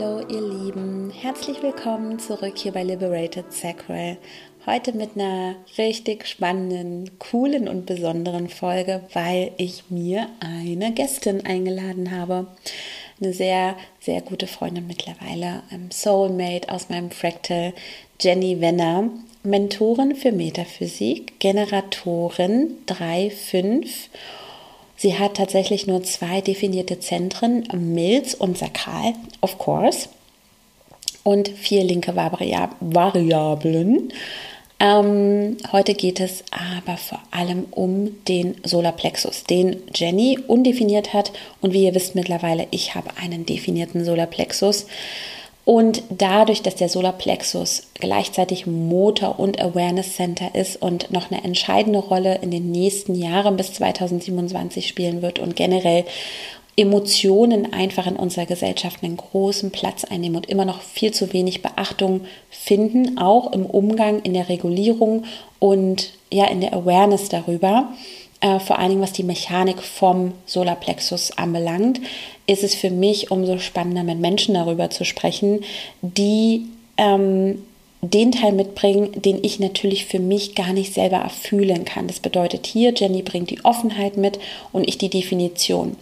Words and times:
Hallo 0.00 0.20
ihr 0.28 0.40
Lieben, 0.40 1.10
herzlich 1.10 1.60
willkommen 1.60 2.20
zurück 2.20 2.56
hier 2.56 2.70
bei 2.70 2.84
Liberated 2.84 3.52
Sacral. 3.52 4.16
Heute 4.64 4.92
mit 4.92 5.16
einer 5.16 5.56
richtig 5.76 6.28
spannenden, 6.28 7.18
coolen 7.18 7.66
und 7.66 7.86
besonderen 7.86 8.48
Folge, 8.48 9.02
weil 9.12 9.50
ich 9.56 9.90
mir 9.90 10.28
eine 10.38 10.92
Gästin 10.92 11.44
eingeladen 11.44 12.12
habe. 12.12 12.46
Eine 13.20 13.32
sehr, 13.32 13.74
sehr 13.98 14.20
gute 14.20 14.46
Freundin 14.46 14.86
mittlerweile, 14.86 15.64
Soulmate 15.90 16.70
aus 16.70 16.90
meinem 16.90 17.10
Fractal, 17.10 17.72
Jenny 18.20 18.60
Wenner, 18.60 19.10
Mentorin 19.42 20.14
für 20.14 20.30
Metaphysik, 20.30 21.40
Generatorin 21.40 22.76
3.5 22.86 24.10
Sie 24.98 25.16
hat 25.16 25.36
tatsächlich 25.36 25.86
nur 25.86 26.02
zwei 26.02 26.40
definierte 26.40 26.98
Zentren, 26.98 27.68
Milz 27.72 28.34
und 28.34 28.58
Sakral, 28.58 29.14
of 29.40 29.56
course, 29.56 30.08
und 31.22 31.48
vier 31.48 31.84
linke 31.84 32.16
Variablen. 32.16 34.12
Ähm, 34.80 35.56
heute 35.70 35.94
geht 35.94 36.18
es 36.18 36.42
aber 36.50 36.96
vor 36.96 37.20
allem 37.30 37.66
um 37.70 38.24
den 38.26 38.56
Solarplexus, 38.64 39.44
den 39.44 39.76
Jenny 39.94 40.38
undefiniert 40.48 41.14
hat. 41.14 41.32
Und 41.60 41.72
wie 41.72 41.84
ihr 41.84 41.94
wisst 41.94 42.16
mittlerweile, 42.16 42.66
ich 42.72 42.96
habe 42.96 43.10
einen 43.20 43.46
definierten 43.46 44.04
Solarplexus. 44.04 44.86
Und 45.68 46.02
dadurch, 46.08 46.62
dass 46.62 46.76
der 46.76 46.88
Solarplexus 46.88 47.88
gleichzeitig 47.92 48.66
Motor 48.66 49.38
und 49.38 49.60
Awareness 49.60 50.14
Center 50.14 50.54
ist 50.54 50.80
und 50.80 51.10
noch 51.10 51.30
eine 51.30 51.44
entscheidende 51.44 51.98
Rolle 51.98 52.36
in 52.36 52.50
den 52.50 52.70
nächsten 52.70 53.14
Jahren 53.14 53.58
bis 53.58 53.74
2027 53.74 54.88
spielen 54.88 55.20
wird 55.20 55.38
und 55.38 55.56
generell 55.56 56.06
Emotionen 56.74 57.70
einfach 57.70 58.06
in 58.06 58.16
unserer 58.16 58.46
Gesellschaft 58.46 59.04
einen 59.04 59.18
großen 59.18 59.70
Platz 59.70 60.04
einnehmen 60.04 60.36
und 60.36 60.48
immer 60.48 60.64
noch 60.64 60.80
viel 60.80 61.12
zu 61.12 61.34
wenig 61.34 61.60
Beachtung 61.60 62.22
finden, 62.48 63.18
auch 63.18 63.52
im 63.52 63.66
Umgang, 63.66 64.22
in 64.22 64.32
der 64.32 64.48
Regulierung 64.48 65.24
und 65.58 66.14
ja 66.32 66.46
in 66.46 66.62
der 66.62 66.72
Awareness 66.72 67.28
darüber, 67.28 67.90
äh, 68.40 68.60
vor 68.60 68.78
allen 68.78 68.90
Dingen 68.90 69.02
was 69.02 69.12
die 69.12 69.24
Mechanik 69.24 69.82
vom 69.82 70.32
Solarplexus 70.46 71.32
anbelangt, 71.36 72.00
ist 72.46 72.62
es 72.64 72.74
für 72.74 72.90
mich 72.90 73.30
umso 73.30 73.58
spannender, 73.58 74.04
mit 74.04 74.20
Menschen 74.20 74.54
darüber 74.54 74.90
zu 74.90 75.04
sprechen, 75.04 75.60
die 76.02 76.66
ähm, 76.96 77.62
den 78.00 78.30
Teil 78.30 78.52
mitbringen, 78.52 79.10
den 79.20 79.42
ich 79.42 79.58
natürlich 79.58 80.06
für 80.06 80.20
mich 80.20 80.54
gar 80.54 80.72
nicht 80.72 80.94
selber 80.94 81.16
erfühlen 81.16 81.84
kann. 81.84 82.06
Das 82.06 82.20
bedeutet 82.20 82.66
hier, 82.66 82.94
Jenny 82.94 83.22
bringt 83.22 83.50
die 83.50 83.64
Offenheit 83.64 84.16
mit 84.16 84.38
und 84.72 84.86
ich 84.86 84.98
die 84.98 85.10
Definition. 85.10 85.96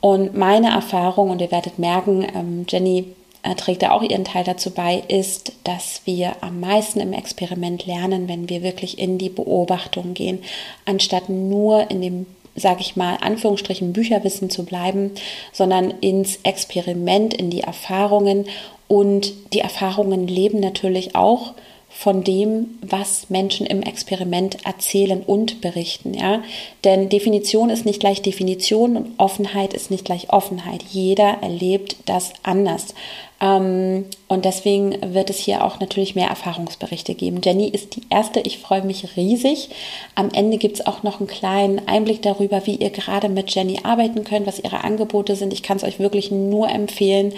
Und 0.00 0.36
meine 0.36 0.70
Erfahrung, 0.70 1.30
und 1.30 1.40
ihr 1.40 1.50
werdet 1.50 1.78
merken, 1.78 2.26
ähm, 2.34 2.66
Jenny 2.68 3.04
äh, 3.42 3.54
trägt 3.54 3.82
da 3.82 3.92
auch 3.92 4.02
ihren 4.02 4.24
Teil 4.24 4.44
dazu 4.44 4.70
bei, 4.70 5.02
ist, 5.08 5.52
dass 5.64 6.02
wir 6.04 6.36
am 6.42 6.60
meisten 6.60 7.00
im 7.00 7.12
Experiment 7.12 7.86
lernen, 7.86 8.28
wenn 8.28 8.48
wir 8.48 8.62
wirklich 8.62 8.98
in 8.98 9.18
die 9.18 9.30
Beobachtung 9.30 10.14
gehen, 10.14 10.40
anstatt 10.84 11.28
nur 11.28 11.90
in 11.90 12.00
dem 12.00 12.26
sage 12.56 12.80
ich 12.80 12.96
mal, 12.96 13.16
Anführungsstrichen 13.20 13.92
Bücherwissen 13.92 14.50
zu 14.50 14.64
bleiben, 14.64 15.12
sondern 15.52 15.92
ins 16.00 16.40
Experiment, 16.42 17.32
in 17.32 17.48
die 17.48 17.60
Erfahrungen. 17.60 18.46
Und 18.88 19.32
die 19.54 19.60
Erfahrungen 19.60 20.26
leben 20.26 20.58
natürlich 20.58 21.14
auch 21.14 21.54
von 21.90 22.24
dem, 22.24 22.78
was 22.80 23.28
Menschen 23.28 23.66
im 23.66 23.82
Experiment 23.82 24.64
erzählen 24.64 25.22
und 25.22 25.60
berichten. 25.60 26.14
Ja? 26.14 26.42
Denn 26.84 27.08
Definition 27.08 27.68
ist 27.68 27.84
nicht 27.84 28.00
gleich 28.00 28.22
Definition 28.22 28.96
und 28.96 29.18
Offenheit 29.18 29.74
ist 29.74 29.90
nicht 29.90 30.04
gleich 30.04 30.32
Offenheit. 30.32 30.82
Jeder 30.90 31.42
erlebt 31.42 31.96
das 32.06 32.32
anders. 32.42 32.94
Ähm, 33.40 34.06
und 34.28 34.44
deswegen 34.44 35.14
wird 35.14 35.30
es 35.30 35.38
hier 35.38 35.64
auch 35.64 35.80
natürlich 35.80 36.14
mehr 36.14 36.28
Erfahrungsberichte 36.28 37.14
geben. 37.14 37.40
Jenny 37.42 37.68
ist 37.68 37.96
die 37.96 38.02
erste. 38.08 38.40
Ich 38.40 38.58
freue 38.58 38.82
mich 38.82 39.16
riesig. 39.16 39.70
Am 40.14 40.30
Ende 40.32 40.58
gibt 40.58 40.76
es 40.76 40.86
auch 40.86 41.02
noch 41.02 41.18
einen 41.18 41.26
kleinen 41.26 41.86
Einblick 41.88 42.22
darüber, 42.22 42.66
wie 42.66 42.76
ihr 42.76 42.90
gerade 42.90 43.28
mit 43.28 43.54
Jenny 43.54 43.80
arbeiten 43.82 44.24
könnt, 44.24 44.46
was 44.46 44.60
ihre 44.60 44.84
Angebote 44.84 45.36
sind. 45.36 45.52
Ich 45.52 45.62
kann 45.62 45.78
es 45.78 45.84
euch 45.84 45.98
wirklich 45.98 46.30
nur 46.30 46.68
empfehlen. 46.68 47.32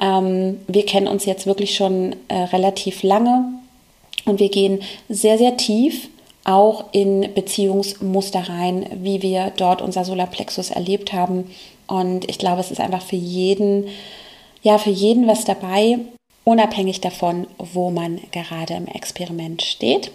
Ähm, 0.00 0.60
wir 0.68 0.86
kennen 0.86 1.08
uns 1.08 1.24
jetzt 1.24 1.46
wirklich 1.46 1.74
schon 1.74 2.14
äh, 2.28 2.34
relativ 2.34 3.02
lange 3.02 3.56
und 4.26 4.38
wir 4.38 4.50
gehen 4.50 4.82
sehr, 5.08 5.38
sehr 5.38 5.56
tief 5.56 6.08
auch 6.44 6.84
in 6.92 7.34
Beziehungsmuster 7.34 8.48
rein, 8.48 8.86
wie 9.02 9.22
wir 9.22 9.52
dort 9.56 9.82
unser 9.82 10.04
Solarplexus 10.04 10.70
erlebt 10.70 11.12
haben. 11.12 11.50
Und 11.88 12.28
ich 12.30 12.38
glaube, 12.38 12.60
es 12.60 12.70
ist 12.70 12.80
einfach 12.80 13.02
für 13.02 13.16
jeden 13.16 13.86
ja 14.66 14.78
für 14.78 14.90
jeden 14.90 15.28
was 15.28 15.44
dabei, 15.44 15.98
unabhängig 16.42 17.00
davon, 17.00 17.46
wo 17.56 17.90
man 17.90 18.20
gerade 18.32 18.74
im 18.74 18.88
Experiment 18.88 19.62
steht. 19.62 20.10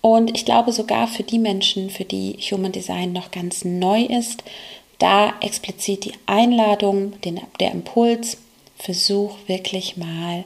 Und 0.00 0.36
ich 0.36 0.44
glaube 0.44 0.72
sogar 0.72 1.06
für 1.06 1.22
die 1.22 1.38
Menschen, 1.38 1.88
für 1.88 2.04
die 2.04 2.32
Human 2.50 2.72
Design 2.72 3.12
noch 3.12 3.30
ganz 3.30 3.64
neu 3.64 4.02
ist, 4.02 4.42
da 4.98 5.32
explizit 5.40 6.06
die 6.06 6.12
Einladung, 6.26 7.20
den, 7.20 7.40
der 7.60 7.70
Impuls, 7.70 8.38
versuch 8.76 9.36
wirklich 9.46 9.96
mal 9.96 10.44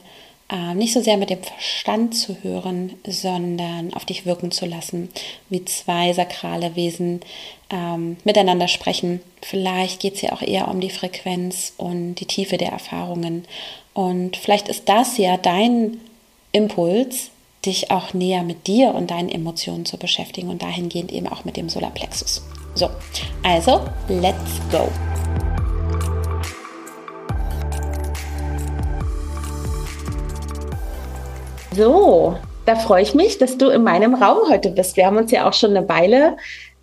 äh, 0.53 0.75
nicht 0.75 0.93
so 0.93 1.01
sehr 1.01 1.17
mit 1.17 1.31
dem 1.31 1.41
Verstand 1.41 2.15
zu 2.15 2.37
hören, 2.43 2.93
sondern 3.07 3.91
auf 3.93 4.05
dich 4.05 4.25
wirken 4.25 4.51
zu 4.51 4.67
lassen, 4.67 5.09
wie 5.49 5.65
zwei 5.65 6.13
sakrale 6.13 6.75
Wesen 6.75 7.21
ähm, 7.71 8.17
miteinander 8.23 8.67
sprechen. 8.67 9.19
Vielleicht 9.41 9.99
geht 9.99 10.15
es 10.15 10.21
ja 10.21 10.31
auch 10.31 10.43
eher 10.43 10.67
um 10.67 10.79
die 10.79 10.91
Frequenz 10.91 11.73
und 11.77 12.15
die 12.15 12.27
Tiefe 12.27 12.57
der 12.57 12.69
Erfahrungen. 12.69 13.45
Und 13.93 14.37
vielleicht 14.37 14.67
ist 14.67 14.87
das 14.87 15.17
ja 15.17 15.37
dein 15.37 15.97
Impuls, 16.51 17.31
dich 17.65 17.89
auch 17.89 18.13
näher 18.13 18.43
mit 18.43 18.67
dir 18.67 18.93
und 18.93 19.09
deinen 19.09 19.29
Emotionen 19.29 19.85
zu 19.85 19.97
beschäftigen 19.97 20.49
und 20.49 20.61
dahingehend 20.61 21.11
eben 21.11 21.27
auch 21.27 21.45
mit 21.45 21.57
dem 21.57 21.69
Solarplexus. 21.69 22.43
So, 22.75 22.89
also, 23.43 23.81
let's 24.07 24.59
go! 24.71 24.89
So, 31.75 32.35
da 32.65 32.75
freue 32.75 33.01
ich 33.01 33.15
mich, 33.15 33.39
dass 33.39 33.57
du 33.57 33.69
in 33.69 33.83
meinem 33.83 34.13
Raum 34.13 34.49
heute 34.49 34.69
bist. 34.69 34.95
Wir 34.95 35.07
haben 35.07 35.17
uns 35.17 35.31
ja 35.31 35.47
auch 35.47 35.53
schon 35.53 35.75
eine 35.75 35.89
Weile 35.89 36.37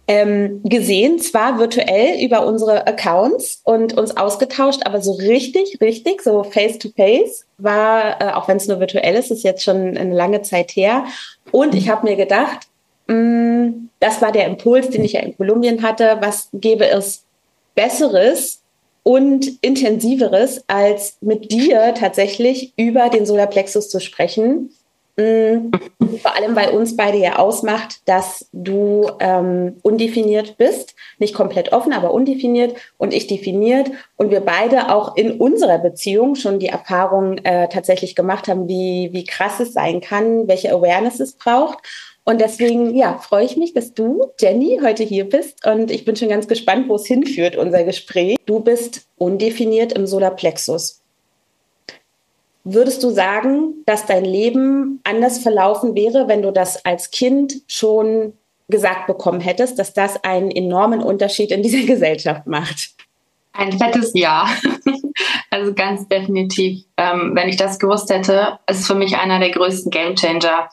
ähm, 0.08 0.60
gesehen, 0.64 1.20
zwar 1.20 1.60
virtuell 1.60 2.20
über 2.24 2.44
unsere 2.44 2.86
Accounts 2.88 3.60
und 3.62 3.96
uns 3.96 4.16
ausgetauscht, 4.16 4.80
aber 4.84 5.00
so 5.00 5.12
richtig, 5.12 5.80
richtig, 5.80 6.22
so 6.22 6.42
face-to-face 6.42 7.46
war, 7.58 8.20
äh, 8.20 8.32
auch 8.32 8.48
wenn 8.48 8.56
es 8.56 8.66
nur 8.66 8.80
virtuell 8.80 9.14
ist, 9.14 9.30
ist 9.30 9.44
jetzt 9.44 9.62
schon 9.62 9.96
eine 9.96 10.14
lange 10.14 10.42
Zeit 10.42 10.72
her. 10.72 11.04
Und 11.52 11.76
ich 11.76 11.88
habe 11.88 12.08
mir 12.08 12.16
gedacht, 12.16 12.66
mh, 13.06 13.14
mm, 13.14 13.90
das 14.00 14.20
war 14.20 14.32
der 14.32 14.46
Impuls, 14.46 14.90
den 14.90 15.04
ich 15.04 15.12
ja 15.12 15.20
in 15.20 15.36
Kolumbien 15.36 15.82
hatte. 15.82 16.16
Was 16.20 16.48
gäbe 16.52 16.88
es 16.88 17.22
Besseres 17.76 18.62
und 19.04 19.62
intensiveres, 19.62 20.64
als 20.66 21.16
mit 21.20 21.52
dir 21.52 21.94
tatsächlich 21.94 22.72
über 22.76 23.08
den 23.08 23.26
Solarplexus 23.26 23.88
zu 23.88 24.00
sprechen? 24.00 24.70
Vor 25.20 26.36
allem, 26.36 26.56
weil 26.56 26.70
uns 26.70 26.96
beide 26.96 27.18
ja 27.18 27.38
ausmacht, 27.38 28.00
dass 28.06 28.48
du 28.52 29.10
ähm, 29.20 29.76
undefiniert 29.82 30.56
bist, 30.58 30.94
nicht 31.18 31.34
komplett 31.34 31.72
offen, 31.72 31.92
aber 31.92 32.12
undefiniert 32.12 32.74
und 32.98 33.14
ich 33.14 33.26
definiert 33.26 33.90
und 34.16 34.30
wir 34.30 34.40
beide 34.40 34.94
auch 34.94 35.16
in 35.16 35.32
unserer 35.32 35.78
Beziehung 35.78 36.34
schon 36.34 36.58
die 36.58 36.68
Erfahrung 36.68 37.38
äh, 37.38 37.68
tatsächlich 37.68 38.14
gemacht 38.14 38.48
haben, 38.48 38.68
wie, 38.68 39.10
wie 39.12 39.24
krass 39.24 39.60
es 39.60 39.72
sein 39.72 40.00
kann, 40.00 40.48
welche 40.48 40.72
Awareness 40.72 41.20
es 41.20 41.34
braucht. 41.34 41.78
Und 42.24 42.40
deswegen, 42.40 42.94
ja, 42.94 43.18
freue 43.18 43.44
ich 43.44 43.56
mich, 43.56 43.72
dass 43.72 43.94
du, 43.94 44.26
Jenny, 44.38 44.80
heute 44.82 45.02
hier 45.02 45.28
bist. 45.28 45.66
Und 45.66 45.90
ich 45.90 46.04
bin 46.04 46.16
schon 46.16 46.28
ganz 46.28 46.46
gespannt, 46.46 46.88
wo 46.88 46.94
es 46.94 47.06
hinführt, 47.06 47.56
unser 47.56 47.82
Gespräch. 47.84 48.36
Du 48.46 48.60
bist 48.60 49.08
undefiniert 49.16 49.92
im 49.94 50.06
Solarplexus. 50.06 50.99
Würdest 52.64 53.02
du 53.02 53.10
sagen, 53.10 53.74
dass 53.86 54.06
dein 54.06 54.24
Leben 54.24 55.00
anders 55.04 55.38
verlaufen 55.38 55.94
wäre, 55.94 56.28
wenn 56.28 56.42
du 56.42 56.52
das 56.52 56.84
als 56.84 57.10
Kind 57.10 57.54
schon 57.66 58.34
gesagt 58.68 59.06
bekommen 59.06 59.40
hättest, 59.40 59.78
dass 59.78 59.94
das 59.94 60.22
einen 60.24 60.50
enormen 60.50 61.02
Unterschied 61.02 61.50
in 61.50 61.62
dieser 61.62 61.86
Gesellschaft 61.86 62.46
macht? 62.46 62.90
Ein 63.52 63.72
fettes 63.72 64.12
Ja. 64.14 64.46
Also 65.50 65.74
ganz 65.74 66.06
definitiv. 66.06 66.84
Ähm, 66.96 67.32
wenn 67.34 67.48
ich 67.48 67.56
das 67.56 67.78
gewusst 67.80 68.08
hätte, 68.08 68.60
ist 68.68 68.86
für 68.86 68.94
mich 68.94 69.18
einer 69.18 69.40
der 69.40 69.50
größten 69.50 69.90
Gamechanger, 69.90 70.68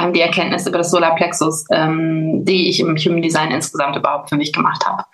ähm, 0.00 0.12
die 0.14 0.22
Erkenntnis 0.22 0.66
über 0.66 0.78
das 0.78 0.90
Solarplexus, 0.90 1.66
ähm, 1.70 2.44
die 2.44 2.70
ich 2.70 2.80
im 2.80 2.96
Human 2.96 3.20
Design 3.20 3.50
insgesamt 3.50 3.94
überhaupt 3.94 4.30
für 4.30 4.36
mich 4.36 4.52
gemacht 4.52 4.84
habe. 4.86 5.04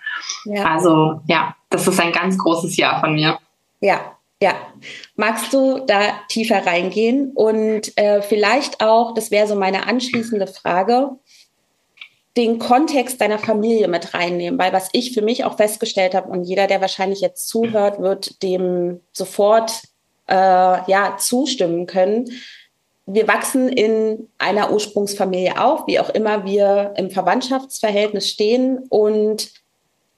Ja. 0.45 0.63
Also 0.63 1.21
ja, 1.27 1.53
das 1.69 1.85
ist 1.85 1.99
ein 1.99 2.13
ganz 2.13 2.37
großes 2.37 2.77
Ja 2.77 2.99
von 2.99 3.13
mir. 3.13 3.37
Ja, 3.81 3.99
ja, 4.41 4.55
magst 5.15 5.53
du 5.53 5.79
da 5.79 6.21
tiefer 6.29 6.65
reingehen? 6.65 7.31
Und 7.33 7.97
äh, 7.97 8.21
vielleicht 8.21 8.81
auch, 8.81 9.13
das 9.13 9.31
wäre 9.31 9.47
so 9.47 9.55
meine 9.55 9.87
anschließende 9.87 10.47
Frage, 10.47 11.11
den 12.37 12.57
Kontext 12.57 13.19
deiner 13.19 13.39
Familie 13.39 13.87
mit 13.89 14.13
reinnehmen, 14.13 14.57
weil 14.57 14.71
was 14.71 14.89
ich 14.93 15.13
für 15.13 15.21
mich 15.21 15.43
auch 15.43 15.57
festgestellt 15.57 16.15
habe 16.15 16.29
und 16.29 16.43
jeder, 16.43 16.67
der 16.67 16.79
wahrscheinlich 16.79 17.19
jetzt 17.19 17.49
zuhört, 17.49 17.99
wird 17.99 18.41
dem 18.43 19.01
sofort 19.11 19.81
äh, 20.27 20.33
ja 20.33 21.17
zustimmen 21.17 21.85
können. 21.85 22.29
Wir 23.05 23.27
wachsen 23.27 23.67
in 23.67 24.29
einer 24.37 24.71
Ursprungsfamilie 24.71 25.59
auf, 25.59 25.87
wie 25.87 25.99
auch 25.99 26.11
immer 26.11 26.45
wir 26.45 26.93
im 26.95 27.09
Verwandtschaftsverhältnis 27.09 28.29
stehen. 28.29 28.85
Und 28.89 29.51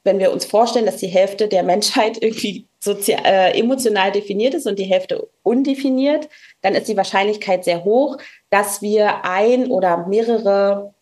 wenn 0.04 0.20
wir 0.20 0.32
uns 0.32 0.46
vorstellen, 0.46 0.86
dass 0.86 0.98
die 0.98 1.08
Hälfte 1.08 1.48
der 1.48 1.64
Menschheit 1.64 2.22
irgendwie 2.22 2.66
sozial, 2.80 3.22
äh, 3.24 3.58
emotional 3.60 4.12
definiert 4.12 4.54
ist 4.54 4.66
und 4.66 4.80
die 4.80 4.86
Hälfte 4.86 5.28
undefiniert, 5.44 6.28
dann 6.62 6.74
ist 6.74 6.88
die 6.88 6.98
Wahrscheinlichkeit 6.98 7.64
sehr 7.64 7.84
hoch, 7.84 8.18
dass 8.50 8.82
wir 8.82 9.24
ein 9.24 9.70
oder 9.70 10.08
mehrere 10.08 10.94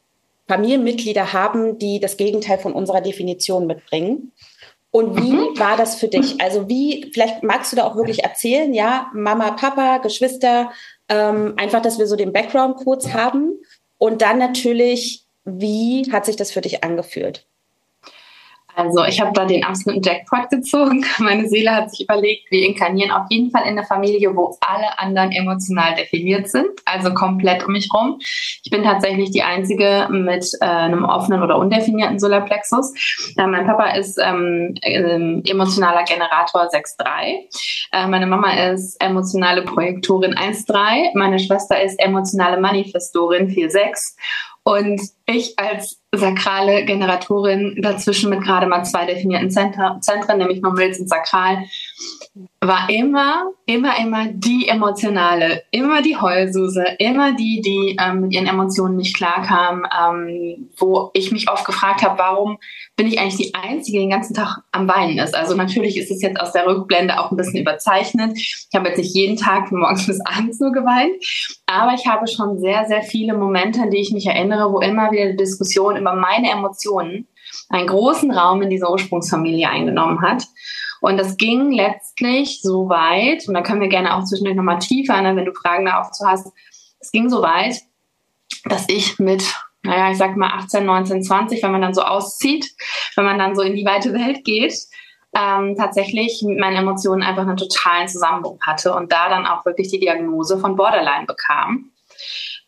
Familienmitglieder 0.47 1.31
haben, 1.31 1.77
die 1.77 1.99
das 1.99 2.17
Gegenteil 2.17 2.57
von 2.57 2.73
unserer 2.73 3.01
Definition 3.01 3.67
mitbringen. 3.67 4.33
Und 4.91 5.21
wie 5.21 5.33
mhm. 5.33 5.59
war 5.59 5.77
das 5.77 5.95
für 5.95 6.07
dich? 6.07 6.41
Also 6.41 6.67
wie, 6.67 7.11
vielleicht 7.13 7.43
magst 7.43 7.71
du 7.71 7.75
da 7.75 7.85
auch 7.85 7.95
wirklich 7.95 8.23
erzählen, 8.23 8.73
ja, 8.73 9.11
Mama, 9.13 9.51
Papa, 9.51 9.99
Geschwister, 9.99 10.71
ähm, 11.07 11.53
einfach, 11.57 11.81
dass 11.81 11.99
wir 11.99 12.07
so 12.07 12.15
den 12.15 12.33
Background 12.33 12.77
kurz 12.77 13.13
haben. 13.13 13.59
Und 13.99 14.23
dann 14.23 14.39
natürlich, 14.39 15.25
wie 15.45 16.11
hat 16.11 16.25
sich 16.25 16.35
das 16.35 16.51
für 16.51 16.61
dich 16.61 16.83
angefühlt? 16.83 17.45
Also 18.79 19.03
ich 19.03 19.19
habe 19.19 19.33
da 19.33 19.43
den 19.43 19.65
absoluten 19.65 20.01
Jackpot 20.01 20.49
gezogen. 20.49 21.05
Meine 21.19 21.49
Seele 21.49 21.75
hat 21.75 21.91
sich 21.91 22.01
überlegt, 22.01 22.49
wir 22.49 22.65
inkarnieren 22.65 23.11
auf 23.11 23.25
jeden 23.29 23.51
Fall 23.51 23.63
in 23.63 23.77
eine 23.77 23.83
Familie, 23.83 24.33
wo 24.35 24.57
alle 24.61 24.97
anderen 24.97 25.33
emotional 25.33 25.95
definiert 25.95 26.49
sind, 26.49 26.69
also 26.85 27.13
komplett 27.13 27.65
um 27.65 27.73
mich 27.73 27.89
rum. 27.93 28.19
Ich 28.63 28.71
bin 28.71 28.83
tatsächlich 28.83 29.31
die 29.31 29.43
Einzige 29.43 30.07
mit 30.09 30.45
äh, 30.61 30.65
einem 30.65 31.03
offenen 31.03 31.43
oder 31.43 31.57
undefinierten 31.57 32.19
Solarplexus. 32.19 32.93
Äh, 33.37 33.47
mein 33.47 33.65
Papa 33.65 33.91
ist 33.95 34.17
ähm, 34.17 34.75
äh, 34.81 35.41
emotionaler 35.49 36.05
Generator 36.05 36.69
6.3. 36.69 37.47
Äh, 37.91 38.07
meine 38.07 38.27
Mama 38.27 38.53
ist 38.71 38.95
emotionale 39.01 39.63
Projektorin 39.63 40.35
1.3. 40.35 41.17
Meine 41.17 41.39
Schwester 41.39 41.81
ist 41.81 41.99
emotionale 41.99 42.61
Manifestorin 42.61 43.49
4.6. 43.49 44.15
Und 44.63 45.01
ich 45.25 45.57
als 45.57 45.98
sakrale 46.15 46.85
Generatorin 46.85 47.77
dazwischen 47.81 48.29
mit 48.29 48.41
gerade 48.41 48.67
mal 48.67 48.83
zwei 48.83 49.05
definierten 49.05 49.51
Zentren, 49.51 50.37
nämlich 50.37 50.61
Milz 50.71 50.99
und 50.99 51.07
Sakral, 51.07 51.65
war 52.61 52.89
immer, 52.89 53.51
immer, 53.65 53.97
immer 53.99 54.27
die 54.27 54.67
emotionale, 54.67 55.63
immer 55.71 56.01
die 56.01 56.17
Heulsuse, 56.17 56.83
immer 56.99 57.33
die, 57.33 57.61
die 57.61 57.97
ähm, 57.99 58.21
mit 58.21 58.33
ihren 58.33 58.47
Emotionen 58.47 58.97
nicht 58.97 59.15
klarkam, 59.15 59.85
ähm, 59.97 60.69
wo 60.77 61.09
ich 61.13 61.31
mich 61.31 61.49
oft 61.49 61.65
gefragt 61.65 62.03
habe, 62.03 62.19
warum 62.19 62.57
bin 62.97 63.07
ich 63.07 63.19
eigentlich 63.19 63.37
die 63.37 63.55
Einzige, 63.55 63.97
die 63.97 64.03
den 64.03 64.09
ganzen 64.09 64.33
Tag 64.33 64.59
am 64.71 64.87
Weinen 64.89 65.19
ist. 65.19 65.35
Also 65.35 65.55
natürlich 65.55 65.97
ist 65.97 66.11
es 66.11 66.21
jetzt 66.21 66.39
aus 66.39 66.51
der 66.51 66.67
Rückblende 66.67 67.19
auch 67.19 67.31
ein 67.31 67.37
bisschen 67.37 67.61
überzeichnet. 67.61 68.37
Ich 68.37 68.69
habe 68.73 68.89
jetzt 68.89 68.97
nicht 68.97 69.15
jeden 69.15 69.37
Tag 69.37 69.69
von 69.69 69.79
morgens 69.79 70.05
bis 70.07 70.19
abends 70.25 70.59
nur 70.59 70.73
geweint, 70.73 71.13
aber 71.65 71.93
ich 71.93 72.07
habe 72.07 72.27
schon 72.27 72.59
sehr, 72.59 72.85
sehr 72.87 73.03
viele 73.03 73.35
Momente, 73.35 73.81
an 73.81 73.89
die 73.89 74.01
ich 74.01 74.11
mich 74.11 74.27
erinnere, 74.27 74.71
wo 74.71 74.79
immer 74.79 75.11
wieder 75.11 75.31
die 75.31 75.37
Diskussion 75.37 75.95
über 75.95 76.13
meine 76.13 76.51
Emotionen 76.51 77.27
einen 77.69 77.87
großen 77.87 78.31
Raum 78.31 78.61
in 78.61 78.69
dieser 78.69 78.91
Ursprungsfamilie 78.91 79.69
eingenommen 79.69 80.21
hat. 80.21 80.43
Und 81.01 81.17
das 81.17 81.37
ging 81.37 81.71
letztlich 81.71 82.61
so 82.61 82.89
weit, 82.89 83.47
und 83.47 83.53
da 83.53 83.61
können 83.61 83.81
wir 83.81 83.87
gerne 83.87 84.15
auch 84.15 84.23
zwischendurch 84.23 84.55
nochmal 84.55 84.79
tiefer, 84.79 85.21
ne, 85.21 85.35
wenn 85.35 85.45
du 85.45 85.53
Fragen 85.53 85.85
dazu 85.85 86.25
hast, 86.25 86.51
es 86.99 87.11
ging 87.11 87.29
so 87.29 87.41
weit, 87.41 87.77
dass 88.65 88.87
ich 88.89 89.19
mit, 89.19 89.43
naja, 89.83 90.11
ich 90.11 90.17
sag 90.17 90.35
mal 90.35 90.51
18, 90.51 90.85
19, 90.85 91.23
20, 91.23 91.63
wenn 91.63 91.71
man 91.71 91.81
dann 91.81 91.93
so 91.93 92.01
auszieht, 92.01 92.65
wenn 93.15 93.25
man 93.25 93.39
dann 93.39 93.55
so 93.55 93.61
in 93.61 93.75
die 93.75 93.85
weite 93.85 94.13
Welt 94.13 94.43
geht, 94.43 94.73
ähm, 95.35 95.75
tatsächlich 95.77 96.41
mit 96.45 96.59
meinen 96.59 96.77
Emotionen 96.77 97.23
einfach 97.23 97.43
einen 97.43 97.57
totalen 97.57 98.07
Zusammenbruch 98.07 98.59
hatte 98.61 98.93
und 98.93 99.11
da 99.11 99.29
dann 99.29 99.45
auch 99.45 99.65
wirklich 99.65 99.89
die 99.89 99.99
Diagnose 99.99 100.57
von 100.57 100.75
Borderline 100.75 101.25
bekam. 101.25 101.91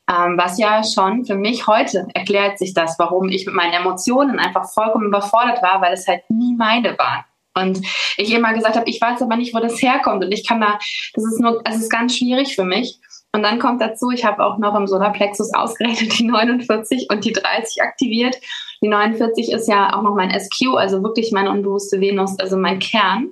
Ähm, 0.10 0.38
was 0.38 0.60
ja 0.60 0.84
schon 0.84 1.26
für 1.26 1.36
mich 1.36 1.68
heute 1.68 2.08
erklärt 2.14 2.60
sich 2.60 2.74
das, 2.74 2.98
warum 3.00 3.30
ich 3.30 3.46
mit 3.46 3.56
meinen 3.56 3.74
Emotionen 3.74 4.40
einfach 4.40 4.70
vollkommen 4.72 5.08
überfordert 5.08 5.62
war, 5.62 5.82
weil 5.82 5.94
es 5.94 6.08
halt 6.08 6.30
nie 6.30 6.56
meine 6.56 6.98
waren. 6.98 7.24
Und 7.54 7.82
ich 8.18 8.34
immer 8.34 8.54
gesagt 8.54 8.76
habe, 8.76 8.90
ich 8.90 9.02
weiß 9.02 9.22
aber 9.22 9.36
nicht, 9.36 9.54
wo 9.54 9.60
das 9.60 9.82
herkommt. 9.82 10.24
Und 10.24 10.32
ich 10.32 10.48
kann 10.48 10.62
da, 10.62 10.80
das 11.14 11.26
ist 11.26 11.40
nur, 11.40 11.62
es 11.66 11.78
ist 11.78 11.90
ganz 11.90 12.16
schwierig 12.16 12.56
für 12.56 12.64
mich. 12.64 13.00
Und 13.34 13.44
dann 13.44 13.60
kommt 13.60 13.82
dazu, 13.82 14.10
ich 14.12 14.26
habe 14.26 14.44
auch 14.44 14.58
noch 14.58 14.76
im 14.76 14.88
Solarplexus 14.88 15.54
ausgerechnet 15.54 16.20
die 16.20 16.26
49 16.26 17.08
und 17.10 17.24
die 17.24 17.32
30 17.32 17.82
aktiviert. 17.82 18.36
Die 18.82 18.88
49 18.88 19.52
ist 19.52 19.68
ja 19.68 19.96
auch 19.96 20.02
noch 20.02 20.16
mein 20.16 20.38
SQ, 20.38 20.76
also 20.76 21.02
wirklich 21.04 21.32
meine 21.32 21.52
unbewusste 21.52 22.02
Venus, 22.02 22.38
also 22.40 22.58
mein 22.58 22.80
Kern. 22.80 23.32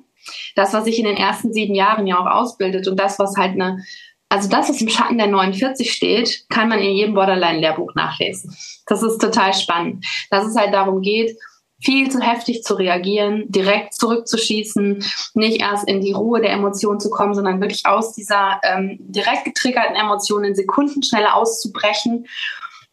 Das, 0.55 0.73
was 0.73 0.85
sich 0.85 0.99
in 0.99 1.05
den 1.05 1.17
ersten 1.17 1.51
sieben 1.51 1.75
Jahren 1.75 2.07
ja 2.07 2.19
auch 2.19 2.27
ausbildet 2.27 2.87
und 2.87 2.99
das, 2.99 3.19
was 3.19 3.35
halt 3.35 3.53
eine, 3.53 3.83
also 4.29 4.47
das, 4.47 4.69
was 4.69 4.79
im 4.79 4.89
Schatten 4.89 5.17
der 5.17 5.27
49 5.27 5.91
steht, 5.91 6.45
kann 6.49 6.69
man 6.69 6.79
in 6.79 6.95
jedem 6.95 7.15
Borderline-Lehrbuch 7.15 7.95
nachlesen. 7.95 8.55
Das 8.85 9.01
ist 9.01 9.17
total 9.19 9.53
spannend. 9.53 10.05
Dass 10.29 10.45
es 10.45 10.55
halt 10.55 10.73
darum 10.73 11.01
geht, 11.01 11.35
viel 11.81 12.11
zu 12.11 12.19
heftig 12.19 12.63
zu 12.63 12.75
reagieren, 12.75 13.45
direkt 13.47 13.93
zurückzuschießen, 13.93 15.03
nicht 15.33 15.61
erst 15.61 15.87
in 15.87 16.01
die 16.01 16.11
Ruhe 16.11 16.41
der 16.41 16.51
Emotionen 16.51 16.99
zu 16.99 17.09
kommen, 17.09 17.33
sondern 17.33 17.61
wirklich 17.61 17.85
aus 17.85 18.13
dieser 18.13 18.59
ähm, 18.63 18.97
direkt 18.99 19.45
getriggerten 19.45 19.95
Emotion 19.95 20.43
in 20.43 20.55
Sekunden 20.55 21.03
schneller 21.03 21.35
auszubrechen. 21.35 22.27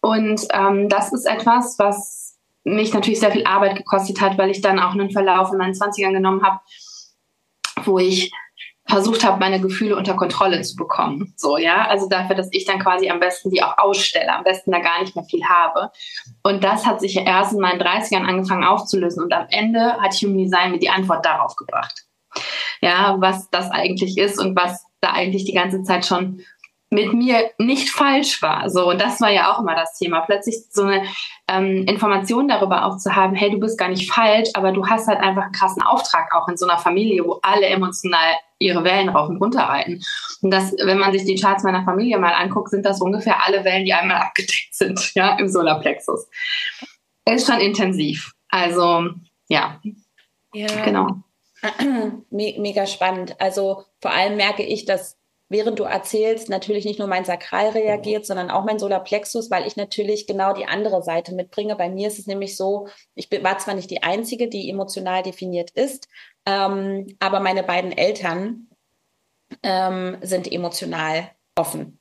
Und 0.01 0.47
ähm, 0.53 0.89
das 0.89 1.13
ist 1.13 1.27
etwas, 1.27 1.79
was 1.79 2.37
mich 2.63 2.93
natürlich 2.93 3.21
sehr 3.21 3.33
viel 3.33 3.45
Arbeit 3.45 3.77
gekostet 3.77 4.21
hat, 4.21 4.39
weil 4.39 4.51
ich 4.51 4.61
dann 4.61 4.79
auch 4.79 4.93
einen 4.93 5.11
Verlauf 5.11 5.53
in 5.53 5.59
meinen 5.59 5.75
20ern 5.75 6.13
genommen 6.13 6.43
habe, 6.45 6.61
wo 7.85 7.99
ich 7.99 8.33
versucht 8.89 9.25
habe, 9.25 9.41
meine 9.41 9.61
Gefühle 9.61 9.97
unter 9.97 10.15
Kontrolle 10.15 10.63
zu 10.63 10.77
bekommen. 10.77 11.33
So, 11.37 11.59
ja, 11.59 11.87
also 11.89 12.09
dafür, 12.09 12.37
dass 12.37 12.49
ich 12.53 12.65
dann 12.65 12.79
quasi 12.79 13.11
am 13.11 13.21
besten 13.21 13.51
die 13.51 13.63
auch 13.63 13.77
ausstelle, 13.79 14.33
am 14.33 14.45
besten 14.45 14.71
da 14.71 14.79
gar 14.79 15.01
nicht 15.01 15.17
mehr 15.17 15.25
viel 15.25 15.45
habe. 15.45 15.91
Und 16.43 16.63
das 16.63 16.87
hat 16.87 17.01
sich 17.01 17.17
erst 17.17 17.53
in 17.53 17.61
meinen 17.61 17.81
30ern 17.81 18.25
angefangen 18.25 18.65
aufzulösen 18.65 19.23
und 19.23 19.33
am 19.33 19.47
Ende 19.51 20.01
hat 20.01 20.15
Human 20.15 20.39
Design 20.39 20.71
mir 20.71 20.79
die 20.79 20.91
Antwort 20.91 21.25
darauf 21.25 21.57
gebracht. 21.57 22.05
Ja, 22.81 23.17
was 23.19 23.49
das 23.51 23.71
eigentlich 23.71 24.19
ist 24.19 24.39
und 24.39 24.57
was 24.57 24.85
da 25.01 25.13
eigentlich 25.13 25.45
die 25.45 25.55
ganze 25.55 25.83
Zeit 25.83 26.05
schon 26.05 26.41
mit 26.91 27.13
mir 27.13 27.51
nicht 27.59 27.91
falsch 27.91 28.41
war. 28.43 28.71
So, 28.71 28.91
und 28.91 29.01
das 29.01 29.21
war 29.21 29.31
ja 29.31 29.53
auch 29.53 29.61
immer 29.61 29.75
das 29.75 29.99
Thema. 29.99 30.21
Plötzlich 30.21 30.57
so 30.71 30.83
eine 30.83 31.05
ähm, 31.49 31.85
Information 31.89 32.49
darüber 32.49 32.87
auch 32.87 32.97
zu 32.99 33.17
haben, 33.17 33.35
hey, 33.35 33.51
du 33.51 33.59
bist 33.59 33.77
gar 33.77 33.89
nicht 33.89 34.11
falsch, 34.11 34.51
aber 34.55 34.73
du 34.73 34.87
hast 34.87 35.09
halt 35.09 35.21
einfach 35.21 35.45
einen 35.45 35.53
krassen 35.53 35.83
Auftrag 35.83 36.33
auch 36.35 36.49
in 36.49 36.57
so 36.57 36.67
einer 36.67 36.79
Familie, 36.79 37.25
wo 37.25 37.41
alle 37.43 37.67
emotional 37.67 38.35
ihre 38.59 38.85
Wellen 38.85 39.09
rauf 39.09 39.29
und 39.29 39.39
runter 39.39 39.63
reiten. 39.63 40.03
Und 40.43 40.51
das, 40.51 40.73
wenn 40.83 40.99
man 40.99 41.13
sich 41.13 41.25
die 41.25 41.35
Charts 41.35 41.65
meiner 41.65 41.85
Familie 41.85 42.19
mal 42.19 42.33
anguckt, 42.33 42.71
sind 42.71 42.87
das 42.87 43.01
ungefähr 43.01 43.45
alle 43.45 43.65
Wellen, 43.65 43.85
die 43.85 43.93
einmal 43.93 44.17
abgedeckt 44.23 44.73
sind, 44.73 45.15
ja, 45.15 45.37
im 45.39 45.49
Solarplexus. 45.49 46.29
Ist 47.29 47.47
schon 47.47 47.61
intensiv. 47.61 48.33
Also, 48.49 49.09
ja. 49.49 49.81
Ja. 50.55 50.69
Genau. 50.85 51.09
Mega 52.31 52.87
spannend. 52.87 53.41
Also 53.41 53.85
vor 54.01 54.13
allem 54.13 54.37
merke 54.37 54.63
ich, 54.63 54.85
dass 54.85 55.16
während 55.49 55.79
du 55.79 55.85
erzählst, 55.85 56.49
natürlich 56.49 56.85
nicht 56.85 56.99
nur 56.99 57.09
mein 57.09 57.25
Sakral 57.25 57.69
reagiert, 57.69 58.27
sondern 58.27 58.51
auch 58.51 58.65
mein 58.65 58.79
Solarplexus, 58.79 59.51
weil 59.51 59.67
ich 59.67 59.77
natürlich 59.77 60.27
genau 60.27 60.53
die 60.53 60.67
andere 60.67 61.03
Seite 61.03 61.35
mitbringe. 61.35 61.77
Bei 61.77 61.89
mir 61.89 62.09
ist 62.09 62.19
es 62.19 62.27
nämlich 62.27 62.57
so, 62.57 62.89
ich 63.15 63.31
war 63.43 63.59
zwar 63.59 63.75
nicht 63.75 63.91
die 63.91 64.03
Einzige, 64.03 64.49
die 64.49 64.69
emotional 64.69 65.23
definiert 65.23 65.71
ist, 65.71 66.09
ähm, 66.47 67.07
aber 67.21 67.41
meine 67.41 67.63
beiden 67.63 67.93
Eltern 67.93 68.69
ähm, 69.63 70.19
sind 70.23 70.51
emotional 70.51 71.31
offen, 71.57 72.01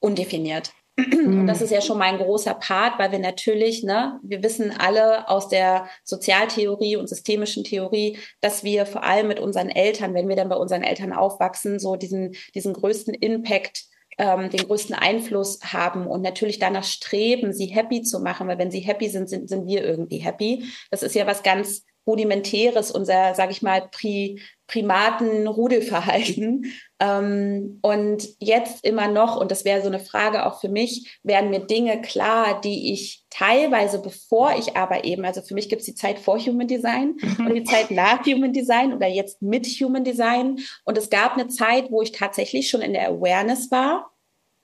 undefiniert. 0.00 0.72
Und 0.98 1.46
das 1.46 1.62
ist 1.62 1.70
ja 1.70 1.80
schon 1.80 1.98
mein 1.98 2.18
großer 2.18 2.54
Part, 2.54 2.98
weil 2.98 3.12
wir 3.12 3.20
natürlich, 3.20 3.84
ne, 3.84 4.18
wir 4.22 4.42
wissen 4.42 4.72
alle 4.76 5.28
aus 5.28 5.48
der 5.48 5.86
Sozialtheorie 6.02 6.96
und 6.96 7.08
systemischen 7.08 7.62
Theorie, 7.62 8.18
dass 8.40 8.64
wir 8.64 8.84
vor 8.84 9.04
allem 9.04 9.28
mit 9.28 9.38
unseren 9.38 9.68
Eltern, 9.68 10.14
wenn 10.14 10.28
wir 10.28 10.34
dann 10.34 10.48
bei 10.48 10.56
unseren 10.56 10.82
Eltern 10.82 11.12
aufwachsen, 11.12 11.78
so 11.78 11.94
diesen, 11.94 12.34
diesen 12.54 12.72
größten 12.72 13.14
Impact 13.14 13.84
ähm, 14.18 14.50
den 14.50 14.66
größten 14.66 14.96
Einfluss 14.96 15.60
haben 15.62 16.06
und 16.08 16.22
natürlich 16.22 16.58
danach 16.58 16.84
streben, 16.84 17.52
sie 17.52 17.66
happy 17.66 18.02
zu 18.02 18.18
machen, 18.18 18.48
weil 18.48 18.58
wenn 18.58 18.72
sie 18.72 18.80
happy 18.80 19.08
sind, 19.08 19.28
sind, 19.28 19.48
sind 19.48 19.66
wir 19.66 19.84
irgendwie 19.84 20.18
happy. 20.18 20.64
Das 20.90 21.04
ist 21.04 21.14
ja 21.14 21.26
was 21.26 21.44
ganz 21.44 21.84
rudimentäres, 22.08 22.90
unser, 22.90 23.34
sage 23.34 23.52
ich 23.52 23.62
mal, 23.62 23.88
Pri 23.92 24.40
Primaten-Rudelverhalten. 24.66 26.64
Ähm, 27.00 27.78
und 27.82 28.26
jetzt 28.40 28.84
immer 28.84 29.06
noch, 29.06 29.40
und 29.40 29.52
das 29.52 29.64
wäre 29.64 29.82
so 29.82 29.86
eine 29.86 30.00
Frage 30.00 30.44
auch 30.44 30.60
für 30.60 30.68
mich, 30.68 31.20
werden 31.22 31.50
mir 31.50 31.60
Dinge 31.60 32.02
klar, 32.02 32.60
die 32.60 32.92
ich 32.92 33.22
teilweise, 33.30 34.02
bevor 34.02 34.56
ich 34.58 34.76
aber 34.76 35.04
eben, 35.04 35.24
also 35.24 35.40
für 35.40 35.54
mich 35.54 35.68
gibt 35.68 35.82
es 35.82 35.86
die 35.86 35.94
Zeit 35.94 36.18
vor 36.18 36.40
Human 36.40 36.66
Design 36.66 37.14
mhm. 37.20 37.46
und 37.46 37.54
die 37.54 37.62
Zeit 37.62 37.92
nach 37.92 38.26
Human 38.26 38.52
Design 38.52 38.92
oder 38.92 39.06
jetzt 39.06 39.40
mit 39.40 39.64
Human 39.66 40.02
Design. 40.02 40.58
Und 40.84 40.98
es 40.98 41.08
gab 41.08 41.34
eine 41.34 41.46
Zeit, 41.46 41.92
wo 41.92 42.02
ich 42.02 42.10
tatsächlich 42.10 42.68
schon 42.68 42.82
in 42.82 42.94
der 42.94 43.10
Awareness 43.10 43.70
war 43.70 44.10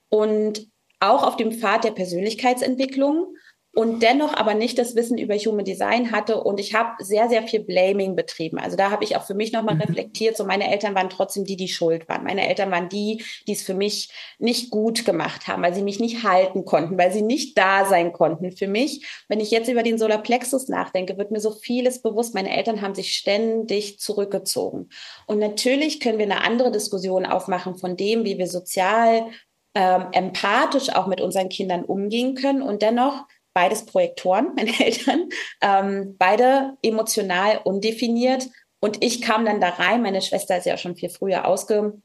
und 0.09 0.67
auch 0.99 1.23
auf 1.23 1.37
dem 1.37 1.53
Pfad 1.53 1.85
der 1.85 1.93
Persönlichkeitsentwicklung 1.93 3.34
und 3.75 4.03
dennoch 4.03 4.35
aber 4.35 4.55
nicht 4.55 4.79
das 4.79 4.95
Wissen 4.95 5.19
über 5.19 5.35
Human 5.35 5.65
Design 5.65 6.13
hatte 6.13 6.43
und 6.43 6.61
ich 6.61 6.75
habe 6.75 7.03
sehr, 7.03 7.29
sehr 7.29 7.43
viel 7.43 7.61
Blaming 7.61 8.15
betrieben. 8.15 8.59
Also 8.59 8.77
da 8.77 8.91
habe 8.91 9.03
ich 9.03 9.17
auch 9.17 9.25
für 9.25 9.35
mich 9.35 9.53
nochmal 9.53 9.75
mhm. 9.75 9.83
reflektiert, 9.83 10.37
so 10.37 10.45
meine 10.45 10.71
Eltern 10.71 10.95
waren 10.95 11.11
trotzdem 11.11 11.45
die, 11.45 11.57
die 11.57 11.69
schuld 11.69 12.09
waren. 12.09 12.23
Meine 12.23 12.47
Eltern 12.49 12.71
waren 12.71 12.89
die, 12.89 13.25
die 13.49 13.53
es 13.53 13.63
für 13.63 13.75
mich 13.75 14.11
nicht 14.39 14.71
gut 14.71 15.05
gemacht 15.05 15.49
haben, 15.49 15.63
weil 15.63 15.75
sie 15.75 15.83
mich 15.83 15.99
nicht 15.99 16.23
halten 16.23 16.65
konnten, 16.65 16.97
weil 16.97 17.13
sie 17.13 17.23
nicht 17.23 17.59
da 17.59 17.85
sein 17.85 18.13
konnten 18.13 18.53
für 18.53 18.69
mich. 18.69 19.05
Wenn 19.29 19.41
ich 19.41 19.51
jetzt 19.51 19.69
über 19.69 19.83
den 19.83 19.99
Solarplexus 19.99 20.69
nachdenke, 20.69 21.19
wird 21.19 21.33
mir 21.33 21.41
so 21.41 21.51
vieles 21.51 22.01
bewusst. 22.01 22.35
Meine 22.35 22.57
Eltern 22.57 22.81
haben 22.81 22.95
sich 22.95 23.15
ständig 23.15 23.99
zurückgezogen. 23.99 24.89
Und 25.27 25.41
natürlich 25.41 25.99
können 25.99 26.19
wir 26.19 26.27
eine 26.27 26.45
andere 26.45 26.71
Diskussion 26.71 27.27
aufmachen 27.27 27.77
von 27.77 27.97
dem, 27.97 28.25
wie 28.25 28.39
wir 28.39 28.47
sozial 28.47 29.27
ähm, 29.75 30.07
empathisch 30.13 30.91
auch 30.91 31.09
mit 31.09 31.21
unseren 31.21 31.49
Kindern 31.49 31.85
umgehen 31.85 32.37
können 32.37 32.63
und 32.63 32.81
dennoch 32.81 33.27
beides 33.55 33.87
Projektoren, 33.87 34.53
meine 34.55 34.79
Eltern, 34.85 35.29
ähm, 35.63 36.17
beide 36.19 36.77
emotional 36.83 37.61
undefiniert. 37.65 38.49
Und 38.81 39.03
ich 39.03 39.23
kam 39.23 39.47
dann 39.47 39.61
da 39.61 39.71
rein. 39.71 40.03
Meine 40.03 40.21
Schwester 40.21 40.59
ist 40.59 40.67
ja 40.67 40.77
schon 40.77 40.97
viel 40.97 41.09
früher 41.09 41.47
ausge, 41.47 42.03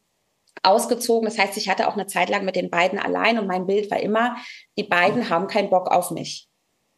ausgezogen. 0.63 1.25
Das 1.25 1.37
heißt, 1.37 1.57
ich 1.57 1.67
hatte 1.67 1.87
auch 1.87 1.95
eine 1.95 2.07
Zeit 2.07 2.29
lang 2.29 2.45
mit 2.45 2.55
den 2.55 2.69
beiden 2.69 2.99
allein 2.99 3.37
und 3.37 3.47
mein 3.47 3.65
Bild 3.65 3.91
war 3.91 3.99
immer, 3.99 4.37
die 4.77 4.83
beiden 4.83 5.29
haben 5.29 5.47
keinen 5.47 5.69
Bock 5.69 5.91
auf 5.91 6.11
mich. 6.11 6.47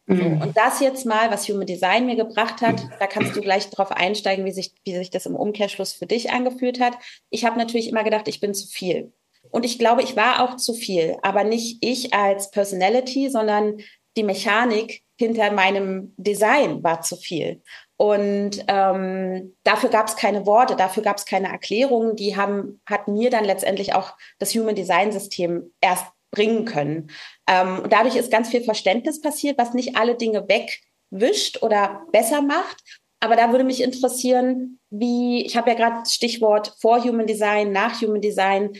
Mhm. 0.06 0.42
Und 0.42 0.58
das 0.58 0.80
jetzt 0.80 1.06
mal, 1.06 1.32
was 1.32 1.48
Human 1.48 1.66
Design 1.66 2.06
mir 2.06 2.16
gebracht 2.16 2.62
hat, 2.62 2.88
da 3.00 3.08
kannst 3.08 3.36
du 3.36 3.42
gleich 3.42 3.70
drauf 3.70 3.92
einsteigen, 3.92 4.46
wie 4.46 4.52
sich, 4.52 4.74
wie 4.84 4.96
sich 4.96 5.10
das 5.10 5.26
im 5.26 5.36
Umkehrschluss 5.36 5.94
für 5.94 6.06
dich 6.06 6.32
angefühlt 6.32 6.80
hat. 6.80 6.94
Ich 7.30 7.46
habe 7.46 7.58
natürlich 7.58 7.90
immer 7.90 8.04
gedacht, 8.04 8.28
ich 8.28 8.40
bin 8.40 8.54
zu 8.54 8.68
viel. 8.68 9.14
Und 9.50 9.66
ich 9.66 9.80
glaube, 9.80 10.04
ich 10.04 10.16
war 10.16 10.44
auch 10.44 10.58
zu 10.58 10.74
viel, 10.74 11.18
aber 11.24 11.44
nicht 11.44 11.84
ich 11.84 12.14
als 12.14 12.52
Personality, 12.52 13.30
sondern 13.30 13.78
die 14.18 14.24
Mechanik 14.24 15.04
hinter 15.18 15.52
meinem 15.52 16.14
Design 16.18 16.84
war 16.84 17.02
zu 17.02 17.16
viel. 17.16 17.62
Und 17.98 18.66
ähm, 18.68 19.56
dafür 19.64 19.90
gab 19.90 20.08
es 20.08 20.16
keine 20.16 20.48
Worte, 20.48 20.76
dafür 20.76 21.04
gab 21.04 21.18
es 21.18 21.26
keine 21.26 21.50
Erklärungen. 21.50 22.16
Die 22.16 22.36
haben, 22.36 22.82
hat 22.88 23.08
mir 23.08 23.30
dann 23.30 23.46
letztendlich 23.46 23.94
auch 23.94 24.14
das 24.40 24.56
Human 24.56 24.74
Design 24.74 25.12
System 25.12 25.72
erst 25.82 26.06
bringen 26.32 26.66
können. 26.66 27.12
Ähm, 27.48 27.80
und 27.84 27.94
dadurch 27.94 28.16
ist 28.16 28.32
ganz 28.32 28.50
viel 28.50 28.64
Verständnis 28.64 29.22
passiert, 29.22 29.60
was 29.60 29.74
nicht 29.74 29.96
alle 29.98 30.16
Dinge 30.16 30.48
wegwischt 30.48 31.62
oder 31.62 32.02
besser 32.12 32.42
macht. 32.42 32.82
Aber 33.20 33.36
da 33.36 33.52
würde 33.52 33.64
mich 33.64 33.84
interessieren, 33.84 34.80
wie, 34.90 35.46
ich 35.46 35.56
habe 35.56 35.70
ja 35.70 35.76
gerade 35.76 36.10
Stichwort 36.10 36.74
vor 36.80 37.04
Human 37.04 37.28
Design, 37.28 37.72
nach 37.72 38.02
Human 38.02 38.22
Design, 38.22 38.72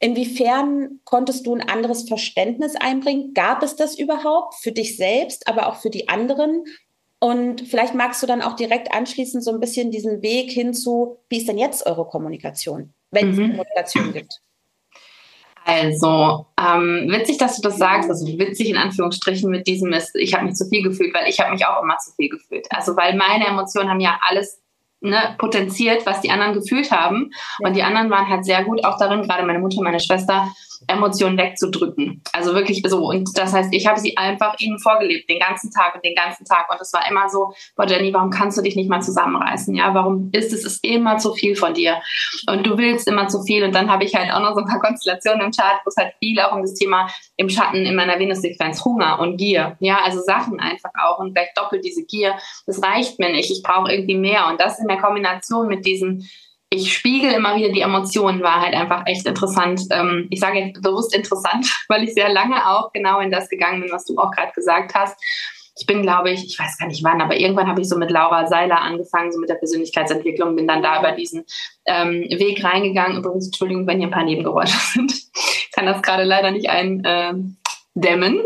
Inwiefern 0.00 1.00
konntest 1.04 1.46
du 1.46 1.54
ein 1.54 1.68
anderes 1.68 2.08
Verständnis 2.08 2.76
einbringen? 2.76 3.34
Gab 3.34 3.62
es 3.62 3.74
das 3.74 3.98
überhaupt 3.98 4.54
für 4.54 4.70
dich 4.70 4.96
selbst, 4.96 5.48
aber 5.48 5.66
auch 5.66 5.76
für 5.76 5.90
die 5.90 6.08
anderen? 6.08 6.64
Und 7.18 7.62
vielleicht 7.62 7.94
magst 7.94 8.22
du 8.22 8.26
dann 8.26 8.42
auch 8.42 8.54
direkt 8.54 8.92
anschließend 8.92 9.42
so 9.42 9.50
ein 9.50 9.58
bisschen 9.58 9.90
diesen 9.90 10.22
Weg 10.22 10.52
hinzu, 10.52 11.18
wie 11.28 11.38
ist 11.38 11.48
denn 11.48 11.58
jetzt 11.58 11.84
eure 11.84 12.06
Kommunikation, 12.06 12.94
wenn 13.10 13.26
mhm. 13.26 13.32
es 13.32 13.38
Kommunikation 13.50 14.12
gibt? 14.12 14.40
Also, 15.64 16.46
ähm, 16.58 17.08
witzig, 17.10 17.36
dass 17.36 17.56
du 17.56 17.62
das 17.62 17.76
sagst. 17.76 18.08
Also 18.08 18.26
witzig 18.38 18.70
in 18.70 18.78
Anführungsstrichen 18.78 19.50
mit 19.50 19.66
diesem 19.66 19.92
ist, 19.92 20.14
ich 20.14 20.32
habe 20.32 20.46
mich 20.46 20.54
zu 20.54 20.66
viel 20.66 20.82
gefühlt, 20.82 21.12
weil 21.12 21.28
ich 21.28 21.40
habe 21.40 21.50
mich 21.50 21.66
auch 21.66 21.82
immer 21.82 21.98
zu 21.98 22.12
viel 22.12 22.30
gefühlt. 22.30 22.66
Also, 22.70 22.96
weil 22.96 23.16
meine 23.16 23.46
Emotionen 23.46 23.90
haben 23.90 24.00
ja 24.00 24.18
alles 24.22 24.62
ne, 25.00 25.34
potenziert, 25.38 26.06
was 26.06 26.20
die 26.20 26.30
anderen 26.30 26.54
gefühlt 26.54 26.90
haben. 26.90 27.30
Ja. 27.60 27.68
Und 27.68 27.76
die 27.76 27.82
anderen 27.82 28.10
waren 28.10 28.28
halt 28.28 28.44
sehr 28.44 28.64
gut 28.64 28.84
auch 28.84 28.98
darin, 28.98 29.22
gerade 29.22 29.46
meine 29.46 29.58
Mutter, 29.58 29.82
meine 29.82 30.00
Schwester, 30.00 30.48
Emotionen 30.86 31.36
wegzudrücken. 31.36 32.22
Also 32.32 32.54
wirklich 32.54 32.82
so. 32.86 33.08
Und 33.08 33.36
das 33.36 33.52
heißt, 33.52 33.72
ich 33.72 33.86
habe 33.86 33.98
sie 33.98 34.16
einfach 34.16 34.54
ihnen 34.58 34.78
vorgelebt, 34.78 35.28
den 35.28 35.38
ganzen 35.38 35.70
Tag 35.70 35.94
und 35.94 36.04
den 36.04 36.14
ganzen 36.14 36.44
Tag. 36.44 36.70
Und 36.70 36.80
es 36.80 36.92
war 36.92 37.08
immer 37.10 37.28
so, 37.28 37.52
boah 37.76 37.86
Jenny, 37.86 38.12
warum 38.12 38.30
kannst 38.30 38.56
du 38.58 38.62
dich 38.62 38.76
nicht 38.76 38.88
mal 38.88 39.00
zusammenreißen? 39.00 39.74
Ja, 39.74 39.94
warum 39.94 40.30
ist 40.32 40.52
es 40.52 40.64
ist 40.64 40.84
immer 40.84 41.18
zu 41.18 41.34
viel 41.34 41.56
von 41.56 41.74
dir? 41.74 42.00
Und 42.48 42.66
du 42.66 42.78
willst 42.78 43.08
immer 43.08 43.28
zu 43.28 43.42
viel. 43.42 43.64
Und 43.64 43.74
dann 43.74 43.90
habe 43.90 44.04
ich 44.04 44.14
halt 44.14 44.32
auch 44.32 44.40
noch 44.40 44.54
so 44.54 44.60
ein 44.60 44.66
paar 44.66 44.80
Konstellationen 44.88 45.46
im 45.46 45.52
Chart, 45.52 45.80
wo 45.84 45.88
es 45.88 45.96
halt 45.96 46.14
viel 46.18 46.38
auch 46.40 46.52
um 46.52 46.62
das 46.62 46.74
Thema 46.74 47.08
im 47.36 47.48
Schatten 47.48 47.84
in 47.84 47.94
meiner 47.94 48.18
Venus-Sequenz, 48.18 48.84
Hunger 48.84 49.18
und 49.20 49.36
Gier. 49.36 49.76
Ja, 49.80 50.00
also 50.04 50.20
Sachen 50.20 50.60
einfach 50.60 50.90
auch 51.00 51.18
und 51.18 51.32
vielleicht 51.32 51.56
doppelt 51.56 51.84
diese 51.84 52.04
Gier. 52.04 52.36
Das 52.66 52.82
reicht 52.82 53.18
mir 53.18 53.30
nicht. 53.30 53.50
Ich 53.50 53.62
brauche 53.62 53.90
irgendwie 53.90 54.16
mehr. 54.16 54.46
Und 54.48 54.60
das 54.60 54.78
in 54.78 54.88
der 54.88 54.98
Kombination 54.98 55.68
mit 55.68 55.86
diesen 55.86 56.28
ich 56.70 56.92
spiegel 56.92 57.32
immer 57.32 57.56
wieder 57.56 57.70
die 57.70 57.80
Emotionen, 57.80 58.42
war 58.42 58.60
halt 58.60 58.74
einfach 58.74 59.06
echt 59.06 59.26
interessant. 59.26 59.80
Ähm, 59.90 60.26
ich 60.30 60.40
sage 60.40 60.58
jetzt 60.58 60.82
bewusst 60.82 61.14
interessant, 61.14 61.66
weil 61.88 62.04
ich 62.04 62.14
sehr 62.14 62.28
lange 62.28 62.68
auch 62.68 62.92
genau 62.92 63.20
in 63.20 63.30
das 63.30 63.48
gegangen 63.48 63.80
bin, 63.80 63.90
was 63.90 64.04
du 64.04 64.16
auch 64.18 64.30
gerade 64.30 64.52
gesagt 64.52 64.94
hast. 64.94 65.18
Ich 65.80 65.86
bin, 65.86 66.02
glaube 66.02 66.30
ich, 66.30 66.44
ich 66.44 66.58
weiß 66.58 66.76
gar 66.78 66.88
nicht 66.88 67.04
wann, 67.04 67.20
aber 67.22 67.36
irgendwann 67.36 67.68
habe 67.68 67.80
ich 67.80 67.88
so 67.88 67.96
mit 67.96 68.10
Laura 68.10 68.48
Seiler 68.48 68.80
angefangen, 68.80 69.30
so 69.30 69.38
mit 69.38 69.48
der 69.48 69.54
Persönlichkeitsentwicklung, 69.54 70.56
bin 70.56 70.66
dann 70.66 70.82
da 70.82 70.98
über 70.98 71.12
diesen 71.12 71.44
ähm, 71.86 72.22
Weg 72.22 72.64
reingegangen. 72.64 73.18
Übrigens, 73.18 73.46
Entschuldigung, 73.46 73.86
wenn 73.86 73.98
hier 73.98 74.08
ein 74.08 74.12
paar 74.12 74.24
Nebengeräusche 74.24 74.76
sind. 74.92 75.12
Ich 75.12 75.70
kann 75.72 75.86
das 75.86 76.02
gerade 76.02 76.24
leider 76.24 76.50
nicht 76.50 76.68
eindämmen. 76.68 78.44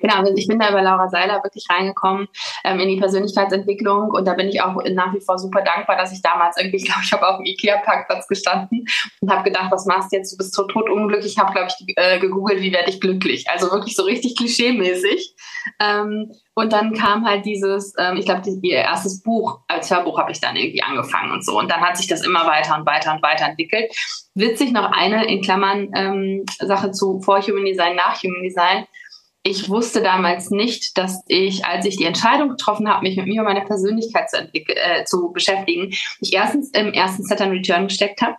Genau, 0.00 0.16
also 0.16 0.32
ich 0.36 0.46
bin 0.46 0.58
da 0.58 0.70
über 0.70 0.82
Laura 0.82 1.08
Seiler 1.08 1.42
wirklich 1.42 1.64
reingekommen 1.70 2.28
ähm, 2.64 2.80
in 2.80 2.88
die 2.88 2.96
Persönlichkeitsentwicklung 2.96 4.10
und 4.10 4.26
da 4.26 4.34
bin 4.34 4.48
ich 4.48 4.62
auch 4.62 4.76
nach 4.90 5.14
wie 5.14 5.20
vor 5.20 5.38
super 5.38 5.62
dankbar, 5.62 5.96
dass 5.96 6.12
ich 6.12 6.22
damals 6.22 6.56
irgendwie, 6.58 6.76
ich 6.78 6.84
glaube, 6.84 7.02
ich 7.04 7.12
habe 7.12 7.28
auf 7.28 7.36
dem 7.38 7.46
Ikea-Parkplatz 7.46 8.26
gestanden 8.28 8.86
und 9.20 9.30
habe 9.30 9.44
gedacht, 9.44 9.70
was 9.70 9.86
machst 9.86 10.12
du 10.12 10.16
jetzt? 10.16 10.32
Du 10.32 10.36
bist 10.36 10.54
tot, 10.54 10.70
tot 10.70 10.88
unglücklich. 10.88 11.32
Ich 11.32 11.38
habe, 11.38 11.52
glaube 11.52 11.68
ich, 11.68 11.94
äh, 11.96 12.18
gegoogelt, 12.18 12.60
wie 12.60 12.72
werde 12.72 12.90
ich 12.90 13.00
glücklich? 13.00 13.48
Also 13.48 13.70
wirklich 13.70 13.96
so 13.96 14.04
richtig 14.04 14.36
klischee-mäßig. 14.36 15.34
Ähm, 15.78 16.32
und 16.54 16.72
dann 16.72 16.92
kam 16.92 17.26
halt 17.26 17.46
dieses, 17.46 17.94
ähm, 17.98 18.16
ich 18.16 18.26
glaube, 18.26 18.42
ihr 18.62 18.76
erstes 18.76 19.22
Buch 19.22 19.60
als 19.68 19.90
Hörbuch 19.90 20.18
habe 20.18 20.32
ich 20.32 20.40
dann 20.40 20.56
irgendwie 20.56 20.82
angefangen 20.82 21.32
und 21.32 21.44
so. 21.44 21.58
Und 21.58 21.70
dann 21.70 21.80
hat 21.80 21.96
sich 21.96 22.06
das 22.06 22.24
immer 22.24 22.46
weiter 22.46 22.76
und 22.76 22.86
weiter 22.86 23.14
und 23.14 23.22
weiter 23.22 23.46
entwickelt. 23.46 23.90
Witzig 24.34 24.72
noch 24.72 24.90
eine 24.92 25.26
in 25.26 25.42
Klammern 25.42 25.90
ähm, 25.94 26.44
Sache 26.58 26.90
zu 26.90 27.20
vor 27.20 27.40
Human 27.40 27.64
Design, 27.64 27.96
nach 27.96 28.22
Human 28.22 28.42
Design 28.42 28.86
ich 29.42 29.68
wusste 29.68 30.02
damals 30.02 30.50
nicht, 30.50 30.98
dass 30.98 31.24
ich, 31.26 31.64
als 31.64 31.86
ich 31.86 31.96
die 31.96 32.04
Entscheidung 32.04 32.50
getroffen 32.50 32.88
habe, 32.88 33.02
mich 33.02 33.16
mit 33.16 33.26
mir 33.26 33.40
und 33.40 33.46
meiner 33.46 33.64
Persönlichkeit 33.64 34.28
zu, 34.28 34.48
äh, 34.52 35.04
zu 35.04 35.32
beschäftigen, 35.32 35.90
ich 36.20 36.32
erstens 36.32 36.70
im 36.70 36.92
ersten 36.92 37.22
Saturn 37.22 37.50
Return 37.50 37.88
gesteckt 37.88 38.20
habe. 38.20 38.36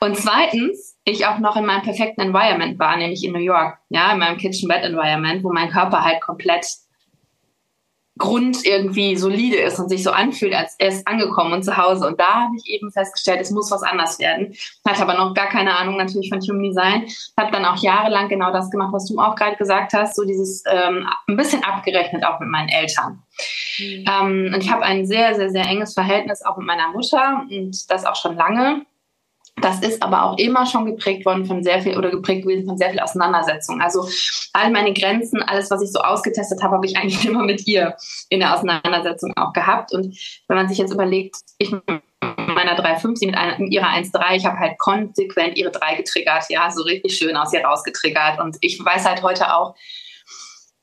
Und 0.00 0.16
zweitens 0.16 0.96
ich 1.04 1.26
auch 1.26 1.38
noch 1.38 1.56
in 1.56 1.66
meinem 1.66 1.82
perfekten 1.82 2.20
Environment 2.20 2.78
war, 2.78 2.96
nämlich 2.96 3.24
in 3.24 3.32
New 3.32 3.40
York, 3.40 3.78
ja, 3.88 4.12
in 4.12 4.18
meinem 4.18 4.38
Kitchen 4.38 4.68
Bed 4.68 4.84
Environment, 4.84 5.42
wo 5.42 5.52
mein 5.52 5.70
Körper 5.70 6.04
halt 6.04 6.20
komplett 6.20 6.66
Grund 8.18 8.66
irgendwie 8.66 9.16
solide 9.16 9.56
ist 9.56 9.78
und 9.78 9.88
sich 9.88 10.02
so 10.02 10.10
anfühlt, 10.10 10.54
als 10.54 10.76
er 10.78 10.88
ist 10.88 11.08
angekommen 11.08 11.54
und 11.54 11.62
zu 11.62 11.76
Hause. 11.76 12.06
Und 12.06 12.20
da 12.20 12.42
habe 12.42 12.56
ich 12.56 12.70
eben 12.70 12.92
festgestellt, 12.92 13.40
es 13.40 13.50
muss 13.50 13.70
was 13.70 13.82
anders 13.82 14.18
werden. 14.18 14.54
Hatte 14.86 15.02
aber 15.02 15.14
noch 15.14 15.34
gar 15.34 15.48
keine 15.48 15.76
Ahnung 15.76 15.96
natürlich 15.96 16.28
von 16.28 16.40
Human 16.40 16.62
Design. 16.62 17.06
Habe 17.38 17.52
dann 17.52 17.64
auch 17.64 17.82
jahrelang 17.82 18.28
genau 18.28 18.52
das 18.52 18.70
gemacht, 18.70 18.92
was 18.92 19.06
du 19.06 19.18
auch 19.18 19.34
gerade 19.34 19.56
gesagt 19.56 19.94
hast, 19.94 20.14
so 20.14 20.24
dieses 20.24 20.62
ähm, 20.70 21.08
ein 21.26 21.36
bisschen 21.36 21.64
abgerechnet 21.64 22.24
auch 22.24 22.38
mit 22.38 22.50
meinen 22.50 22.68
Eltern. 22.68 23.22
Mhm. 23.78 24.04
Ähm, 24.06 24.52
und 24.54 24.62
ich 24.62 24.70
habe 24.70 24.82
ein 24.82 25.06
sehr, 25.06 25.34
sehr, 25.34 25.48
sehr 25.48 25.66
enges 25.66 25.94
Verhältnis 25.94 26.42
auch 26.42 26.58
mit 26.58 26.66
meiner 26.66 26.88
Mutter 26.88 27.46
und 27.50 27.90
das 27.90 28.04
auch 28.04 28.16
schon 28.16 28.36
lange. 28.36 28.84
Das 29.60 29.80
ist 29.80 30.02
aber 30.02 30.24
auch 30.24 30.38
immer 30.38 30.66
schon 30.66 30.86
geprägt 30.86 31.24
worden 31.24 31.44
von 31.44 31.62
sehr 31.62 31.80
viel 31.82 31.96
oder 31.96 32.10
geprägt 32.10 32.42
gewesen 32.42 32.66
von 32.66 32.78
sehr 32.78 32.90
viel 32.90 33.00
Auseinandersetzung. 33.00 33.80
Also 33.80 34.08
all 34.52 34.70
meine 34.70 34.92
Grenzen, 34.92 35.42
alles, 35.42 35.70
was 35.70 35.82
ich 35.82 35.92
so 35.92 36.00
ausgetestet 36.00 36.62
habe, 36.62 36.74
habe 36.76 36.86
ich 36.86 36.96
eigentlich 36.98 37.24
immer 37.24 37.44
mit 37.44 37.66
ihr 37.66 37.94
in 38.28 38.40
der 38.40 38.54
Auseinandersetzung 38.54 39.32
auch 39.36 39.52
gehabt. 39.52 39.92
Und 39.92 40.16
wenn 40.48 40.56
man 40.56 40.68
sich 40.68 40.78
jetzt 40.78 40.92
überlegt, 40.92 41.36
ich 41.58 41.70
mit 41.70 42.54
meiner 42.54 42.78
3,5, 42.78 43.16
sie 43.16 43.26
mit, 43.26 43.36
einer, 43.36 43.58
mit 43.58 43.72
ihrer 43.72 43.88
1,3, 43.88 44.36
ich 44.36 44.46
habe 44.46 44.58
halt 44.58 44.78
konsequent 44.78 45.56
ihre 45.56 45.70
3 45.70 45.96
getriggert, 45.96 46.44
ja, 46.48 46.70
so 46.70 46.82
richtig 46.82 47.16
schön 47.16 47.36
aus 47.36 47.52
ihr 47.52 47.64
rausgetriggert. 47.64 48.40
Und 48.40 48.56
ich 48.60 48.82
weiß 48.82 49.04
halt 49.06 49.22
heute 49.22 49.54
auch, 49.54 49.74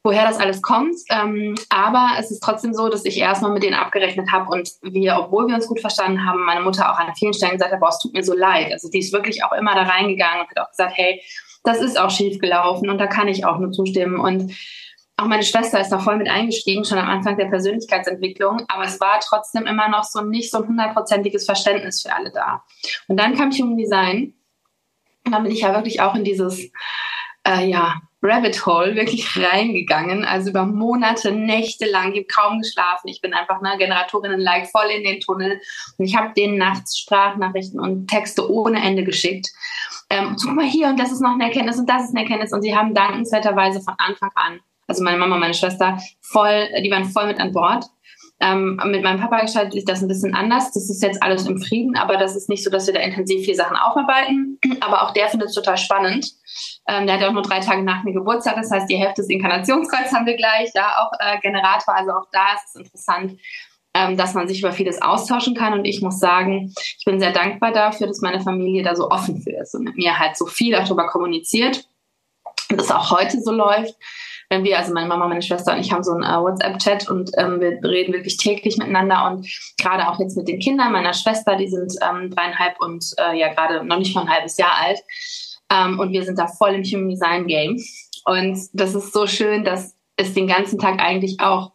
woher 0.04 0.26
das 0.26 0.40
alles 0.40 0.62
kommt. 0.62 0.96
Ähm, 1.10 1.56
aber 1.70 2.12
es 2.20 2.32
ist 2.32 2.42
trotzdem 2.42 2.74
so, 2.74 2.90
dass 2.90 3.06
ich 3.06 3.18
erstmal 3.18 3.52
mit 3.52 3.64
denen 3.64 3.76
abgerechnet 3.76 4.32
habe 4.32 4.50
und 4.50 4.72
wir, 4.82 5.18
obwohl 5.20 5.48
wir 5.48 5.56
uns 5.56 5.68
gut 5.68 5.82
verstanden 5.82 6.26
haben, 6.26 6.46
meine 6.46 6.62
Mutter 6.62 6.92
auch 6.92 6.98
an 6.98 7.14
vielen 7.16 7.34
Stellen 7.34 7.54
gesagt 7.54 7.74
hat, 7.74 7.80
boah, 7.80 7.90
es 7.90 8.00
tut 8.00 8.14
mir 8.14 8.24
so 8.24 8.34
leid. 8.34 8.72
Also 8.72 8.90
die 8.90 9.00
ist 9.00 9.14
wirklich 9.14 9.44
auch 9.44 9.52
immer 9.54 9.76
da 9.76 9.84
reingegangen 9.84 10.42
und 10.42 10.50
hat 10.50 10.60
auch 10.60 10.72
gesagt, 10.72 10.94
hey, 10.96 11.22
das 11.64 11.82
ist 11.82 12.00
auch 12.00 12.10
schief 12.10 12.40
gelaufen 12.40 12.90
und 12.90 12.98
da 12.98 13.08
kann 13.08 13.28
ich 13.28 13.46
auch 13.46 13.60
nur 13.60 13.72
zustimmen. 13.72 14.20
Und 14.20 14.54
auch 15.18 15.26
meine 15.26 15.44
Schwester 15.44 15.82
ist 15.82 15.90
da 15.90 16.00
voll 16.00 16.16
mit 16.16 16.30
eingestiegen, 16.30 16.86
schon 16.86 16.98
am 16.98 17.10
Anfang 17.10 17.38
der 17.38 17.48
Persönlichkeitsentwicklung, 17.48 18.64
aber 18.70 18.84
es 18.84 19.02
war 19.02 19.20
trotzdem 19.22 19.66
immer 19.66 19.90
noch 19.90 20.06
so 20.06 20.22
nicht 20.22 20.50
so 20.50 20.60
ein 20.60 20.68
hundertprozentiges 20.68 21.46
Verständnis 21.46 22.02
für 22.02 22.14
alle 22.14 22.32
da. 22.32 22.64
Und 23.10 23.20
dann 23.20 23.36
kam 23.36 23.50
um 23.62 23.76
Design 23.76 24.34
und 25.26 25.34
dann 25.34 25.44
bin 25.44 25.52
ich 25.52 25.62
ja 25.62 25.74
wirklich 25.74 26.00
auch 26.00 26.16
in 26.16 26.24
dieses, 26.24 26.72
äh, 27.48 27.68
ja, 27.68 28.02
Rabbit 28.22 28.66
Hole 28.66 28.96
wirklich 28.96 29.38
reingegangen, 29.42 30.26
also 30.26 30.50
über 30.50 30.66
Monate, 30.66 31.32
Nächte 31.32 31.90
lang, 31.90 32.12
ich 32.12 32.20
habe 32.20 32.26
kaum 32.26 32.60
geschlafen. 32.60 33.08
Ich 33.08 33.22
bin 33.22 33.34
einfach 33.34 33.62
eine 33.62 33.78
Generatorinnen-like 33.78 34.68
voll 34.68 34.90
in 34.96 35.04
den 35.04 35.22
Tunnel 35.22 35.62
und 35.98 36.06
ich 36.06 36.16
habe 36.16 36.34
denen 36.36 36.58
nachts 36.58 36.98
Sprachnachrichten 37.00 37.80
und 37.80 38.08
Texte 38.08 38.52
ohne 38.52 38.84
Ende 38.84 39.04
geschickt. 39.04 39.48
Ähm, 40.10 40.36
guck 40.42 40.54
mal 40.54 40.66
hier 40.66 40.88
und 40.88 41.00
das 41.00 41.12
ist 41.12 41.22
noch 41.22 41.34
eine 41.34 41.46
Erkenntnis 41.46 41.80
und 41.80 41.90
das 41.90 42.06
ist 42.06 42.10
eine 42.10 42.22
Erkenntnis 42.22 42.52
und 42.52 42.62
sie 42.62 42.76
haben 42.76 42.94
dankenswerterweise 42.94 43.80
von 43.82 43.94
Anfang 43.98 44.32
an 44.36 44.60
also 44.90 45.04
meine 45.04 45.18
Mama, 45.18 45.38
meine 45.38 45.54
Schwester, 45.54 46.00
voll, 46.20 46.68
die 46.84 46.92
waren 46.92 47.06
voll 47.06 47.28
mit 47.28 47.40
an 47.40 47.54
Bord. 47.54 47.86
Ähm, 48.42 48.80
mit 48.86 49.04
meinem 49.04 49.20
Papa 49.20 49.42
gestaltet 49.42 49.74
sich 49.74 49.86
das 49.86 50.02
ein 50.02 50.08
bisschen 50.08 50.34
anders. 50.34 50.72
Das 50.72 50.90
ist 50.90 51.04
jetzt 51.04 51.22
alles 51.22 51.46
im 51.46 51.62
Frieden, 51.62 51.98
aber 51.98 52.16
das 52.16 52.38
ist 52.38 52.48
nicht 52.48 52.64
so, 52.64 52.70
dass 52.70 52.88
wir 52.88 52.94
da 52.94 53.02
intensiv 53.02 53.44
viel 53.44 53.56
Sachen 53.56 53.76
aufarbeiten. 53.76 54.58
Aber 54.80 55.04
auch 55.04 55.12
der 55.12 55.28
findet 55.28 55.50
es 55.50 55.56
total 55.56 55.78
spannend. 55.78 56.26
Ähm, 56.88 57.06
der 57.06 57.20
hat 57.20 57.28
auch 57.28 57.34
nur 57.34 57.42
drei 57.42 57.60
Tage 57.60 57.84
nach 57.84 58.04
mir 58.04 58.14
Geburtstag, 58.14 58.56
das 58.56 58.72
heißt, 58.72 58.90
die 58.90 58.96
Hälfte 58.96 59.22
des 59.22 59.30
Inkarnationskreuz 59.30 60.14
haben 60.14 60.26
wir 60.26 60.38
gleich, 60.38 60.72
da 60.74 60.88
auch 61.00 61.12
äh, 61.20 61.38
Generator. 61.40 61.96
Also 61.96 62.12
auch 62.12 62.28
da 62.32 62.54
ist 62.56 62.70
es 62.70 62.76
interessant, 62.76 63.40
ähm, 63.94 64.16
dass 64.16 64.34
man 64.34 64.48
sich 64.48 64.60
über 64.60 64.72
vieles 64.72 65.02
austauschen 65.02 65.54
kann. 65.54 65.74
Und 65.74 65.84
ich 65.84 66.02
muss 66.02 66.20
sagen, 66.20 66.74
ich 66.98 67.04
bin 67.06 67.20
sehr 67.20 67.34
dankbar 67.34 67.74
dafür, 67.74 68.08
dass 68.08 68.22
meine 68.22 68.40
Familie 68.40 68.84
da 68.84 68.96
so 68.96 69.10
offen 69.10 69.42
für 69.42 69.52
ist 69.52 69.76
und 69.76 69.84
mit 69.84 69.98
mir 69.98 70.18
halt 70.18 70.38
so 70.38 70.46
viel 70.46 70.72
darüber 70.72 71.08
kommuniziert. 71.08 71.90
Und 72.72 72.80
das 72.80 72.90
auch 72.90 73.12
heute 73.12 73.42
so 73.42 73.52
läuft 73.52 73.96
wenn 74.50 74.64
wir, 74.64 74.78
also 74.80 74.94
meine 74.94 75.08
Mama, 75.08 75.28
meine 75.28 75.44
Schwester 75.44 75.74
und 75.74 75.80
ich 75.80 75.92
haben 75.92 76.04
so 76.04 76.12
einen 76.12 76.24
äh, 76.24 76.42
WhatsApp-Chat 76.42 77.10
und 77.10 77.32
ähm, 77.38 77.60
wir 77.62 77.80
reden 77.84 78.14
wirklich 78.14 78.38
täglich 78.38 78.78
miteinander 78.78 79.28
und 79.28 79.48
gerade 79.80 80.10
auch 80.10 80.20
jetzt 80.20 80.36
mit 80.36 80.48
den 80.48 80.60
Kindern 80.60 80.92
meiner 80.92 81.14
Schwester, 81.14 81.56
die 81.56 81.68
sind 81.68 81.94
ähm, 82.02 82.32
dreieinhalb 82.32 82.82
und 82.82 83.06
äh, 83.20 83.38
ja 83.38 83.54
gerade 83.54 83.86
noch 83.86 83.98
nicht 83.98 84.16
mal 84.16 84.22
ein 84.22 84.34
halbes 84.34 84.58
Jahr 84.58 84.74
alt 84.82 85.00
ähm, 85.72 86.00
und 86.00 86.12
wir 86.12 86.24
sind 86.24 86.40
da 86.40 86.48
voll 86.48 86.74
im 86.74 86.84
Human 86.84 87.10
Design 87.10 87.46
Game 87.46 87.78
und 88.26 88.60
das 88.74 88.96
ist 88.96 89.14
so 89.14 89.28
schön, 89.28 89.64
dass 89.64 89.96
es 90.18 90.34
den 90.34 90.48
ganzen 90.48 90.80
Tag 90.80 91.00
eigentlich 91.00 91.40
auch 91.40 91.72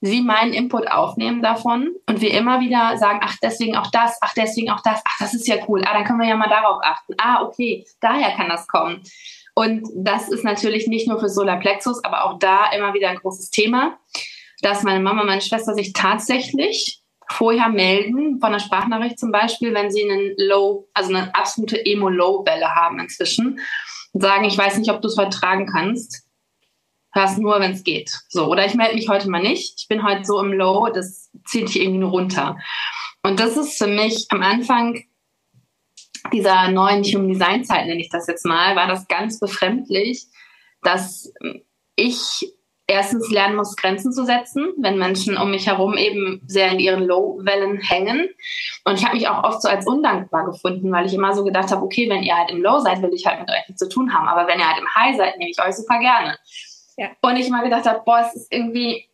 sie 0.00 0.22
meinen 0.22 0.52
Input 0.52 0.90
aufnehmen 0.90 1.42
davon 1.42 1.90
und 2.06 2.20
wir 2.20 2.32
immer 2.32 2.60
wieder 2.60 2.96
sagen, 2.98 3.20
ach, 3.22 3.36
deswegen 3.42 3.76
auch 3.76 3.90
das, 3.90 4.16
ach, 4.20 4.32
deswegen 4.34 4.70
auch 4.70 4.80
das, 4.82 5.02
ach, 5.04 5.16
das 5.18 5.34
ist 5.34 5.48
ja 5.48 5.56
cool, 5.66 5.82
ah, 5.84 5.92
dann 5.92 6.04
können 6.04 6.20
wir 6.20 6.28
ja 6.28 6.36
mal 6.36 6.48
darauf 6.48 6.78
achten, 6.82 7.14
ah, 7.18 7.42
okay, 7.42 7.84
daher 8.00 8.32
kann 8.36 8.48
das 8.48 8.66
kommen. 8.68 9.02
Und 9.58 9.88
das 9.96 10.28
ist 10.28 10.44
natürlich 10.44 10.86
nicht 10.86 11.08
nur 11.08 11.18
für 11.18 11.28
Solarplexus, 11.28 12.04
aber 12.04 12.26
auch 12.26 12.38
da 12.38 12.70
immer 12.70 12.94
wieder 12.94 13.08
ein 13.08 13.16
großes 13.16 13.50
Thema, 13.50 13.98
dass 14.62 14.84
meine 14.84 15.00
Mama, 15.00 15.24
meine 15.24 15.40
Schwester 15.40 15.74
sich 15.74 15.92
tatsächlich 15.92 17.02
vorher 17.28 17.68
melden, 17.68 18.38
von 18.38 18.52
der 18.52 18.60
Sprachnachricht 18.60 19.18
zum 19.18 19.32
Beispiel, 19.32 19.74
wenn 19.74 19.90
sie 19.90 20.08
einen 20.08 20.34
Low, 20.36 20.88
also 20.94 21.12
eine 21.12 21.34
absolute 21.34 21.84
Emo-Low-Welle 21.84 22.72
haben 22.72 23.00
inzwischen 23.00 23.58
und 24.12 24.20
sagen, 24.20 24.44
ich 24.44 24.56
weiß 24.56 24.78
nicht, 24.78 24.92
ob 24.92 25.02
du 25.02 25.08
es 25.08 25.18
heute 25.18 25.36
tragen 25.36 25.66
kannst. 25.66 26.22
Hörst 27.10 27.38
nur, 27.38 27.58
wenn 27.58 27.72
es 27.72 27.82
geht. 27.82 28.12
So, 28.28 28.46
oder 28.46 28.64
ich 28.64 28.74
melde 28.74 28.94
mich 28.94 29.08
heute 29.08 29.28
mal 29.28 29.42
nicht. 29.42 29.74
Ich 29.80 29.88
bin 29.88 30.04
heute 30.04 30.24
so 30.24 30.40
im 30.40 30.52
Low, 30.52 30.88
das 30.94 31.32
zieht 31.46 31.66
dich 31.66 31.80
irgendwie 31.80 31.98
nur 31.98 32.10
runter. 32.10 32.58
Und 33.24 33.40
das 33.40 33.56
ist 33.56 33.76
für 33.76 33.88
mich 33.88 34.26
am 34.28 34.40
Anfang 34.40 35.02
dieser 36.32 36.68
neuen 36.68 37.02
Human 37.04 37.28
Design 37.28 37.64
Zeit, 37.64 37.86
nenne 37.86 38.00
ich 38.00 38.10
das 38.10 38.26
jetzt 38.26 38.44
mal, 38.44 38.76
war 38.76 38.86
das 38.86 39.08
ganz 39.08 39.38
befremdlich, 39.38 40.26
dass 40.82 41.32
ich 41.96 42.52
erstens 42.88 43.30
lernen 43.30 43.56
muss, 43.56 43.76
Grenzen 43.76 44.12
zu 44.12 44.24
setzen, 44.24 44.72
wenn 44.78 44.98
Menschen 44.98 45.36
um 45.36 45.50
mich 45.50 45.66
herum 45.66 45.96
eben 45.96 46.40
sehr 46.46 46.72
in 46.72 46.78
ihren 46.80 47.04
Low-Wellen 47.04 47.78
hängen. 47.78 48.28
Und 48.84 48.98
ich 48.98 49.04
habe 49.04 49.14
mich 49.14 49.28
auch 49.28 49.44
oft 49.44 49.60
so 49.60 49.68
als 49.68 49.86
undankbar 49.86 50.46
gefunden, 50.46 50.90
weil 50.90 51.04
ich 51.04 51.12
immer 51.12 51.34
so 51.34 51.44
gedacht 51.44 51.70
habe, 51.70 51.84
okay, 51.84 52.08
wenn 52.08 52.22
ihr 52.22 52.34
halt 52.34 52.50
im 52.50 52.62
Low 52.62 52.78
seid, 52.78 53.02
will 53.02 53.12
ich 53.12 53.26
halt 53.26 53.40
mit 53.40 53.50
euch 53.50 53.68
nichts 53.68 53.80
zu 53.80 53.90
tun 53.90 54.12
haben. 54.14 54.26
Aber 54.26 54.48
wenn 54.48 54.58
ihr 54.58 54.66
halt 54.66 54.80
im 54.80 54.94
High 54.94 55.16
seid, 55.16 55.36
nehme 55.36 55.50
ich 55.50 55.62
euch 55.62 55.74
super 55.74 55.98
gerne. 56.00 56.38
Ja. 56.96 57.10
Und 57.20 57.36
ich 57.36 57.46
immer 57.46 57.62
gedacht 57.62 57.84
habe, 57.84 58.00
boah, 58.06 58.20
es 58.26 58.34
ist 58.34 58.52
irgendwie, 58.52 59.06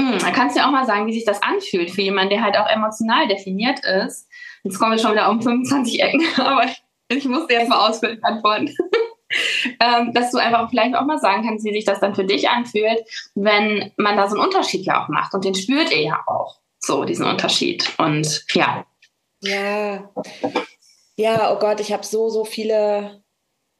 mh, 0.00 0.10
hm, 0.10 0.18
da 0.18 0.30
kannst 0.32 0.56
du 0.56 0.60
ja 0.60 0.66
auch 0.66 0.72
mal 0.72 0.84
sagen, 0.84 1.06
wie 1.06 1.14
sich 1.14 1.24
das 1.24 1.40
anfühlt 1.40 1.90
für 1.90 2.02
jemanden, 2.02 2.30
der 2.30 2.42
halt 2.42 2.58
auch 2.58 2.68
emotional 2.68 3.28
definiert 3.28 3.78
ist 3.84 4.28
Jetzt 4.62 4.78
kommen 4.78 4.92
wir 4.92 4.98
schon 4.98 5.12
wieder 5.12 5.30
um 5.30 5.40
25 5.42 6.02
Ecken, 6.02 6.22
aber 6.36 6.66
ich 7.08 7.24
musste 7.24 7.54
jetzt 7.54 7.68
mal 7.68 7.88
ausführlich 7.88 8.22
antworten. 8.24 8.74
ähm, 9.80 10.12
dass 10.12 10.30
du 10.32 10.38
einfach 10.38 10.68
vielleicht 10.70 10.94
auch 10.94 11.04
mal 11.04 11.18
sagen 11.18 11.44
kannst, 11.46 11.64
wie 11.64 11.72
sich 11.72 11.84
das 11.84 12.00
dann 12.00 12.14
für 12.14 12.24
dich 12.24 12.48
anfühlt, 12.48 13.00
wenn 13.34 13.92
man 13.96 14.16
da 14.16 14.28
so 14.28 14.36
einen 14.36 14.44
Unterschied 14.44 14.84
ja 14.84 15.04
auch 15.04 15.08
macht. 15.08 15.34
Und 15.34 15.44
den 15.44 15.54
spürt 15.54 15.90
ihr 15.92 16.02
ja 16.02 16.20
auch, 16.26 16.60
so 16.78 17.04
diesen 17.04 17.26
Unterschied. 17.26 17.92
Und 17.98 18.44
ja. 18.52 18.84
Ja, 19.42 20.10
ja, 21.16 21.52
oh 21.52 21.58
Gott, 21.58 21.80
ich 21.80 21.92
habe 21.92 22.04
so, 22.04 22.28
so 22.28 22.44
viele 22.44 23.22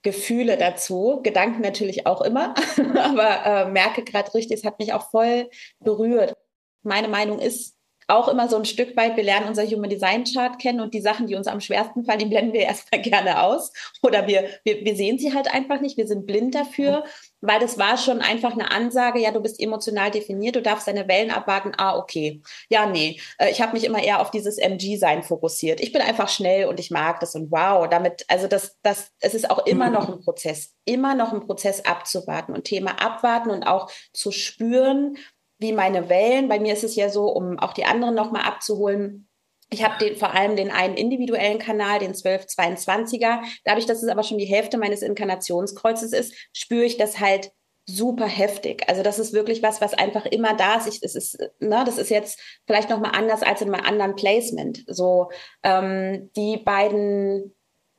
Gefühle 0.02 0.56
dazu, 0.56 1.20
Gedanken 1.22 1.60
natürlich 1.60 2.06
auch 2.06 2.22
immer, 2.22 2.54
aber 2.98 3.44
äh, 3.44 3.70
merke 3.70 4.02
gerade 4.02 4.32
richtig, 4.34 4.58
es 4.58 4.64
hat 4.64 4.78
mich 4.78 4.92
auch 4.92 5.10
voll 5.10 5.50
berührt. 5.80 6.34
Meine 6.82 7.08
Meinung 7.08 7.38
ist, 7.38 7.76
auch 8.10 8.28
immer 8.28 8.48
so 8.48 8.56
ein 8.56 8.64
Stück 8.64 8.96
weit, 8.96 9.16
wir 9.16 9.24
lernen 9.24 9.48
unser 9.48 9.64
Human 9.66 9.90
Design 9.90 10.24
Chart 10.24 10.58
kennen 10.58 10.80
und 10.80 10.94
die 10.94 11.00
Sachen, 11.00 11.26
die 11.26 11.34
uns 11.34 11.46
am 11.46 11.60
schwersten 11.60 12.04
fallen, 12.04 12.18
die 12.18 12.26
blenden 12.26 12.52
wir 12.52 12.60
erstmal 12.62 13.00
gerne 13.00 13.42
aus. 13.42 13.72
Oder 14.02 14.26
wir, 14.26 14.48
wir, 14.64 14.84
wir 14.84 14.96
sehen 14.96 15.18
sie 15.18 15.34
halt 15.34 15.52
einfach 15.52 15.80
nicht, 15.80 15.96
wir 15.96 16.06
sind 16.06 16.26
blind 16.26 16.54
dafür, 16.54 17.04
weil 17.40 17.58
das 17.58 17.78
war 17.78 17.96
schon 17.96 18.20
einfach 18.20 18.52
eine 18.52 18.70
Ansage, 18.70 19.20
ja, 19.20 19.30
du 19.30 19.40
bist 19.40 19.60
emotional 19.60 20.10
definiert, 20.10 20.56
du 20.56 20.62
darfst 20.62 20.86
deine 20.86 21.08
Wellen 21.08 21.30
abwarten, 21.30 21.72
ah, 21.78 21.96
okay. 21.96 22.42
Ja, 22.68 22.86
nee, 22.86 23.20
äh, 23.38 23.50
ich 23.50 23.60
habe 23.60 23.72
mich 23.72 23.84
immer 23.84 24.02
eher 24.02 24.20
auf 24.20 24.30
dieses 24.30 24.58
MG-Sein 24.58 25.22
fokussiert. 25.22 25.80
Ich 25.80 25.92
bin 25.92 26.02
einfach 26.02 26.28
schnell 26.28 26.66
und 26.66 26.80
ich 26.80 26.90
mag 26.90 27.20
das 27.20 27.34
und 27.34 27.50
wow, 27.50 27.88
damit, 27.88 28.24
also 28.28 28.46
das, 28.46 28.76
das, 28.82 29.10
es 29.20 29.34
ist 29.34 29.50
auch 29.50 29.66
immer 29.66 29.90
noch 29.90 30.08
ein 30.08 30.20
Prozess, 30.20 30.74
immer 30.84 31.14
noch 31.14 31.32
ein 31.32 31.40
Prozess 31.40 31.84
abzuwarten 31.84 32.54
und 32.54 32.64
Thema 32.64 33.00
abwarten 33.02 33.50
und 33.50 33.62
auch 33.62 33.90
zu 34.12 34.32
spüren, 34.32 35.16
wie 35.60 35.72
meine 35.72 36.08
Wellen. 36.08 36.48
Bei 36.48 36.58
mir 36.58 36.72
ist 36.72 36.84
es 36.84 36.96
ja 36.96 37.08
so, 37.08 37.26
um 37.26 37.58
auch 37.58 37.72
die 37.72 37.84
anderen 37.84 38.14
nochmal 38.14 38.42
abzuholen. 38.42 39.28
Ich 39.72 39.84
habe 39.84 40.16
vor 40.16 40.34
allem 40.34 40.56
den 40.56 40.70
einen 40.70 40.96
individuellen 40.96 41.60
Kanal, 41.60 42.00
den 42.00 42.12
1222er. 42.12 43.40
Dadurch, 43.64 43.86
dass 43.86 44.02
es 44.02 44.08
aber 44.08 44.24
schon 44.24 44.38
die 44.38 44.46
Hälfte 44.46 44.78
meines 44.78 45.02
Inkarnationskreuzes 45.02 46.12
ist, 46.12 46.34
spüre 46.52 46.84
ich 46.84 46.96
das 46.96 47.20
halt 47.20 47.52
super 47.86 48.26
heftig. 48.26 48.88
Also 48.88 49.02
das 49.02 49.18
ist 49.18 49.32
wirklich 49.32 49.62
was, 49.62 49.80
was 49.80 49.94
einfach 49.94 50.26
immer 50.26 50.54
da 50.54 50.76
ist. 50.76 50.88
Ich, 50.88 51.02
es 51.02 51.14
ist, 51.14 51.38
ne, 51.60 51.82
das 51.84 51.98
ist 51.98 52.10
jetzt 52.10 52.40
vielleicht 52.66 52.90
noch 52.90 53.00
mal 53.00 53.10
anders 53.10 53.42
als 53.42 53.62
in 53.62 53.70
meinem 53.70 53.84
anderen 53.84 54.16
Placement. 54.16 54.84
So 54.86 55.30
ähm, 55.62 56.30
die 56.36 56.56
beiden 56.56 57.54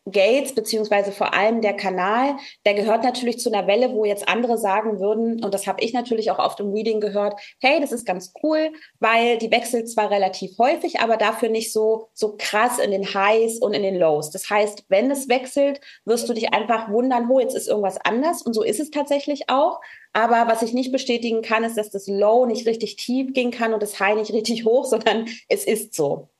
Gates, 0.09 0.55
beziehungsweise 0.55 1.11
vor 1.11 1.33
allem 1.33 1.61
der 1.61 1.73
Kanal, 1.73 2.35
der 2.65 2.73
gehört 2.73 3.03
natürlich 3.03 3.39
zu 3.39 3.51
einer 3.51 3.67
Welle, 3.67 3.93
wo 3.93 4.03
jetzt 4.03 4.27
andere 4.27 4.57
sagen 4.57 4.99
würden, 4.99 5.43
und 5.43 5.53
das 5.53 5.67
habe 5.67 5.83
ich 5.83 5.93
natürlich 5.93 6.31
auch 6.31 6.39
oft 6.39 6.59
im 6.59 6.71
Reading 6.71 6.99
gehört, 6.99 7.39
hey, 7.59 7.79
das 7.79 7.91
ist 7.91 8.05
ganz 8.05 8.33
cool, 8.41 8.71
weil 8.99 9.37
die 9.37 9.51
wechselt 9.51 9.89
zwar 9.89 10.09
relativ 10.09 10.57
häufig, 10.57 10.99
aber 10.99 11.17
dafür 11.17 11.49
nicht 11.49 11.71
so, 11.71 12.09
so 12.13 12.35
krass 12.37 12.79
in 12.79 12.89
den 12.89 13.13
Highs 13.13 13.59
und 13.59 13.73
in 13.73 13.83
den 13.83 13.95
Lows. 13.95 14.31
Das 14.31 14.49
heißt, 14.49 14.85
wenn 14.89 15.11
es 15.11 15.29
wechselt, 15.29 15.79
wirst 16.05 16.27
du 16.27 16.33
dich 16.33 16.51
einfach 16.53 16.89
wundern, 16.89 17.29
oh, 17.29 17.39
jetzt 17.39 17.55
ist 17.55 17.67
irgendwas 17.67 17.99
anders. 18.03 18.41
Und 18.41 18.53
so 18.53 18.63
ist 18.63 18.79
es 18.79 18.89
tatsächlich 18.89 19.49
auch. 19.49 19.81
Aber 20.13 20.51
was 20.51 20.61
ich 20.61 20.73
nicht 20.73 20.91
bestätigen 20.91 21.41
kann, 21.41 21.63
ist, 21.63 21.77
dass 21.77 21.89
das 21.89 22.07
Low 22.07 22.45
nicht 22.45 22.67
richtig 22.67 22.95
tief 22.97 23.33
gehen 23.33 23.51
kann 23.51 23.73
und 23.73 23.83
das 23.83 23.99
High 23.99 24.15
nicht 24.15 24.33
richtig 24.33 24.65
hoch, 24.65 24.85
sondern 24.85 25.27
es 25.47 25.65
ist 25.65 25.93
so. 25.93 26.30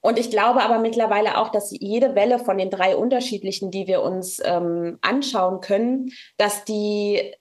Und 0.00 0.18
ich 0.18 0.30
glaube 0.30 0.62
aber 0.62 0.78
mittlerweile 0.78 1.38
auch, 1.38 1.48
dass 1.48 1.70
jede 1.72 2.14
Welle 2.14 2.38
von 2.38 2.58
den 2.58 2.70
drei 2.70 2.96
unterschiedlichen, 2.96 3.70
die 3.70 3.86
wir 3.86 4.02
uns 4.02 4.40
ähm, 4.44 4.98
anschauen 5.00 5.60
können, 5.60 6.12
dass 6.36 6.64
die 6.64 7.34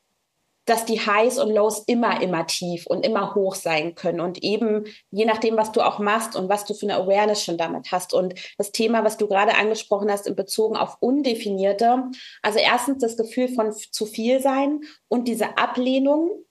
dass 0.66 0.86
die 0.86 1.00
Highs 1.00 1.38
und 1.38 1.54
Lows 1.54 1.84
immer, 1.86 2.22
immer 2.22 2.48
tief 2.48 2.88
und 2.88 3.06
immer 3.06 3.36
hoch 3.36 3.56
sein 3.56 3.96
können. 3.96 4.20
Und 4.20 4.44
eben 4.44 4.86
je 5.12 5.26
nachdem, 5.26 5.58
was 5.58 5.72
du 5.72 5.82
auch 5.82 6.00
machst 6.00 6.36
und 6.36 6.50
was 6.50 6.66
du 6.66 6.74
für 6.74 6.88
eine 6.88 6.96
Awareness 6.96 7.44
schon 7.44 7.58
damit 7.58 7.92
hast. 7.92 8.14
Und 8.14 8.34
das 8.58 8.72
Thema, 8.72 9.04
was 9.04 9.18
du 9.18 9.28
gerade 9.28 9.56
angesprochen 9.56 10.12
hast, 10.12 10.28
in 10.28 10.36
Bezug 10.36 10.76
auf 10.76 10.98
Undefinierte. 11.00 12.06
Also 12.42 12.60
erstens 12.60 13.02
das 13.02 13.16
Gefühl 13.16 13.50
von 13.50 13.72
zu 13.72 14.06
viel 14.06 14.42
sein 14.42 14.82
und 15.08 15.28
diese 15.28 15.58
Ablehnung 15.58 16.45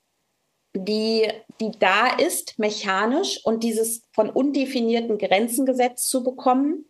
die, 0.75 1.27
die 1.59 1.71
da 1.79 2.07
ist, 2.17 2.59
mechanisch 2.59 3.39
und 3.43 3.63
dieses 3.63 4.03
von 4.13 4.29
undefinierten 4.29 5.17
Grenzen 5.17 5.65
gesetzt 5.65 6.09
zu 6.09 6.23
bekommen, 6.23 6.85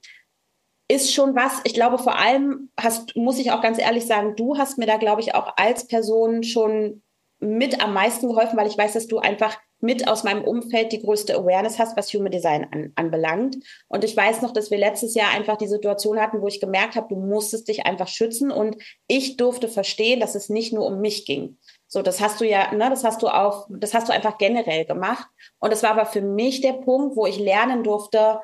ist 0.87 1.13
schon 1.13 1.35
was. 1.35 1.61
Ich 1.63 1.73
glaube, 1.73 1.97
vor 1.97 2.17
allem 2.17 2.69
hast, 2.79 3.15
muss 3.15 3.39
ich 3.39 3.51
auch 3.51 3.61
ganz 3.61 3.79
ehrlich 3.79 4.05
sagen, 4.05 4.35
du 4.35 4.57
hast 4.57 4.77
mir 4.77 4.85
da, 4.85 4.97
glaube 4.97 5.21
ich, 5.21 5.33
auch 5.33 5.53
als 5.57 5.87
Person 5.87 6.43
schon 6.43 7.01
mit 7.39 7.83
am 7.83 7.93
meisten 7.93 8.27
geholfen, 8.27 8.57
weil 8.57 8.67
ich 8.67 8.77
weiß, 8.77 8.93
dass 8.93 9.07
du 9.07 9.19
einfach 9.19 9.57
mit 9.81 10.07
aus 10.07 10.23
meinem 10.23 10.43
Umfeld 10.43 10.91
die 10.91 11.01
größte 11.01 11.35
Awareness 11.35 11.79
hast, 11.79 11.97
was 11.97 12.13
Human 12.13 12.31
Design 12.31 12.67
an, 12.71 12.91
anbelangt. 12.95 13.57
Und 13.87 14.03
ich 14.03 14.15
weiß 14.15 14.41
noch, 14.41 14.51
dass 14.51 14.71
wir 14.71 14.77
letztes 14.77 15.15
Jahr 15.15 15.31
einfach 15.31 15.57
die 15.57 15.67
Situation 15.67 16.19
hatten, 16.19 16.41
wo 16.41 16.47
ich 16.47 16.61
gemerkt 16.61 16.95
habe, 16.95 17.07
du 17.09 17.15
musstest 17.15 17.67
dich 17.67 17.85
einfach 17.85 18.07
schützen. 18.07 18.51
Und 18.51 18.77
ich 19.07 19.37
durfte 19.37 19.67
verstehen, 19.67 20.19
dass 20.19 20.35
es 20.35 20.49
nicht 20.49 20.73
nur 20.73 20.85
um 20.85 21.01
mich 21.01 21.25
ging. 21.25 21.57
So, 21.95 22.01
das 22.01 22.19
hast 22.19 22.41
du 22.41 22.45
ja, 22.45 22.73
ne, 22.73 22.89
das 22.89 23.05
hast 23.05 23.21
du 23.21 23.29
auch, 23.29 23.67
das 23.69 23.93
hast 23.93 24.09
du 24.09 24.13
einfach 24.13 24.37
generell 24.37 24.83
gemacht. 24.83 25.29
Und 25.59 25.71
das 25.71 25.81
war 25.81 25.91
aber 25.91 26.05
für 26.05 26.19
mich 26.19 26.59
der 26.59 26.73
Punkt, 26.73 27.15
wo 27.15 27.25
ich 27.25 27.39
lernen 27.39 27.85
durfte, 27.85 28.41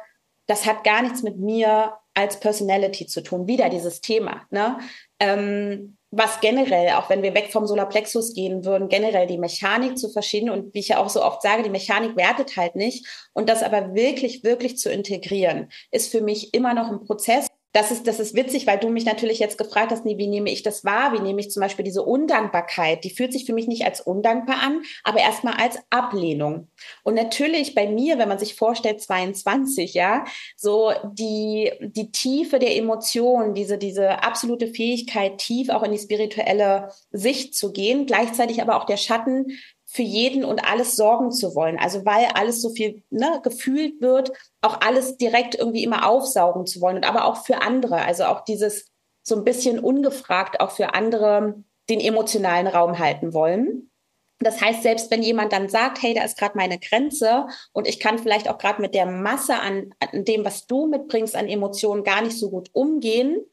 das 0.48 0.66
hat 0.66 0.86
gar 0.86 1.02
nichts 1.02 1.22
mit 1.22 1.38
mir 1.38 1.98
als 2.14 2.40
Personality 2.40 3.08
zu 3.08 3.22
tun. 3.22 3.48
Wieder 3.48 3.68
dieses 3.68 4.00
Thema, 4.00 4.44
ne? 4.52 4.80
Ähm, 5.20 5.98
was 6.12 6.40
generell, 6.40 6.92
auch 6.92 7.10
wenn 7.10 7.24
wir 7.24 7.34
weg 7.34 7.52
vom 7.52 7.68
Solarplexus 7.68 8.34
gehen 8.34 8.64
würden, 8.64 8.88
generell 8.88 9.28
die 9.28 9.38
Mechanik 9.38 9.98
zu 9.98 10.08
verschieden 10.08 10.50
und 10.50 10.74
wie 10.74 10.80
ich 10.80 10.88
ja 10.88 11.00
auch 11.00 11.10
so 11.10 11.22
oft 11.22 11.42
sage, 11.42 11.64
die 11.64 11.70
Mechanik 11.70 12.16
wertet 12.16 12.56
halt 12.56 12.78
nicht. 12.78 13.06
Und 13.34 13.50
das 13.50 13.64
aber 13.64 13.94
wirklich, 13.94 14.46
wirklich 14.46 14.78
zu 14.78 14.90
integrieren, 14.90 15.70
ist 15.92 16.10
für 16.10 16.22
mich 16.22 16.54
immer 16.54 16.74
noch 16.74 16.90
ein 16.90 17.04
Prozess. 17.04 17.48
Das 17.74 17.90
ist, 17.90 18.06
das 18.06 18.20
ist 18.20 18.36
witzig, 18.36 18.68
weil 18.68 18.80
du 18.80 18.90
mich 18.90 19.06
natürlich 19.06 19.40
jetzt 19.40 19.58
gefragt 19.58 19.92
hast, 19.92 20.04
wie 20.04 20.28
nehme 20.28 20.50
ich 20.52 20.62
das 20.62 20.84
wahr? 20.84 21.14
Wie 21.14 21.22
nehme 21.22 21.40
ich 21.40 21.52
zum 21.52 21.62
Beispiel 21.62 21.86
diese 21.86 22.04
Undankbarkeit? 22.04 23.04
Die 23.06 23.12
fühlt 23.12 23.32
sich 23.32 23.46
für 23.46 23.54
mich 23.54 23.68
nicht 23.68 23.86
als 23.86 24.02
undankbar 24.02 24.58
an, 24.62 24.82
aber 25.04 25.20
erstmal 25.20 25.54
als 25.54 25.80
Ablehnung. 25.90 26.68
Und 27.04 27.16
natürlich 27.16 27.74
bei 27.74 27.88
mir, 27.88 28.18
wenn 28.18 28.28
man 28.28 28.40
sich 28.40 28.56
vorstellt, 28.56 29.02
22, 29.02 29.94
ja, 29.94 30.26
so 30.58 30.92
die, 31.14 31.72
die 31.80 32.12
Tiefe 32.12 32.60
der 32.60 32.76
Emotionen, 32.76 33.54
diese, 33.54 33.78
diese 33.78 34.22
absolute 34.22 34.68
Fähigkeit, 34.68 35.38
tief 35.38 35.70
auch 35.70 35.84
in 35.84 35.94
die 35.94 36.00
spirituelle 36.00 36.90
Sicht 37.12 37.56
zu 37.56 37.72
gehen, 37.72 38.06
gleichzeitig 38.06 38.62
aber 38.62 38.76
auch 38.76 38.86
der 38.86 38.98
Schatten, 38.98 39.48
für 39.94 40.04
jeden 40.04 40.46
und 40.46 40.64
alles 40.64 40.96
sorgen 40.96 41.32
zu 41.32 41.54
wollen. 41.54 41.78
Also 41.78 42.06
weil 42.06 42.28
alles 42.34 42.62
so 42.62 42.70
viel 42.70 43.04
ne, 43.10 43.42
gefühlt 43.44 44.00
wird, 44.00 44.32
auch 44.62 44.80
alles 44.80 45.18
direkt 45.18 45.56
irgendwie 45.56 45.84
immer 45.84 46.08
aufsaugen 46.08 46.66
zu 46.66 46.80
wollen 46.80 46.96
und 46.96 47.04
aber 47.04 47.26
auch 47.26 47.44
für 47.46 47.62
andere. 47.62 48.06
Also 48.06 48.24
auch 48.24 48.46
dieses 48.46 48.90
so 49.22 49.36
ein 49.36 49.44
bisschen 49.44 49.80
ungefragt 49.80 50.62
auch 50.62 50.72
für 50.72 50.94
andere 50.94 51.62
den 51.90 52.00
emotionalen 52.00 52.68
Raum 52.68 53.00
halten 53.00 53.34
wollen. 53.34 53.92
Das 54.40 54.62
heißt, 54.62 54.82
selbst 54.82 55.12
wenn 55.12 55.24
jemand 55.24 55.52
dann 55.52 55.68
sagt, 55.68 56.02
hey, 56.02 56.14
da 56.14 56.24
ist 56.24 56.38
gerade 56.38 56.58
meine 56.58 56.80
Grenze 56.80 57.48
und 57.74 57.86
ich 57.86 58.00
kann 58.00 58.18
vielleicht 58.18 58.50
auch 58.50 58.58
gerade 58.58 58.82
mit 58.82 58.96
der 58.96 59.06
Masse 59.06 59.60
an, 59.60 59.94
an 60.00 60.24
dem, 60.24 60.46
was 60.46 60.68
du 60.68 60.88
mitbringst 60.88 61.36
an 61.36 61.50
Emotionen, 61.50 62.06
gar 62.06 62.22
nicht 62.22 62.40
so 62.40 62.50
gut 62.50 62.70
umgehen, 62.72 63.46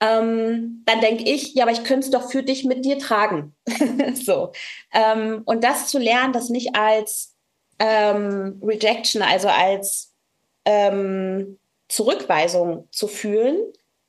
ähm, 0.00 0.82
dann 0.86 1.00
denke 1.00 1.24
ich, 1.24 1.54
ja, 1.54 1.64
aber 1.64 1.72
ich 1.72 1.84
könnte 1.84 2.06
es 2.06 2.10
doch 2.10 2.30
für 2.30 2.42
dich 2.42 2.64
mit 2.64 2.84
dir 2.84 2.98
tragen. 2.98 3.54
so. 4.14 4.52
Ähm, 4.92 5.42
und 5.44 5.64
das 5.64 5.88
zu 5.88 5.98
lernen, 5.98 6.32
das 6.32 6.48
nicht 6.48 6.74
als 6.74 7.34
ähm, 7.78 8.60
Rejection, 8.62 9.22
also 9.22 9.48
als 9.48 10.12
ähm, 10.64 11.58
Zurückweisung 11.88 12.88
zu 12.90 13.08
fühlen, 13.08 13.58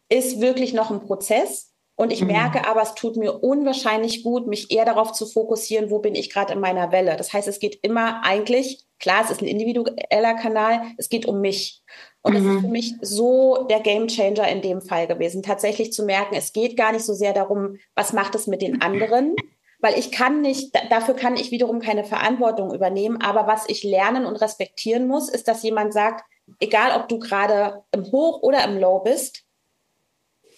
ist 0.09 0.41
wirklich 0.41 0.73
noch 0.73 0.91
ein 0.91 1.01
Prozess. 1.01 1.71
Und 1.95 2.11
ich 2.11 2.21
mhm. 2.21 2.27
merke 2.27 2.67
aber, 2.67 2.81
es 2.81 2.93
tut 2.93 3.15
mir 3.15 3.41
unwahrscheinlich 3.41 4.23
gut, 4.23 4.47
mich 4.47 4.71
eher 4.71 4.85
darauf 4.85 5.13
zu 5.13 5.25
fokussieren, 5.25 5.89
wo 5.89 5.99
bin 5.99 6.13
ich 6.13 6.31
gerade 6.31 6.53
in 6.53 6.59
meiner 6.59 6.91
Welle. 6.91 7.15
Das 7.15 7.31
heißt, 7.31 7.47
es 7.47 7.59
geht 7.59 7.79
immer 7.83 8.21
eigentlich, 8.25 8.85
klar, 8.99 9.23
es 9.23 9.31
ist 9.31 9.41
ein 9.41 9.47
individueller 9.47 10.33
Kanal, 10.35 10.81
es 10.97 11.09
geht 11.09 11.25
um 11.25 11.39
mich. 11.39 11.83
Und 12.25 12.33
mhm. 12.33 12.37
das 12.37 12.55
ist 12.55 12.61
für 12.61 12.71
mich 12.71 12.95
so 13.01 13.67
der 13.69 13.81
Game 13.81 14.07
Changer 14.07 14.47
in 14.47 14.63
dem 14.63 14.81
Fall 14.81 15.05
gewesen, 15.05 15.43
tatsächlich 15.43 15.93
zu 15.93 16.03
merken, 16.03 16.33
es 16.33 16.53
geht 16.53 16.75
gar 16.75 16.91
nicht 16.91 17.05
so 17.05 17.13
sehr 17.13 17.33
darum, 17.33 17.77
was 17.93 18.13
macht 18.13 18.33
es 18.33 18.47
mit 18.47 18.63
den 18.63 18.81
anderen, 18.81 19.35
weil 19.79 19.99
ich 19.99 20.11
kann 20.11 20.41
nicht, 20.41 20.75
dafür 20.89 21.13
kann 21.13 21.35
ich 21.35 21.51
wiederum 21.51 21.79
keine 21.79 22.03
Verantwortung 22.03 22.73
übernehmen. 22.73 23.21
Aber 23.21 23.45
was 23.45 23.69
ich 23.69 23.83
lernen 23.83 24.25
und 24.25 24.37
respektieren 24.37 25.05
muss, 25.05 25.29
ist, 25.29 25.47
dass 25.47 25.61
jemand 25.61 25.93
sagt, 25.93 26.25
egal 26.59 26.99
ob 26.99 27.07
du 27.09 27.19
gerade 27.19 27.83
im 27.91 28.11
Hoch 28.11 28.41
oder 28.41 28.63
im 28.63 28.79
Low 28.79 29.01
bist, 29.01 29.43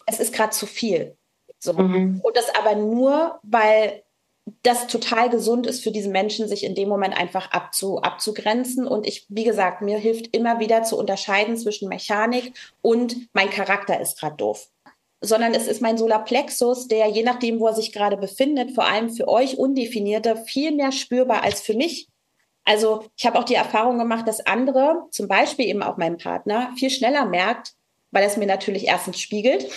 es 0.06 0.22
ist 0.22 0.34
gerade 0.34 0.52
zu 0.52 0.68
viel. 0.68 1.18
So. 1.60 1.74
Mhm. 1.74 2.22
Und 2.24 2.38
das 2.38 2.50
aber 2.56 2.76
nur, 2.76 3.40
weil 3.44 4.04
das 4.64 4.88
total 4.88 5.30
gesund 5.30 5.68
ist 5.68 5.84
für 5.84 5.92
diesen 5.92 6.12
Menschen, 6.12 6.48
sich 6.48 6.64
in 6.64 6.76
dem 6.76 6.88
Moment 6.88 7.18
einfach 7.18 7.52
abzu, 7.52 8.02
abzugrenzen. 8.02 8.88
Und 8.88 9.06
ich, 9.06 9.26
wie 9.30 9.44
gesagt, 9.44 9.82
mir 9.82 9.98
hilft 9.98 10.36
immer 10.36 10.60
wieder 10.60 10.84
zu 10.84 10.98
unterscheiden 10.98 11.58
zwischen 11.58 11.90
Mechanik 11.90 12.54
und 12.82 13.16
mein 13.34 13.50
Charakter 13.50 14.00
ist 14.00 14.20
gerade 14.20 14.38
doof. 14.38 14.70
Sondern 15.20 15.54
es 15.54 15.68
ist 15.68 15.82
mein 15.82 15.98
Solarplexus, 15.98 16.88
der 16.88 17.08
je 17.08 17.24
nachdem, 17.24 17.60
wo 17.60 17.68
er 17.68 17.74
sich 17.74 17.92
gerade 17.92 18.18
befindet, 18.18 18.72
vor 18.72 18.86
allem 18.86 19.10
für 19.10 19.28
euch 19.28 19.58
Undefinierte, 19.58 20.38
viel 20.38 20.72
mehr 20.72 20.92
spürbar 20.92 21.44
als 21.44 21.60
für 21.60 21.74
mich. 21.74 22.08
Also 22.64 23.06
ich 23.18 23.26
habe 23.26 23.40
auch 23.40 23.46
die 23.46 23.56
Erfahrung 23.56 23.98
gemacht, 23.98 24.28
dass 24.28 24.46
andere, 24.46 25.08
zum 25.12 25.28
Beispiel 25.28 25.66
eben 25.66 25.84
auch 25.84 25.98
mein 25.98 26.18
Partner, 26.18 26.72
viel 26.78 26.90
schneller 26.90 27.26
merkt, 27.26 27.74
weil 28.12 28.26
es 28.26 28.38
mir 28.38 28.46
natürlich 28.46 28.88
erstens 28.88 29.20
spiegelt, 29.20 29.68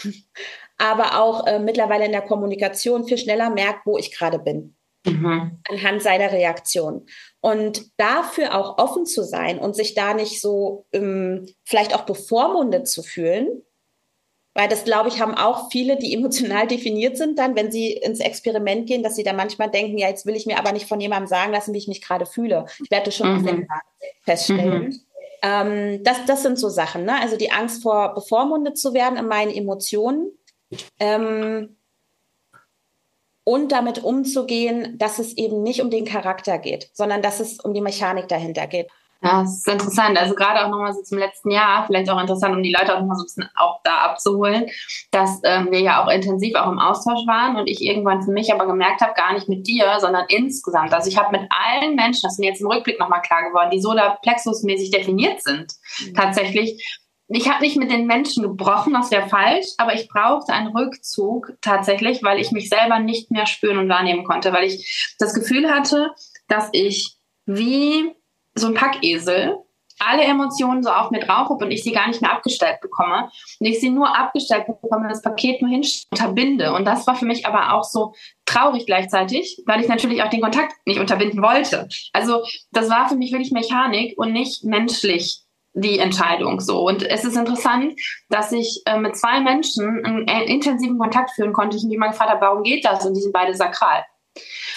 aber 0.80 1.20
auch 1.20 1.46
äh, 1.46 1.58
mittlerweile 1.58 2.06
in 2.06 2.12
der 2.12 2.22
Kommunikation 2.22 3.04
viel 3.04 3.18
schneller 3.18 3.50
merkt, 3.50 3.86
wo 3.86 3.98
ich 3.98 4.16
gerade 4.16 4.38
bin. 4.38 4.76
Mhm. 5.06 5.60
Anhand 5.68 6.02
seiner 6.02 6.32
Reaktion. 6.32 7.06
Und 7.40 7.86
dafür 7.98 8.54
auch 8.54 8.78
offen 8.78 9.06
zu 9.06 9.22
sein 9.22 9.58
und 9.58 9.76
sich 9.76 9.94
da 9.94 10.14
nicht 10.14 10.40
so 10.40 10.86
ähm, 10.92 11.46
vielleicht 11.64 11.94
auch 11.94 12.02
bevormundet 12.02 12.88
zu 12.88 13.02
fühlen, 13.02 13.62
weil 14.54 14.68
das, 14.68 14.84
glaube 14.84 15.08
ich, 15.08 15.20
haben 15.20 15.34
auch 15.34 15.70
viele, 15.70 15.96
die 15.96 16.14
emotional 16.16 16.66
definiert 16.66 17.16
sind, 17.16 17.38
dann, 17.38 17.56
wenn 17.56 17.70
sie 17.70 17.92
ins 17.92 18.20
Experiment 18.20 18.86
gehen, 18.86 19.02
dass 19.02 19.16
sie 19.16 19.22
dann 19.22 19.36
manchmal 19.36 19.70
denken, 19.70 19.98
ja, 19.98 20.08
jetzt 20.08 20.26
will 20.26 20.36
ich 20.36 20.46
mir 20.46 20.58
aber 20.58 20.72
nicht 20.72 20.86
von 20.86 21.00
jemandem 21.00 21.28
sagen 21.28 21.52
lassen, 21.52 21.74
wie 21.74 21.78
ich 21.78 21.88
mich 21.88 22.02
gerade 22.02 22.26
fühle. 22.26 22.66
Ich 22.82 22.90
werde 22.90 23.06
das 23.06 23.16
schon 23.16 23.42
mhm. 23.42 23.66
feststellen. 24.24 24.82
Mhm. 24.84 25.00
Ähm, 25.42 26.04
das, 26.04 26.26
das 26.26 26.42
sind 26.42 26.58
so 26.58 26.68
Sachen, 26.68 27.04
ne? 27.04 27.20
Also 27.20 27.36
die 27.36 27.50
Angst 27.50 27.82
vor 27.82 28.14
bevormundet 28.14 28.76
zu 28.76 28.92
werden 28.92 29.16
in 29.16 29.26
meinen 29.26 29.50
Emotionen 29.50 30.32
ähm, 30.98 31.76
und 33.44 33.72
damit 33.72 34.04
umzugehen, 34.04 34.98
dass 34.98 35.18
es 35.18 35.36
eben 35.36 35.62
nicht 35.62 35.80
um 35.80 35.90
den 35.90 36.04
Charakter 36.04 36.58
geht, 36.58 36.90
sondern 36.92 37.22
dass 37.22 37.40
es 37.40 37.58
um 37.60 37.74
die 37.74 37.80
Mechanik 37.80 38.28
dahinter 38.28 38.66
geht. 38.66 38.88
Ja, 39.22 39.42
das 39.42 39.58
ist 39.58 39.68
interessant. 39.68 40.16
Also 40.18 40.34
gerade 40.34 40.64
auch 40.64 40.70
nochmal 40.70 40.94
so 40.94 41.02
zum 41.02 41.18
letzten 41.18 41.50
Jahr, 41.50 41.84
vielleicht 41.86 42.08
auch 42.08 42.18
interessant, 42.18 42.56
um 42.56 42.62
die 42.62 42.72
Leute 42.72 42.94
auch 42.94 43.00
nochmal 43.00 43.16
so 43.16 43.22
ein 43.22 43.26
bisschen 43.26 43.50
auch 43.54 43.80
da 43.84 43.98
abzuholen, 43.98 44.66
dass 45.10 45.40
ähm, 45.44 45.68
wir 45.70 45.80
ja 45.80 46.02
auch 46.02 46.08
intensiv 46.08 46.54
auch 46.54 46.70
im 46.72 46.78
Austausch 46.78 47.26
waren 47.26 47.56
und 47.56 47.68
ich 47.68 47.82
irgendwann 47.82 48.22
für 48.22 48.30
mich 48.30 48.50
aber 48.52 48.66
gemerkt 48.66 49.02
habe, 49.02 49.12
gar 49.12 49.34
nicht 49.34 49.46
mit 49.46 49.66
dir, 49.66 49.98
sondern 50.00 50.24
insgesamt. 50.28 50.94
Also 50.94 51.10
ich 51.10 51.18
habe 51.18 51.38
mit 51.38 51.50
allen 51.50 51.96
Menschen, 51.96 52.22
das 52.22 52.34
ist 52.34 52.38
mir 52.38 52.48
jetzt 52.48 52.62
im 52.62 52.68
Rückblick 52.68 52.98
nochmal 52.98 53.20
klar 53.20 53.46
geworden, 53.46 53.70
die 53.70 53.82
Solarplexus-mäßig 53.82 54.90
definiert 54.90 55.42
sind, 55.42 55.74
mhm. 56.00 56.14
tatsächlich 56.14 56.99
ich 57.36 57.48
habe 57.48 57.62
nicht 57.62 57.76
mit 57.76 57.90
den 57.90 58.06
Menschen 58.06 58.42
gebrochen, 58.42 58.92
das 58.92 59.10
wäre 59.10 59.28
falsch, 59.28 59.66
aber 59.78 59.94
ich 59.94 60.08
brauchte 60.08 60.52
einen 60.52 60.76
Rückzug 60.76 61.52
tatsächlich, 61.60 62.22
weil 62.22 62.40
ich 62.40 62.50
mich 62.50 62.68
selber 62.68 62.98
nicht 62.98 63.30
mehr 63.30 63.46
spüren 63.46 63.78
und 63.78 63.88
wahrnehmen 63.88 64.24
konnte, 64.24 64.52
weil 64.52 64.64
ich 64.64 65.14
das 65.18 65.34
Gefühl 65.34 65.70
hatte, 65.70 66.10
dass 66.48 66.68
ich 66.72 67.16
wie 67.46 68.12
so 68.54 68.68
ein 68.68 68.74
Packesel 68.74 69.58
alle 70.00 70.24
Emotionen 70.24 70.82
so 70.82 70.90
auf 70.90 71.10
mir 71.10 71.20
drauf 71.20 71.50
habe 71.50 71.64
und 71.64 71.70
ich 71.70 71.84
sie 71.84 71.92
gar 71.92 72.08
nicht 72.08 72.22
mehr 72.22 72.32
abgestellt 72.32 72.80
bekomme. 72.80 73.30
Und 73.60 73.66
ich 73.66 73.80
sie 73.80 73.90
nur 73.90 74.16
abgestellt 74.16 74.66
bekomme, 74.66 75.08
das 75.08 75.22
Paket 75.22 75.60
nur 75.62 75.70
unterbinde. 76.10 76.72
Und 76.72 76.86
das 76.86 77.06
war 77.06 77.14
für 77.14 77.26
mich 77.26 77.46
aber 77.46 77.74
auch 77.74 77.84
so 77.84 78.14
traurig 78.46 78.86
gleichzeitig, 78.86 79.62
weil 79.66 79.80
ich 79.80 79.88
natürlich 79.88 80.22
auch 80.22 80.30
den 80.30 80.40
Kontakt 80.40 80.74
nicht 80.86 80.98
unterbinden 80.98 81.42
wollte. 81.42 81.86
Also 82.12 82.42
das 82.72 82.88
war 82.88 83.08
für 83.08 83.16
mich 83.16 83.30
wirklich 83.30 83.52
Mechanik 83.52 84.18
und 84.18 84.32
nicht 84.32 84.64
menschlich 84.64 85.44
die 85.72 85.98
Entscheidung 85.98 86.60
so. 86.60 86.80
Und 86.86 87.02
es 87.02 87.24
ist 87.24 87.36
interessant, 87.36 87.94
dass 88.28 88.52
ich 88.52 88.82
äh, 88.86 88.98
mit 88.98 89.16
zwei 89.16 89.40
Menschen 89.40 90.04
einen, 90.04 90.28
einen 90.28 90.46
intensiven 90.46 90.98
Kontakt 90.98 91.30
führen 91.30 91.52
konnte, 91.52 91.76
ich 91.76 91.84
mich 91.84 91.98
mal 91.98 92.16
habe, 92.18 92.40
warum 92.40 92.62
geht 92.62 92.84
das? 92.84 93.06
Und 93.06 93.14
die 93.14 93.20
sind 93.20 93.32
beide 93.32 93.54
sakral. 93.54 94.04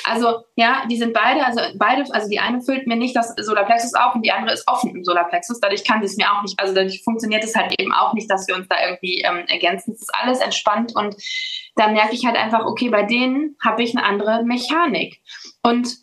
Also 0.06 0.43
ja, 0.56 0.86
die 0.89 0.97
sind 0.97 1.13
beide, 1.13 1.45
also 1.45 1.62
beide, 1.77 2.03
also 2.13 2.27
die 2.27 2.39
eine 2.39 2.62
füllt 2.62 2.88
mir 2.88 2.95
nicht 2.95 3.15
das 3.15 3.34
Solarplexus 3.38 3.93
auf 3.93 4.15
und 4.15 4.25
die 4.25 4.32
andere 4.32 4.53
ist 4.53 4.67
offen 4.67 4.95
im 4.95 5.03
Solarplexus. 5.03 5.60
Dadurch 5.60 5.84
kann 5.84 6.03
es 6.03 6.17
mir 6.17 6.32
auch 6.32 6.41
nicht, 6.41 6.60
also 6.60 6.73
dadurch 6.73 7.03
funktioniert 7.03 7.43
es 7.43 7.56
halt 7.56 7.79
eben 7.79 7.93
auch 7.93 8.13
nicht, 8.13 8.29
dass 8.29 8.47
wir 8.47 8.56
uns 8.56 8.67
da 8.67 8.75
irgendwie 8.84 9.21
ähm, 9.21 9.45
ergänzen. 9.47 9.93
Es 9.93 10.01
ist 10.01 10.15
alles 10.15 10.39
entspannt 10.39 10.95
und 10.95 11.15
da 11.75 11.88
merke 11.88 12.15
ich 12.15 12.25
halt 12.25 12.36
einfach, 12.36 12.65
okay, 12.65 12.89
bei 12.89 13.03
denen 13.03 13.56
habe 13.63 13.84
ich 13.84 13.95
eine 13.95 14.06
andere 14.06 14.43
Mechanik. 14.43 15.21
Und 15.63 16.03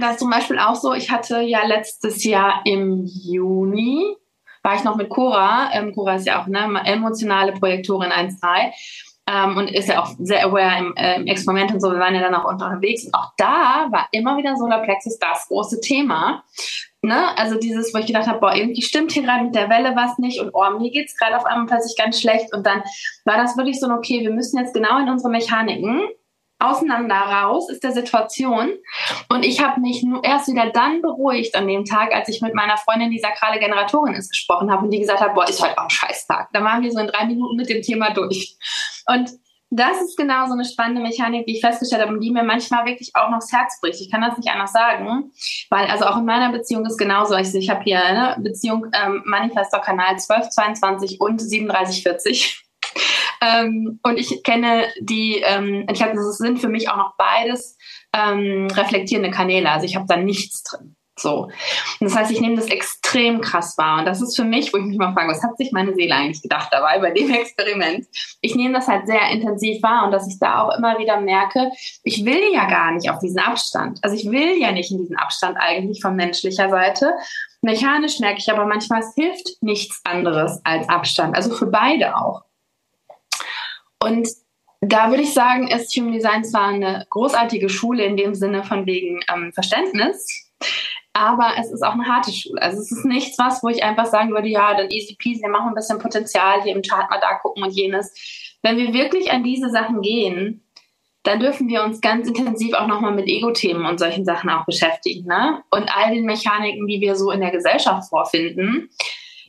das 0.00 0.12
ist 0.12 0.18
zum 0.20 0.30
Beispiel 0.30 0.58
auch 0.58 0.74
so, 0.74 0.92
ich 0.92 1.10
hatte 1.10 1.40
ja 1.40 1.64
letztes 1.66 2.24
Jahr 2.24 2.62
im 2.64 3.04
Juni, 3.04 4.16
war 4.62 4.74
ich 4.74 4.84
noch 4.84 4.96
mit 4.96 5.08
Cora, 5.08 5.70
ähm, 5.72 5.94
Cora 5.94 6.16
ist 6.16 6.26
ja 6.26 6.40
auch 6.40 6.46
eine 6.46 6.84
emotionale 6.86 7.52
Projektorin 7.52 8.10
1.3 8.10 8.72
ähm, 9.28 9.56
und 9.56 9.68
ist 9.68 9.88
ja 9.88 10.02
auch 10.02 10.10
sehr 10.18 10.44
aware 10.44 10.78
im, 10.78 10.94
äh, 10.96 11.16
im 11.16 11.26
Experiment 11.26 11.72
und 11.72 11.80
so, 11.80 11.90
wir 11.90 11.98
waren 11.98 12.14
ja 12.14 12.20
dann 12.20 12.34
auch 12.34 12.44
unterwegs. 12.44 13.04
Und 13.04 13.14
auch 13.14 13.32
da 13.36 13.88
war 13.90 14.08
immer 14.12 14.36
wieder 14.36 14.56
Solarplexus 14.56 15.18
das 15.18 15.48
große 15.48 15.80
Thema. 15.80 16.44
Ne? 17.02 17.36
Also 17.38 17.58
dieses, 17.58 17.92
wo 17.94 17.98
ich 17.98 18.06
gedacht 18.06 18.26
habe, 18.26 18.40
boah, 18.40 18.54
irgendwie 18.54 18.82
stimmt 18.82 19.12
hier 19.12 19.22
gerade 19.22 19.44
mit 19.44 19.54
der 19.54 19.68
Welle 19.68 19.94
was 19.96 20.18
nicht. 20.18 20.40
Und 20.40 20.50
oh, 20.52 20.78
mir 20.78 20.90
geht's 20.90 21.16
gerade 21.16 21.36
auf 21.36 21.44
einmal 21.44 21.66
plötzlich 21.66 21.96
ganz 21.96 22.20
schlecht. 22.20 22.52
Und 22.54 22.66
dann 22.66 22.82
war 23.24 23.36
das 23.36 23.56
wirklich 23.56 23.80
so, 23.80 23.88
okay, 23.88 24.20
wir 24.20 24.32
müssen 24.32 24.58
jetzt 24.58 24.74
genau 24.74 24.98
in 24.98 25.08
unsere 25.08 25.30
Mechaniken 25.30 26.02
auseinander 26.58 27.16
raus 27.16 27.68
ist 27.70 27.84
der 27.84 27.92
Situation. 27.92 28.70
Und 29.28 29.44
ich 29.44 29.62
habe 29.62 29.80
mich 29.80 30.02
nur 30.02 30.24
erst 30.24 30.48
wieder 30.48 30.70
dann 30.70 31.02
beruhigt 31.02 31.54
an 31.54 31.68
dem 31.68 31.84
Tag, 31.84 32.14
als 32.14 32.28
ich 32.28 32.40
mit 32.40 32.54
meiner 32.54 32.76
Freundin, 32.76 33.10
die 33.10 33.18
sakrale 33.18 33.58
Generatorin 33.58 34.14
ist, 34.14 34.30
gesprochen 34.30 34.70
habe 34.70 34.84
und 34.84 34.90
die 34.90 35.00
gesagt 35.00 35.20
hat, 35.20 35.34
boah, 35.34 35.48
ist 35.48 35.62
heute 35.62 35.76
auch 35.78 35.84
ein 35.84 35.90
Scheißtag. 35.90 36.48
Da 36.52 36.64
waren 36.64 36.82
wir 36.82 36.90
so 36.90 36.98
in 36.98 37.08
drei 37.08 37.26
Minuten 37.26 37.56
mit 37.56 37.68
dem 37.68 37.82
Thema 37.82 38.10
durch. 38.10 38.56
Und 39.06 39.30
das 39.70 40.00
ist 40.00 40.16
genau 40.16 40.46
so 40.46 40.52
eine 40.52 40.64
spannende 40.64 41.02
Mechanik, 41.02 41.44
die 41.46 41.56
ich 41.56 41.60
festgestellt 41.60 42.02
habe 42.02 42.14
und 42.14 42.20
die 42.20 42.30
mir 42.30 42.44
manchmal 42.44 42.86
wirklich 42.86 43.10
auch 43.14 43.30
noch 43.30 43.40
das 43.40 43.52
Herz 43.52 43.80
bricht. 43.80 44.00
Ich 44.00 44.10
kann 44.10 44.20
das 44.20 44.36
nicht 44.36 44.48
anders 44.48 44.72
sagen, 44.72 45.32
weil 45.70 45.86
also 45.86 46.04
auch 46.06 46.18
in 46.18 46.24
meiner 46.24 46.52
Beziehung 46.52 46.86
ist 46.86 46.96
genauso. 46.96 47.36
Ich, 47.36 47.52
ich 47.52 47.68
habe 47.68 47.82
hier 47.82 48.02
eine 48.02 48.36
Beziehung 48.40 48.86
ähm, 48.92 49.22
Manifestor 49.26 49.80
Kanal 49.80 50.10
1222 50.10 51.20
und 51.20 51.40
3740. 51.40 52.65
Ähm, 53.40 54.00
und 54.02 54.18
ich 54.18 54.42
kenne 54.42 54.86
die, 55.00 55.42
ähm, 55.44 55.86
ich 55.92 56.02
habe, 56.02 56.14
das 56.14 56.38
sind 56.38 56.58
für 56.58 56.68
mich 56.68 56.88
auch 56.88 56.96
noch 56.96 57.14
beides 57.16 57.76
ähm, 58.12 58.68
reflektierende 58.72 59.30
Kanäle. 59.30 59.70
Also 59.70 59.86
ich 59.86 59.96
habe 59.96 60.06
da 60.08 60.16
nichts 60.16 60.62
drin. 60.62 60.96
So. 61.18 61.44
Und 61.44 61.52
das 62.00 62.14
heißt, 62.14 62.30
ich 62.30 62.40
nehme 62.40 62.56
das 62.56 62.66
extrem 62.66 63.40
krass 63.40 63.78
wahr. 63.78 64.00
Und 64.00 64.04
das 64.04 64.20
ist 64.20 64.36
für 64.36 64.44
mich, 64.44 64.72
wo 64.72 64.78
ich 64.78 64.84
mich 64.84 64.98
mal 64.98 65.14
frage, 65.14 65.30
was 65.30 65.42
hat 65.42 65.56
sich 65.56 65.72
meine 65.72 65.94
Seele 65.94 66.14
eigentlich 66.14 66.42
gedacht 66.42 66.68
dabei 66.70 66.98
bei 66.98 67.10
dem 67.10 67.30
Experiment? 67.34 68.06
Ich 68.42 68.54
nehme 68.54 68.74
das 68.74 68.86
halt 68.86 69.06
sehr 69.06 69.30
intensiv 69.30 69.82
wahr 69.82 70.04
und 70.04 70.12
dass 70.12 70.28
ich 70.28 70.38
da 70.38 70.62
auch 70.62 70.76
immer 70.76 70.98
wieder 70.98 71.18
merke, 71.20 71.70
ich 72.02 72.24
will 72.24 72.52
ja 72.52 72.68
gar 72.68 72.92
nicht 72.92 73.10
auf 73.10 73.18
diesen 73.18 73.38
Abstand. 73.38 73.98
Also 74.02 74.14
ich 74.14 74.30
will 74.30 74.60
ja 74.60 74.72
nicht 74.72 74.90
in 74.90 74.98
diesen 74.98 75.16
Abstand 75.16 75.56
eigentlich 75.58 76.02
von 76.02 76.16
menschlicher 76.16 76.68
Seite. 76.68 77.14
Mechanisch 77.62 78.20
merke 78.20 78.38
ich 78.38 78.52
aber 78.52 78.66
manchmal, 78.66 79.00
es 79.00 79.14
hilft 79.14 79.62
nichts 79.62 80.02
anderes 80.04 80.60
als 80.64 80.86
Abstand. 80.88 81.34
Also 81.34 81.54
für 81.54 81.66
beide 81.66 82.16
auch. 82.16 82.42
Und 84.06 84.28
da 84.80 85.10
würde 85.10 85.22
ich 85.22 85.34
sagen, 85.34 85.68
ist 85.68 85.96
Human 85.96 86.12
Design 86.12 86.44
zwar 86.44 86.68
eine 86.68 87.06
großartige 87.10 87.68
Schule 87.68 88.04
in 88.04 88.16
dem 88.16 88.34
Sinne 88.34 88.62
von 88.62 88.86
wegen 88.86 89.20
ähm, 89.32 89.52
Verständnis, 89.52 90.50
aber 91.12 91.54
es 91.58 91.72
ist 91.72 91.82
auch 91.82 91.94
eine 91.94 92.06
harte 92.06 92.30
Schule. 92.30 92.60
Also 92.60 92.80
es 92.80 92.92
ist 92.92 93.04
nichts 93.04 93.38
was, 93.38 93.62
wo 93.62 93.68
ich 93.68 93.82
einfach 93.82 94.06
sagen 94.06 94.32
würde, 94.32 94.48
ja, 94.48 94.74
dann 94.74 94.90
easy 94.90 95.16
peasy, 95.16 95.42
wir 95.42 95.48
machen 95.48 95.68
ein 95.68 95.74
bisschen 95.74 95.98
Potenzial 95.98 96.62
hier 96.62 96.74
im 96.74 96.82
Chart 96.82 97.10
mal 97.10 97.20
da 97.20 97.34
gucken 97.38 97.62
und 97.64 97.70
jenes. 97.70 98.14
Wenn 98.62 98.76
wir 98.76 98.92
wirklich 98.92 99.32
an 99.32 99.42
diese 99.42 99.70
Sachen 99.70 100.02
gehen, 100.02 100.62
dann 101.22 101.40
dürfen 101.40 101.68
wir 101.68 101.82
uns 101.82 102.00
ganz 102.00 102.28
intensiv 102.28 102.74
auch 102.74 102.86
nochmal 102.86 103.14
mit 103.14 103.26
Ego-Themen 103.26 103.84
und 103.86 103.98
solchen 103.98 104.24
Sachen 104.24 104.50
auch 104.50 104.64
beschäftigen. 104.64 105.26
Ne? 105.26 105.62
Und 105.70 105.88
all 105.88 106.14
den 106.14 106.24
Mechaniken, 106.24 106.86
die 106.86 107.00
wir 107.00 107.16
so 107.16 107.32
in 107.32 107.40
der 107.40 107.50
Gesellschaft 107.50 108.08
vorfinden, 108.08 108.90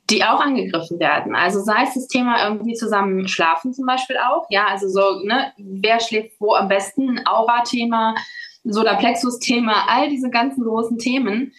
die 0.09 0.23
auch 0.23 0.39
angegriffen 0.39 0.99
werden. 0.99 1.35
Also 1.35 1.59
sei 1.59 1.83
es 1.83 1.93
das 1.93 2.07
Thema 2.07 2.47
irgendwie 2.47 2.73
zusammen 2.73 3.27
schlafen 3.27 3.73
zum 3.73 3.85
Beispiel 3.85 4.17
auch. 4.17 4.45
Ja, 4.49 4.67
also 4.67 4.87
so, 4.87 5.23
ne, 5.23 5.51
wer 5.57 5.99
schläft 5.99 6.39
wo 6.39 6.53
am 6.53 6.69
besten? 6.69 7.19
Aura-Thema, 7.25 8.15
Solarplexus-Thema, 8.63 9.85
all 9.89 10.09
diese 10.09 10.29
ganzen 10.29 10.63
großen 10.63 10.97
Themen, 10.97 11.53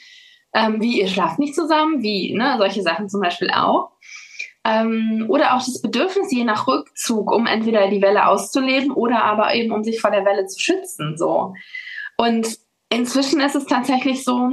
ähm, 0.54 0.80
wie 0.80 1.00
ihr 1.00 1.08
schlaft 1.08 1.38
nicht 1.38 1.54
zusammen, 1.54 2.02
wie, 2.02 2.34
ne, 2.34 2.54
solche 2.58 2.82
Sachen 2.82 3.08
zum 3.08 3.20
Beispiel 3.20 3.50
auch. 3.50 3.92
Ähm, 4.64 5.26
oder 5.28 5.54
auch 5.54 5.64
das 5.64 5.82
Bedürfnis 5.82 6.32
je 6.32 6.44
nach 6.44 6.66
Rückzug, 6.66 7.30
um 7.30 7.46
entweder 7.46 7.88
die 7.88 8.02
Welle 8.02 8.26
auszuleben 8.26 8.90
oder 8.90 9.24
aber 9.24 9.54
eben 9.54 9.72
um 9.72 9.84
sich 9.84 10.00
vor 10.00 10.10
der 10.10 10.24
Welle 10.24 10.46
zu 10.46 10.58
schützen, 10.58 11.16
so. 11.16 11.54
Und 12.16 12.58
inzwischen 12.90 13.40
ist 13.40 13.54
es 13.54 13.66
tatsächlich 13.66 14.24
so, 14.24 14.50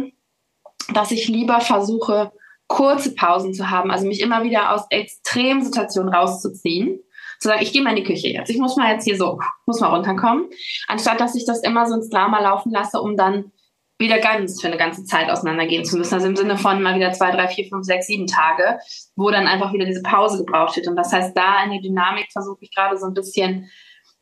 dass 0.94 1.12
ich 1.12 1.28
lieber 1.28 1.62
versuche, 1.62 2.32
kurze 2.68 3.14
Pausen 3.14 3.54
zu 3.54 3.70
haben, 3.70 3.92
also 3.92 4.08
mich 4.08 4.22
immer 4.22 4.44
wieder 4.44 4.74
aus 4.74 4.86
Extremsituationen 4.90 6.14
rauszuziehen 6.14 7.00
zu 7.40 7.50
sagen, 7.50 7.62
ich 7.62 7.74
gehe 7.74 7.82
mal 7.82 7.92
in 7.92 7.98
die 7.98 8.04
Küche 8.04 8.30
jetzt. 8.30 8.50
Ich 8.50 8.58
muss 8.58 8.76
mal 8.76 8.92
jetzt 8.92 9.04
hier 9.04 9.18
so, 9.18 9.40
muss 9.66 9.80
mal 9.80 9.94
runterkommen. 9.94 10.50
Anstatt 10.88 11.20
dass 11.20 11.36
ich 11.36 11.46
das 11.46 11.64
immer 11.64 11.86
so 11.86 11.96
ins 11.96 12.10
Drama 12.10 12.42
laufen 12.42 12.72
lasse, 12.72 13.00
um 13.02 13.16
dann 13.18 13.52
wieder 13.98 14.20
ganz 14.20 14.60
für 14.60 14.68
eine 14.68 14.78
ganze 14.78 15.06
Zeit 15.06 15.30
auseinandergehen 15.30 15.86
zu 15.86 15.98
müssen. 15.98 16.16
Also 16.16 16.28
im 16.28 16.36
Sinne 16.36 16.58
von 16.58 16.82
mal 16.82 16.96
wieder 16.96 17.14
zwei, 17.14 17.32
drei, 17.32 17.48
vier, 17.48 17.66
fünf, 17.66 17.86
sechs, 17.86 18.08
sieben 18.08 18.28
Tage, 18.28 18.80
wo 19.16 19.30
dann 19.32 19.48
einfach 19.48 19.72
wieder 19.72 19.86
diese 19.86 20.02
Pause 20.02 20.44
gebraucht 20.44 20.76
wird. 20.76 20.88
Und 20.88 20.98
das 20.98 21.14
heißt, 21.14 21.36
da 21.36 21.64
in 21.64 21.72
der 21.72 21.82
Dynamik 21.82 22.28
versuche 22.32 22.58
ich 22.62 22.76
gerade 22.76 22.98
so 22.98 23.06
ein 23.06 23.14
bisschen 23.14 23.70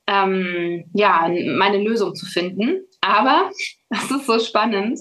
ähm, 0.06 0.86
ja, 0.93 1.27
meine 1.27 1.77
Lösung 1.77 2.13
zu 2.13 2.25
finden. 2.25 2.86
Aber 3.01 3.49
das 3.89 4.12
ist 4.12 4.27
so 4.27 4.39
spannend. 4.39 4.99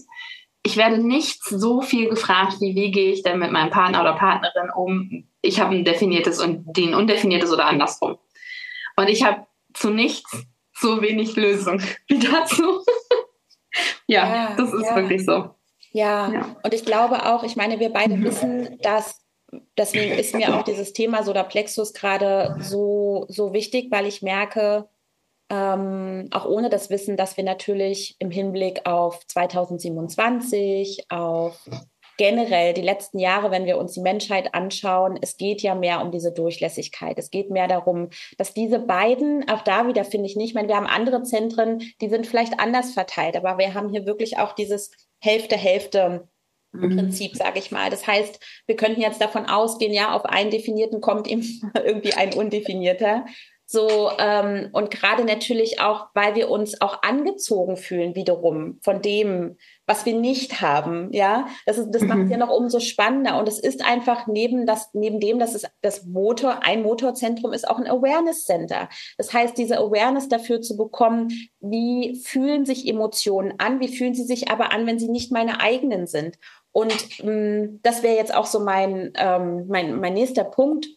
Ich 0.62 0.76
werde 0.76 0.98
nicht 0.98 1.44
so 1.44 1.80
viel 1.80 2.08
gefragt, 2.08 2.60
wie 2.60 2.74
wie 2.74 2.90
gehe 2.90 3.12
ich 3.12 3.22
denn 3.22 3.38
mit 3.38 3.50
meinem 3.50 3.70
Partner 3.70 4.00
oder 4.00 4.14
Partnerin 4.14 4.70
um, 4.74 5.28
ich 5.40 5.60
habe 5.60 5.74
ein 5.74 5.84
definiertes 5.84 6.40
und 6.40 6.64
die 6.76 6.86
ein 6.86 6.94
undefiniertes 6.94 7.52
oder 7.52 7.66
andersrum. 7.66 8.18
Und 8.96 9.08
ich 9.08 9.24
habe 9.24 9.46
zu 9.74 9.90
nichts 9.90 10.46
so 10.74 11.02
wenig 11.02 11.36
Lösung 11.36 11.80
wie 12.08 12.18
dazu. 12.18 12.84
ja, 14.06 14.34
ja, 14.34 14.54
das 14.56 14.72
ist 14.72 14.86
ja. 14.86 14.96
wirklich 14.96 15.24
so. 15.24 15.54
Ja. 15.92 16.32
ja. 16.32 16.56
und 16.62 16.72
ich 16.72 16.84
glaube 16.84 17.26
auch, 17.26 17.42
ich 17.44 17.56
meine, 17.56 17.78
wir 17.78 17.90
beide 17.90 18.16
mhm. 18.16 18.24
wissen, 18.24 18.78
dass 18.82 19.20
deswegen 19.76 20.12
ist 20.18 20.34
mir 20.34 20.56
auch 20.56 20.62
dieses 20.62 20.92
Thema 20.92 21.22
Solarplexus 21.22 21.92
gerade 21.92 22.56
so, 22.60 23.26
so 23.28 23.52
wichtig, 23.52 23.90
weil 23.90 24.06
ich 24.06 24.22
merke, 24.22 24.88
ähm, 25.52 26.28
auch 26.30 26.46
ohne 26.46 26.70
das 26.70 26.88
Wissen, 26.88 27.18
dass 27.18 27.36
wir 27.36 27.44
natürlich 27.44 28.16
im 28.18 28.30
Hinblick 28.30 28.86
auf 28.86 29.26
2027, 29.26 31.10
auf 31.10 31.68
generell 32.16 32.72
die 32.72 32.82
letzten 32.82 33.18
Jahre, 33.18 33.50
wenn 33.50 33.66
wir 33.66 33.76
uns 33.76 33.92
die 33.92 34.00
Menschheit 34.00 34.54
anschauen, 34.54 35.18
es 35.20 35.36
geht 35.36 35.60
ja 35.60 35.74
mehr 35.74 36.00
um 36.00 36.10
diese 36.10 36.32
Durchlässigkeit. 36.32 37.18
Es 37.18 37.30
geht 37.30 37.50
mehr 37.50 37.68
darum, 37.68 38.08
dass 38.38 38.54
diese 38.54 38.78
beiden, 38.78 39.46
auch 39.50 39.60
da 39.60 39.86
wieder 39.88 40.04
finde 40.04 40.26
ich 40.26 40.36
nicht, 40.36 40.50
ich 40.50 40.54
meine, 40.54 40.68
wir 40.68 40.76
haben 40.76 40.86
andere 40.86 41.22
Zentren, 41.22 41.82
die 42.00 42.08
sind 42.08 42.26
vielleicht 42.26 42.58
anders 42.58 42.92
verteilt, 42.92 43.36
aber 43.36 43.58
wir 43.58 43.74
haben 43.74 43.90
hier 43.90 44.06
wirklich 44.06 44.38
auch 44.38 44.54
dieses 44.54 44.90
Hälfte-Hälfte. 45.20 46.28
Mhm. 46.72 46.96
Prinzip, 46.96 47.36
sage 47.36 47.58
ich 47.58 47.70
mal. 47.70 47.90
Das 47.90 48.06
heißt, 48.06 48.40
wir 48.66 48.76
könnten 48.76 49.02
jetzt 49.02 49.20
davon 49.20 49.44
ausgehen, 49.44 49.92
ja, 49.92 50.14
auf 50.14 50.24
einen 50.24 50.50
Definierten 50.50 51.02
kommt 51.02 51.26
eben 51.26 51.42
irgendwie 51.74 52.14
ein 52.14 52.32
Undefinierter. 52.32 53.26
So, 53.64 54.10
ähm, 54.18 54.68
und 54.72 54.90
gerade 54.90 55.24
natürlich 55.24 55.80
auch, 55.80 56.08
weil 56.14 56.34
wir 56.34 56.50
uns 56.50 56.80
auch 56.82 57.02
angezogen 57.02 57.76
fühlen 57.76 58.14
wiederum 58.14 58.78
von 58.82 59.00
dem, 59.00 59.56
was 59.86 60.04
wir 60.04 60.14
nicht 60.14 60.60
haben. 60.60 61.10
Ja, 61.12 61.46
das, 61.64 61.78
ist, 61.78 61.90
das 61.90 62.02
mhm. 62.02 62.08
macht 62.08 62.18
es 62.24 62.30
ja 62.30 62.36
noch 62.36 62.50
umso 62.50 62.80
spannender. 62.80 63.38
Und 63.38 63.48
es 63.48 63.58
ist 63.58 63.82
einfach 63.84 64.26
neben, 64.26 64.66
das, 64.66 64.90
neben 64.92 65.20
dem, 65.20 65.38
dass 65.38 65.54
es 65.54 65.64
das 65.80 66.04
Motor, 66.04 66.62
ein 66.62 66.82
Motorzentrum 66.82 67.52
ist, 67.52 67.66
auch 67.66 67.78
ein 67.78 67.86
Awareness 67.86 68.44
Center. 68.44 68.88
Das 69.16 69.32
heißt, 69.32 69.56
diese 69.56 69.78
Awareness 69.78 70.28
dafür 70.28 70.60
zu 70.60 70.76
bekommen, 70.76 71.28
wie 71.60 72.20
fühlen 72.22 72.66
sich 72.66 72.86
Emotionen 72.86 73.54
an, 73.58 73.80
wie 73.80 73.88
fühlen 73.88 74.14
sie 74.14 74.24
sich 74.24 74.50
aber 74.50 74.72
an, 74.72 74.86
wenn 74.86 74.98
sie 74.98 75.08
nicht 75.08 75.32
meine 75.32 75.60
eigenen 75.60 76.06
sind. 76.06 76.38
Und 76.72 77.20
ähm, 77.20 77.80
das 77.82 78.02
wäre 78.02 78.16
jetzt 78.16 78.34
auch 78.34 78.46
so 78.46 78.60
mein, 78.60 79.12
ähm, 79.16 79.66
mein, 79.68 79.98
mein 79.98 80.14
nächster 80.14 80.44
Punkt, 80.44 80.88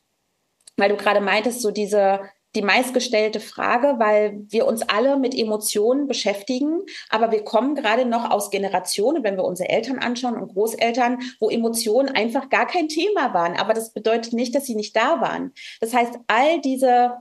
weil 0.77 0.89
du 0.89 0.97
gerade 0.97 1.21
meintest, 1.21 1.61
so 1.61 1.71
diese, 1.71 2.21
die 2.55 2.61
meistgestellte 2.61 3.39
Frage, 3.39 3.95
weil 3.97 4.45
wir 4.47 4.65
uns 4.65 4.81
alle 4.83 5.17
mit 5.17 5.37
Emotionen 5.37 6.07
beschäftigen, 6.07 6.81
aber 7.09 7.31
wir 7.31 7.43
kommen 7.43 7.75
gerade 7.75 8.05
noch 8.05 8.31
aus 8.31 8.49
Generationen, 8.49 9.23
wenn 9.23 9.35
wir 9.35 9.43
unsere 9.43 9.69
Eltern 9.69 9.99
anschauen 9.99 10.35
und 10.35 10.53
Großeltern, 10.53 11.19
wo 11.39 11.49
Emotionen 11.49 12.09
einfach 12.09 12.49
gar 12.49 12.65
kein 12.65 12.87
Thema 12.87 13.33
waren. 13.33 13.57
Aber 13.57 13.73
das 13.73 13.93
bedeutet 13.93 14.33
nicht, 14.33 14.55
dass 14.55 14.65
sie 14.65 14.75
nicht 14.75 14.95
da 14.95 15.21
waren. 15.21 15.53
Das 15.81 15.93
heißt, 15.93 16.15
all 16.27 16.61
diese 16.61 17.17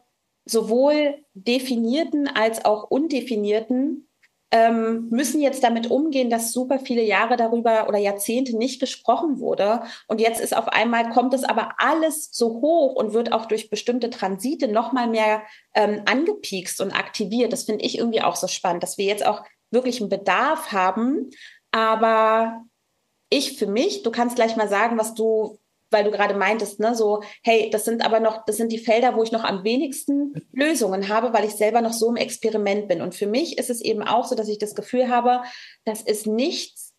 sowohl 0.46 1.24
definierten 1.34 2.28
als 2.28 2.64
auch 2.64 2.84
undefinierten 2.84 4.08
ähm, 4.54 5.08
müssen 5.10 5.40
jetzt 5.40 5.64
damit 5.64 5.90
umgehen, 5.90 6.30
dass 6.30 6.52
super 6.52 6.78
viele 6.78 7.02
Jahre 7.02 7.36
darüber 7.36 7.88
oder 7.88 7.98
Jahrzehnte 7.98 8.56
nicht 8.56 8.78
gesprochen 8.78 9.40
wurde. 9.40 9.82
Und 10.06 10.20
jetzt 10.20 10.40
ist 10.40 10.56
auf 10.56 10.68
einmal, 10.68 11.10
kommt 11.10 11.34
es 11.34 11.42
aber 11.42 11.72
alles 11.78 12.28
so 12.30 12.60
hoch 12.60 12.94
und 12.94 13.14
wird 13.14 13.32
auch 13.32 13.46
durch 13.46 13.68
bestimmte 13.68 14.10
Transite 14.10 14.68
nochmal 14.68 15.08
mehr 15.08 15.42
ähm, 15.74 16.02
angepiekst 16.04 16.80
und 16.80 16.92
aktiviert. 16.92 17.52
Das 17.52 17.64
finde 17.64 17.84
ich 17.84 17.98
irgendwie 17.98 18.22
auch 18.22 18.36
so 18.36 18.46
spannend, 18.46 18.84
dass 18.84 18.96
wir 18.96 19.06
jetzt 19.06 19.26
auch 19.26 19.42
wirklich 19.72 20.00
einen 20.00 20.08
Bedarf 20.08 20.70
haben. 20.70 21.30
Aber 21.72 22.62
ich 23.30 23.58
für 23.58 23.66
mich, 23.66 24.04
du 24.04 24.12
kannst 24.12 24.36
gleich 24.36 24.54
mal 24.54 24.68
sagen, 24.68 24.96
was 24.98 25.14
du 25.14 25.58
weil 25.94 26.04
du 26.04 26.10
gerade 26.10 26.34
meintest, 26.34 26.80
ne, 26.80 26.94
so, 26.94 27.22
hey, 27.42 27.70
das 27.70 27.84
sind 27.84 28.04
aber 28.04 28.20
noch, 28.20 28.44
das 28.44 28.56
sind 28.56 28.72
die 28.72 28.78
Felder, 28.78 29.16
wo 29.16 29.22
ich 29.22 29.32
noch 29.32 29.44
am 29.44 29.64
wenigsten 29.64 30.34
Lösungen 30.52 31.08
habe, 31.08 31.32
weil 31.32 31.44
ich 31.44 31.52
selber 31.52 31.80
noch 31.80 31.92
so 31.92 32.08
im 32.08 32.16
Experiment 32.16 32.88
bin. 32.88 33.00
Und 33.00 33.14
für 33.14 33.28
mich 33.28 33.56
ist 33.56 33.70
es 33.70 33.80
eben 33.80 34.02
auch 34.02 34.26
so, 34.26 34.34
dass 34.34 34.48
ich 34.48 34.58
das 34.58 34.74
Gefühl 34.74 35.08
habe, 35.08 35.42
das 35.84 36.02
ist 36.02 36.26
nichts, 36.26 36.94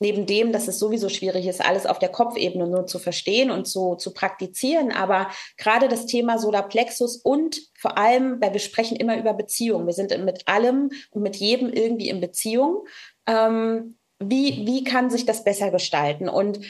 neben 0.00 0.26
dem, 0.26 0.52
dass 0.52 0.68
es 0.68 0.78
sowieso 0.78 1.08
schwierig 1.08 1.46
ist, 1.46 1.64
alles 1.64 1.84
auf 1.84 1.98
der 1.98 2.08
Kopfebene 2.08 2.66
nur 2.66 2.86
zu 2.86 2.98
verstehen 2.98 3.50
und 3.50 3.66
zu, 3.66 3.96
zu 3.96 4.14
praktizieren. 4.14 4.90
Aber 4.90 5.28
gerade 5.58 5.88
das 5.88 6.06
Thema 6.06 6.38
Solarplexus 6.38 7.16
und 7.16 7.60
vor 7.78 7.98
allem, 7.98 8.40
weil 8.40 8.54
wir 8.54 8.60
sprechen 8.60 8.96
immer 8.96 9.18
über 9.18 9.34
Beziehungen. 9.34 9.86
Wir 9.86 9.92
sind 9.92 10.16
mit 10.24 10.48
allem 10.48 10.90
und 11.10 11.22
mit 11.22 11.36
jedem 11.36 11.70
irgendwie 11.70 12.08
in 12.08 12.20
Beziehung. 12.20 12.86
Ähm, 13.26 13.98
wie, 14.18 14.66
wie 14.66 14.82
kann 14.82 15.10
sich 15.10 15.26
das 15.26 15.44
besser 15.44 15.70
gestalten? 15.70 16.28
Und 16.28 16.60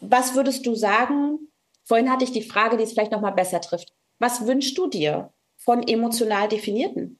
was 0.00 0.34
würdest 0.34 0.66
du 0.66 0.74
sagen? 0.74 1.38
Vorhin 1.84 2.10
hatte 2.10 2.24
ich 2.24 2.32
die 2.32 2.42
Frage, 2.42 2.76
die 2.76 2.84
es 2.84 2.92
vielleicht 2.92 3.12
noch 3.12 3.20
mal 3.20 3.30
besser 3.30 3.60
trifft. 3.60 3.92
Was 4.18 4.46
wünschst 4.46 4.76
du 4.76 4.88
dir 4.88 5.32
von 5.56 5.82
emotional 5.82 6.48
Definierten? 6.48 7.18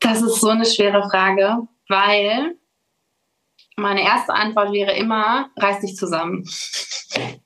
Das 0.00 0.22
ist 0.22 0.40
so 0.40 0.48
eine 0.48 0.64
schwere 0.64 1.08
Frage, 1.10 1.68
weil 1.88 2.56
meine 3.76 4.02
erste 4.02 4.32
Antwort 4.32 4.72
wäre 4.72 4.92
immer, 4.92 5.50
reiß 5.56 5.80
dich 5.80 5.96
zusammen. 5.96 6.44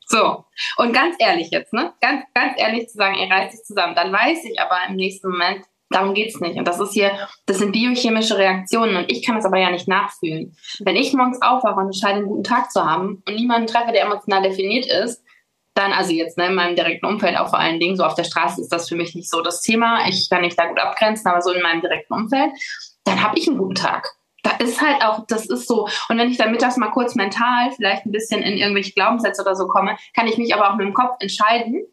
So. 0.06 0.44
Und 0.76 0.92
ganz 0.92 1.16
ehrlich 1.18 1.50
jetzt, 1.50 1.72
ne? 1.72 1.94
Ganz, 2.00 2.24
ganz 2.34 2.60
ehrlich 2.60 2.88
zu 2.88 2.98
sagen, 2.98 3.16
ey, 3.16 3.30
reiß 3.30 3.52
dich 3.52 3.62
zusammen. 3.64 3.94
Dann 3.94 4.12
weiß 4.12 4.44
ich 4.44 4.60
aber 4.60 4.78
im 4.88 4.96
nächsten 4.96 5.30
Moment, 5.30 5.64
Darum 5.92 6.14
geht's 6.14 6.40
nicht. 6.40 6.58
Und 6.58 6.66
das 6.66 6.80
ist 6.80 6.92
hier, 6.92 7.12
das 7.46 7.58
sind 7.58 7.72
biochemische 7.72 8.38
Reaktionen 8.38 8.96
und 8.96 9.10
ich 9.10 9.24
kann 9.24 9.36
es 9.36 9.44
aber 9.44 9.58
ja 9.58 9.70
nicht 9.70 9.88
nachfühlen. 9.88 10.56
Wenn 10.80 10.96
ich 10.96 11.12
morgens 11.12 11.40
aufwache 11.42 11.78
und 11.80 11.86
entscheide, 11.86 12.18
einen 12.18 12.28
guten 12.28 12.44
Tag 12.44 12.70
zu 12.70 12.84
haben 12.84 13.22
und 13.26 13.34
niemanden 13.34 13.66
treffe, 13.66 13.92
der 13.92 14.04
emotional 14.04 14.42
definiert 14.42 14.86
ist, 14.86 15.22
dann, 15.74 15.92
also 15.92 16.12
jetzt 16.12 16.36
ne, 16.36 16.46
in 16.46 16.54
meinem 16.54 16.76
direkten 16.76 17.06
Umfeld 17.06 17.38
auch 17.38 17.48
vor 17.48 17.58
allen 17.58 17.80
Dingen, 17.80 17.96
so 17.96 18.04
auf 18.04 18.14
der 18.14 18.24
Straße 18.24 18.60
ist 18.60 18.72
das 18.72 18.88
für 18.88 18.96
mich 18.96 19.14
nicht 19.14 19.30
so 19.30 19.40
das 19.40 19.62
Thema. 19.62 20.06
Ich 20.06 20.28
kann 20.28 20.42
mich 20.42 20.54
da 20.54 20.66
gut 20.66 20.78
abgrenzen, 20.78 21.30
aber 21.30 21.40
so 21.40 21.50
in 21.52 21.62
meinem 21.62 21.80
direkten 21.80 22.12
Umfeld. 22.14 22.50
dann 23.04 23.22
habe 23.22 23.38
ich 23.38 23.48
einen 23.48 23.58
guten 23.58 23.74
Tag. 23.74 24.12
Da 24.42 24.52
ist 24.56 24.80
halt 24.80 25.04
auch, 25.04 25.24
das 25.26 25.46
ist 25.46 25.68
so. 25.68 25.88
Und 26.08 26.18
wenn 26.18 26.30
ich 26.30 26.36
dann 26.36 26.50
mittags 26.50 26.76
mal 26.76 26.90
kurz 26.90 27.14
mental 27.14 27.70
vielleicht 27.72 28.06
ein 28.06 28.12
bisschen 28.12 28.42
in 28.42 28.58
irgendwelche 28.58 28.92
Glaubenssätze 28.92 29.42
oder 29.42 29.54
so 29.54 29.66
komme, 29.66 29.96
kann 30.14 30.26
ich 30.26 30.36
mich 30.36 30.54
aber 30.54 30.70
auch 30.70 30.76
mit 30.76 30.86
dem 30.86 30.94
Kopf 30.94 31.16
entscheiden, 31.20 31.86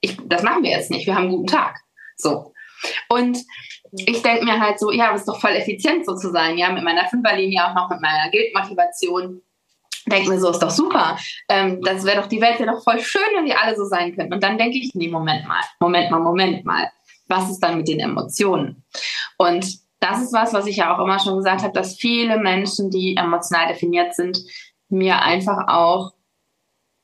ich, 0.00 0.16
das 0.26 0.42
machen 0.42 0.62
wir 0.62 0.70
jetzt 0.70 0.90
nicht, 0.90 1.06
wir 1.06 1.14
haben 1.14 1.24
einen 1.24 1.36
guten 1.36 1.46
Tag. 1.46 1.78
So. 2.16 2.51
Und 3.08 3.38
ich 3.92 4.22
denke 4.22 4.44
mir 4.44 4.60
halt 4.60 4.78
so, 4.78 4.90
ja, 4.90 5.12
es 5.12 5.20
ist 5.20 5.28
doch 5.28 5.40
voll 5.40 5.52
effizient 5.52 6.06
so 6.06 6.16
zu 6.16 6.30
sein, 6.30 6.56
ja, 6.56 6.70
mit 6.70 6.82
meiner 6.82 7.06
Fünferlinie, 7.08 7.64
auch 7.66 7.74
noch 7.74 7.90
mit 7.90 8.00
meiner 8.00 8.30
Geldmotivation. 8.30 9.42
Denke 10.06 10.30
mir 10.30 10.40
so, 10.40 10.50
ist 10.50 10.62
doch 10.62 10.70
super. 10.70 11.16
Ähm, 11.48 11.80
das 11.82 12.04
wäre 12.04 12.20
doch, 12.20 12.26
die 12.26 12.40
Welt 12.40 12.58
wäre 12.58 12.72
doch 12.72 12.82
voll 12.82 13.00
schön, 13.00 13.22
wenn 13.34 13.44
wir 13.44 13.60
alle 13.60 13.76
so 13.76 13.84
sein 13.84 14.14
könnten. 14.14 14.34
Und 14.34 14.42
dann 14.42 14.58
denke 14.58 14.78
ich, 14.78 14.92
nee, 14.94 15.08
Moment 15.08 15.46
mal, 15.46 15.62
Moment 15.78 16.10
mal, 16.10 16.18
Moment 16.18 16.64
mal. 16.64 16.90
Was 17.28 17.50
ist 17.50 17.60
dann 17.60 17.76
mit 17.76 17.88
den 17.88 18.00
Emotionen? 18.00 18.84
Und 19.38 19.78
das 20.00 20.20
ist 20.20 20.32
was, 20.32 20.52
was 20.52 20.66
ich 20.66 20.76
ja 20.76 20.94
auch 20.94 21.04
immer 21.04 21.20
schon 21.20 21.36
gesagt 21.36 21.62
habe, 21.62 21.72
dass 21.72 21.96
viele 21.96 22.38
Menschen, 22.38 22.90
die 22.90 23.16
emotional 23.16 23.68
definiert 23.68 24.14
sind, 24.14 24.38
mir 24.88 25.22
einfach 25.22 25.68
auch 25.68 26.12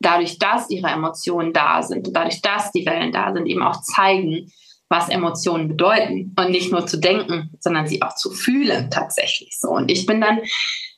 dadurch, 0.01 0.39
dass 0.39 0.69
ihre 0.71 0.89
Emotionen 0.89 1.53
da 1.53 1.83
sind 1.83 2.09
und 2.09 2.15
dadurch, 2.15 2.43
dass 2.43 2.73
die 2.73 2.85
Wellen 2.87 3.13
da 3.13 3.33
sind, 3.33 3.47
eben 3.47 3.63
auch 3.63 3.81
zeigen, 3.83 4.53
was 4.89 5.09
Emotionen 5.09 5.69
bedeuten 5.69 6.35
und 6.39 6.51
nicht 6.51 6.73
nur 6.73 6.87
zu 6.87 6.99
denken, 6.99 7.51
sondern 7.61 7.87
sie 7.87 8.03
auch 8.03 8.15
zu 8.15 8.31
fühlen 8.31 8.91
tatsächlich 8.91 9.57
so. 9.59 9.69
Und 9.71 9.91
ich 9.91 10.07
bin 10.07 10.21
dann, 10.21 10.41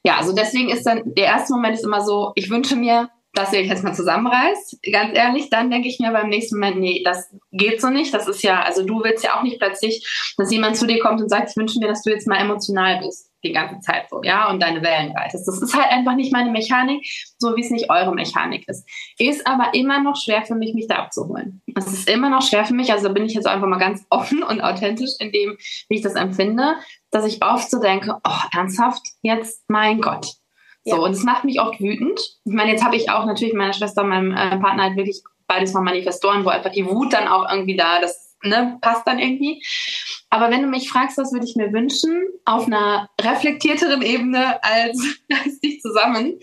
ja, 0.04 0.18
also 0.18 0.32
deswegen 0.32 0.70
ist 0.70 0.84
dann, 0.84 1.02
der 1.14 1.26
erste 1.26 1.52
Moment 1.52 1.74
ist 1.74 1.84
immer 1.84 2.00
so, 2.00 2.32
ich 2.34 2.50
wünsche 2.50 2.76
mir, 2.76 3.10
dass 3.32 3.52
ihr 3.52 3.60
euch 3.60 3.68
jetzt 3.68 3.84
mal 3.84 3.94
zusammenreißt, 3.94 4.78
ganz 4.92 5.16
ehrlich, 5.16 5.50
dann 5.50 5.70
denke 5.70 5.88
ich 5.88 6.00
mir 6.00 6.10
beim 6.10 6.28
nächsten 6.28 6.56
Moment, 6.56 6.80
nee, 6.80 7.02
das 7.04 7.30
geht 7.52 7.80
so 7.80 7.88
nicht. 7.88 8.12
Das 8.12 8.26
ist 8.26 8.42
ja, 8.42 8.62
also 8.62 8.84
du 8.84 9.02
willst 9.04 9.24
ja 9.24 9.38
auch 9.38 9.42
nicht 9.42 9.60
plötzlich, 9.60 10.34
dass 10.36 10.50
jemand 10.50 10.76
zu 10.76 10.86
dir 10.86 11.00
kommt 11.00 11.20
und 11.20 11.28
sagt, 11.28 11.50
ich 11.50 11.56
wünsche 11.56 11.78
mir, 11.78 11.88
dass 11.88 12.02
du 12.02 12.10
jetzt 12.10 12.26
mal 12.26 12.40
emotional 12.40 13.00
bist 13.04 13.29
die 13.42 13.52
ganze 13.52 13.80
Zeit 13.80 14.08
so, 14.10 14.22
ja, 14.22 14.50
und 14.50 14.60
deine 14.60 14.82
Wellen 14.82 15.12
reitest. 15.16 15.46
Das 15.48 15.60
ist 15.60 15.74
halt 15.74 15.90
einfach 15.90 16.14
nicht 16.14 16.32
meine 16.32 16.50
Mechanik, 16.50 17.06
so 17.38 17.56
wie 17.56 17.62
es 17.62 17.70
nicht 17.70 17.90
eure 17.90 18.14
Mechanik 18.14 18.68
ist. 18.68 18.88
Ist 19.18 19.46
aber 19.46 19.74
immer 19.74 20.00
noch 20.02 20.16
schwer 20.16 20.42
für 20.42 20.54
mich, 20.54 20.74
mich 20.74 20.88
da 20.88 20.96
abzuholen. 20.96 21.62
Es 21.76 21.86
ist 21.86 22.08
immer 22.08 22.28
noch 22.28 22.42
schwer 22.42 22.64
für 22.64 22.74
mich, 22.74 22.92
also 22.92 23.12
bin 23.12 23.24
ich 23.24 23.34
jetzt 23.34 23.46
einfach 23.46 23.66
mal 23.66 23.78
ganz 23.78 24.04
offen 24.10 24.42
und 24.42 24.60
authentisch 24.60 25.12
in 25.18 25.32
dem, 25.32 25.56
wie 25.88 25.96
ich 25.96 26.02
das 26.02 26.14
empfinde, 26.14 26.74
dass 27.10 27.26
ich 27.26 27.44
oft 27.44 27.70
so 27.70 27.80
denke, 27.80 28.16
oh, 28.24 28.40
ernsthaft, 28.54 29.02
jetzt, 29.22 29.64
mein 29.68 30.00
Gott. 30.00 30.34
So, 30.84 30.96
ja. 30.96 31.02
und 31.02 31.10
es 31.10 31.24
macht 31.24 31.44
mich 31.44 31.60
oft 31.60 31.80
wütend. 31.80 32.18
Ich 32.44 32.52
meine, 32.52 32.70
jetzt 32.70 32.84
habe 32.84 32.96
ich 32.96 33.10
auch 33.10 33.26
natürlich 33.26 33.54
meiner 33.54 33.74
Schwester 33.74 34.02
und 34.02 34.08
meinem 34.08 34.32
äh, 34.32 34.58
Partner 34.58 34.84
halt 34.84 34.96
wirklich 34.96 35.22
beides 35.46 35.74
mal 35.74 35.82
Manifestoren, 35.82 36.44
wo 36.44 36.48
einfach 36.48 36.70
die 36.70 36.86
Wut 36.86 37.12
dann 37.12 37.28
auch 37.28 37.50
irgendwie 37.50 37.76
da, 37.76 38.00
das 38.00 38.29
ne, 38.42 38.78
passt 38.80 39.06
dann 39.06 39.18
irgendwie. 39.18 39.62
Aber 40.30 40.50
wenn 40.50 40.62
du 40.62 40.68
mich 40.68 40.90
fragst, 40.90 41.18
was 41.18 41.32
würde 41.32 41.46
ich 41.46 41.56
mir 41.56 41.72
wünschen, 41.72 42.28
auf 42.44 42.66
einer 42.66 43.08
reflektierteren 43.20 44.02
Ebene 44.02 44.62
als, 44.62 45.18
als 45.44 45.60
dich 45.60 45.80
zusammen, 45.80 46.38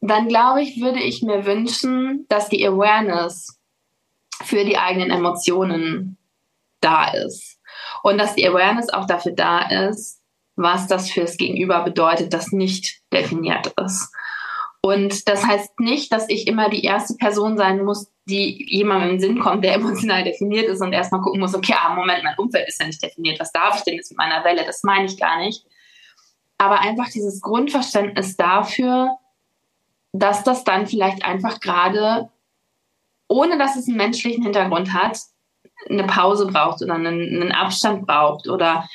dann 0.00 0.28
glaube 0.28 0.62
ich, 0.62 0.80
würde 0.80 1.00
ich 1.00 1.22
mir 1.22 1.46
wünschen, 1.46 2.26
dass 2.28 2.48
die 2.48 2.66
Awareness 2.66 3.58
für 4.44 4.64
die 4.64 4.76
eigenen 4.76 5.10
Emotionen 5.10 6.18
da 6.80 7.12
ist. 7.12 7.60
Und 8.02 8.18
dass 8.18 8.34
die 8.34 8.46
Awareness 8.46 8.90
auch 8.90 9.06
dafür 9.06 9.32
da 9.32 9.60
ist, 9.88 10.20
was 10.56 10.88
das 10.88 11.10
fürs 11.10 11.36
Gegenüber 11.36 11.82
bedeutet, 11.84 12.32
das 12.32 12.52
nicht 12.52 13.00
definiert 13.12 13.72
ist. 13.82 14.12
Und 14.82 15.28
das 15.28 15.46
heißt 15.46 15.78
nicht, 15.78 16.12
dass 16.12 16.28
ich 16.28 16.48
immer 16.48 16.68
die 16.68 16.84
erste 16.84 17.14
Person 17.14 17.56
sein 17.56 17.84
muss, 17.84 18.11
die 18.26 18.66
jemandem 18.68 19.10
in 19.10 19.16
den 19.16 19.20
Sinn 19.20 19.40
kommt, 19.40 19.64
der 19.64 19.74
emotional 19.74 20.24
definiert 20.24 20.68
ist 20.68 20.80
und 20.80 20.92
erstmal 20.92 21.20
gucken 21.20 21.40
muss, 21.40 21.54
okay, 21.54 21.74
ah, 21.76 21.94
Moment, 21.94 22.22
mein 22.22 22.38
Umfeld 22.38 22.68
ist 22.68 22.80
ja 22.80 22.86
nicht 22.86 23.02
definiert, 23.02 23.40
was 23.40 23.52
darf 23.52 23.76
ich 23.76 23.82
denn 23.82 23.94
jetzt 23.94 24.10
mit 24.10 24.18
meiner 24.18 24.44
Welle? 24.44 24.64
Das 24.64 24.82
meine 24.84 25.06
ich 25.06 25.18
gar 25.18 25.38
nicht. 25.38 25.66
Aber 26.58 26.80
einfach 26.80 27.08
dieses 27.08 27.40
Grundverständnis 27.40 28.36
dafür, 28.36 29.16
dass 30.12 30.44
das 30.44 30.62
dann 30.62 30.86
vielleicht 30.86 31.24
einfach 31.24 31.58
gerade, 31.60 32.30
ohne 33.28 33.58
dass 33.58 33.76
es 33.76 33.88
einen 33.88 33.96
menschlichen 33.96 34.44
Hintergrund 34.44 34.92
hat, 34.92 35.18
eine 35.88 36.04
Pause 36.04 36.46
braucht 36.46 36.82
oder 36.82 36.94
einen, 36.94 37.42
einen 37.42 37.52
Abstand 37.52 38.06
braucht 38.06 38.48
oder 38.48 38.88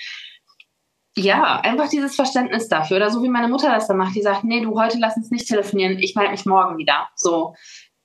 ja, 1.18 1.60
einfach 1.62 1.90
dieses 1.90 2.16
Verständnis 2.16 2.70
dafür. 2.70 2.98
Oder 2.98 3.10
so 3.10 3.24
wie 3.24 3.30
meine 3.30 3.48
Mutter 3.48 3.72
das 3.72 3.88
dann 3.88 3.98
macht, 3.98 4.16
die 4.16 4.22
sagt, 4.22 4.44
nee, 4.44 4.62
du, 4.62 4.80
heute 4.80 5.00
lass 5.00 5.18
uns 5.18 5.32
nicht 5.32 5.48
telefonieren, 5.48 5.98
ich 5.98 6.16
melde 6.16 6.32
mich 6.32 6.46
morgen 6.46 6.78
wieder. 6.78 7.10
So. 7.16 7.56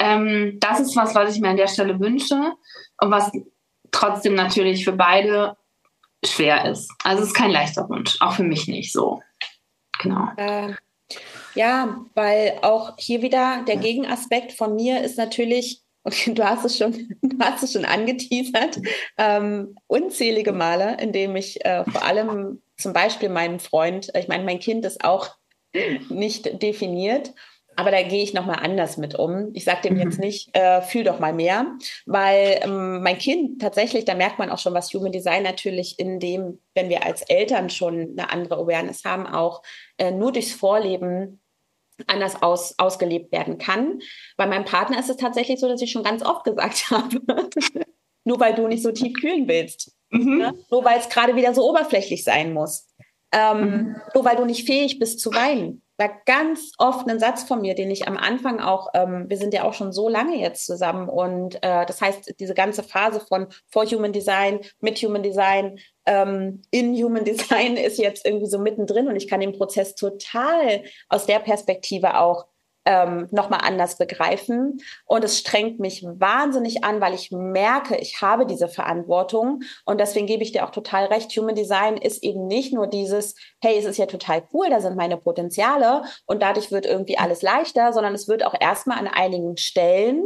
Ähm, 0.03 0.59
das 0.59 0.81
ist 0.81 0.97
was, 0.97 1.15
was 1.15 1.33
ich 1.33 1.41
mir 1.41 1.51
an 1.51 1.57
der 1.57 1.69
Stelle 1.69 2.01
wünsche 2.01 2.35
und 3.01 3.11
was 3.13 3.31
trotzdem 3.93 4.35
natürlich 4.35 4.85
für 4.85 4.93
beide 4.93 5.57
schwer 6.25 6.69
ist. 6.69 6.91
Also 7.05 7.23
es 7.23 7.29
ist 7.29 7.35
kein 7.35 7.53
leichter 7.53 7.89
Wunsch, 7.89 8.17
auch 8.21 8.33
für 8.33 8.43
mich 8.43 8.67
nicht 8.67 8.93
so. 8.93 9.23
Genau. 10.01 10.29
Äh, 10.37 10.75
ja, 11.55 12.05
weil 12.15 12.59
auch 12.63 12.95
hier 12.99 13.23
wieder 13.23 13.65
der 13.69 13.77
Gegenaspekt 13.77 14.53
von 14.53 14.75
mir 14.75 15.03
ist 15.03 15.19
natürlich, 15.19 15.83
und 16.03 16.15
du 16.37 16.45
hast 16.45 16.65
es 16.65 16.79
schon, 16.79 17.17
du 17.23 17.39
hast 17.39 17.63
es 17.63 17.73
schon 17.73 17.85
angeteasert, 17.85 18.81
ähm, 19.19 19.77
unzählige 19.87 20.53
Male, 20.53 20.97
indem 21.01 21.37
ich 21.37 21.65
äh, 21.65 21.85
vor 21.85 22.05
allem 22.05 22.61
zum 22.77 22.93
Beispiel 22.93 23.29
meinen 23.29 23.61
Freund, 23.61 24.11
ich 24.17 24.27
meine, 24.27 24.43
mein 24.43 24.59
Kind 24.59 24.85
ist 24.85 25.05
auch 25.05 25.31
nicht 26.09 26.61
definiert. 26.61 27.33
Aber 27.77 27.91
da 27.91 28.03
gehe 28.03 28.23
ich 28.23 28.35
nochmal 28.35 28.59
anders 28.63 28.97
mit 28.97 29.19
um. 29.19 29.51
Ich 29.55 29.65
sage 29.65 29.89
dem 29.89 29.99
jetzt 29.99 30.19
mhm. 30.19 30.25
nicht, 30.25 30.57
äh, 30.57 30.83
fühl 30.83 31.05
doch 31.05 31.21
mal 31.21 31.33
mehr, 31.33 31.67
weil 32.07 32.61
ähm, 32.63 33.03
mein 33.03 33.19
Kind 33.19 33.61
tatsächlich, 33.61 34.05
da 34.05 34.15
merkt 34.15 34.39
man 34.39 34.51
auch 34.51 34.59
schon, 34.59 34.75
was 34.75 34.93
Human 34.93 35.13
Design 35.13 35.43
natürlich 35.43 35.99
in 35.99 36.21
dem, 36.21 36.61
wenn 36.75 36.89
wir 36.89 37.05
als 37.05 37.23
Eltern 37.23 37.71
schon 37.71 38.15
eine 38.19 38.31
andere 38.31 38.57
Awareness 38.57 39.05
haben, 39.05 39.27
auch 39.27 39.63
äh, 39.97 40.11
nur 40.11 40.33
durchs 40.33 40.53
Vorleben 40.53 41.41
anders 42.07 42.43
aus, 42.43 42.75
ausgelebt 42.79 43.33
werden 43.33 43.59
kann. 43.59 44.01
Bei 44.37 44.47
meinem 44.47 44.65
Partner 44.65 44.99
ist 44.99 45.11
es 45.11 45.17
tatsächlich 45.17 45.61
so, 45.61 45.69
dass 45.69 45.83
ich 45.83 45.93
schon 45.93 46.03
ganz 46.03 46.23
oft 46.23 46.45
gesagt 46.45 46.87
habe, 46.91 47.21
nur 48.25 48.41
weil 48.41 48.55
du 48.55 48.67
nicht 48.67 48.83
so 48.83 48.93
tief 48.93 49.15
kühlen 49.21 49.49
willst. 49.49 49.93
Mhm. 50.11 50.39
Ne? 50.39 50.55
Nur 50.71 50.85
weil 50.85 50.99
es 50.99 51.09
gerade 51.09 51.37
wieder 51.37 51.55
so 51.55 51.69
oberflächlich 51.69 52.25
sein 52.25 52.53
muss. 52.53 52.89
Ähm, 53.33 53.61
mhm. 53.61 53.97
Nur 54.15 54.25
weil 54.25 54.37
du 54.37 54.45
nicht 54.45 54.67
fähig 54.67 54.99
bist 54.99 55.21
zu 55.21 55.33
weinen. 55.33 55.82
War 55.99 56.11
ganz 56.27 56.73
oft 56.79 57.09
ein 57.09 57.21
Satz 57.21 57.43
von 57.43 57.61
mir, 57.61 57.75
den 57.75 57.91
ich 57.91 58.09
am 58.09 58.17
Anfang 58.17 58.61
auch, 58.61 58.89
ähm, 58.95 59.27
wir 59.29 59.37
sind 59.37 59.55
ja 59.55 59.65
auch 59.65 59.75
schon 59.75 59.93
so 59.93 60.09
lange 60.09 60.37
jetzt 60.41 60.67
zusammen 60.67 61.09
und 61.09 61.57
äh, 61.57 61.87
das 61.87 62.01
heißt, 62.01 62.35
diese 62.41 62.55
ganze 62.55 62.83
Phase 62.83 63.21
von 63.21 63.49
vor 63.71 63.85
Human 63.87 64.13
Design, 64.13 64.61
mit 64.81 64.99
Human 64.99 65.23
Design, 65.23 65.79
ähm, 66.07 66.63
in 66.71 66.95
Human 66.95 67.25
Design 67.27 67.77
ist 67.77 67.99
jetzt 67.99 68.27
irgendwie 68.27 68.49
so 68.49 68.59
mittendrin 68.59 69.09
und 69.09 69.17
ich 69.17 69.29
kann 69.29 69.41
den 69.41 69.53
Prozess 69.53 69.95
total 69.95 70.83
aus 71.09 71.27
der 71.27 71.39
Perspektive 71.39 72.19
auch 72.19 72.47
ähm, 72.85 73.29
nochmal 73.31 73.61
anders 73.63 73.97
begreifen. 73.97 74.79
Und 75.07 75.25
es 75.25 75.39
strengt 75.39 75.79
mich 75.79 76.05
wahnsinnig 76.05 76.85
an, 76.85 77.01
weil 77.01 77.15
ich 77.15 77.31
merke, 77.31 77.97
ich 77.97 78.21
habe 78.21 78.47
diese 78.47 78.69
Verantwortung. 78.69 79.61
Und 79.85 80.01
deswegen 80.01 80.27
gebe 80.27 80.43
ich 80.43 80.53
dir 80.53 80.65
auch 80.65 80.71
total 80.71 81.07
recht. 81.07 81.31
Human 81.37 81.55
Design 81.55 81.97
ist 81.97 82.23
eben 82.23 82.47
nicht 82.47 82.73
nur 82.73 82.87
dieses, 82.87 83.35
hey, 83.61 83.79
es 83.79 83.85
ist 83.85 83.99
ja 83.99 84.07
total 84.07 84.43
cool, 84.53 84.69
da 84.71 84.81
sind 84.81 84.97
meine 84.97 85.17
Potenziale 85.17 86.03
und 86.27 86.43
dadurch 86.43 86.71
wird 86.73 86.87
irgendwie 86.87 87.19
alles 87.19 87.43
leichter, 87.43 87.93
sondern 87.93 88.15
es 88.15 88.29
wird 88.29 88.45
auch 88.45 88.55
erstmal 88.59 88.99
an 88.99 89.09
einigen 89.09 89.57
Stellen, 89.57 90.25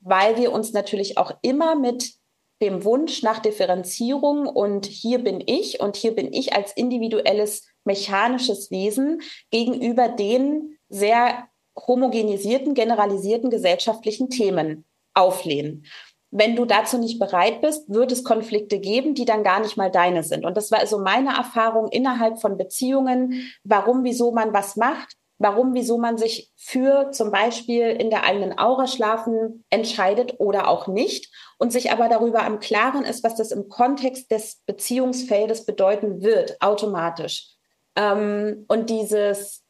weil 0.00 0.36
wir 0.36 0.52
uns 0.52 0.72
natürlich 0.72 1.18
auch 1.18 1.32
immer 1.42 1.74
mit 1.74 2.12
dem 2.60 2.84
Wunsch 2.84 3.22
nach 3.22 3.38
Differenzierung 3.38 4.46
und 4.46 4.86
hier 4.86 5.22
bin 5.22 5.42
ich 5.44 5.80
und 5.80 5.96
hier 5.96 6.14
bin 6.14 6.32
ich 6.32 6.54
als 6.54 6.72
individuelles 6.72 7.68
mechanisches 7.84 8.70
Wesen 8.70 9.20
gegenüber 9.50 10.08
den 10.08 10.76
sehr 10.88 11.48
homogenisierten, 11.86 12.74
generalisierten 12.74 13.50
gesellschaftlichen 13.50 14.30
Themen 14.30 14.84
auflehnen. 15.14 15.84
Wenn 16.30 16.56
du 16.56 16.66
dazu 16.66 16.98
nicht 16.98 17.18
bereit 17.18 17.62
bist, 17.62 17.88
wird 17.88 18.12
es 18.12 18.22
Konflikte 18.22 18.78
geben, 18.78 19.14
die 19.14 19.24
dann 19.24 19.42
gar 19.42 19.60
nicht 19.60 19.76
mal 19.76 19.90
deine 19.90 20.22
sind. 20.22 20.44
Und 20.44 20.56
das 20.56 20.70
war 20.70 20.78
also 20.78 20.98
meine 20.98 21.34
Erfahrung 21.34 21.88
innerhalb 21.88 22.38
von 22.38 22.58
Beziehungen, 22.58 23.50
warum, 23.64 24.04
wieso 24.04 24.30
man 24.32 24.52
was 24.52 24.76
macht, 24.76 25.16
warum, 25.38 25.72
wieso 25.72 25.96
man 25.96 26.18
sich 26.18 26.52
für 26.56 27.12
zum 27.12 27.30
Beispiel 27.30 27.86
in 27.86 28.10
der 28.10 28.24
eigenen 28.24 28.58
Aura 28.58 28.86
schlafen 28.86 29.64
entscheidet 29.70 30.34
oder 30.38 30.68
auch 30.68 30.86
nicht 30.86 31.32
und 31.58 31.72
sich 31.72 31.90
aber 31.90 32.08
darüber 32.08 32.42
am 32.42 32.60
Klaren 32.60 33.04
ist, 33.04 33.24
was 33.24 33.36
das 33.36 33.50
im 33.50 33.68
Kontext 33.68 34.30
des 34.30 34.62
Beziehungsfeldes 34.66 35.64
bedeuten 35.64 36.22
wird, 36.22 36.60
automatisch. 36.60 37.54
Ähm, 37.96 38.66
und 38.68 38.90
dieses 38.90 39.64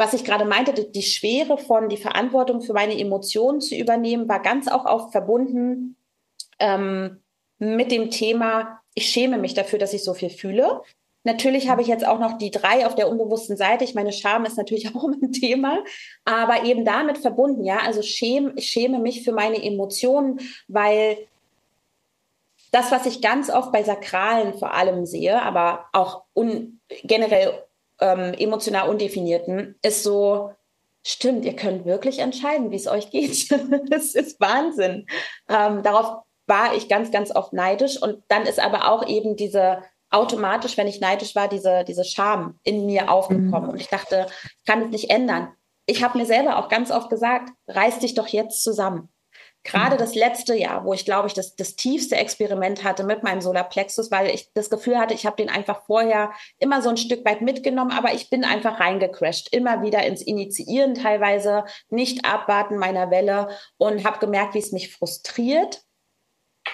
was 0.00 0.14
ich 0.14 0.24
gerade 0.24 0.46
meinte, 0.46 0.72
die 0.72 1.02
Schwere 1.02 1.58
von 1.58 1.90
die 1.90 1.98
Verantwortung 1.98 2.62
für 2.62 2.72
meine 2.72 2.98
Emotionen 2.98 3.60
zu 3.60 3.76
übernehmen, 3.76 4.30
war 4.30 4.40
ganz 4.40 4.66
auch 4.66 4.86
auf 4.86 5.12
verbunden 5.12 5.94
ähm, 6.58 7.20
mit 7.58 7.92
dem 7.92 8.10
Thema, 8.10 8.80
ich 8.94 9.10
schäme 9.10 9.36
mich 9.36 9.52
dafür, 9.52 9.78
dass 9.78 9.92
ich 9.92 10.02
so 10.02 10.14
viel 10.14 10.30
fühle. 10.30 10.80
Natürlich 11.22 11.68
habe 11.68 11.82
ich 11.82 11.88
jetzt 11.88 12.06
auch 12.06 12.18
noch 12.18 12.38
die 12.38 12.50
drei 12.50 12.86
auf 12.86 12.94
der 12.94 13.10
unbewussten 13.10 13.58
Seite. 13.58 13.84
Ich 13.84 13.94
meine, 13.94 14.10
Scham 14.10 14.46
ist 14.46 14.56
natürlich 14.56 14.88
auch 14.96 15.04
ein 15.04 15.32
Thema, 15.32 15.84
aber 16.24 16.64
eben 16.64 16.86
damit 16.86 17.18
verbunden, 17.18 17.62
ja. 17.62 17.80
Also 17.80 18.00
schäme, 18.00 18.54
ich 18.56 18.68
schäme 18.68 19.00
mich 19.00 19.22
für 19.22 19.32
meine 19.32 19.62
Emotionen, 19.62 20.40
weil 20.66 21.18
das, 22.72 22.90
was 22.90 23.04
ich 23.04 23.20
ganz 23.20 23.50
oft 23.50 23.70
bei 23.70 23.82
Sakralen 23.82 24.54
vor 24.54 24.72
allem 24.72 25.04
sehe, 25.04 25.42
aber 25.42 25.88
auch 25.92 26.22
un 26.34 26.80
generell 27.02 27.52
ähm, 28.00 28.34
emotional 28.34 28.88
Undefinierten, 28.88 29.78
ist 29.82 30.02
so, 30.02 30.52
stimmt, 31.02 31.44
ihr 31.44 31.56
könnt 31.56 31.86
wirklich 31.86 32.18
entscheiden, 32.18 32.70
wie 32.70 32.76
es 32.76 32.88
euch 32.88 33.10
geht. 33.10 33.50
das 33.90 34.14
ist 34.14 34.40
Wahnsinn. 34.40 35.06
Ähm, 35.48 35.82
darauf 35.82 36.22
war 36.46 36.74
ich 36.74 36.88
ganz, 36.88 37.10
ganz 37.10 37.34
oft 37.34 37.52
neidisch. 37.52 38.00
Und 38.00 38.22
dann 38.28 38.42
ist 38.42 38.60
aber 38.60 38.90
auch 38.90 39.06
eben 39.06 39.36
diese 39.36 39.82
automatisch, 40.10 40.76
wenn 40.76 40.88
ich 40.88 41.00
neidisch 41.00 41.34
war, 41.36 41.48
diese, 41.48 41.84
diese 41.84 42.04
Scham 42.04 42.58
in 42.64 42.86
mir 42.86 43.10
aufgekommen. 43.10 43.64
Mhm. 43.64 43.70
Und 43.70 43.80
ich 43.80 43.88
dachte, 43.88 44.26
ich 44.58 44.64
kann 44.66 44.82
es 44.82 44.90
nicht 44.90 45.10
ändern. 45.10 45.52
Ich 45.86 46.02
habe 46.02 46.18
mir 46.18 46.26
selber 46.26 46.58
auch 46.58 46.68
ganz 46.68 46.90
oft 46.90 47.10
gesagt, 47.10 47.50
reiß 47.68 48.00
dich 48.00 48.14
doch 48.14 48.28
jetzt 48.28 48.62
zusammen. 48.62 49.08
Gerade 49.62 49.96
mhm. 49.96 49.98
das 49.98 50.14
letzte 50.14 50.54
Jahr, 50.54 50.84
wo 50.84 50.94
ich 50.94 51.04
glaube 51.04 51.28
ich 51.28 51.34
das, 51.34 51.54
das 51.54 51.76
tiefste 51.76 52.16
Experiment 52.16 52.82
hatte 52.82 53.04
mit 53.04 53.22
meinem 53.22 53.40
Solarplexus, 53.40 54.10
weil 54.10 54.28
ich 54.28 54.52
das 54.54 54.70
Gefühl 54.70 54.98
hatte, 54.98 55.12
ich 55.12 55.26
habe 55.26 55.36
den 55.36 55.50
einfach 55.50 55.82
vorher 55.84 56.32
immer 56.58 56.80
so 56.80 56.88
ein 56.88 56.96
Stück 56.96 57.24
weit 57.24 57.42
mitgenommen, 57.42 57.90
aber 57.90 58.14
ich 58.14 58.30
bin 58.30 58.44
einfach 58.44 58.80
reingecrashed, 58.80 59.52
immer 59.52 59.82
wieder 59.82 60.04
ins 60.04 60.22
Initiieren 60.22 60.94
teilweise, 60.94 61.64
nicht 61.90 62.24
abwarten 62.24 62.78
meiner 62.78 63.10
Welle 63.10 63.48
und 63.76 64.04
habe 64.04 64.18
gemerkt, 64.18 64.54
wie 64.54 64.60
es 64.60 64.72
mich 64.72 64.94
frustriert 64.94 65.82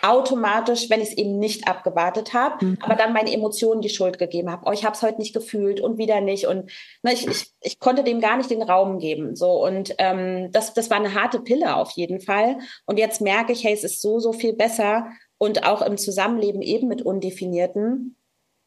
automatisch, 0.03 0.91
wenn 0.91 1.01
ich 1.01 1.11
es 1.11 1.17
eben 1.17 1.39
nicht 1.39 1.69
abgewartet 1.69 2.33
habe, 2.35 2.65
mhm. 2.65 2.79
aber 2.81 2.95
dann 2.95 3.13
meine 3.13 3.33
Emotionen 3.33 3.81
die 3.81 3.89
Schuld 3.89 4.19
gegeben 4.19 4.51
habe. 4.51 4.65
Oh, 4.67 4.73
ich 4.73 4.85
habe 4.85 4.95
es 4.95 5.03
heute 5.03 5.19
nicht 5.19 5.35
gefühlt 5.35 5.81
und 5.81 5.99
wieder 5.99 6.21
nicht. 6.21 6.47
Und 6.47 6.71
ne, 7.03 7.13
ich, 7.13 7.27
ich, 7.27 7.51
ich 7.61 7.79
konnte 7.79 8.05
dem 8.05 8.21
gar 8.21 8.37
nicht 8.37 8.51
den 8.51 8.63
Raum 8.63 8.99
geben. 8.99 9.37
So 9.37 9.65
und 9.65 9.95
ähm, 9.99 10.51
das, 10.53 10.75
das 10.75 10.91
war 10.91 10.97
eine 10.97 11.15
harte 11.15 11.41
Pille 11.41 11.77
auf 11.77 11.91
jeden 11.93 12.21
Fall. 12.21 12.59
Und 12.87 12.99
jetzt 12.99 13.21
merke 13.21 13.53
ich, 13.53 13.65
hey, 13.65 13.75
es 13.75 13.85
ist 13.85 14.01
so, 14.01 14.19
so 14.19 14.33
viel 14.33 14.53
besser 14.53 15.07
und 15.39 15.67
auch 15.67 15.83
im 15.83 15.97
Zusammenleben 15.97 16.63
eben 16.63 16.89
mit 16.89 17.03
Undefinierten. 17.03 18.17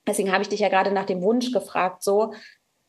Deswegen 0.07 0.31
habe 0.31 0.43
ich 0.43 0.49
dich 0.49 0.59
ja 0.61 0.69
gerade 0.69 0.91
nach 0.91 1.05
dem 1.05 1.21
Wunsch 1.21 1.51
gefragt, 1.51 2.03
so 2.03 2.33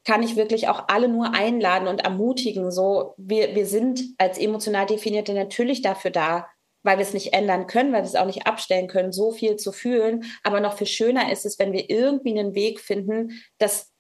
kann 0.05 0.23
ich 0.23 0.37
wirklich 0.37 0.69
auch 0.69 0.85
alle 0.89 1.09
nur 1.09 1.35
einladen 1.35 1.89
und 1.89 2.01
ermutigen. 2.01 2.71
So, 2.71 3.15
wir, 3.17 3.55
wir 3.55 3.67
sind 3.67 4.03
als 4.19 4.39
emotional 4.39 4.87
Definierte 4.87 5.35
natürlich 5.35 5.83
dafür 5.83 6.11
da, 6.11 6.47
weil 6.83 6.99
wir 6.99 7.03
es 7.03 7.15
nicht 7.15 7.33
ändern 7.33 7.67
können, 7.67 7.93
weil 7.93 8.03
wir 8.03 8.09
es 8.09 8.15
auch 8.15 8.27
nicht 8.27 8.47
abstellen 8.47 8.89
können, 8.89 9.13
so 9.13 9.33
viel 9.33 9.57
zu 9.57 9.73
fühlen. 9.73 10.25
Aber 10.43 10.61
noch 10.61 10.77
viel 10.77 10.87
schöner 10.87 11.31
ist 11.31 11.45
es, 11.45 11.59
wenn 11.59 11.73
wir 11.73 11.91
irgendwie 11.91 12.39
einen 12.39 12.55
Weg 12.55 12.81
finden, 12.81 13.43
das 13.59 13.91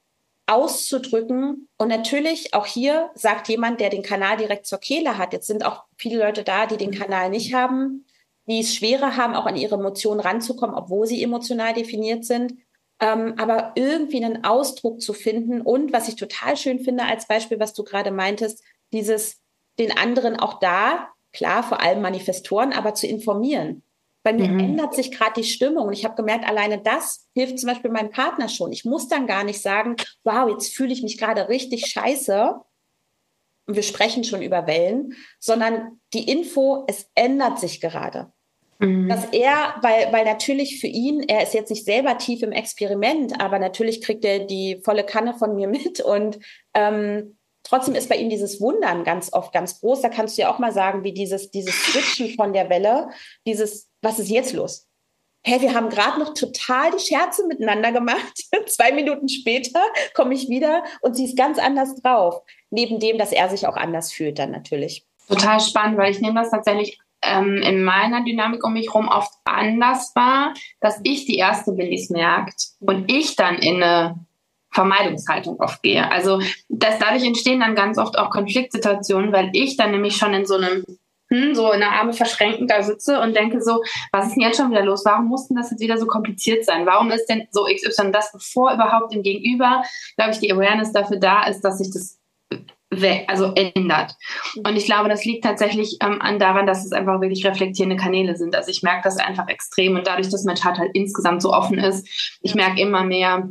auszudrücken. 0.46 1.68
Und 1.78 1.88
natürlich 1.88 2.54
auch 2.54 2.66
hier 2.66 3.10
sagt 3.14 3.48
jemand, 3.48 3.80
der 3.80 3.90
den 3.90 4.02
Kanal 4.02 4.36
direkt 4.36 4.66
zur 4.66 4.78
Kehle 4.78 5.16
hat. 5.16 5.32
Jetzt 5.32 5.46
sind 5.46 5.64
auch 5.64 5.84
viele 5.96 6.18
Leute 6.18 6.42
da, 6.42 6.66
die 6.66 6.76
den 6.76 6.90
Kanal 6.90 7.30
nicht 7.30 7.54
haben, 7.54 8.06
die 8.46 8.60
es 8.60 8.74
schwerer 8.74 9.16
haben, 9.16 9.34
auch 9.34 9.46
an 9.46 9.56
ihre 9.56 9.76
Emotionen 9.76 10.20
ranzukommen, 10.20 10.74
obwohl 10.74 11.06
sie 11.06 11.22
emotional 11.22 11.72
definiert 11.72 12.24
sind. 12.24 12.54
Ähm, 12.98 13.34
aber 13.38 13.72
irgendwie 13.76 14.22
einen 14.22 14.44
Ausdruck 14.44 15.00
zu 15.00 15.12
finden 15.12 15.62
und 15.62 15.92
was 15.92 16.08
ich 16.08 16.16
total 16.16 16.56
schön 16.56 16.80
finde 16.80 17.04
als 17.04 17.26
Beispiel, 17.26 17.60
was 17.60 17.72
du 17.72 17.84
gerade 17.84 18.10
meintest, 18.10 18.62
dieses 18.92 19.40
den 19.78 19.96
anderen 19.96 20.38
auch 20.38 20.58
da 20.58 21.08
klar, 21.32 21.62
vor 21.62 21.80
allem 21.80 22.02
Manifestoren, 22.02 22.72
aber 22.72 22.94
zu 22.94 23.06
informieren. 23.06 23.82
Bei 24.22 24.34
mir 24.34 24.48
mhm. 24.48 24.60
ändert 24.60 24.94
sich 24.94 25.10
gerade 25.10 25.40
die 25.40 25.48
Stimmung 25.48 25.86
und 25.86 25.92
ich 25.94 26.04
habe 26.04 26.14
gemerkt, 26.14 26.46
alleine 26.46 26.78
das 26.78 27.26
hilft 27.32 27.58
zum 27.58 27.70
Beispiel 27.70 27.90
meinem 27.90 28.10
Partner 28.10 28.48
schon. 28.48 28.70
Ich 28.70 28.84
muss 28.84 29.08
dann 29.08 29.26
gar 29.26 29.44
nicht 29.44 29.62
sagen, 29.62 29.96
wow, 30.24 30.50
jetzt 30.50 30.74
fühle 30.74 30.92
ich 30.92 31.02
mich 31.02 31.16
gerade 31.16 31.48
richtig 31.48 31.86
scheiße. 31.86 32.54
Und 33.66 33.76
wir 33.76 33.82
sprechen 33.82 34.24
schon 34.24 34.42
über 34.42 34.66
Wellen, 34.66 35.14
sondern 35.38 36.00
die 36.12 36.30
Info, 36.30 36.84
es 36.86 37.08
ändert 37.14 37.58
sich 37.58 37.80
gerade. 37.80 38.30
Mhm. 38.78 39.08
Dass 39.08 39.26
er, 39.32 39.76
weil, 39.80 40.12
weil 40.12 40.24
natürlich 40.24 40.80
für 40.80 40.86
ihn, 40.86 41.22
er 41.22 41.42
ist 41.42 41.54
jetzt 41.54 41.70
nicht 41.70 41.84
selber 41.84 42.18
tief 42.18 42.42
im 42.42 42.52
Experiment, 42.52 43.40
aber 43.40 43.58
natürlich 43.58 44.02
kriegt 44.02 44.24
er 44.24 44.40
die 44.40 44.80
volle 44.84 45.04
Kanne 45.04 45.34
von 45.34 45.54
mir 45.54 45.68
mit 45.68 46.00
und 46.00 46.38
ähm, 46.74 47.38
Trotzdem 47.70 47.94
ist 47.94 48.08
bei 48.08 48.16
ihm 48.16 48.28
dieses 48.28 48.60
Wundern 48.60 49.04
ganz 49.04 49.32
oft 49.32 49.52
ganz 49.52 49.78
groß. 49.78 50.00
Da 50.00 50.08
kannst 50.08 50.36
du 50.36 50.42
ja 50.42 50.52
auch 50.52 50.58
mal 50.58 50.72
sagen, 50.72 51.04
wie 51.04 51.12
dieses, 51.12 51.52
dieses 51.52 51.72
Switchen 51.84 52.34
von 52.34 52.52
der 52.52 52.68
Welle, 52.68 53.10
dieses, 53.46 53.88
was 54.02 54.18
ist 54.18 54.28
jetzt 54.28 54.54
los? 54.54 54.88
Hä, 55.44 55.60
wir 55.60 55.72
haben 55.72 55.88
gerade 55.88 56.18
noch 56.18 56.34
total 56.34 56.90
die 56.90 56.98
Scherze 56.98 57.46
miteinander 57.46 57.92
gemacht. 57.92 58.44
Zwei 58.66 58.90
Minuten 58.90 59.28
später 59.28 59.80
komme 60.14 60.34
ich 60.34 60.48
wieder 60.48 60.82
und 61.00 61.14
sie 61.14 61.26
ist 61.26 61.36
ganz 61.36 61.60
anders 61.60 61.94
drauf. 62.02 62.42
Neben 62.70 62.98
dem, 62.98 63.18
dass 63.18 63.30
er 63.30 63.48
sich 63.48 63.68
auch 63.68 63.76
anders 63.76 64.12
fühlt 64.12 64.40
dann 64.40 64.50
natürlich. 64.50 65.06
Total 65.28 65.60
spannend, 65.60 65.96
weil 65.96 66.10
ich 66.10 66.20
nehme 66.20 66.40
das 66.40 66.50
tatsächlich 66.50 66.98
ähm, 67.22 67.62
in 67.62 67.84
meiner 67.84 68.24
Dynamik 68.24 68.64
um 68.64 68.72
mich 68.72 68.88
herum 68.88 69.06
oft 69.06 69.32
anders 69.44 70.10
wahr, 70.16 70.54
dass 70.80 70.98
ich 71.04 71.24
die 71.24 71.36
erste 71.36 71.76
Willis 71.76 72.10
merkt 72.10 72.70
und 72.80 73.12
ich 73.12 73.36
dann 73.36 73.58
in 73.58 73.80
eine 73.80 74.26
Vermeidungshaltung 74.72 75.58
oft 75.60 75.82
gehe. 75.82 76.10
Also 76.10 76.40
dass 76.68 76.98
dadurch 76.98 77.24
entstehen 77.24 77.60
dann 77.60 77.74
ganz 77.74 77.98
oft 77.98 78.18
auch 78.18 78.30
Konfliktsituationen, 78.30 79.32
weil 79.32 79.50
ich 79.52 79.76
dann 79.76 79.90
nämlich 79.90 80.16
schon 80.16 80.34
in 80.34 80.46
so 80.46 80.56
einem 80.56 80.84
hm, 81.32 81.54
so 81.54 81.70
in 81.70 81.80
der 81.80 81.92
Arme 81.92 82.12
verschränkend 82.12 82.70
da 82.70 82.82
sitze 82.82 83.20
und 83.20 83.36
denke 83.36 83.62
so, 83.62 83.82
was 84.10 84.26
ist 84.26 84.34
denn 84.34 84.42
jetzt 84.42 84.56
schon 84.56 84.70
wieder 84.70 84.84
los? 84.84 85.04
Warum 85.04 85.26
mussten 85.26 85.54
das 85.54 85.70
jetzt 85.70 85.80
wieder 85.80 85.96
so 85.96 86.06
kompliziert 86.06 86.64
sein? 86.64 86.86
Warum 86.86 87.10
ist 87.12 87.26
denn 87.26 87.46
so 87.52 87.66
XY 87.66 88.10
das, 88.10 88.32
bevor 88.32 88.72
überhaupt 88.74 89.14
im 89.14 89.22
Gegenüber, 89.22 89.84
glaube 90.16 90.32
ich, 90.32 90.38
die 90.38 90.52
Awareness 90.52 90.92
dafür 90.92 91.18
da 91.18 91.44
ist, 91.44 91.60
dass 91.60 91.78
sich 91.78 91.92
das 91.92 92.18
also 93.28 93.52
ändert. 93.54 94.16
Und 94.64 94.76
ich 94.76 94.84
glaube, 94.84 95.08
das 95.08 95.24
liegt 95.24 95.44
tatsächlich 95.44 95.98
ähm, 96.00 96.20
an 96.20 96.40
daran, 96.40 96.66
dass 96.66 96.84
es 96.84 96.90
einfach 96.90 97.20
wirklich 97.20 97.46
reflektierende 97.46 97.96
Kanäle 97.96 98.36
sind. 98.36 98.56
Also 98.56 98.70
ich 98.70 98.82
merke 98.82 99.02
das 99.04 99.16
einfach 99.18 99.46
extrem 99.46 99.94
und 99.94 100.08
dadurch, 100.08 100.28
dass 100.28 100.44
mein 100.44 100.56
Chart 100.56 100.76
halt 100.76 100.90
insgesamt 100.94 101.40
so 101.40 101.52
offen 101.52 101.78
ist, 101.78 102.38
ich 102.42 102.56
merke 102.56 102.80
immer 102.80 103.04
mehr, 103.04 103.48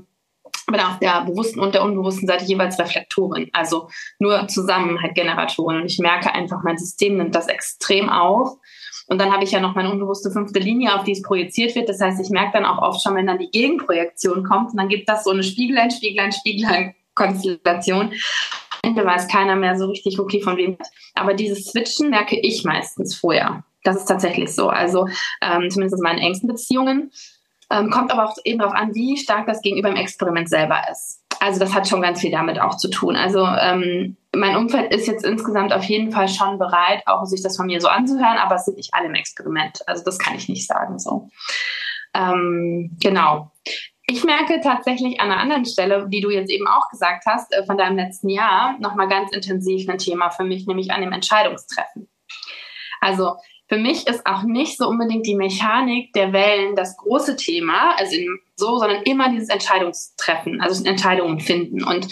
bin 0.72 0.82
auf 0.82 1.00
der 1.00 1.26
bewussten 1.26 1.60
und 1.60 1.74
der 1.74 1.84
unbewussten 1.84 2.28
Seite 2.28 2.46
jeweils 2.46 2.80
Reflektoren, 2.80 3.50
also 3.54 3.90
nur 4.20 4.48
zusammen 4.48 5.02
halt 5.02 5.16
Generatoren. 5.16 5.82
Und 5.82 5.86
ich 5.86 6.00
merke 6.00 6.34
einfach, 6.34 6.64
mein 6.64 6.78
System 6.78 7.18
nimmt 7.18 7.36
das 7.36 7.48
extrem 7.48 8.10
auf. 8.10 8.58
Und 9.08 9.20
dann 9.20 9.34
habe 9.34 9.44
ich 9.44 9.52
ja 9.52 9.60
noch 9.60 9.76
meine 9.76 9.92
unbewusste 9.92 10.30
fünfte 10.30 10.60
Linie, 10.60 10.94
auf 10.94 11.04
die 11.04 11.14
es 11.14 11.24
projiziert 11.24 11.76
wird. 11.76 11.90
Das 11.90 12.00
heißt, 12.00 12.22
ich 12.22 12.30
merke 12.30 12.54
dann 12.54 12.66
auch 12.66 12.80
oft 12.80 13.02
schon, 13.02 13.16
wenn 13.16 13.26
dann 13.26 13.40
die 13.40 13.50
Gegenprojektion 13.50 14.44
kommt, 14.44 14.72
und 14.72 14.78
dann 14.78 14.88
gibt 14.88 15.10
das 15.10 15.24
so 15.24 15.32
eine 15.32 15.44
Spiegelein, 15.44 15.90
Spiegelein, 15.90 16.32
Spiegelein-Konstellation. 16.32 18.12
Am 18.12 18.90
Ende 18.90 19.04
weiß 19.04 19.28
keiner 19.28 19.56
mehr 19.56 19.78
so 19.78 19.88
richtig, 19.88 20.20
okay, 20.20 20.42
von 20.42 20.58
wem. 20.58 20.78
Aber 21.16 21.34
dieses 21.34 21.66
Switchen 21.66 22.12
merke 22.12 22.40
ich 22.40 22.64
meistens 22.64 23.16
vorher. 23.16 23.64
Das 23.84 23.98
ist 23.98 24.06
tatsächlich 24.06 24.54
so. 24.54 24.70
Also 24.70 25.08
ähm, 25.42 25.70
zumindest 25.70 25.98
in 25.98 26.04
meinen 26.04 26.20
engsten 26.20 26.48
Beziehungen. 26.48 27.12
Ähm, 27.72 27.90
kommt 27.90 28.12
aber 28.12 28.26
auch 28.26 28.36
eben 28.46 28.60
darauf 28.60 28.74
an, 28.74 28.96
wie 28.96 29.18
stark 29.18 29.46
das 29.46 29.62
gegenüber 29.62 29.90
im 29.90 29.96
Experiment 29.96 30.50
selber 30.50 30.82
ist. 30.92 31.24
Also 31.40 31.60
das 31.60 31.74
hat 31.74 31.88
schon 31.88 32.02
ganz 32.02 32.20
viel 32.20 32.32
damit 32.32 32.60
auch 32.60 32.76
zu 32.78 32.90
tun. 32.90 33.16
Also 33.16 33.46
ähm, 33.46 34.18
mein 34.36 34.58
Umfeld 34.58 34.94
ist 34.94 35.08
jetzt 35.08 35.24
insgesamt 35.24 35.72
auf 35.72 35.84
jeden 35.84 36.12
Fall 36.12 36.28
schon 36.28 36.60
bereit, 36.60 37.04
auch 37.06 37.26
sich 37.26 37.42
das 37.42 37.56
von 37.56 37.68
mir 37.68 37.80
so 37.80 37.88
anzuhören, 37.88 38.38
aber 38.38 38.56
es 38.56 38.66
sind 38.66 38.78
nicht 38.78 38.94
alle 38.94 39.08
im 39.08 39.16
Experiment. 39.16 39.82
Also 39.88 40.04
das 40.04 40.20
kann 40.20 40.36
ich 40.36 40.50
nicht 40.50 40.68
sagen 40.68 41.00
so. 41.00 41.30
Ähm, 42.14 42.98
genau. 43.02 43.52
Ich 44.08 44.24
merke 44.24 44.60
tatsächlich 44.62 45.22
an 45.22 45.32
einer 45.32 45.40
anderen 45.40 45.66
Stelle, 45.66 46.08
die 46.10 46.22
du 46.22 46.32
jetzt 46.32 46.50
eben 46.50 46.68
auch 46.68 46.90
gesagt 46.90 47.26
hast, 47.26 47.54
äh, 47.54 47.64
von 47.64 47.78
deinem 47.78 47.96
letzten 47.96 48.30
Jahr, 48.30 48.76
nochmal 48.80 49.08
ganz 49.08 49.32
intensiv 49.32 49.88
ein 49.88 50.00
Thema 50.00 50.32
für 50.32 50.44
mich, 50.44 50.66
nämlich 50.66 50.92
an 50.92 51.02
dem 51.02 51.12
Entscheidungstreffen. 51.12 52.10
Also 53.02 53.36
für 53.70 53.78
mich 53.78 54.08
ist 54.08 54.26
auch 54.26 54.44
nicht 54.44 54.78
so 54.78 54.88
unbedingt 54.88 55.28
die 55.28 55.36
Mechanik 55.36 56.12
der 56.14 56.34
Wellen 56.34 56.76
das 56.76 56.98
große 56.98 57.36
Thema, 57.36 57.96
also 57.98 58.16
so, 58.56 58.80
sondern 58.80 59.04
immer 59.04 59.30
dieses 59.30 59.50
Entscheidungstreffen, 59.50 60.60
also 60.60 60.84
Entscheidungen 60.84 61.40
finden. 61.40 61.84
Und 61.84 62.08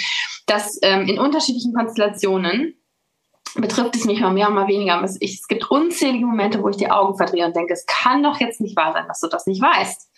das 0.45 0.77
ähm, 0.83 1.07
in 1.07 1.17
unterschiedlichen 1.17 1.73
Konstellationen 1.73 2.75
betrifft 3.55 3.95
es 3.95 4.05
mich 4.05 4.19
mal 4.19 4.31
mehr 4.31 4.49
und 4.49 4.53
mal 4.53 4.67
weniger. 4.67 5.01
Es, 5.03 5.17
ich, 5.19 5.39
es 5.39 5.47
gibt 5.47 5.69
unzählige 5.71 6.27
Momente, 6.27 6.61
wo 6.61 6.69
ich 6.69 6.77
die 6.77 6.91
Augen 6.91 7.17
verdrehe 7.17 7.47
und 7.47 7.55
denke, 7.55 7.73
es 7.73 7.87
kann 7.87 8.21
doch 8.21 8.39
jetzt 8.39 8.61
nicht 8.61 8.77
wahr 8.77 8.93
sein, 8.93 9.07
dass 9.07 9.19
du 9.19 9.27
das 9.27 9.47
nicht 9.47 9.61
weißt. 9.61 10.11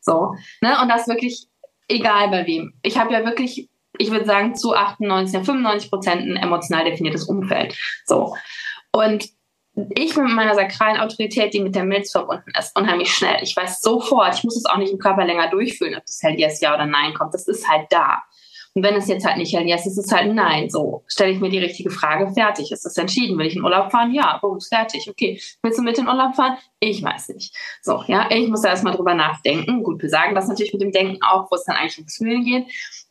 So, 0.00 0.34
ne? 0.62 0.80
Und 0.80 0.88
das 0.88 1.08
wirklich 1.08 1.46
egal 1.88 2.28
bei 2.30 2.46
wem. 2.46 2.72
Ich 2.82 2.96
habe 2.96 3.12
ja 3.12 3.22
wirklich, 3.22 3.68
ich 3.98 4.10
würde 4.10 4.24
sagen, 4.24 4.54
zu 4.54 4.74
98, 4.74 5.44
95 5.44 5.90
Prozent 5.90 6.22
ein 6.22 6.36
emotional 6.36 6.84
definiertes 6.84 7.24
Umfeld. 7.24 7.76
So. 8.06 8.34
Und 8.92 9.35
ich 9.94 10.16
mit 10.16 10.30
meiner 10.30 10.54
sakralen 10.54 10.98
Autorität, 10.98 11.52
die 11.52 11.60
mit 11.60 11.74
der 11.74 11.84
Milz 11.84 12.10
verbunden 12.10 12.50
ist, 12.58 12.76
unheimlich 12.78 13.12
schnell. 13.12 13.42
Ich 13.42 13.54
weiß 13.54 13.82
sofort, 13.82 14.34
ich 14.34 14.44
muss 14.44 14.56
es 14.56 14.64
auch 14.64 14.78
nicht 14.78 14.92
im 14.92 14.98
Körper 14.98 15.24
länger 15.24 15.50
durchfühlen, 15.50 15.96
ob 15.96 16.06
das 16.06 16.22
Hell 16.22 16.38
Yes, 16.38 16.60
Ja 16.60 16.74
oder 16.74 16.86
Nein 16.86 17.12
kommt. 17.12 17.34
Das 17.34 17.46
ist 17.46 17.68
halt 17.68 17.86
da. 17.90 18.22
Und 18.76 18.82
wenn 18.82 18.94
es 18.94 19.08
jetzt 19.08 19.24
halt 19.24 19.38
nicht 19.38 19.54
Hell 19.54 19.66
Yes 19.66 19.86
ist, 19.86 19.98
ist 19.98 20.06
es 20.06 20.12
halt 20.12 20.34
Nein. 20.34 20.68
So, 20.68 21.02
stelle 21.06 21.32
ich 21.32 21.40
mir 21.40 21.48
die 21.48 21.58
richtige 21.58 21.90
Frage, 21.90 22.32
fertig. 22.32 22.72
Ist 22.72 22.84
das 22.84 22.96
entschieden? 22.96 23.38
Will 23.38 23.46
ich 23.46 23.56
in 23.56 23.64
Urlaub 23.64 23.90
fahren? 23.90 24.12
Ja, 24.12 24.38
gut, 24.42 24.64
fertig. 24.64 25.08
Okay. 25.08 25.40
Willst 25.62 25.78
du 25.78 25.82
mit 25.82 25.98
in 25.98 26.06
Urlaub 26.08 26.34
fahren? 26.34 26.58
Ich 26.78 27.02
weiß 27.02 27.30
nicht. 27.30 27.54
So, 27.80 28.02
ja, 28.06 28.28
ich 28.30 28.48
muss 28.48 28.62
da 28.62 28.68
erstmal 28.68 28.94
drüber 28.94 29.14
nachdenken. 29.14 29.82
Gut, 29.82 30.02
wir 30.02 30.10
sagen 30.10 30.34
das 30.34 30.48
natürlich 30.48 30.74
mit 30.74 30.82
dem 30.82 30.92
Denken 30.92 31.22
auch, 31.22 31.50
wo 31.50 31.54
es 31.56 31.64
dann 31.64 31.76
eigentlich 31.76 31.96
ums 31.96 32.16
Fühlen 32.16 32.44
geht. 32.44 32.66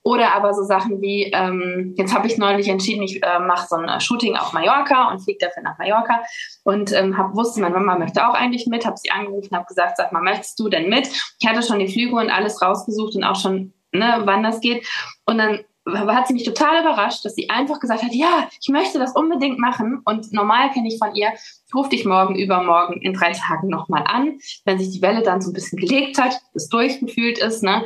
Oder 0.05 0.35
aber 0.35 0.53
so 0.53 0.61
Sachen 0.61 1.01
wie, 1.01 1.31
ähm, 1.33 1.95
jetzt 1.97 2.13
habe 2.13 2.27
ich 2.27 2.37
neulich 2.37 2.67
entschieden, 2.67 3.01
ich 3.01 3.23
äh, 3.23 3.39
mache 3.39 3.67
so 3.67 3.75
ein 3.75 3.89
äh, 3.89 3.99
Shooting 3.99 4.35
auf 4.35 4.53
Mallorca 4.53 5.09
und 5.09 5.19
fliege 5.19 5.39
dafür 5.43 5.63
nach 5.63 5.79
Mallorca 5.79 6.21
und 6.63 6.93
ähm, 6.93 7.17
hab, 7.17 7.35
wusste, 7.35 7.59
meine 7.59 7.73
Mama 7.73 7.97
möchte 7.97 8.27
auch 8.27 8.35
eigentlich 8.35 8.67
mit, 8.67 8.85
habe 8.85 8.97
sie 8.97 9.09
angerufen, 9.09 9.55
habe 9.55 9.65
gesagt, 9.65 9.97
sag 9.97 10.11
mal, 10.11 10.21
möchtest 10.21 10.59
du 10.59 10.69
denn 10.69 10.89
mit? 10.89 11.07
Ich 11.39 11.49
hatte 11.49 11.63
schon 11.63 11.79
die 11.79 11.87
Flüge 11.87 12.17
und 12.17 12.29
alles 12.29 12.61
rausgesucht 12.61 13.15
und 13.15 13.23
auch 13.23 13.35
schon, 13.35 13.73
ne, 13.93 14.21
wann 14.25 14.43
das 14.43 14.61
geht. 14.61 14.87
Und 15.25 15.39
dann 15.39 15.61
hat 15.87 16.27
sie 16.27 16.33
mich 16.33 16.43
total 16.43 16.81
überrascht, 16.81 17.23
dass 17.25 17.35
sie 17.35 17.49
einfach 17.49 17.79
gesagt 17.79 18.01
hat, 18.01 18.13
ja, 18.13 18.47
ich 18.59 18.69
möchte 18.69 18.97
das 18.97 19.15
unbedingt 19.15 19.59
machen. 19.59 20.01
Und 20.05 20.33
normal 20.33 20.71
kenne 20.71 20.87
ich 20.87 20.97
von 20.97 21.13
ihr, 21.15 21.29
rufe 21.73 21.89
dich 21.89 22.05
morgen, 22.05 22.35
übermorgen 22.35 23.01
in 23.01 23.13
drei 23.13 23.31
Tagen 23.33 23.67
nochmal 23.69 24.03
an, 24.05 24.39
wenn 24.65 24.79
sich 24.79 24.91
die 24.91 25.01
Welle 25.01 25.21
dann 25.21 25.41
so 25.41 25.51
ein 25.51 25.53
bisschen 25.53 25.79
gelegt 25.79 26.19
hat, 26.19 26.39
es 26.53 26.69
durchgefühlt 26.69 27.37
ist. 27.37 27.61
Ne? 27.61 27.83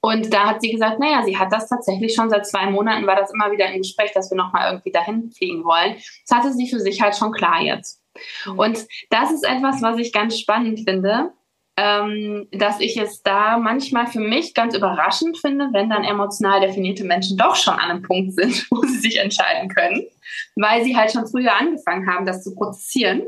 Und 0.00 0.32
da 0.32 0.46
hat 0.46 0.60
sie 0.60 0.70
gesagt, 0.70 1.00
naja, 1.00 1.22
sie 1.24 1.36
hat 1.36 1.52
das 1.52 1.68
tatsächlich 1.68 2.14
schon 2.14 2.30
seit 2.30 2.46
zwei 2.46 2.70
Monaten, 2.70 3.06
war 3.06 3.16
das 3.16 3.32
immer 3.32 3.50
wieder 3.50 3.70
im 3.70 3.78
Gespräch, 3.78 4.12
dass 4.12 4.30
wir 4.30 4.36
nochmal 4.36 4.70
irgendwie 4.70 4.92
dahin 4.92 5.30
fliegen 5.30 5.64
wollen. 5.64 5.96
Das 6.26 6.38
hatte 6.38 6.52
sie 6.52 6.68
für 6.68 6.78
sich 6.78 7.02
halt 7.02 7.16
schon 7.16 7.32
klar 7.32 7.60
jetzt. 7.60 8.00
Mhm. 8.46 8.58
Und 8.58 8.86
das 9.10 9.32
ist 9.32 9.44
etwas, 9.44 9.82
was 9.82 9.98
ich 9.98 10.12
ganz 10.12 10.38
spannend 10.38 10.80
finde, 10.88 11.32
ähm, 11.76 12.48
dass 12.52 12.80
ich 12.80 12.96
es 12.96 13.22
da 13.22 13.56
manchmal 13.56 14.08
für 14.08 14.20
mich 14.20 14.52
ganz 14.54 14.76
überraschend 14.76 15.38
finde, 15.38 15.68
wenn 15.72 15.88
dann 15.88 16.02
emotional 16.02 16.60
definierte 16.60 17.04
Menschen 17.04 17.38
doch 17.38 17.54
schon 17.54 17.74
an 17.74 17.90
einem 17.90 18.02
Punkt 18.02 18.34
sind, 18.34 18.66
wo 18.70 18.82
sie 18.82 18.98
sich 18.98 19.18
entscheiden 19.18 19.68
können, 19.68 20.04
weil 20.56 20.82
sie 20.84 20.96
halt 20.96 21.12
schon 21.12 21.26
früher 21.26 21.54
angefangen 21.54 22.08
haben, 22.08 22.26
das 22.26 22.42
zu 22.42 22.54
prozessieren. 22.54 23.22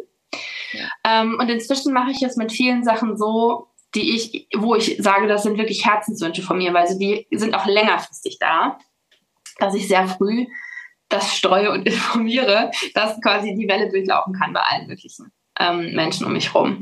Ja. 0.73 0.89
Ähm, 1.05 1.37
und 1.41 1.49
inzwischen 1.49 1.93
mache 1.93 2.11
ich 2.11 2.23
es 2.23 2.37
mit 2.37 2.53
vielen 2.53 2.85
Sachen 2.85 3.17
so, 3.17 3.70
die 3.95 4.15
ich, 4.15 4.49
wo 4.57 4.75
ich 4.75 4.97
sage, 4.99 5.27
das 5.27 5.43
sind 5.43 5.59
wirklich 5.59 5.85
Herzenswünsche 5.85 6.43
von 6.43 6.59
mir, 6.59 6.73
weil 6.75 6.87
sie 6.87 6.99
die 6.99 7.39
sind 7.39 7.55
auch 7.55 7.67
längerfristig 7.67 8.39
da, 8.39 8.79
dass 9.59 9.75
ich 9.75 9.89
sehr 9.89 10.07
früh 10.07 10.47
das 11.09 11.35
streue 11.35 11.73
und 11.73 11.87
informiere, 11.87 12.71
dass 12.95 13.21
quasi 13.21 13.55
die 13.55 13.69
Welle 13.69 13.91
durchlaufen 13.91 14.33
kann 14.35 14.53
bei 14.53 14.61
allen 14.61 14.87
möglichen 14.87 15.33
ähm, 15.59 15.93
Menschen 15.95 16.27
um 16.27 16.33
mich 16.33 16.53
herum. 16.53 16.81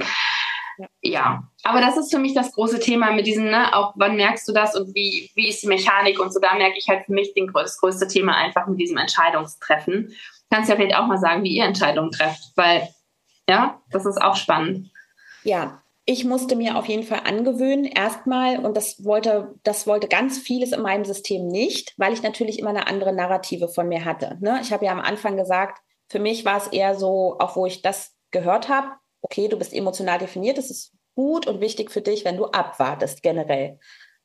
Ja. 1.02 1.42
aber 1.64 1.80
das 1.80 1.96
ist 1.96 2.12
für 2.12 2.20
mich 2.20 2.34
das 2.34 2.52
große 2.52 2.78
Thema 2.78 3.10
mit 3.10 3.26
diesem, 3.26 3.46
ne, 3.46 3.74
auch 3.74 3.94
wann 3.96 4.14
merkst 4.14 4.46
du 4.46 4.52
das 4.52 4.76
und 4.76 4.94
wie, 4.94 5.28
wie 5.34 5.48
ist 5.48 5.60
die 5.60 5.66
Mechanik 5.66 6.20
und 6.20 6.32
so, 6.32 6.38
da 6.38 6.54
merke 6.54 6.78
ich 6.78 6.88
halt 6.88 7.04
für 7.06 7.12
mich 7.12 7.34
den, 7.34 7.50
das 7.52 7.78
größte 7.78 8.06
Thema 8.06 8.36
einfach 8.36 8.68
mit 8.68 8.78
diesem 8.78 8.96
Entscheidungstreffen. 8.96 10.14
Kannst 10.50 10.70
ja 10.70 10.76
vielleicht 10.76 10.94
auch 10.94 11.08
mal 11.08 11.18
sagen, 11.18 11.42
wie 11.42 11.56
ihr 11.56 11.64
Entscheidungen 11.64 12.12
trefft, 12.12 12.52
weil, 12.54 12.88
ja, 13.48 13.82
das 13.90 14.06
ist 14.06 14.22
auch 14.22 14.36
spannend. 14.36 14.92
Ja, 15.42 15.82
ich 16.10 16.24
musste 16.24 16.56
mir 16.56 16.78
auf 16.78 16.86
jeden 16.86 17.02
Fall 17.02 17.20
angewöhnen, 17.24 17.84
erstmal, 17.84 18.64
und 18.64 18.74
das 18.78 19.04
wollte, 19.04 19.54
das 19.62 19.86
wollte 19.86 20.08
ganz 20.08 20.38
vieles 20.38 20.72
in 20.72 20.80
meinem 20.80 21.04
System 21.04 21.46
nicht, 21.48 21.92
weil 21.98 22.14
ich 22.14 22.22
natürlich 22.22 22.58
immer 22.58 22.70
eine 22.70 22.86
andere 22.86 23.12
Narrative 23.12 23.68
von 23.68 23.88
mir 23.88 24.06
hatte. 24.06 24.38
Ne? 24.40 24.58
Ich 24.62 24.72
habe 24.72 24.86
ja 24.86 24.92
am 24.92 25.02
Anfang 25.02 25.36
gesagt, 25.36 25.82
für 26.08 26.18
mich 26.18 26.46
war 26.46 26.56
es 26.56 26.68
eher 26.68 26.94
so, 26.94 27.36
auch 27.38 27.56
wo 27.56 27.66
ich 27.66 27.82
das 27.82 28.14
gehört 28.30 28.70
habe, 28.70 28.88
okay, 29.20 29.48
du 29.48 29.58
bist 29.58 29.74
emotional 29.74 30.18
definiert, 30.18 30.56
das 30.56 30.70
ist 30.70 30.94
gut 31.14 31.46
und 31.46 31.60
wichtig 31.60 31.90
für 31.90 32.00
dich, 32.00 32.24
wenn 32.24 32.38
du 32.38 32.46
abwartest 32.46 33.22
generell. 33.22 33.78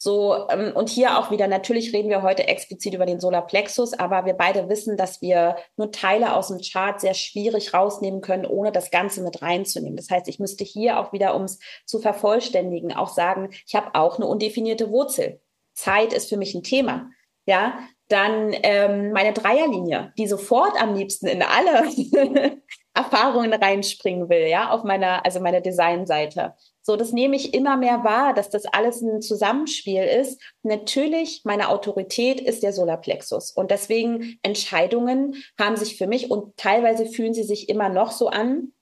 So, 0.04 0.50
ähm, 0.50 0.74
und 0.76 0.90
hier 0.90 1.18
auch 1.18 1.32
wieder, 1.32 1.48
natürlich 1.48 1.94
reden 1.94 2.10
wir 2.10 2.24
heute 2.24 2.46
explizit 2.50 2.94
über 2.94 3.06
den 3.06 3.22
Solarplexus, 3.22 3.94
aber 3.94 4.26
wir 4.26 4.34
beide 4.34 4.68
wissen, 4.68 4.98
dass 4.98 5.22
wir 5.22 5.56
nur 5.78 5.94
Teile 5.94 6.36
aus 6.36 6.50
dem 6.50 6.60
Chart 6.60 7.00
sehr 7.00 7.14
schwierig 7.14 7.74
rausnehmen 7.74 8.20
können, 8.20 8.46
ohne 8.46 8.74
das 8.74 8.92
Ganze 8.92 9.24
mit 9.24 9.42
reinzunehmen. 9.42 9.96
Das 9.96 10.10
heißt, 10.10 10.28
ich 10.28 10.40
müsste 10.40 10.66
hier 10.66 11.00
auch 11.00 11.14
wieder, 11.14 11.34
um 11.36 11.44
es 11.44 11.58
zu 11.86 12.00
vervollständigen, 12.00 12.92
auch 12.92 13.08
sagen, 13.08 13.52
ich 13.66 13.76
habe 13.76 13.96
auch 13.96 14.18
eine 14.18 14.28
undefinierte 14.28 14.92
Wurzel. 14.92 15.40
Zeit 15.74 16.12
ist 16.12 16.28
für 16.28 16.36
mich 16.36 16.54
ein 16.54 16.64
Thema. 16.64 17.10
Ja, 17.46 17.80
dann 18.10 18.54
ähm, 18.62 19.14
meine 19.14 19.32
Dreierlinie, 19.32 20.12
die 20.18 20.28
sofort 20.28 20.82
am 20.82 20.96
liebsten 20.96 21.28
in 21.28 21.42
alle 21.42 22.62
Erfahrungen 22.94 23.54
reinspringen 23.54 24.28
will, 24.28 24.48
ja, 24.48 24.70
auf 24.70 24.84
meiner, 24.84 25.26
also 25.26 25.40
meiner 25.40 25.62
Designseite. 25.62 26.56
So, 26.86 26.98
das 26.98 27.14
nehme 27.14 27.38
ich 27.38 27.54
immer 27.54 27.78
mehr 27.78 28.04
wahr, 28.04 28.34
dass 28.34 28.50
das 28.50 28.66
alles 28.66 29.02
ein 29.02 29.22
Zusammenspiel 29.22 30.04
ist. 30.04 30.42
Natürlich, 30.64 31.42
meine 31.46 31.70
Autorität 31.70 32.42
ist 32.42 32.62
der 32.62 32.74
Solarplexus. 32.74 33.52
Und 33.52 33.72
deswegen 33.72 34.38
Entscheidungen 34.44 35.36
haben 35.58 35.78
sich 35.78 35.98
für 35.98 36.08
mich 36.08 36.30
und 36.30 36.58
teilweise 36.58 37.06
fühlen 37.06 37.34
sie 37.34 37.44
sich 37.44 37.70
immer 37.70 37.88
noch 37.88 38.12
so 38.12 38.28
an, 38.28 38.74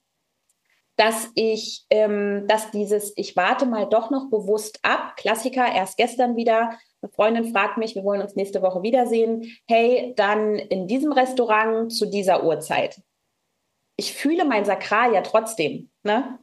dass 0.96 1.30
ich, 1.36 1.86
ähm, 1.92 2.46
dass 2.48 2.72
dieses, 2.72 3.14
ich 3.18 3.36
warte 3.36 3.68
mal 3.68 3.88
doch 3.88 4.10
noch 4.10 4.32
bewusst 4.32 4.80
ab, 4.82 5.16
Klassiker, 5.16 5.66
erst 5.72 5.96
gestern 5.98 6.36
wieder, 6.36 6.78
eine 7.04 7.12
Freundin 7.12 7.52
fragt 7.52 7.78
mich, 7.78 7.94
wir 7.94 8.04
wollen 8.04 8.22
uns 8.22 8.36
nächste 8.36 8.64
Woche 8.64 8.82
wiedersehen. 8.82 9.56
Hey, 9.68 10.14
dann 10.16 10.56
in 10.56 10.88
diesem 10.88 11.12
Restaurant 11.12 11.94
zu 11.94 12.08
dieser 12.08 12.44
Uhrzeit 12.44 13.02
ich 14.02 14.14
fühle 14.14 14.46
mein 14.46 14.66
Sakral 14.66 15.14
ja 15.14 15.22
trotzdem. 15.22 15.92
Ne? 16.04 16.40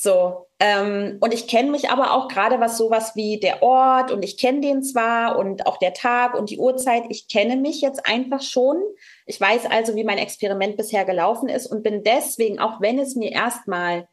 So, 0.00 0.46
ähm, 0.60 1.18
und 1.20 1.34
ich 1.34 1.48
kenne 1.48 1.72
mich 1.72 1.90
aber 1.90 2.12
auch 2.14 2.28
gerade 2.28 2.60
was 2.60 2.78
sowas 2.78 3.16
wie 3.16 3.40
der 3.40 3.64
Ort 3.64 4.12
und 4.12 4.22
ich 4.22 4.36
kenne 4.36 4.60
den 4.60 4.84
zwar 4.84 5.36
und 5.36 5.66
auch 5.66 5.76
der 5.76 5.92
Tag 5.92 6.34
und 6.34 6.50
die 6.50 6.58
Uhrzeit, 6.58 7.02
ich 7.08 7.26
kenne 7.26 7.56
mich 7.56 7.80
jetzt 7.80 8.06
einfach 8.06 8.40
schon. 8.40 8.80
Ich 9.26 9.40
weiß 9.40 9.66
also, 9.66 9.96
wie 9.96 10.04
mein 10.04 10.18
Experiment 10.18 10.76
bisher 10.76 11.04
gelaufen 11.04 11.48
ist 11.48 11.66
und 11.66 11.82
bin 11.82 12.04
deswegen, 12.04 12.60
auch 12.60 12.80
wenn 12.80 13.00
es 13.00 13.16
mir 13.16 13.32
erstmal 13.32 14.06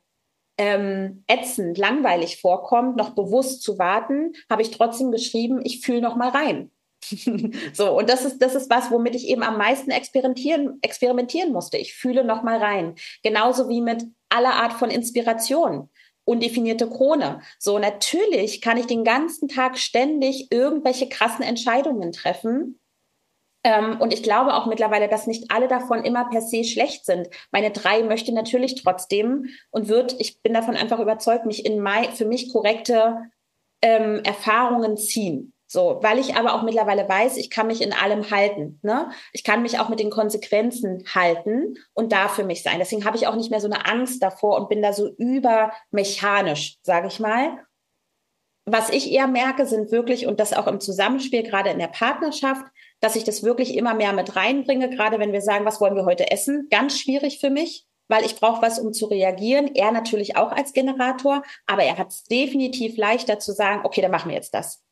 ähm, 0.58 1.24
ätzend, 1.28 1.78
langweilig 1.78 2.42
vorkommt, 2.42 2.96
noch 2.96 3.12
bewusst 3.12 3.62
zu 3.62 3.78
warten, 3.78 4.34
habe 4.50 4.64
ich 4.64 4.72
trotzdem 4.72 5.12
geschrieben, 5.12 5.62
ich 5.64 5.82
fühle 5.82 6.02
noch 6.02 6.16
mal 6.16 6.30
rein. 6.30 6.72
so, 7.74 7.96
und 7.96 8.10
das 8.10 8.26
ist, 8.26 8.40
das 8.40 8.56
ist 8.56 8.72
was, 8.72 8.90
womit 8.90 9.14
ich 9.14 9.28
eben 9.28 9.44
am 9.44 9.60
meisten 9.60 9.92
experimentieren, 9.92 10.80
experimentieren 10.82 11.52
musste. 11.52 11.78
Ich 11.78 11.94
fühle 11.94 12.24
noch 12.24 12.42
mal 12.42 12.58
rein. 12.58 12.96
Genauso 13.22 13.70
wie 13.70 13.82
mit 13.82 14.04
aller 14.36 14.56
Art 14.56 14.74
von 14.74 14.90
Inspiration. 14.90 15.90
Undefinierte 16.26 16.90
Krone. 16.90 17.42
So, 17.60 17.80
natürlich 17.80 18.62
kann 18.62 18.78
ich 18.78 18.88
den 18.88 19.04
ganzen 19.04 19.48
Tag 19.48 19.78
ständig 19.78 20.52
irgendwelche 20.52 21.08
krassen 21.08 21.46
Entscheidungen 21.46 22.12
treffen. 22.12 22.80
Ähm, 23.64 24.00
und 24.00 24.14
ich 24.14 24.22
glaube 24.22 24.54
auch 24.54 24.68
mittlerweile, 24.68 25.08
dass 25.08 25.26
nicht 25.26 25.52
alle 25.52 25.68
davon 25.68 26.04
immer 26.04 26.30
per 26.30 26.42
se 26.42 26.64
schlecht 26.64 27.06
sind. 27.06 27.30
Meine 27.52 27.72
drei 27.72 28.04
möchte 28.04 28.32
natürlich 28.32 28.76
trotzdem 28.76 29.48
und 29.72 29.88
wird, 29.88 30.16
ich 30.20 30.42
bin 30.42 30.54
davon 30.54 30.76
einfach 30.76 31.00
überzeugt, 31.00 31.46
mich 31.46 31.66
in 31.66 31.82
my, 31.82 32.10
für 32.14 32.26
mich 32.26 32.54
korrekte 32.54 33.32
ähm, 33.82 34.22
Erfahrungen 34.24 34.98
ziehen. 34.98 35.55
So, 35.68 35.98
weil 36.02 36.20
ich 36.20 36.36
aber 36.36 36.54
auch 36.54 36.62
mittlerweile 36.62 37.10
weiß, 37.10 37.38
ich 37.38 37.50
kann 37.50 37.68
mich 37.68 37.82
in 37.82 37.92
allem 37.92 38.30
halten. 38.30 38.80
Ne? 38.84 39.10
Ich 39.34 39.44
kann 39.44 39.64
mich 39.64 39.80
auch 39.80 39.90
mit 39.90 40.00
den 40.00 40.12
Konsequenzen 40.12 41.04
halten 41.14 41.76
und 41.94 42.12
da 42.12 42.28
für 42.28 42.44
mich 42.44 42.62
sein. 42.62 42.78
Deswegen 42.78 43.06
habe 43.06 43.18
ich 43.18 43.28
auch 43.28 43.36
nicht 43.36 43.50
mehr 43.50 43.62
so 43.62 43.70
eine 43.70 43.86
Angst 43.88 44.22
davor 44.22 44.58
und 44.58 44.70
bin 44.70 44.84
da 44.84 44.94
so 44.94 45.10
übermechanisch, 45.18 46.78
sage 46.84 47.08
ich 47.08 47.20
mal. 47.20 47.58
Was 48.68 48.90
ich 48.90 49.12
eher 49.12 49.28
merke, 49.28 49.66
sind 49.66 49.92
wirklich, 49.92 50.28
und 50.28 50.40
das 50.40 50.54
auch 50.54 50.68
im 50.68 50.80
Zusammenspiel, 50.80 51.44
gerade 51.44 51.70
in 51.70 51.80
der 51.80 51.88
Partnerschaft, 51.88 52.66
dass 53.00 53.16
ich 53.16 53.24
das 53.24 53.44
wirklich 53.44 53.76
immer 53.76 53.94
mehr 53.94 54.14
mit 54.14 54.36
reinbringe, 54.36 54.90
gerade 54.90 55.20
wenn 55.20 55.34
wir 55.34 55.42
sagen, 55.42 55.66
was 55.66 55.82
wollen 55.82 55.96
wir 55.96 56.06
heute 56.06 56.32
essen? 56.32 56.68
Ganz 56.70 57.00
schwierig 57.00 57.40
für 57.40 57.52
mich, 57.52 57.86
weil 58.08 58.26
ich 58.26 58.36
brauche 58.36 58.62
was, 58.62 58.80
um 58.80 58.94
zu 58.94 59.06
reagieren. 59.06 59.74
Er 59.76 59.92
natürlich 59.92 60.38
auch 60.38 60.52
als 60.52 60.74
Generator, 60.74 61.44
aber 61.66 61.84
er 61.84 61.98
hat 61.98 62.10
es 62.10 62.24
definitiv 62.24 62.98
leichter 62.98 63.40
zu 63.40 63.52
sagen, 63.52 63.82
okay, 63.84 64.02
dann 64.02 64.12
machen 64.12 64.30
wir 64.30 64.36
jetzt 64.36 64.54
das. 64.54 64.85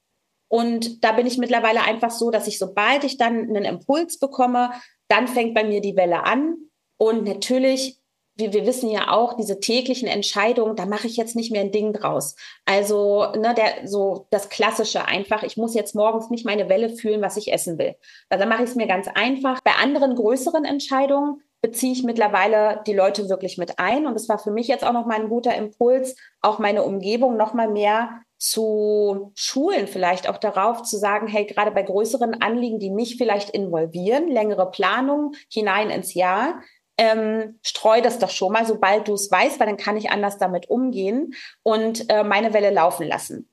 Und 0.54 1.04
da 1.04 1.14
bin 1.14 1.26
ich 1.26 1.40
mittlerweile 1.40 1.82
einfach 1.82 2.12
so, 2.12 2.30
dass 2.30 2.46
ich, 2.46 2.60
sobald 2.60 3.04
ich 3.04 3.18
dann 3.18 3.40
einen 3.40 3.66
Impuls 3.66 4.20
bekomme, 4.20 4.70
dann 5.08 5.28
fängt 5.28 5.56
bei 5.56 5.64
mir 5.64 5.82
die 5.82 5.96
Welle 5.96 6.26
an. 6.26 6.58
Und 6.98 7.24
natürlich, 7.24 8.00
wir, 8.36 8.54
wir 8.54 8.68
wissen 8.68 8.92
ja 8.92 9.10
auch, 9.10 9.34
diese 9.34 9.60
täglichen 9.60 10.08
Entscheidungen, 10.08 10.76
da 10.76 10.86
mache 10.86 11.08
ich 11.08 11.18
jetzt 11.18 11.36
nicht 11.36 11.52
mehr 11.52 11.62
ein 11.62 11.72
Ding 11.72 11.92
draus. 11.92 12.36
Also, 12.66 13.32
ne, 13.36 13.56
der, 13.56 13.88
so 13.88 14.28
das 14.30 14.50
Klassische 14.50 15.06
einfach, 15.06 15.42
ich 15.42 15.58
muss 15.58 15.74
jetzt 15.74 15.96
morgens 15.96 16.30
nicht 16.30 16.46
meine 16.46 16.70
Welle 16.70 16.90
fühlen, 16.90 17.24
was 17.24 17.36
ich 17.36 17.52
essen 17.52 17.80
will. 17.80 17.96
Also, 18.30 18.44
da 18.44 18.48
mache 18.48 18.62
ich 18.62 18.70
es 18.70 18.76
mir 18.76 18.86
ganz 18.86 19.08
einfach. 19.08 19.60
Bei 19.62 19.74
anderen 19.82 20.14
größeren 20.14 20.66
Entscheidungen 20.66 21.42
beziehe 21.64 21.94
ich 21.94 22.04
mittlerweile 22.04 22.84
die 22.86 22.94
Leute 22.94 23.28
wirklich 23.28 23.58
mit 23.58 23.80
ein. 23.80 24.06
Und 24.06 24.16
es 24.16 24.30
war 24.30 24.38
für 24.38 24.52
mich 24.52 24.68
jetzt 24.68 24.86
auch 24.86 24.94
noch 24.94 25.08
mal 25.08 25.20
ein 25.20 25.30
guter 25.30 25.56
Impuls, 25.56 26.16
auch 26.42 26.60
meine 26.60 26.84
Umgebung 26.84 27.38
noch 27.38 27.56
mal 27.56 27.70
mehr 27.70 28.22
zu 28.44 29.32
schulen, 29.36 29.88
vielleicht 29.88 30.28
auch 30.28 30.38
darauf 30.38 30.84
zu 30.84 30.98
sagen, 30.98 31.28
hey, 31.28 31.46
gerade 31.46 31.72
bei 31.72 31.82
größeren 31.82 32.42
Anliegen, 32.42 32.78
die 32.78 32.90
mich 32.90 33.16
vielleicht 33.16 33.52
involvieren, 33.52 34.28
längere 34.28 34.70
Planung 34.70 35.32
hinein 35.50 35.90
ins 35.90 36.14
Jahr, 36.14 36.62
ähm, 36.98 37.58
streu 37.64 38.02
das 38.02 38.20
doch 38.20 38.30
schon 38.30 38.52
mal, 38.52 38.66
sobald 38.66 39.08
du 39.08 39.14
es 39.14 39.32
weißt, 39.32 39.62
weil 39.62 39.68
dann 39.68 39.78
kann 39.78 39.96
ich 39.96 40.12
anders 40.12 40.40
damit 40.40 40.70
umgehen 40.70 41.34
und 41.64 42.10
äh, 42.10 42.26
meine 42.26 42.54
Welle 42.54 42.70
laufen 42.70 43.08
lassen. 43.08 43.50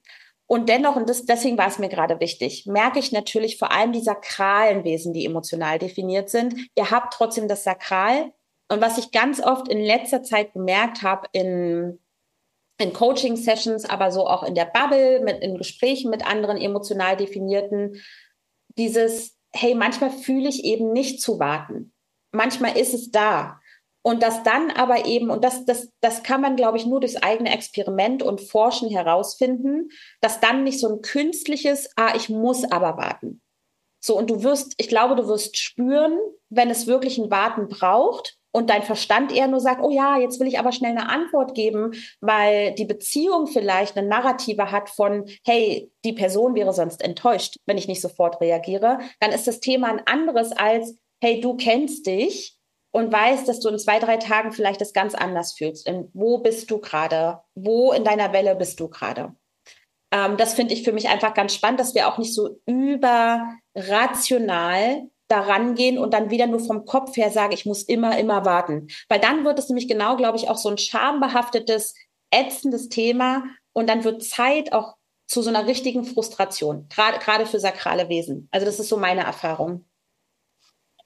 Und 0.47 0.69
dennoch, 0.69 0.97
und 0.97 1.09
das, 1.09 1.25
deswegen 1.25 1.57
war 1.57 1.69
es 1.69 1.79
mir 1.79 1.89
gerade 1.89 2.19
wichtig, 2.19 2.67
merke 2.67 2.99
ich 2.99 3.13
natürlich 3.13 3.59
vor 3.59 3.71
allem 3.71 3.93
die 3.93 4.03
sakralen 4.03 4.83
Wesen, 4.83 5.13
die 5.13 5.25
emotional 5.25 5.79
definiert 5.79 6.31
sind. 6.31 6.57
Ihr 6.75 6.91
habt 6.91 7.15
trotzdem 7.15 7.47
das 7.47 7.63
Sakral. 7.63 8.33
Und 8.69 8.81
was 8.81 8.99
ich 8.99 9.13
ganz 9.13 9.41
oft 9.41 9.69
in 9.69 9.79
letzter 9.79 10.25
Zeit 10.25 10.53
bemerkt 10.53 11.03
habe 11.03 11.29
in 11.31 12.01
in 12.81 12.93
Coaching-Sessions, 12.93 13.85
aber 13.85 14.11
so 14.11 14.27
auch 14.27 14.43
in 14.43 14.55
der 14.55 14.65
Bubble, 14.65 15.21
mit, 15.21 15.43
in 15.43 15.59
Gesprächen 15.59 16.11
mit 16.11 16.27
anderen 16.27 16.57
emotional 16.57 17.17
definierten, 17.17 18.01
dieses, 18.77 19.37
hey, 19.53 19.75
manchmal 19.75 20.11
fühle 20.11 20.49
ich 20.49 20.65
eben 20.65 20.93
nicht 20.93 21.21
zu 21.21 21.39
warten. 21.39 21.93
Manchmal 22.33 22.79
ist 22.79 22.95
es 22.95 23.11
da. 23.11 23.61
Und 24.03 24.23
das 24.23 24.43
dann 24.45 24.71
aber 24.71 25.05
eben, 25.05 25.29
und 25.29 25.45
das, 25.45 25.67
das, 25.67 25.91
das 26.01 26.23
kann 26.23 26.41
man, 26.41 26.57
glaube 26.57 26.79
ich, 26.79 26.87
nur 26.87 27.01
durchs 27.01 27.17
eigene 27.23 27.53
Experiment 27.53 28.23
und 28.23 28.41
Forschen 28.41 28.89
herausfinden, 28.89 29.91
dass 30.23 30.41
dann 30.41 30.65
nicht 30.65 30.81
so 30.81 30.89
ein 30.89 31.03
künstliches, 31.03 31.91
ah, 31.97 32.15
ich 32.17 32.31
muss 32.31 32.65
aber 32.65 32.97
warten. 32.97 33.43
So, 34.03 34.17
und 34.17 34.31
du 34.31 34.43
wirst, 34.43 34.73
ich 34.79 34.89
glaube, 34.89 35.17
du 35.17 35.29
wirst 35.29 35.59
spüren, 35.59 36.19
wenn 36.49 36.71
es 36.71 36.87
wirklich 36.87 37.19
ein 37.19 37.31
Warten 37.31 37.69
braucht 37.69 38.40
und 38.53 38.71
dein 38.71 38.83
Verstand 38.83 39.33
eher 39.33 39.49
nur 39.49 39.61
sagt, 39.61 39.83
oh 39.83 39.91
ja, 39.91 40.19
jetzt 40.19 40.41
will 40.41 40.49
ich 40.49 40.59
aber 40.59 40.73
schnell 40.73 40.93
eine 40.93 41.09
Antwort 41.09 41.55
geben, 41.55 41.93
weil 42.21 42.75
die 42.75 42.85
Beziehung 42.85 43.47
vielleicht 43.47 43.97
eine 43.97 44.09
Narrative 44.09 44.71
hat 44.71 44.91
von, 44.91 45.25
hey, 45.45 45.91
die 46.05 46.13
Person 46.13 46.55
wäre 46.55 46.73
sonst 46.73 47.03
enttäuscht, 47.03 47.57
wenn 47.67 47.79
ich 47.79 47.89
nicht 47.89 48.01
sofort 48.01 48.41
reagiere, 48.41 48.99
dann 49.21 49.33
ist 49.33 49.47
das 49.47 49.61
Thema 49.61 49.89
ein 49.89 50.07
anderes 50.07 50.53
als, 50.53 50.97
hey, 51.23 51.41
du 51.41 51.57
kennst 51.57 52.07
dich 52.07 52.57
und 52.93 53.13
weißt, 53.13 53.49
dass 53.49 53.61
du 53.61 53.69
in 53.69 53.79
zwei, 53.79 54.01
drei 54.01 54.17
Tagen 54.17 54.53
vielleicht 54.53 54.81
das 54.81 54.93
ganz 54.93 55.15
anders 55.15 55.53
fühlst. 55.53 55.89
Und 55.89 56.11
wo 56.13 56.39
bist 56.39 56.69
du 56.71 56.81
gerade? 56.81 57.41
Wo 57.55 57.93
in 57.93 58.03
deiner 58.05 58.33
Welle 58.33 58.57
bist 58.57 58.81
du 58.81 58.89
gerade? 58.89 59.35
Ähm, 60.13 60.37
das 60.37 60.55
finde 60.55 60.75
ich 60.75 60.83
für 60.83 60.91
mich 60.93 61.09
einfach 61.09 61.35
ganz 61.35 61.55
spannend, 61.55 61.79
dass 61.79 61.95
wir 61.95 62.09
auch 62.09 62.19
nicht 62.19 62.35
so 62.35 62.59
überrational 62.67 65.09
daran 65.31 65.75
gehen 65.75 65.99
und 65.99 66.13
dann 66.13 66.31
wieder 66.31 66.47
nur 66.47 66.61
vom 66.61 66.85
Kopf 66.85 67.17
her 67.17 67.31
sagen, 67.31 67.53
ich 67.53 67.67
muss 67.67 67.83
immer, 67.83 68.19
immer 68.19 68.45
warten. 68.45 68.89
Weil 69.09 69.21
dann 69.21 69.45
wird 69.45 69.59
es 69.59 69.69
nämlich 69.69 69.89
genau, 69.89 70.17
glaube 70.17 70.37
ich, 70.37 70.49
auch 70.49 70.59
so 70.59 70.69
ein 70.69 70.79
schambehaftetes, 70.79 71.95
ätzendes 72.31 72.89
Thema 72.89 73.45
und 73.73 73.89
dann 73.89 74.05
wird 74.05 74.25
Zeit 74.25 74.73
auch 74.73 74.95
zu 75.27 75.43
so 75.43 75.51
einer 75.51 75.67
richtigen 75.67 76.05
Frustration, 76.05 76.89
gerade, 76.89 77.19
gerade 77.21 77.47
für 77.47 77.61
sakrale 77.61 78.09
Wesen. 78.09 78.49
Also 78.51 78.67
das 78.67 78.81
ist 78.81 78.89
so 78.89 78.97
meine 78.97 79.23
Erfahrung. 79.23 79.85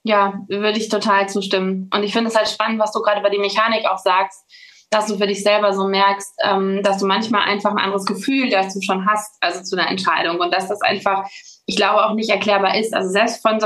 Ja, 0.03 0.43
würde 0.49 0.79
ich 0.79 0.89
total 0.89 1.29
zustimmen. 1.29 1.91
Und 1.93 2.03
ich 2.03 2.13
finde 2.13 2.29
es 2.29 2.37
halt 2.37 2.49
spannend, 2.49 2.79
was 2.79 2.93
du 2.93 3.01
gerade 3.01 3.21
über 3.21 3.31
die 3.31 3.39
Mechanik 3.39 3.87
auch 3.87 3.99
sagst, 3.99 4.45
dass 4.91 5.07
du 5.07 5.17
für 5.17 5.27
dich 5.27 5.43
selber 5.43 5.73
so 5.73 5.89
merkst, 5.89 6.35
ähm, 6.43 6.83
dass 6.83 6.99
du 6.99 7.07
manchmal 7.07 7.43
einfach 7.43 7.71
ein 7.71 7.79
anderes 7.79 8.05
Gefühl 8.05 8.49
dazu 8.49 8.81
schon 8.81 9.07
hast, 9.07 9.37
also 9.41 9.63
zu 9.63 9.77
einer 9.77 9.91
Entscheidung. 9.91 10.39
Und 10.39 10.55
dass 10.55 10.69
das 10.69 10.81
einfach, 10.83 11.29
ich 11.67 11.77
glaube, 11.77 12.05
auch 12.05 12.15
nicht 12.15 12.31
erklärbar 12.31 12.79
ist. 12.79 12.95
Also 12.95 13.11
selbst 13.11 13.43
von, 13.43 13.59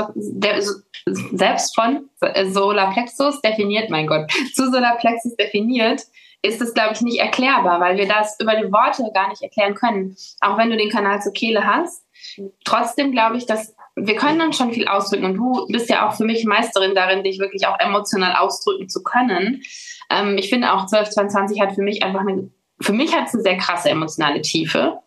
selbst 1.05 1.75
von 1.75 2.09
Solarplexus 2.51 3.41
definiert, 3.41 3.89
mein 3.89 4.07
Gott, 4.07 4.31
zu 4.53 4.71
Solarplexus 4.71 5.35
definiert, 5.35 6.03
ist 6.41 6.61
das, 6.61 6.73
glaube 6.73 6.93
ich, 6.93 7.01
nicht 7.01 7.19
erklärbar, 7.19 7.81
weil 7.81 7.97
wir 7.97 8.07
das 8.07 8.37
über 8.39 8.55
die 8.55 8.71
Worte 8.71 9.03
gar 9.13 9.27
nicht 9.27 9.41
erklären 9.41 9.75
können. 9.75 10.15
Auch 10.39 10.57
wenn 10.57 10.69
du 10.69 10.77
den 10.77 10.89
Kanal 10.89 11.21
zur 11.21 11.33
Kehle 11.33 11.65
hast. 11.65 12.05
Trotzdem 12.63 13.11
glaube 13.11 13.37
ich, 13.37 13.45
dass 13.45 13.75
wir 13.95 14.15
können 14.15 14.39
dann 14.39 14.53
schon 14.53 14.71
viel 14.71 14.87
ausdrücken 14.87 15.25
und 15.25 15.35
du 15.35 15.67
bist 15.67 15.89
ja 15.89 16.07
auch 16.07 16.13
für 16.13 16.23
mich 16.23 16.45
Meisterin 16.45 16.95
darin, 16.95 17.23
dich 17.23 17.39
wirklich 17.39 17.67
auch 17.67 17.77
emotional 17.79 18.35
ausdrücken 18.35 18.87
zu 18.87 19.03
können. 19.03 19.61
Ähm, 20.09 20.37
ich 20.37 20.49
finde 20.49 20.71
auch 20.71 20.83
1222 20.83 21.61
hat 21.61 21.75
für 21.75 21.81
mich 21.81 22.03
einfach 22.03 22.21
eine, 22.21 22.49
für 22.79 22.93
mich 22.93 23.13
hat 23.13 23.27
es 23.27 23.33
eine 23.33 23.43
sehr 23.43 23.57
krasse 23.57 23.89
emotionale 23.89 24.41
Tiefe. 24.41 24.99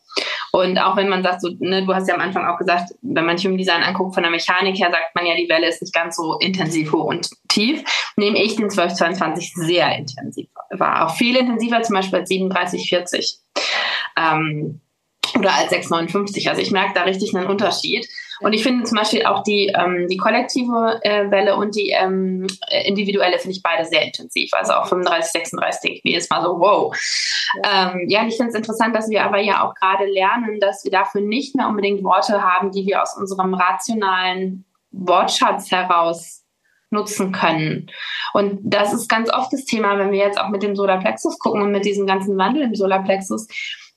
Und 0.52 0.78
auch 0.78 0.96
wenn 0.96 1.08
man 1.08 1.22
sagt, 1.22 1.40
so, 1.40 1.48
ne, 1.60 1.84
du 1.84 1.94
hast 1.94 2.08
ja 2.08 2.14
am 2.14 2.20
Anfang 2.20 2.46
auch 2.46 2.58
gesagt, 2.58 2.92
wenn 3.00 3.24
man 3.24 3.38
Human 3.38 3.56
Design 3.56 3.82
anguckt, 3.82 4.14
von 4.14 4.22
der 4.22 4.30
Mechanik 4.30 4.78
her 4.78 4.90
sagt 4.90 5.14
man 5.14 5.26
ja, 5.26 5.34
die 5.34 5.48
Welle 5.48 5.68
ist 5.68 5.80
nicht 5.80 5.94
ganz 5.94 6.16
so 6.16 6.38
intensiv 6.38 6.92
hoch 6.92 7.06
und 7.06 7.30
tief, 7.48 7.82
nehme 8.16 8.42
ich 8.42 8.56
den 8.56 8.64
1222 8.64 9.54
sehr 9.54 9.96
intensiv 9.96 10.48
war. 10.70 11.06
Auch 11.06 11.14
viel 11.14 11.36
intensiver, 11.36 11.82
zum 11.82 11.96
Beispiel 11.96 12.20
als 12.20 12.28
3740. 12.28 13.38
Ähm, 14.18 14.80
oder 15.38 15.54
als 15.54 15.70
659. 15.70 16.48
Also 16.48 16.60
ich 16.60 16.70
merke 16.70 16.94
da 16.94 17.02
richtig 17.04 17.34
einen 17.34 17.46
Unterschied. 17.46 18.06
Und 18.42 18.52
ich 18.52 18.62
finde 18.62 18.84
zum 18.84 18.98
Beispiel 18.98 19.24
auch 19.24 19.42
die, 19.42 19.72
ähm, 19.74 20.06
die 20.08 20.16
kollektive 20.16 21.00
äh, 21.02 21.30
Welle 21.30 21.56
und 21.56 21.74
die 21.76 21.90
ähm, 21.90 22.46
individuelle 22.84 23.38
finde 23.38 23.56
ich 23.56 23.62
beide 23.62 23.84
sehr 23.84 24.02
intensiv. 24.02 24.50
Also 24.52 24.72
auch 24.72 24.86
35, 24.86 25.32
36 25.32 25.80
denke 25.80 25.98
ich 25.98 26.04
mir 26.04 26.12
jetzt 26.12 26.30
mal 26.30 26.42
so, 26.42 26.58
wow. 26.58 26.96
Ja, 27.62 27.92
ähm, 27.92 28.06
ja 28.08 28.26
ich 28.26 28.36
finde 28.36 28.50
es 28.50 28.56
interessant, 28.56 28.94
dass 28.94 29.08
wir 29.08 29.24
aber 29.24 29.38
ja 29.38 29.64
auch 29.64 29.74
gerade 29.74 30.06
lernen, 30.06 30.60
dass 30.60 30.84
wir 30.84 30.90
dafür 30.90 31.20
nicht 31.20 31.54
mehr 31.54 31.68
unbedingt 31.68 32.02
Worte 32.02 32.42
haben, 32.42 32.72
die 32.72 32.86
wir 32.86 33.02
aus 33.02 33.16
unserem 33.16 33.54
rationalen 33.54 34.64
Wortschatz 34.90 35.70
heraus 35.70 36.42
nutzen 36.90 37.32
können. 37.32 37.90
Und 38.34 38.60
das 38.62 38.92
ist 38.92 39.08
ganz 39.08 39.32
oft 39.32 39.52
das 39.52 39.64
Thema, 39.64 39.98
wenn 39.98 40.12
wir 40.12 40.18
jetzt 40.18 40.38
auch 40.38 40.50
mit 40.50 40.62
dem 40.62 40.76
Solarplexus 40.76 41.38
gucken 41.38 41.62
und 41.62 41.72
mit 41.72 41.84
diesem 41.84 42.06
ganzen 42.06 42.36
Wandel 42.36 42.64
im 42.64 42.74
Solarplexus, 42.74 43.48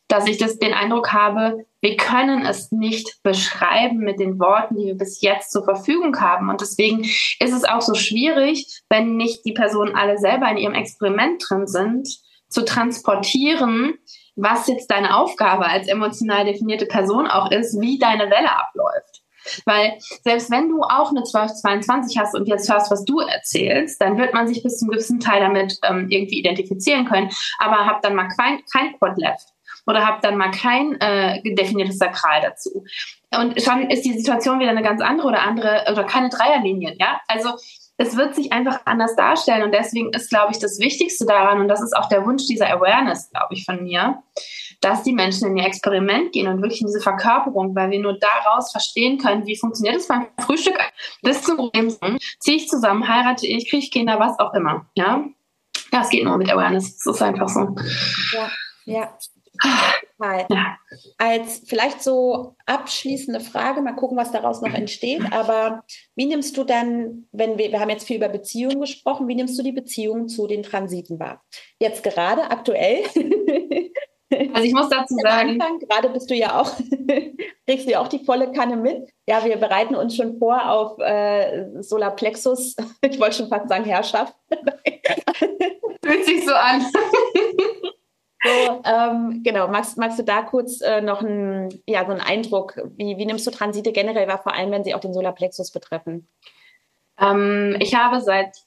dass 0.07 0.27
ich 0.27 0.37
das 0.37 0.59
den 0.59 0.73
Eindruck 0.73 1.13
habe, 1.13 1.65
wir 1.81 1.97
können 1.97 2.45
es 2.45 2.71
nicht 2.71 3.21
beschreiben 3.23 3.99
mit 3.99 4.19
den 4.19 4.39
Worten, 4.39 4.75
die 4.77 4.85
wir 4.85 4.97
bis 4.97 5.21
jetzt 5.21 5.51
zur 5.51 5.63
Verfügung 5.63 6.19
haben. 6.19 6.49
Und 6.49 6.61
deswegen 6.61 7.03
ist 7.03 7.53
es 7.53 7.63
auch 7.63 7.81
so 7.81 7.93
schwierig, 7.93 8.81
wenn 8.89 9.17
nicht 9.17 9.45
die 9.45 9.53
Personen 9.53 9.95
alle 9.95 10.17
selber 10.17 10.49
in 10.49 10.57
ihrem 10.57 10.73
Experiment 10.73 11.43
drin 11.47 11.67
sind, 11.67 12.07
zu 12.49 12.63
transportieren, 12.63 13.95
was 14.35 14.67
jetzt 14.67 14.91
deine 14.91 15.17
Aufgabe 15.17 15.65
als 15.65 15.87
emotional 15.87 16.45
definierte 16.45 16.85
Person 16.85 17.27
auch 17.27 17.51
ist, 17.51 17.79
wie 17.79 17.97
deine 17.97 18.29
Welle 18.29 18.51
abläuft. 18.51 19.21
Weil 19.65 19.97
selbst 20.23 20.49
wenn 20.49 20.69
du 20.69 20.81
auch 20.81 21.11
eine 21.11 21.19
1222 21.19 22.17
hast 22.17 22.35
und 22.35 22.47
jetzt 22.47 22.71
hörst, 22.71 22.89
was 22.89 23.05
du 23.05 23.19
erzählst, 23.19 24.01
dann 24.01 24.17
wird 24.17 24.33
man 24.33 24.47
sich 24.47 24.63
bis 24.63 24.79
zum 24.79 24.89
gewissen 24.89 25.19
Teil 25.19 25.41
damit 25.41 25.77
ähm, 25.83 26.07
irgendwie 26.09 26.39
identifizieren 26.39 27.05
können. 27.05 27.29
Aber 27.59 27.85
hab 27.85 28.01
dann 28.01 28.15
mal 28.15 28.27
kein, 28.29 28.61
kein 28.73 28.97
Quad 28.97 29.17
left 29.17 29.54
oder 29.85 30.05
habe 30.05 30.19
dann 30.21 30.37
mal 30.37 30.51
kein 30.51 30.99
äh, 30.99 31.41
definiertes 31.55 31.97
Sakral 31.97 32.41
dazu. 32.41 32.83
Und 33.37 33.61
schon 33.61 33.89
ist 33.89 34.05
die 34.05 34.13
Situation 34.13 34.59
wieder 34.59 34.69
eine 34.69 34.83
ganz 34.83 35.01
andere 35.01 35.27
oder 35.27 35.41
andere 35.41 35.85
oder 35.91 36.03
keine 36.03 36.29
Dreierlinien, 36.29 36.95
ja? 36.99 37.19
Also 37.27 37.51
es 37.97 38.17
wird 38.17 38.35
sich 38.35 38.51
einfach 38.51 38.81
anders 38.85 39.15
darstellen 39.15 39.63
und 39.63 39.73
deswegen 39.73 40.11
ist, 40.11 40.29
glaube 40.29 40.51
ich, 40.51 40.59
das 40.59 40.79
Wichtigste 40.79 41.25
daran 41.25 41.61
und 41.61 41.67
das 41.67 41.81
ist 41.81 41.95
auch 41.95 42.09
der 42.09 42.25
Wunsch 42.25 42.45
dieser 42.45 42.69
Awareness, 42.69 43.29
glaube 43.29 43.53
ich, 43.53 43.63
von 43.63 43.83
mir, 43.83 44.21
dass 44.81 45.03
die 45.03 45.13
Menschen 45.13 45.49
in 45.49 45.57
ihr 45.57 45.65
Experiment 45.65 46.33
gehen 46.33 46.47
und 46.47 46.61
wirklich 46.61 46.81
in 46.81 46.87
diese 46.87 46.99
Verkörperung, 46.99 47.73
weil 47.73 47.91
wir 47.91 47.99
nur 47.99 48.19
daraus 48.19 48.71
verstehen 48.71 49.17
können, 49.17 49.45
wie 49.45 49.57
funktioniert 49.57 49.95
es 49.97 50.07
beim 50.07 50.27
Frühstück 50.39 50.77
bis 51.21 51.41
zum 51.43 51.55
Problem, 51.55 51.95
ziehe 52.39 52.57
ich 52.57 52.67
zusammen, 52.67 53.07
heirate 53.07 53.47
ich, 53.47 53.69
kriege 53.69 53.83
ich 53.83 53.91
Kinder, 53.91 54.19
was 54.19 54.37
auch 54.39 54.53
immer, 54.53 54.85
ja. 54.95 55.23
Das 55.91 56.09
geht 56.09 56.25
nur 56.25 56.37
mit 56.37 56.51
Awareness, 56.51 56.97
das 56.97 57.15
ist 57.15 57.21
einfach 57.21 57.47
so. 57.47 57.75
Ja, 58.33 58.49
ja. 58.85 59.17
Ja. 60.49 60.77
Als 61.17 61.63
vielleicht 61.65 62.01
so 62.01 62.55
abschließende 62.65 63.39
Frage, 63.39 63.81
mal 63.81 63.93
gucken, 63.93 64.17
was 64.17 64.31
daraus 64.31 64.61
noch 64.61 64.73
entsteht. 64.73 65.21
Aber 65.31 65.83
wie 66.15 66.25
nimmst 66.25 66.55
du 66.57 66.63
dann, 66.63 67.27
wenn 67.31 67.57
wir, 67.57 67.71
wir 67.71 67.79
haben 67.79 67.89
jetzt 67.89 68.07
viel 68.07 68.17
über 68.17 68.29
Beziehungen 68.29 68.79
gesprochen, 68.79 69.27
wie 69.27 69.35
nimmst 69.35 69.57
du 69.59 69.63
die 69.63 69.71
Beziehung 69.71 70.27
zu 70.27 70.47
den 70.47 70.63
Transiten 70.63 71.19
wahr? 71.19 71.43
Jetzt 71.79 72.03
gerade 72.03 72.49
aktuell. 72.49 73.03
Also 74.53 74.63
ich 74.63 74.73
muss 74.73 74.89
dazu 74.89 75.15
sagen, 75.21 75.61
Anfang, 75.61 75.79
gerade 75.79 76.09
bist 76.09 76.29
du 76.29 76.35
ja 76.35 76.59
auch, 76.59 76.71
kriegst 77.67 77.85
du 77.85 77.91
ja 77.91 78.01
auch 78.01 78.07
die 78.07 78.23
volle 78.25 78.51
Kanne 78.51 78.75
mit. 78.75 79.07
Ja, 79.27 79.45
wir 79.45 79.57
bereiten 79.57 79.95
uns 79.95 80.15
schon 80.15 80.39
vor 80.39 80.69
auf 80.69 80.99
äh, 80.99 81.81
Solarplexus. 81.81 82.75
Ich 83.01 83.19
wollte 83.19 83.37
schon 83.37 83.49
fast 83.49 83.69
sagen 83.69 83.85
Herrschaft. 83.85 84.33
Fühlt 86.03 86.25
sich 86.25 86.43
so 86.43 86.53
an. 86.53 86.85
So, 88.45 88.81
ähm, 88.85 89.41
genau, 89.43 89.67
magst, 89.67 89.97
magst 89.97 90.19
du 90.19 90.23
da 90.23 90.43
kurz 90.43 90.79
äh, 90.81 91.01
noch 91.01 91.21
ein, 91.21 91.69
ja, 91.87 92.05
so 92.05 92.11
einen 92.11 92.21
Eindruck, 92.21 92.79
wie, 92.95 93.17
wie 93.17 93.25
nimmst 93.25 93.47
du 93.47 93.51
Transite 93.51 93.91
generell 93.91 94.27
wahr, 94.27 94.43
vor 94.43 94.53
allem 94.53 94.71
wenn 94.71 94.83
sie 94.83 94.93
auch 94.93 94.99
den 94.99 95.13
Solarplexus 95.13 95.71
betreffen? 95.71 96.27
Ähm, 97.19 97.75
ich 97.79 97.95
habe 97.95 98.21
seit 98.21 98.57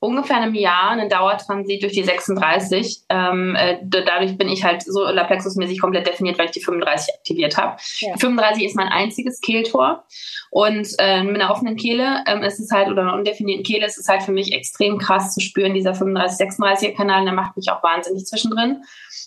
ungefähr 0.00 0.36
einem 0.36 0.54
Jahr 0.54 0.90
einen 0.90 1.08
Dauertransit 1.08 1.82
durch 1.82 1.92
die 1.92 2.04
36. 2.04 3.02
Ähm, 3.08 3.56
äh, 3.56 3.78
dadurch 3.82 4.38
bin 4.38 4.48
ich 4.48 4.64
halt 4.64 4.82
so 4.82 5.04
Laplexus-mäßig 5.04 5.80
komplett 5.80 6.06
definiert, 6.06 6.38
weil 6.38 6.46
ich 6.46 6.52
die 6.52 6.62
35 6.62 7.14
aktiviert 7.14 7.56
habe. 7.56 7.76
Ja. 8.00 8.14
Die 8.14 8.20
35 8.20 8.64
ist 8.64 8.76
mein 8.76 8.88
einziges 8.88 9.40
Kehltor 9.40 10.04
und 10.50 10.88
äh, 10.98 11.22
mit 11.24 11.40
einer 11.40 11.50
offenen 11.50 11.76
Kehle 11.76 12.22
ähm, 12.26 12.42
ist 12.42 12.60
es 12.60 12.70
halt, 12.70 12.88
oder 12.88 13.02
einer 13.02 13.14
undefinierten 13.14 13.64
Kehle 13.64 13.86
ist 13.86 13.98
es 13.98 14.08
halt 14.08 14.22
für 14.22 14.32
mich 14.32 14.52
extrem 14.52 14.98
krass 14.98 15.34
zu 15.34 15.40
spüren, 15.40 15.74
dieser 15.74 15.92
35-36er-Kanal, 15.92 17.24
der 17.24 17.34
macht 17.34 17.56
mich 17.56 17.70
auch 17.70 17.82
wahnsinnig 17.82 18.24
zwischendrin. 18.24 18.82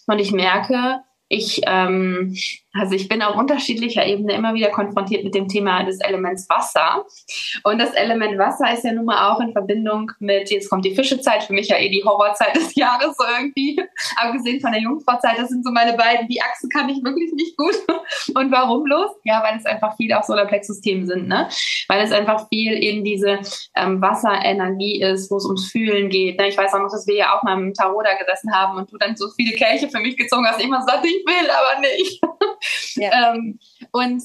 Und 0.07 0.19
ich 0.19 0.31
merke, 0.31 1.01
ich, 1.31 1.61
ähm, 1.65 2.35
also 2.73 2.93
ich 2.93 3.07
bin 3.07 3.21
auf 3.21 3.35
unterschiedlicher 3.35 4.05
Ebene 4.05 4.33
immer 4.33 4.53
wieder 4.53 4.69
konfrontiert 4.69 5.23
mit 5.23 5.33
dem 5.33 5.47
Thema 5.47 5.83
des 5.83 6.01
Elements 6.01 6.49
Wasser. 6.49 7.05
Und 7.63 7.79
das 7.79 7.93
Element 7.93 8.37
Wasser 8.37 8.73
ist 8.73 8.83
ja 8.83 8.91
nun 8.91 9.05
mal 9.05 9.31
auch 9.31 9.39
in 9.39 9.53
Verbindung 9.53 10.11
mit, 10.19 10.51
jetzt 10.51 10.69
kommt 10.69 10.83
die 10.83 10.93
Fischezeit, 10.93 11.43
für 11.43 11.53
mich 11.53 11.69
ja 11.69 11.77
eh 11.77 11.89
die 11.89 12.03
Horrorzeit 12.03 12.55
des 12.55 12.75
Jahres 12.75 13.15
so 13.17 13.23
irgendwie. 13.39 13.81
Abgesehen 14.17 14.59
von 14.59 14.73
der 14.73 14.81
Jungfrauzeit, 14.81 15.37
das 15.37 15.49
sind 15.49 15.63
so 15.63 15.71
meine 15.71 15.93
beiden, 15.93 16.27
die 16.27 16.41
Achse 16.41 16.67
kann 16.67 16.89
ich 16.89 17.01
wirklich 17.01 17.31
nicht 17.33 17.55
gut. 17.55 17.75
Und 18.35 18.51
warum 18.51 18.83
bloß? 18.83 19.11
Ja, 19.23 19.41
weil 19.41 19.57
es 19.57 19.65
einfach 19.65 19.95
viel 19.95 20.11
auch 20.13 20.23
Solarplexus-Themen 20.23 21.05
sind, 21.05 21.29
ne? 21.29 21.47
Weil 21.87 22.01
es 22.01 22.11
einfach 22.11 22.47
viel 22.49 22.73
eben 22.83 23.05
diese 23.05 23.39
ähm, 23.75 24.01
Wasserenergie 24.01 25.01
ist, 25.01 25.31
wo 25.31 25.37
es 25.37 25.45
ums 25.45 25.71
Fühlen 25.71 26.09
geht. 26.09 26.37
Ne? 26.37 26.49
Ich 26.49 26.57
weiß 26.57 26.73
auch 26.73 26.79
noch, 26.79 26.91
dass 26.91 27.07
wir 27.07 27.15
ja 27.15 27.37
auch 27.37 27.43
mal 27.43 27.57
im 27.57 27.73
Tarot 27.73 28.05
da 28.05 28.15
gesessen 28.15 28.53
haben 28.53 28.77
und 28.77 28.91
du 28.91 28.97
dann 28.97 29.15
so 29.15 29.29
viele 29.29 29.55
Kelche 29.55 29.87
für 29.87 29.99
mich 29.99 30.17
gezogen 30.17 30.45
hast. 30.45 30.59
Ich 30.59 30.65
immer 30.65 30.81
sagte, 30.81 31.07
ich 31.07 31.20
will 31.25 31.49
aber 31.49 31.81
nicht. 31.81 32.21
Ja. 32.95 33.33
ähm, 33.33 33.59
und 33.91 34.21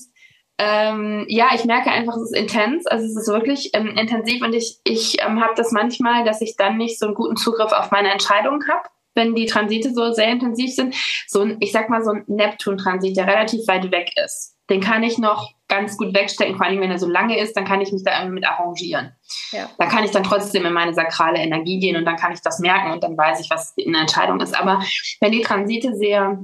Ähm, 0.59 1.27
ja, 1.29 1.51
ich 1.55 1.67
merke 1.67 1.91
einfach, 1.91 2.17
es 2.17 2.31
ist 2.31 2.35
intens, 2.35 2.87
also 2.87 3.05
es 3.05 3.15
ist 3.15 3.29
wirklich 3.29 3.73
ähm, 3.75 3.89
intensiv 3.89 4.43
und 4.43 4.55
ich, 4.55 4.79
ich 4.85 5.23
ähm, 5.23 5.43
habe 5.43 5.53
das 5.55 5.71
manchmal, 5.71 6.25
dass 6.25 6.41
ich 6.41 6.57
dann 6.57 6.79
nicht 6.79 6.99
so 6.99 7.05
einen 7.05 7.15
guten 7.15 7.37
Zugriff 7.37 7.73
auf 7.73 7.91
meine 7.91 8.11
Entscheidungen 8.11 8.67
habe, 8.67 8.89
wenn 9.15 9.35
die 9.35 9.45
Transite 9.45 9.93
so 9.93 10.13
sehr 10.13 10.29
intensiv 10.29 10.75
sind. 10.75 10.95
So 11.27 11.43
ein, 11.43 11.59
ich 11.61 11.73
sag 11.73 11.91
mal, 11.91 12.03
so 12.03 12.13
ein 12.13 12.25
Neptun-Transit, 12.27 13.17
der 13.17 13.27
relativ 13.27 13.69
weit 13.69 13.91
weg 13.91 14.13
ist, 14.25 14.57
den 14.71 14.81
kann 14.81 15.03
ich 15.03 15.19
noch 15.19 15.51
ganz 15.69 15.99
gut 15.99 16.15
wegstecken, 16.15 16.57
vor 16.57 16.65
allem 16.65 16.81
wenn 16.81 16.91
er 16.91 16.99
so 16.99 17.09
lange 17.09 17.39
ist, 17.39 17.57
dann 17.57 17.65
kann 17.65 17.81
ich 17.81 17.93
mich 17.93 18.05
da 18.05 18.19
irgendwie 18.19 18.37
mit 18.37 18.47
arrangieren. 18.47 19.13
Ja. 19.51 19.69
Da 19.79 19.87
kann 19.87 20.05
ich 20.05 20.11
dann 20.11 20.23
trotzdem 20.23 20.65
in 20.65 20.73
meine 20.73 20.95
sakrale 20.95 21.39
Energie 21.39 21.79
gehen 21.81 21.97
und 21.97 22.05
dann 22.05 22.17
kann 22.17 22.33
ich 22.33 22.41
das 22.41 22.61
merken 22.61 22.93
und 22.93 23.03
dann 23.03 23.17
weiß 23.17 23.41
ich, 23.41 23.51
was 23.51 23.75
eine 23.85 23.99
Entscheidung 23.99 24.41
ist. 24.41 24.59
Aber 24.59 24.83
wenn 25.21 25.33
die 25.33 25.43
Transite 25.43 25.95
sehr 25.95 26.39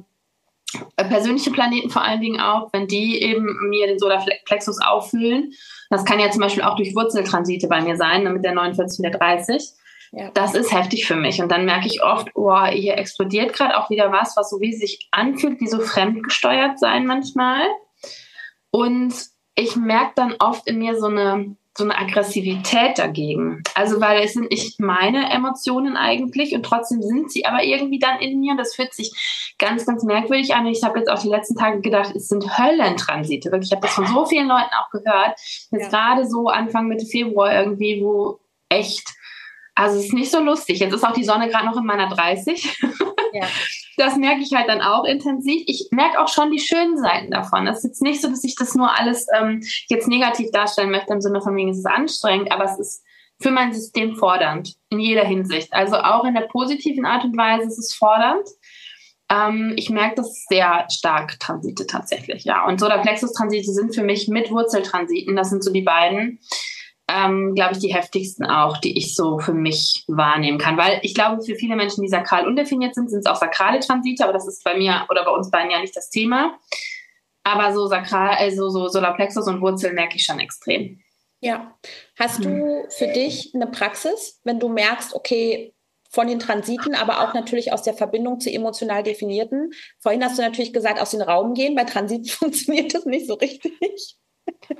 persönliche 0.96 1.50
Planeten 1.50 1.90
vor 1.90 2.02
allen 2.02 2.20
Dingen 2.20 2.40
auch, 2.40 2.72
wenn 2.72 2.86
die 2.86 3.22
eben 3.22 3.68
mir 3.68 3.86
den 3.86 3.98
Solarplexus 3.98 4.80
auffüllen. 4.80 5.52
Das 5.90 6.04
kann 6.04 6.18
ja 6.18 6.30
zum 6.30 6.40
Beispiel 6.40 6.62
auch 6.62 6.76
durch 6.76 6.94
Wurzeltransite 6.94 7.68
bei 7.68 7.80
mir 7.80 7.96
sein, 7.96 8.30
mit 8.32 8.44
der 8.44 8.54
49 8.54 8.98
und 8.98 9.02
der 9.02 9.18
30. 9.18 9.62
Ja. 10.12 10.30
Das 10.34 10.54
ist 10.54 10.72
heftig 10.72 11.06
für 11.06 11.16
mich. 11.16 11.40
Und 11.40 11.50
dann 11.50 11.64
merke 11.64 11.86
ich 11.86 12.02
oft, 12.02 12.28
oh, 12.34 12.64
hier 12.66 12.98
explodiert 12.98 13.54
gerade 13.54 13.78
auch 13.78 13.88
wieder 13.88 14.12
was, 14.12 14.36
was 14.36 14.50
so 14.50 14.60
wie 14.60 14.72
sich 14.72 15.08
anfühlt, 15.10 15.60
wie 15.60 15.68
so 15.68 15.80
fremdgesteuert 15.80 16.78
sein 16.78 17.06
manchmal. 17.06 17.62
Und 18.70 19.14
ich 19.54 19.76
merke 19.76 20.12
dann 20.16 20.34
oft 20.38 20.66
in 20.66 20.78
mir 20.78 20.98
so 20.98 21.06
eine 21.06 21.56
so 21.76 21.84
eine 21.84 21.96
Aggressivität 21.96 22.98
dagegen. 22.98 23.62
Also 23.74 24.00
weil 24.00 24.22
es 24.22 24.34
sind 24.34 24.50
nicht 24.50 24.78
meine 24.78 25.30
Emotionen 25.30 25.96
eigentlich 25.96 26.54
und 26.54 26.64
trotzdem 26.64 27.02
sind 27.02 27.32
sie 27.32 27.46
aber 27.46 27.64
irgendwie 27.64 27.98
dann 27.98 28.20
in 28.20 28.40
mir 28.40 28.52
und 28.52 28.58
das 28.58 28.74
fühlt 28.74 28.92
sich 28.92 29.54
ganz, 29.58 29.86
ganz 29.86 30.04
merkwürdig 30.04 30.54
an. 30.54 30.66
Ich 30.66 30.82
habe 30.82 30.98
jetzt 30.98 31.08
auch 31.08 31.20
die 31.20 31.28
letzten 31.28 31.56
Tage 31.56 31.80
gedacht, 31.80 32.14
es 32.14 32.28
sind 32.28 32.58
Höllentransite. 32.58 33.50
Wirklich, 33.50 33.70
ich 33.70 33.76
habe 33.76 33.86
das 33.86 33.94
von 33.94 34.06
so 34.06 34.26
vielen 34.26 34.48
Leuten 34.48 34.70
auch 34.74 34.90
gehört. 34.90 35.38
Jetzt 35.70 35.72
ja. 35.72 35.88
gerade 35.88 36.28
so 36.28 36.48
Anfang 36.48 36.88
Mitte 36.88 37.06
Februar 37.06 37.54
irgendwie, 37.54 38.02
wo 38.02 38.40
echt, 38.68 39.08
also 39.74 39.98
es 39.98 40.06
ist 40.06 40.12
nicht 40.12 40.30
so 40.30 40.40
lustig. 40.40 40.80
Jetzt 40.80 40.94
ist 40.94 41.04
auch 41.04 41.12
die 41.12 41.24
Sonne 41.24 41.48
gerade 41.48 41.66
noch 41.66 41.76
in 41.76 41.86
meiner 41.86 42.08
30. 42.08 42.78
Ja. 43.32 43.46
Das 43.98 44.16
merke 44.16 44.40
ich 44.40 44.54
halt 44.54 44.70
dann 44.70 44.80
auch 44.80 45.04
intensiv. 45.04 45.64
Ich 45.66 45.88
merke 45.90 46.18
auch 46.18 46.28
schon 46.28 46.50
die 46.50 46.58
schönen 46.58 46.96
Seiten 46.96 47.30
davon. 47.30 47.66
Es 47.66 47.78
ist 47.78 47.84
jetzt 47.84 48.02
nicht 48.02 48.22
so, 48.22 48.28
dass 48.28 48.42
ich 48.42 48.54
das 48.54 48.74
nur 48.74 48.90
alles 48.90 49.26
ähm, 49.38 49.62
jetzt 49.88 50.08
negativ 50.08 50.50
darstellen 50.50 50.90
möchte 50.90 51.12
im 51.12 51.20
Sinne 51.20 51.42
von 51.42 51.54
wegen, 51.54 51.68
es 51.68 51.76
ist 51.76 51.86
anstrengend, 51.86 52.50
aber 52.50 52.64
es 52.64 52.78
ist 52.78 53.04
für 53.42 53.50
mein 53.50 53.74
System 53.74 54.16
fordernd 54.16 54.74
in 54.88 54.98
jeder 54.98 55.24
Hinsicht. 55.24 55.74
Also 55.74 55.96
auch 55.96 56.24
in 56.24 56.34
der 56.34 56.48
positiven 56.48 57.04
Art 57.04 57.24
und 57.24 57.36
Weise 57.36 57.68
ist 57.68 57.78
es 57.78 57.94
fordernd. 57.94 58.48
Ähm, 59.30 59.74
ich 59.76 59.90
merke 59.90 60.16
das 60.16 60.46
sehr 60.48 60.86
stark 60.90 61.38
Transite 61.38 61.86
tatsächlich, 61.86 62.44
ja. 62.44 62.66
Und 62.66 62.80
Solarplexus-Transite 62.80 63.72
sind 63.72 63.94
für 63.94 64.04
mich 64.04 64.28
mit 64.28 64.50
Wurzeltransiten, 64.50 65.36
das 65.36 65.50
sind 65.50 65.62
so 65.62 65.72
die 65.72 65.82
beiden, 65.82 66.40
ähm, 67.12 67.54
glaube 67.54 67.72
ich, 67.72 67.78
die 67.78 67.94
heftigsten 67.94 68.46
auch, 68.46 68.78
die 68.78 68.96
ich 68.96 69.14
so 69.14 69.38
für 69.38 69.52
mich 69.52 70.04
wahrnehmen 70.08 70.58
kann. 70.58 70.76
Weil 70.76 71.00
ich 71.02 71.14
glaube, 71.14 71.42
für 71.42 71.54
viele 71.54 71.76
Menschen, 71.76 72.02
die 72.02 72.08
sakral 72.08 72.46
undefiniert 72.46 72.94
sind, 72.94 73.10
sind 73.10 73.20
es 73.20 73.26
auch 73.26 73.36
sakrale 73.36 73.80
Transite, 73.80 74.24
aber 74.24 74.32
das 74.32 74.46
ist 74.46 74.64
bei 74.64 74.76
mir 74.76 75.06
oder 75.10 75.24
bei 75.24 75.30
uns 75.30 75.50
beiden 75.50 75.70
ja 75.70 75.80
nicht 75.80 75.96
das 75.96 76.10
Thema. 76.10 76.58
Aber 77.44 77.72
so 77.72 77.86
sakral, 77.88 78.36
also 78.36 78.68
so 78.68 78.88
Solarplexus 78.88 79.46
und 79.48 79.60
Wurzel 79.60 79.92
merke 79.92 80.16
ich 80.16 80.24
schon 80.24 80.38
extrem. 80.38 81.00
Ja. 81.40 81.76
Hast 82.16 82.44
du 82.44 82.86
für 82.88 83.08
dich 83.08 83.52
eine 83.52 83.66
Praxis, 83.66 84.40
wenn 84.44 84.60
du 84.60 84.68
merkst, 84.68 85.14
okay, 85.14 85.74
von 86.08 86.28
den 86.28 86.38
Transiten, 86.38 86.94
aber 86.94 87.22
auch 87.22 87.34
natürlich 87.34 87.72
aus 87.72 87.82
der 87.82 87.94
Verbindung 87.94 88.38
zu 88.38 88.50
emotional 88.50 89.02
definierten. 89.02 89.72
Vorhin 89.98 90.22
hast 90.22 90.38
du 90.38 90.42
natürlich 90.42 90.72
gesagt, 90.72 91.00
aus 91.00 91.10
dem 91.10 91.22
Raum 91.22 91.54
gehen. 91.54 91.74
Bei 91.74 91.84
Transiten 91.84 92.28
funktioniert 92.28 92.94
das 92.94 93.06
nicht 93.06 93.26
so 93.26 93.34
richtig. 93.34 94.16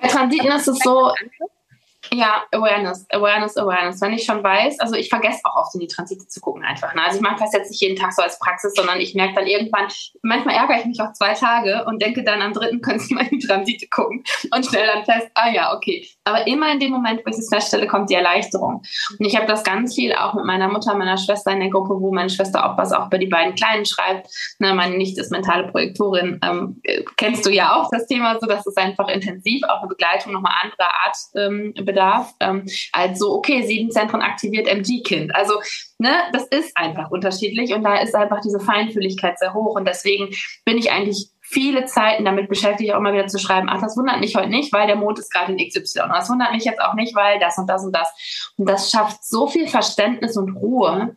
Bei 0.00 0.08
Transiten 0.08 0.52
ist 0.52 0.68
es 0.68 0.78
so, 0.78 1.10
ja, 2.10 2.42
Awareness, 2.50 3.06
Awareness, 3.10 3.56
Awareness. 3.56 4.00
Wenn 4.00 4.12
ich 4.12 4.24
schon 4.24 4.42
weiß, 4.42 4.80
also 4.80 4.96
ich 4.96 5.08
vergesse 5.08 5.40
auch 5.44 5.56
oft 5.56 5.74
in 5.74 5.80
die 5.80 5.86
Transite 5.86 6.26
zu 6.26 6.40
gucken 6.40 6.64
einfach. 6.64 6.94
Ne? 6.94 7.02
Also 7.04 7.16
ich 7.16 7.22
mache 7.22 7.38
das 7.38 7.52
jetzt 7.52 7.70
nicht 7.70 7.80
jeden 7.80 7.96
Tag 7.96 8.12
so 8.12 8.22
als 8.22 8.38
Praxis, 8.38 8.74
sondern 8.74 9.00
ich 9.00 9.14
merke 9.14 9.34
dann 9.34 9.46
irgendwann, 9.46 9.88
manchmal 10.22 10.56
ärgere 10.56 10.80
ich 10.80 10.86
mich 10.86 11.00
auch 11.00 11.12
zwei 11.12 11.34
Tage 11.34 11.84
und 11.86 12.02
denke 12.02 12.24
dann 12.24 12.42
am 12.42 12.52
dritten, 12.52 12.80
können 12.82 12.98
Sie 12.98 13.14
mal 13.14 13.26
in 13.26 13.38
die 13.38 13.46
Transite 13.46 13.86
gucken 13.88 14.24
und 14.54 14.66
stelle 14.66 14.86
dann 14.86 15.04
fest, 15.04 15.30
ah 15.34 15.50
ja, 15.50 15.74
okay. 15.74 16.08
Aber 16.24 16.46
immer 16.46 16.72
in 16.72 16.78
dem 16.78 16.92
Moment, 16.92 17.20
wo 17.24 17.30
ich 17.30 17.38
es 17.38 17.48
feststelle, 17.48 17.86
kommt 17.86 18.10
die 18.10 18.14
Erleichterung. 18.14 18.82
Und 19.18 19.26
ich 19.26 19.34
habe 19.36 19.46
das 19.46 19.64
ganz 19.64 19.94
viel 19.94 20.12
auch 20.14 20.34
mit 20.34 20.44
meiner 20.44 20.68
Mutter, 20.68 20.94
meiner 20.94 21.18
Schwester 21.18 21.50
in 21.50 21.60
der 21.60 21.70
Gruppe, 21.70 22.00
wo 22.00 22.12
meine 22.12 22.30
Schwester 22.30 22.64
auch 22.64 22.78
was 22.78 22.92
auch 22.92 23.10
bei 23.10 23.18
die 23.18 23.26
beiden 23.26 23.54
Kleinen 23.54 23.84
schreibt. 23.84 24.28
Ne, 24.58 24.72
meine 24.72 24.96
Nichte 24.96 25.20
ist 25.20 25.32
mentale 25.32 25.68
Projektorin. 25.68 26.38
Ähm, 26.44 26.80
kennst 27.16 27.44
du 27.44 27.50
ja 27.50 27.74
auch 27.74 27.90
das 27.90 28.06
Thema, 28.06 28.38
so 28.40 28.46
dass 28.46 28.66
es 28.66 28.76
einfach 28.76 29.08
intensiv, 29.08 29.62
auch 29.64 29.80
eine 29.80 29.88
Begleitung 29.88 30.32
nochmal 30.32 30.54
anderer 30.62 30.90
Art 31.04 31.16
ähm, 31.34 31.74
bedarf, 31.84 32.32
ähm, 32.40 32.66
als 32.92 33.18
so, 33.18 33.34
okay, 33.34 33.62
sieben 33.62 33.90
Zentren 33.90 34.22
aktiviert 34.22 34.68
MG-Kind. 34.68 35.34
Also, 35.34 35.54
ne, 35.98 36.12
das 36.32 36.46
ist 36.46 36.76
einfach 36.76 37.10
unterschiedlich 37.10 37.74
und 37.74 37.82
da 37.82 37.96
ist 37.96 38.14
einfach 38.14 38.40
diese 38.40 38.60
Feinfühligkeit 38.60 39.38
sehr 39.38 39.54
hoch 39.54 39.74
und 39.74 39.88
deswegen 39.88 40.28
bin 40.64 40.78
ich 40.78 40.92
eigentlich 40.92 41.31
viele 41.52 41.84
Zeiten 41.84 42.24
damit 42.24 42.48
beschäftigt, 42.48 42.92
auch 42.92 42.98
immer 42.98 43.12
wieder 43.12 43.26
zu 43.26 43.38
schreiben, 43.38 43.68
ach, 43.70 43.80
das 43.80 43.96
wundert 43.96 44.20
mich 44.20 44.34
heute 44.34 44.48
nicht, 44.48 44.72
weil 44.72 44.86
der 44.86 44.96
Mond 44.96 45.18
ist 45.18 45.30
gerade 45.30 45.52
in 45.52 45.58
XY. 45.58 46.08
Das 46.08 46.30
wundert 46.30 46.52
mich 46.52 46.64
jetzt 46.64 46.80
auch 46.80 46.94
nicht, 46.94 47.14
weil 47.14 47.38
das 47.38 47.58
und 47.58 47.68
das 47.68 47.84
und 47.84 47.94
das. 47.94 48.52
Und 48.56 48.68
das 48.68 48.90
schafft 48.90 49.22
so 49.24 49.46
viel 49.46 49.68
Verständnis 49.68 50.36
und 50.36 50.56
Ruhe, 50.56 51.16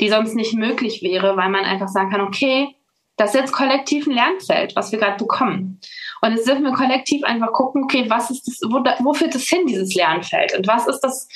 die 0.00 0.08
sonst 0.08 0.34
nicht 0.34 0.54
möglich 0.54 1.02
wäre, 1.02 1.36
weil 1.36 1.50
man 1.50 1.64
einfach 1.64 1.88
sagen 1.88 2.10
kann, 2.10 2.22
okay, 2.22 2.74
das 3.16 3.34
ist 3.34 3.40
jetzt 3.40 3.52
kollektiv 3.52 4.06
ein 4.06 4.14
Lernfeld, 4.14 4.76
was 4.76 4.92
wir 4.92 4.98
gerade 4.98 5.16
bekommen. 5.16 5.80
Und 6.22 6.32
jetzt 6.32 6.48
dürfen 6.48 6.64
wir 6.64 6.72
kollektiv 6.72 7.24
einfach 7.24 7.52
gucken, 7.52 7.84
okay, 7.84 8.06
was 8.08 8.30
ist 8.30 8.46
das, 8.46 8.60
wo, 8.70 8.82
wo 9.04 9.14
führt 9.14 9.34
das 9.34 9.44
hin, 9.44 9.66
dieses 9.66 9.94
Lernfeld? 9.94 10.56
Und 10.56 10.66
was 10.66 10.86
ist 10.86 11.00
das, 11.00 11.28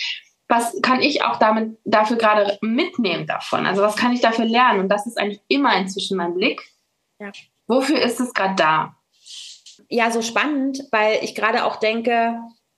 was 0.48 0.74
kann 0.82 1.00
ich 1.00 1.24
auch 1.24 1.38
damit 1.38 1.78
dafür 1.84 2.16
gerade 2.16 2.58
mitnehmen 2.60 3.26
davon? 3.26 3.66
Also 3.66 3.82
was 3.82 3.96
kann 3.96 4.12
ich 4.12 4.20
dafür 4.20 4.44
lernen? 4.46 4.80
Und 4.80 4.88
das 4.88 5.06
ist 5.06 5.18
eigentlich 5.18 5.40
immer 5.48 5.76
inzwischen 5.76 6.16
mein 6.16 6.34
Blick. 6.34 6.62
Ja. 7.18 7.30
Wofür 7.70 8.02
ist 8.02 8.20
es 8.20 8.34
gerade 8.34 8.54
da? 8.56 8.96
Ja, 9.88 10.10
so 10.10 10.22
spannend, 10.22 10.82
weil 10.90 11.18
ich 11.22 11.34
gerade 11.34 11.64
auch 11.64 11.76
denke, 11.76 12.36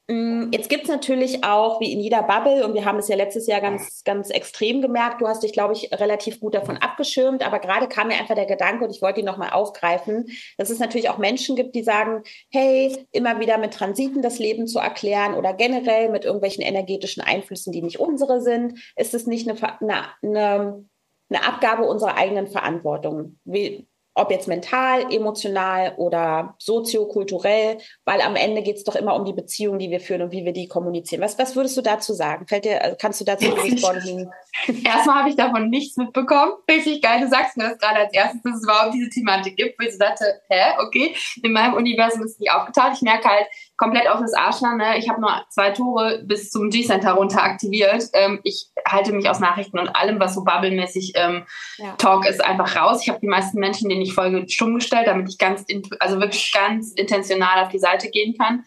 Mm, 0.09 0.51
jetzt 0.53 0.69
gibt 0.69 0.83
es 0.83 0.89
natürlich 0.89 1.45
auch, 1.45 1.81
wie 1.81 1.93
in 1.93 2.01
jeder 2.01 2.23
Bubble, 2.23 2.67
und 2.67 2.75
wir 2.75 2.85
haben 2.85 2.99
es 2.99 3.09
ja 3.09 3.17
letztes 3.17 3.47
Jahr 3.47 3.61
ganz, 3.61 4.03
ganz 4.05 4.31
extrem 4.31 4.83
gemerkt, 4.83 5.23
du 5.23 5.29
hast 5.29 5.43
dich, 5.43 5.53
glaube 5.53 5.75
ich, 5.75 5.93
relativ 5.93 6.41
gut 6.41 6.55
davon 6.55 6.77
abgeschirmt, 6.77 7.47
aber 7.47 7.61
gerade 7.61 7.89
kam 7.89 8.09
mir 8.09 8.15
einfach 8.15 8.35
der 8.35 8.47
Gedanke, 8.47 8.85
und 8.85 8.91
ich 8.91 9.01
wollte 9.01 9.21
ihn 9.21 9.27
nochmal 9.27 9.51
aufgreifen, 9.51 10.27
dass 10.59 10.71
es 10.71 10.81
natürlich 10.81 11.09
auch 11.09 11.19
Menschen 11.19 11.55
gibt, 11.57 11.75
die 11.77 11.85
sagen, 11.85 12.25
hey, 12.51 13.07
immer 13.13 13.39
wieder 13.41 13.59
mit 13.59 13.75
Transiten 13.75 14.23
das 14.23 14.39
Leben 14.39 14.67
zu 14.67 14.81
erklären 14.81 15.35
oder 15.35 15.55
generell 15.55 16.11
mit 16.11 16.25
irgendwelchen 16.25 16.65
energetischen 16.65 17.23
Einflüssen, 17.23 17.73
die 17.73 17.83
nicht 17.83 18.01
unsere 18.01 18.41
sind, 18.43 18.81
ist 18.97 19.15
es 19.15 19.27
nicht 19.27 19.49
eine, 19.49 19.57
eine, 20.23 20.85
eine 21.31 21.47
Abgabe 21.47 21.85
unserer 21.85 22.17
eigenen 22.17 22.49
Verantwortung. 22.49 23.39
Wie, 23.45 23.87
ob 24.15 24.31
jetzt 24.31 24.47
mental, 24.47 25.13
emotional 25.13 25.95
oder 25.97 26.55
soziokulturell, 26.59 27.79
weil 28.05 28.21
am 28.21 28.37
Ende 28.37 28.63
geht 28.63 28.77
es 28.77 28.85
doch 28.85 28.95
immer 28.95 29.15
um 29.15 29.25
die 29.25 29.33
Beziehung, 29.33 29.79
die 29.79 29.91
wir 29.91 30.01
führen 30.01 30.23
und 30.23 30.33
wie 30.33 30.45
wir 30.45 30.53
die 30.53 30.69
kommunizieren. 30.69 31.23
Was, 31.23 31.39
was 31.39 31.57
würdest 31.57 31.77
du 31.77 31.83
dazu 31.83 32.13
sagen? 32.13 32.47
Fällt 32.47 32.65
dir, 32.65 32.83
also 32.83 32.97
kannst 33.01 33.21
du 33.21 33.25
dazu 33.25 33.47
responden? 33.47 34.31
Erstmal 34.85 35.21
habe 35.21 35.31
ich 35.31 35.37
davon 35.37 35.71
nichts 35.71 35.97
mitbekommen. 35.97 36.53
Richtig 36.71 37.01
geil, 37.01 37.21
du 37.21 37.29
sagst 37.29 37.57
mir 37.57 37.71
das 37.71 37.79
gerade 37.79 38.01
als 38.01 38.13
erstes, 38.13 38.43
dass 38.43 38.57
es 38.57 38.65
überhaupt 38.65 38.95
diese 38.95 39.09
Thematik 39.09 39.57
gibt, 39.57 39.79
wo 39.79 39.85
ich 39.85 39.93
so 39.93 39.99
dachte, 39.99 40.43
hä, 40.49 40.75
okay, 40.79 41.17
in 41.43 41.53
meinem 41.53 41.75
Universum 41.75 42.23
ist 42.23 42.33
es 42.33 42.39
nicht 42.39 42.53
aufgetaucht. 42.53 42.93
Ich 42.95 43.03
merke 43.03 43.29
halt, 43.29 43.47
komplett 43.83 44.09
auf 44.09 44.21
das 44.21 44.33
Arschland. 44.33 44.79
Ne? 44.79 44.97
Ich 44.97 45.09
habe 45.09 45.21
nur 45.21 45.33
zwei 45.49 45.71
Tore 45.71 46.23
bis 46.25 46.51
zum 46.51 46.71
G-Center 46.71 47.15
runter 47.15 47.43
aktiviert. 47.43 48.05
Ähm, 48.13 48.39
ich 48.45 48.69
halte 48.87 49.13
mich 49.13 49.29
aus 49.29 49.41
Nachrichten 49.41 49.77
und 49.77 49.89
allem, 49.89 50.21
was 50.21 50.37
so 50.37 50.45
bubblemäßig 50.45 51.15
ähm, 51.17 51.45
ja. 51.79 51.93
Talk 51.97 52.25
ist, 52.29 52.45
einfach 52.45 52.77
raus. 52.77 53.01
Ich 53.03 53.09
habe 53.09 53.19
die 53.19 53.27
meisten 53.27 53.59
Menschen, 53.59 53.89
denen 53.89 54.03
ich 54.03 54.15
folge, 54.15 54.49
stumm 54.49 54.77
gestellt, 54.77 55.09
damit 55.09 55.29
ich 55.29 55.37
ganz, 55.37 55.65
also 55.99 56.21
wirklich 56.21 56.53
ganz 56.53 56.93
intentional 56.93 57.65
auf 57.65 57.71
die 57.71 57.81
Seite 57.81 58.09
gehen 58.09 58.37
kann. 58.39 58.65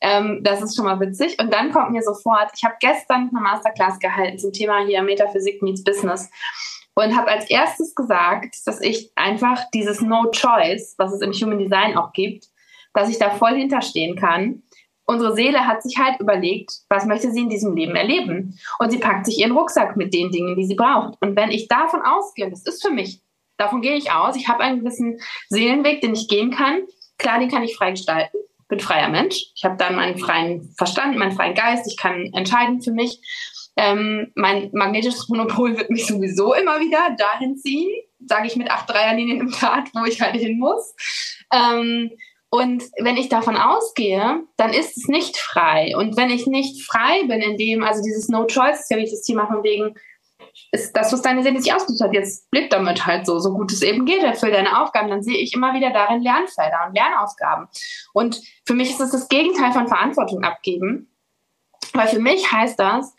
Ähm, 0.00 0.40
das 0.42 0.62
ist 0.62 0.74
schon 0.74 0.86
mal 0.86 0.98
witzig. 1.00 1.36
Und 1.38 1.52
dann 1.52 1.70
kommt 1.70 1.90
mir 1.90 2.02
sofort, 2.02 2.50
ich 2.56 2.64
habe 2.64 2.76
gestern 2.80 3.28
eine 3.30 3.40
Masterclass 3.42 3.98
gehalten 3.98 4.38
zum 4.38 4.54
Thema 4.54 4.86
hier 4.86 5.02
Metaphysik 5.02 5.60
meets 5.60 5.84
Business 5.84 6.30
und 6.94 7.14
habe 7.14 7.30
als 7.30 7.50
erstes 7.50 7.94
gesagt, 7.94 8.56
dass 8.64 8.80
ich 8.80 9.12
einfach 9.16 9.64
dieses 9.74 10.00
No 10.00 10.30
Choice, 10.30 10.94
was 10.96 11.12
es 11.12 11.20
im 11.20 11.32
Human 11.32 11.58
Design 11.58 11.98
auch 11.98 12.14
gibt, 12.14 12.48
dass 12.96 13.10
ich 13.10 13.18
da 13.18 13.30
voll 13.30 13.54
hinterstehen 13.54 14.16
kann. 14.16 14.62
Unsere 15.04 15.36
Seele 15.36 15.66
hat 15.66 15.82
sich 15.82 15.98
halt 15.98 16.18
überlegt, 16.18 16.72
was 16.88 17.04
möchte 17.04 17.30
sie 17.30 17.42
in 17.42 17.50
diesem 17.50 17.76
Leben 17.76 17.94
erleben? 17.94 18.58
Und 18.80 18.90
sie 18.90 18.98
packt 18.98 19.26
sich 19.26 19.38
ihren 19.38 19.52
Rucksack 19.52 19.96
mit 19.96 20.12
den 20.12 20.32
Dingen, 20.32 20.56
die 20.56 20.64
sie 20.64 20.74
braucht. 20.74 21.14
Und 21.20 21.36
wenn 21.36 21.50
ich 21.50 21.68
davon 21.68 22.00
ausgehe, 22.02 22.50
das 22.50 22.62
ist 22.62 22.84
für 22.84 22.92
mich, 22.92 23.20
davon 23.58 23.82
gehe 23.82 23.96
ich 23.96 24.10
aus, 24.10 24.34
ich 24.34 24.48
habe 24.48 24.64
einen 24.64 24.80
gewissen 24.80 25.20
Seelenweg, 25.48 26.00
den 26.00 26.14
ich 26.14 26.26
gehen 26.26 26.50
kann. 26.50 26.80
Klar, 27.18 27.38
den 27.38 27.50
kann 27.50 27.62
ich 27.62 27.76
frei 27.76 27.90
gestalten. 27.90 28.36
Bin 28.68 28.80
freier 28.80 29.08
Mensch. 29.08 29.52
Ich 29.54 29.64
habe 29.64 29.76
dann 29.76 29.94
meinen 29.94 30.18
freien 30.18 30.74
Verstand, 30.76 31.16
meinen 31.16 31.32
freien 31.32 31.54
Geist. 31.54 31.86
Ich 31.86 31.96
kann 31.96 32.32
entscheiden 32.32 32.80
für 32.82 32.92
mich. 32.92 33.20
Ähm, 33.76 34.32
mein 34.34 34.70
magnetisches 34.72 35.28
Monopol 35.28 35.76
wird 35.76 35.90
mich 35.90 36.06
sowieso 36.06 36.54
immer 36.54 36.80
wieder 36.80 37.14
dahin 37.16 37.58
ziehen, 37.58 37.90
sage 38.26 38.46
ich 38.46 38.56
mit 38.56 38.70
acht 38.70 38.88
Dreierlinien 38.88 39.40
im 39.40 39.52
Tat, 39.52 39.90
wo 39.92 40.04
ich 40.06 40.20
halt 40.20 40.34
hin 40.34 40.58
muss. 40.58 40.94
Ähm, 41.52 42.10
Und 42.48 42.84
wenn 43.00 43.16
ich 43.16 43.28
davon 43.28 43.56
ausgehe, 43.56 44.44
dann 44.56 44.72
ist 44.72 44.96
es 44.96 45.08
nicht 45.08 45.36
frei. 45.36 45.96
Und 45.96 46.16
wenn 46.16 46.30
ich 46.30 46.46
nicht 46.46 46.86
frei 46.86 47.22
bin 47.26 47.40
in 47.40 47.56
dem, 47.56 47.82
also 47.82 48.02
dieses 48.02 48.28
No 48.28 48.46
Choice 48.46 48.80
ist 48.80 48.90
ja 48.90 48.96
wie 48.96 49.10
das 49.10 49.22
Thema 49.22 49.46
von 49.46 49.62
wegen, 49.62 49.94
ist 50.72 50.92
das, 50.96 51.12
was 51.12 51.22
deine 51.22 51.42
Seele 51.42 51.60
sich 51.60 51.72
ausgesucht 51.72 52.02
hat. 52.02 52.14
Jetzt 52.14 52.46
lebt 52.52 52.72
damit 52.72 53.06
halt 53.06 53.26
so, 53.26 53.38
so 53.38 53.52
gut 53.52 53.72
es 53.72 53.82
eben 53.82 54.06
geht, 54.06 54.22
erfüll 54.22 54.50
deine 54.50 54.82
Aufgaben. 54.82 55.08
Dann 55.08 55.22
sehe 55.22 55.36
ich 55.36 55.54
immer 55.54 55.74
wieder 55.74 55.90
darin 55.90 56.22
Lernfelder 56.22 56.86
und 56.86 56.94
Lernaufgaben. 56.94 57.68
Und 58.12 58.40
für 58.64 58.74
mich 58.74 58.90
ist 58.90 59.00
es 59.00 59.10
das 59.10 59.28
Gegenteil 59.28 59.72
von 59.72 59.88
Verantwortung 59.88 60.44
abgeben. 60.44 61.10
Weil 61.92 62.08
für 62.08 62.20
mich 62.20 62.50
heißt 62.50 62.78
das, 62.78 63.14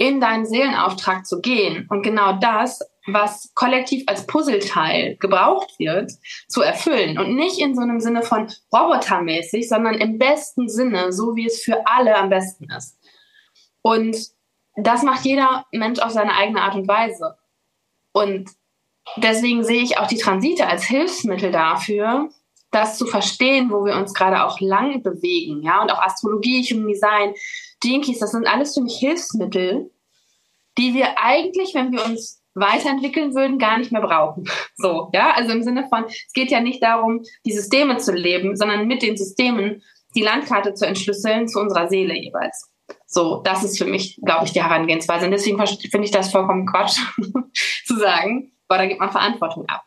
in 0.00 0.18
deinen 0.18 0.46
Seelenauftrag 0.46 1.26
zu 1.26 1.42
gehen 1.42 1.86
und 1.90 2.02
genau 2.02 2.32
das, 2.40 2.80
was 3.06 3.52
kollektiv 3.54 4.04
als 4.06 4.26
Puzzleteil 4.26 5.16
gebraucht 5.20 5.78
wird, 5.78 6.10
zu 6.48 6.62
erfüllen. 6.62 7.18
Und 7.18 7.36
nicht 7.36 7.58
in 7.58 7.74
so 7.74 7.82
einem 7.82 8.00
Sinne 8.00 8.22
von 8.22 8.50
robotermäßig, 8.72 9.68
sondern 9.68 9.96
im 9.96 10.18
besten 10.18 10.70
Sinne, 10.70 11.12
so 11.12 11.36
wie 11.36 11.44
es 11.44 11.62
für 11.62 11.86
alle 11.86 12.16
am 12.16 12.30
besten 12.30 12.66
ist. 12.70 12.98
Und 13.82 14.16
das 14.74 15.02
macht 15.02 15.26
jeder 15.26 15.66
Mensch 15.70 16.00
auf 16.00 16.12
seine 16.12 16.34
eigene 16.34 16.62
Art 16.62 16.76
und 16.76 16.88
Weise. 16.88 17.36
Und 18.12 18.48
deswegen 19.18 19.64
sehe 19.64 19.82
ich 19.82 19.98
auch 19.98 20.06
die 20.06 20.16
Transite 20.16 20.66
als 20.66 20.84
Hilfsmittel 20.84 21.52
dafür, 21.52 22.30
das 22.70 22.96
zu 22.96 23.04
verstehen, 23.04 23.70
wo 23.70 23.84
wir 23.84 23.96
uns 23.96 24.14
gerade 24.14 24.44
auch 24.44 24.60
lang 24.60 25.02
bewegen. 25.02 25.62
Ja, 25.62 25.82
und 25.82 25.92
auch 25.92 26.00
Astrologie, 26.00 26.62
Human 26.62 26.88
Design, 26.88 27.34
Jinkies, 27.88 28.18
das 28.18 28.32
sind 28.32 28.46
alles 28.46 28.74
für 28.74 28.82
mich 28.82 28.98
Hilfsmittel, 28.98 29.90
die 30.78 30.94
wir 30.94 31.18
eigentlich, 31.18 31.74
wenn 31.74 31.92
wir 31.92 32.04
uns 32.04 32.42
weiterentwickeln 32.54 33.34
würden, 33.34 33.58
gar 33.58 33.78
nicht 33.78 33.92
mehr 33.92 34.02
brauchen. 34.02 34.44
So, 34.76 35.10
ja, 35.12 35.32
also 35.32 35.52
im 35.52 35.62
Sinne 35.62 35.86
von, 35.88 36.04
es 36.04 36.32
geht 36.32 36.50
ja 36.50 36.60
nicht 36.60 36.82
darum, 36.82 37.22
die 37.46 37.52
Systeme 37.52 37.98
zu 37.98 38.12
leben, 38.12 38.56
sondern 38.56 38.86
mit 38.86 39.02
den 39.02 39.16
Systemen 39.16 39.82
die 40.14 40.22
Landkarte 40.22 40.74
zu 40.74 40.86
entschlüsseln 40.86 41.48
zu 41.48 41.60
unserer 41.60 41.88
Seele 41.88 42.14
jeweils. 42.14 42.68
So, 43.06 43.40
das 43.44 43.62
ist 43.62 43.78
für 43.78 43.84
mich, 43.84 44.18
glaube 44.24 44.46
ich, 44.46 44.52
die 44.52 44.62
Herangehensweise. 44.62 45.26
Und 45.26 45.30
deswegen 45.30 45.58
finde 45.58 46.04
ich 46.04 46.10
das 46.10 46.32
vollkommen 46.32 46.66
Quatsch 46.66 46.98
zu 47.86 47.96
sagen, 47.96 48.52
boah, 48.68 48.78
da 48.78 48.86
gibt 48.86 49.00
man 49.00 49.10
Verantwortung 49.10 49.68
ab. 49.68 49.84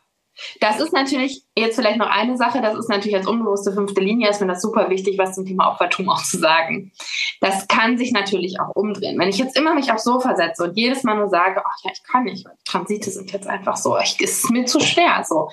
Das 0.60 0.80
ist 0.80 0.92
natürlich 0.92 1.44
jetzt 1.56 1.76
vielleicht 1.76 1.98
noch 1.98 2.08
eine 2.08 2.36
Sache, 2.36 2.60
das 2.60 2.76
ist 2.76 2.88
natürlich 2.88 3.16
als 3.16 3.26
unbewusste 3.26 3.72
fünfte 3.72 4.00
Linie, 4.00 4.30
ist 4.30 4.40
mir 4.40 4.48
das 4.48 4.62
super 4.62 4.90
wichtig, 4.90 5.18
was 5.18 5.34
zum 5.34 5.46
Thema 5.46 5.70
Opfertum 5.70 6.08
auch 6.08 6.22
zu 6.22 6.38
sagen. 6.38 6.92
Das 7.40 7.68
kann 7.68 7.98
sich 7.98 8.12
natürlich 8.12 8.60
auch 8.60 8.74
umdrehen. 8.74 9.18
Wenn 9.18 9.28
ich 9.28 9.38
jetzt 9.38 9.56
immer 9.56 9.74
mich 9.74 9.92
aufs 9.92 10.04
Sofa 10.04 10.34
setze 10.34 10.64
und 10.64 10.76
jedes 10.76 11.04
Mal 11.04 11.16
nur 11.16 11.28
sage, 11.28 11.62
ach 11.64 11.76
ja, 11.84 11.90
ich 11.92 12.02
kann 12.02 12.24
nicht, 12.24 12.46
Transite 12.64 13.10
sind 13.10 13.32
jetzt 13.32 13.46
einfach 13.46 13.76
so, 13.76 13.96
es 13.96 14.18
ist 14.18 14.50
mir 14.50 14.64
zu 14.66 14.80
schwer, 14.80 15.24
so. 15.26 15.50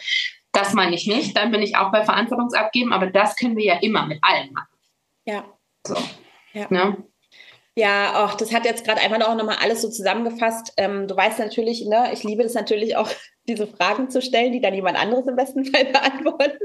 Das 0.52 0.74
meine 0.74 0.96
ich 0.96 1.08
nicht, 1.08 1.38
dann 1.38 1.52
bin 1.52 1.62
ich 1.62 1.78
auch 1.78 1.92
bei 1.92 2.04
Verantwortungsabgeben, 2.04 2.92
aber 2.92 3.08
das 3.08 3.38
können 3.38 3.56
wir 3.56 3.64
ja 3.64 3.76
immer 3.82 4.06
mit 4.06 4.20
allen 4.22 4.52
machen. 4.52 4.68
Ja. 5.26 5.46
So. 5.88 5.96
Ja. 6.54 6.68
Ne? 6.70 6.98
Ja, 7.78 8.26
auch 8.26 8.36
das 8.36 8.54
hat 8.54 8.66
jetzt 8.66 8.84
gerade 8.84 9.00
einfach 9.00 9.26
auch 9.28 9.36
nochmal 9.36 9.58
alles 9.62 9.82
so 9.82 9.90
zusammengefasst. 9.90 10.74
Ähm, 10.78 11.08
du 11.08 11.16
weißt 11.16 11.40
natürlich, 11.40 11.86
ne, 11.86 12.12
ich 12.12 12.24
liebe 12.24 12.44
das 12.44 12.54
natürlich 12.54 12.98
auch, 12.98 13.10
diese 13.48 13.66
Fragen 13.66 14.10
zu 14.10 14.22
stellen, 14.22 14.52
die 14.52 14.62
dann 14.62 14.74
jemand 14.74 14.98
anderes 15.00 15.28
im 15.28 15.36
besten 15.36 15.66
Fall 15.66 15.86
beantwortet. 15.92 16.62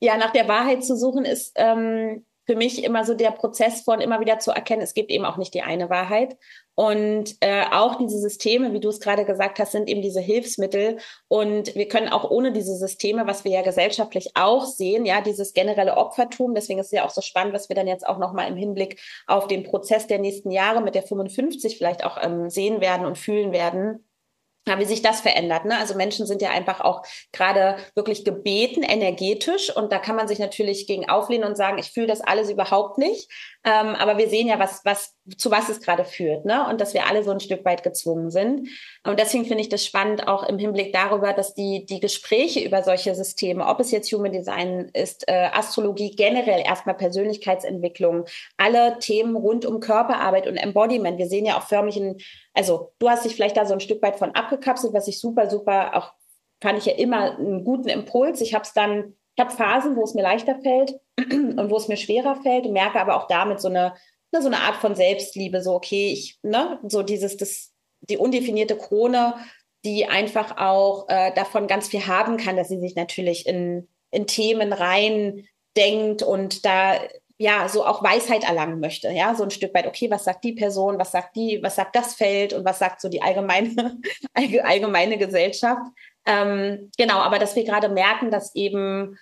ja, 0.00 0.16
nach 0.16 0.30
der 0.30 0.48
Wahrheit 0.48 0.84
zu 0.84 0.96
suchen 0.96 1.24
ist 1.24 1.52
ähm, 1.56 2.24
für 2.50 2.56
mich 2.56 2.82
immer 2.82 3.04
so 3.04 3.14
der 3.14 3.30
Prozess 3.30 3.82
von 3.82 4.00
immer 4.00 4.18
wieder 4.18 4.40
zu 4.40 4.50
erkennen, 4.50 4.82
es 4.82 4.92
gibt 4.92 5.12
eben 5.12 5.24
auch 5.24 5.36
nicht 5.36 5.54
die 5.54 5.62
eine 5.62 5.88
Wahrheit. 5.88 6.36
Und 6.74 7.36
äh, 7.38 7.62
auch 7.70 7.96
diese 7.96 8.18
Systeme, 8.18 8.72
wie 8.72 8.80
du 8.80 8.88
es 8.88 8.98
gerade 8.98 9.24
gesagt 9.24 9.60
hast, 9.60 9.70
sind 9.70 9.88
eben 9.88 10.02
diese 10.02 10.20
Hilfsmittel. 10.20 10.96
Und 11.28 11.76
wir 11.76 11.86
können 11.86 12.08
auch 12.08 12.28
ohne 12.28 12.50
diese 12.50 12.74
Systeme, 12.74 13.28
was 13.28 13.44
wir 13.44 13.52
ja 13.52 13.62
gesellschaftlich 13.62 14.32
auch 14.34 14.64
sehen, 14.64 15.06
ja, 15.06 15.20
dieses 15.20 15.52
generelle 15.52 15.96
Opfertum, 15.96 16.56
deswegen 16.56 16.80
ist 16.80 16.86
es 16.86 16.92
ja 16.92 17.04
auch 17.04 17.10
so 17.10 17.20
spannend, 17.20 17.54
was 17.54 17.68
wir 17.68 17.76
dann 17.76 17.86
jetzt 17.86 18.04
auch 18.04 18.18
nochmal 18.18 18.48
im 18.48 18.56
Hinblick 18.56 19.00
auf 19.28 19.46
den 19.46 19.62
Prozess 19.62 20.08
der 20.08 20.18
nächsten 20.18 20.50
Jahre 20.50 20.80
mit 20.80 20.96
der 20.96 21.04
55 21.04 21.78
vielleicht 21.78 22.02
auch 22.02 22.18
ähm, 22.20 22.50
sehen 22.50 22.80
werden 22.80 23.06
und 23.06 23.16
fühlen 23.16 23.52
werden 23.52 24.09
ja, 24.68 24.78
wie 24.78 24.84
sich 24.84 25.02
das 25.02 25.20
verändert. 25.20 25.64
Ne? 25.64 25.78
Also 25.78 25.94
Menschen 25.94 26.26
sind 26.26 26.42
ja 26.42 26.50
einfach 26.50 26.80
auch 26.80 27.02
gerade 27.32 27.76
wirklich 27.94 28.24
gebeten, 28.24 28.82
energetisch. 28.82 29.74
Und 29.74 29.90
da 29.90 29.98
kann 29.98 30.16
man 30.16 30.28
sich 30.28 30.38
natürlich 30.38 30.86
gegen 30.86 31.08
auflehnen 31.08 31.48
und 31.48 31.56
sagen, 31.56 31.78
ich 31.78 31.90
fühle 31.90 32.06
das 32.06 32.20
alles 32.20 32.50
überhaupt 32.50 32.98
nicht. 32.98 33.30
Ähm, 33.62 33.94
aber 33.94 34.16
wir 34.16 34.28
sehen 34.28 34.46
ja, 34.46 34.58
was, 34.58 34.82
was, 34.86 35.14
zu 35.36 35.50
was 35.50 35.68
es 35.68 35.82
gerade 35.82 36.04
führt, 36.04 36.46
ne? 36.46 36.66
Und 36.68 36.80
dass 36.80 36.94
wir 36.94 37.06
alle 37.06 37.22
so 37.22 37.30
ein 37.30 37.40
Stück 37.40 37.62
weit 37.66 37.82
gezwungen 37.82 38.30
sind. 38.30 38.68
Und 39.06 39.20
deswegen 39.20 39.44
finde 39.44 39.60
ich 39.60 39.68
das 39.68 39.84
spannend, 39.84 40.26
auch 40.28 40.44
im 40.44 40.58
Hinblick 40.58 40.94
darüber, 40.94 41.34
dass 41.34 41.52
die, 41.52 41.84
die 41.84 42.00
Gespräche 42.00 42.60
über 42.60 42.82
solche 42.82 43.14
Systeme, 43.14 43.66
ob 43.66 43.80
es 43.80 43.90
jetzt 43.90 44.10
Human 44.12 44.32
Design 44.32 44.90
ist, 44.94 45.28
äh, 45.28 45.50
Astrologie, 45.52 46.16
generell 46.16 46.62
erstmal 46.64 46.94
Persönlichkeitsentwicklung, 46.94 48.24
alle 48.56 48.98
Themen 48.98 49.36
rund 49.36 49.66
um 49.66 49.80
Körperarbeit 49.80 50.46
und 50.46 50.56
Embodiment. 50.56 51.18
Wir 51.18 51.28
sehen 51.28 51.44
ja 51.44 51.58
auch 51.58 51.64
förmlich 51.64 51.96
ein, 51.96 52.16
also 52.54 52.92
du 52.98 53.10
hast 53.10 53.26
dich 53.26 53.34
vielleicht 53.34 53.58
da 53.58 53.66
so 53.66 53.74
ein 53.74 53.80
Stück 53.80 54.00
weit 54.02 54.16
von 54.16 54.34
abgekapselt, 54.34 54.94
was 54.94 55.06
ich 55.06 55.20
super, 55.20 55.50
super 55.50 55.96
auch 55.96 56.12
fand 56.62 56.78
ich 56.78 56.86
ja 56.86 56.92
immer 56.92 57.38
einen 57.38 57.64
guten 57.64 57.88
Impuls. 57.88 58.40
Ich 58.40 58.54
habe 58.54 58.64
es 58.64 58.72
dann 58.72 59.14
ich 59.36 59.44
habe 59.44 59.54
Phasen, 59.54 59.96
wo 59.96 60.04
es 60.04 60.14
mir 60.14 60.22
leichter 60.22 60.58
fällt 60.60 60.94
und 61.18 61.70
wo 61.70 61.76
es 61.76 61.88
mir 61.88 61.96
schwerer 61.96 62.36
fällt, 62.36 62.70
merke 62.70 63.00
aber 63.00 63.16
auch 63.16 63.28
damit 63.28 63.60
so 63.60 63.68
eine, 63.68 63.94
ne, 64.32 64.42
so 64.42 64.48
eine 64.48 64.60
Art 64.60 64.76
von 64.76 64.94
Selbstliebe, 64.94 65.62
so 65.62 65.74
okay, 65.74 66.12
ich, 66.12 66.38
ne, 66.42 66.78
so 66.86 67.02
dieses, 67.02 67.36
das, 67.36 67.72
die 68.00 68.16
undefinierte 68.16 68.76
Krone, 68.76 69.34
die 69.84 70.06
einfach 70.06 70.58
auch 70.58 71.08
äh, 71.08 71.32
davon 71.34 71.66
ganz 71.66 71.88
viel 71.88 72.06
haben 72.06 72.36
kann, 72.36 72.56
dass 72.56 72.68
sie 72.68 72.80
sich 72.80 72.96
natürlich 72.96 73.46
in, 73.46 73.88
in 74.10 74.26
Themen 74.26 74.72
rein 74.72 75.46
denkt 75.76 76.22
und 76.22 76.64
da 76.66 76.96
ja 77.38 77.70
so 77.70 77.86
auch 77.86 78.02
Weisheit 78.02 78.44
erlangen 78.44 78.80
möchte, 78.80 79.08
ja, 79.10 79.34
so 79.34 79.44
ein 79.44 79.50
Stück 79.50 79.72
weit, 79.72 79.86
okay, 79.86 80.10
was 80.10 80.24
sagt 80.24 80.44
die 80.44 80.52
Person, 80.52 80.98
was 80.98 81.12
sagt 81.12 81.36
die, 81.36 81.58
was 81.62 81.74
sagt 81.76 81.96
das 81.96 82.14
Feld 82.14 82.52
und 82.52 82.66
was 82.66 82.78
sagt 82.78 83.00
so 83.00 83.08
die 83.08 83.22
allgemeine, 83.22 83.98
allgemeine 84.62 85.16
Gesellschaft. 85.16 85.80
Ähm, 86.30 86.90
genau, 86.96 87.16
aber 87.16 87.40
dass 87.40 87.56
wir 87.56 87.64
gerade 87.64 87.88
merken, 87.88 88.30
dass 88.30 88.54
eben 88.54 89.18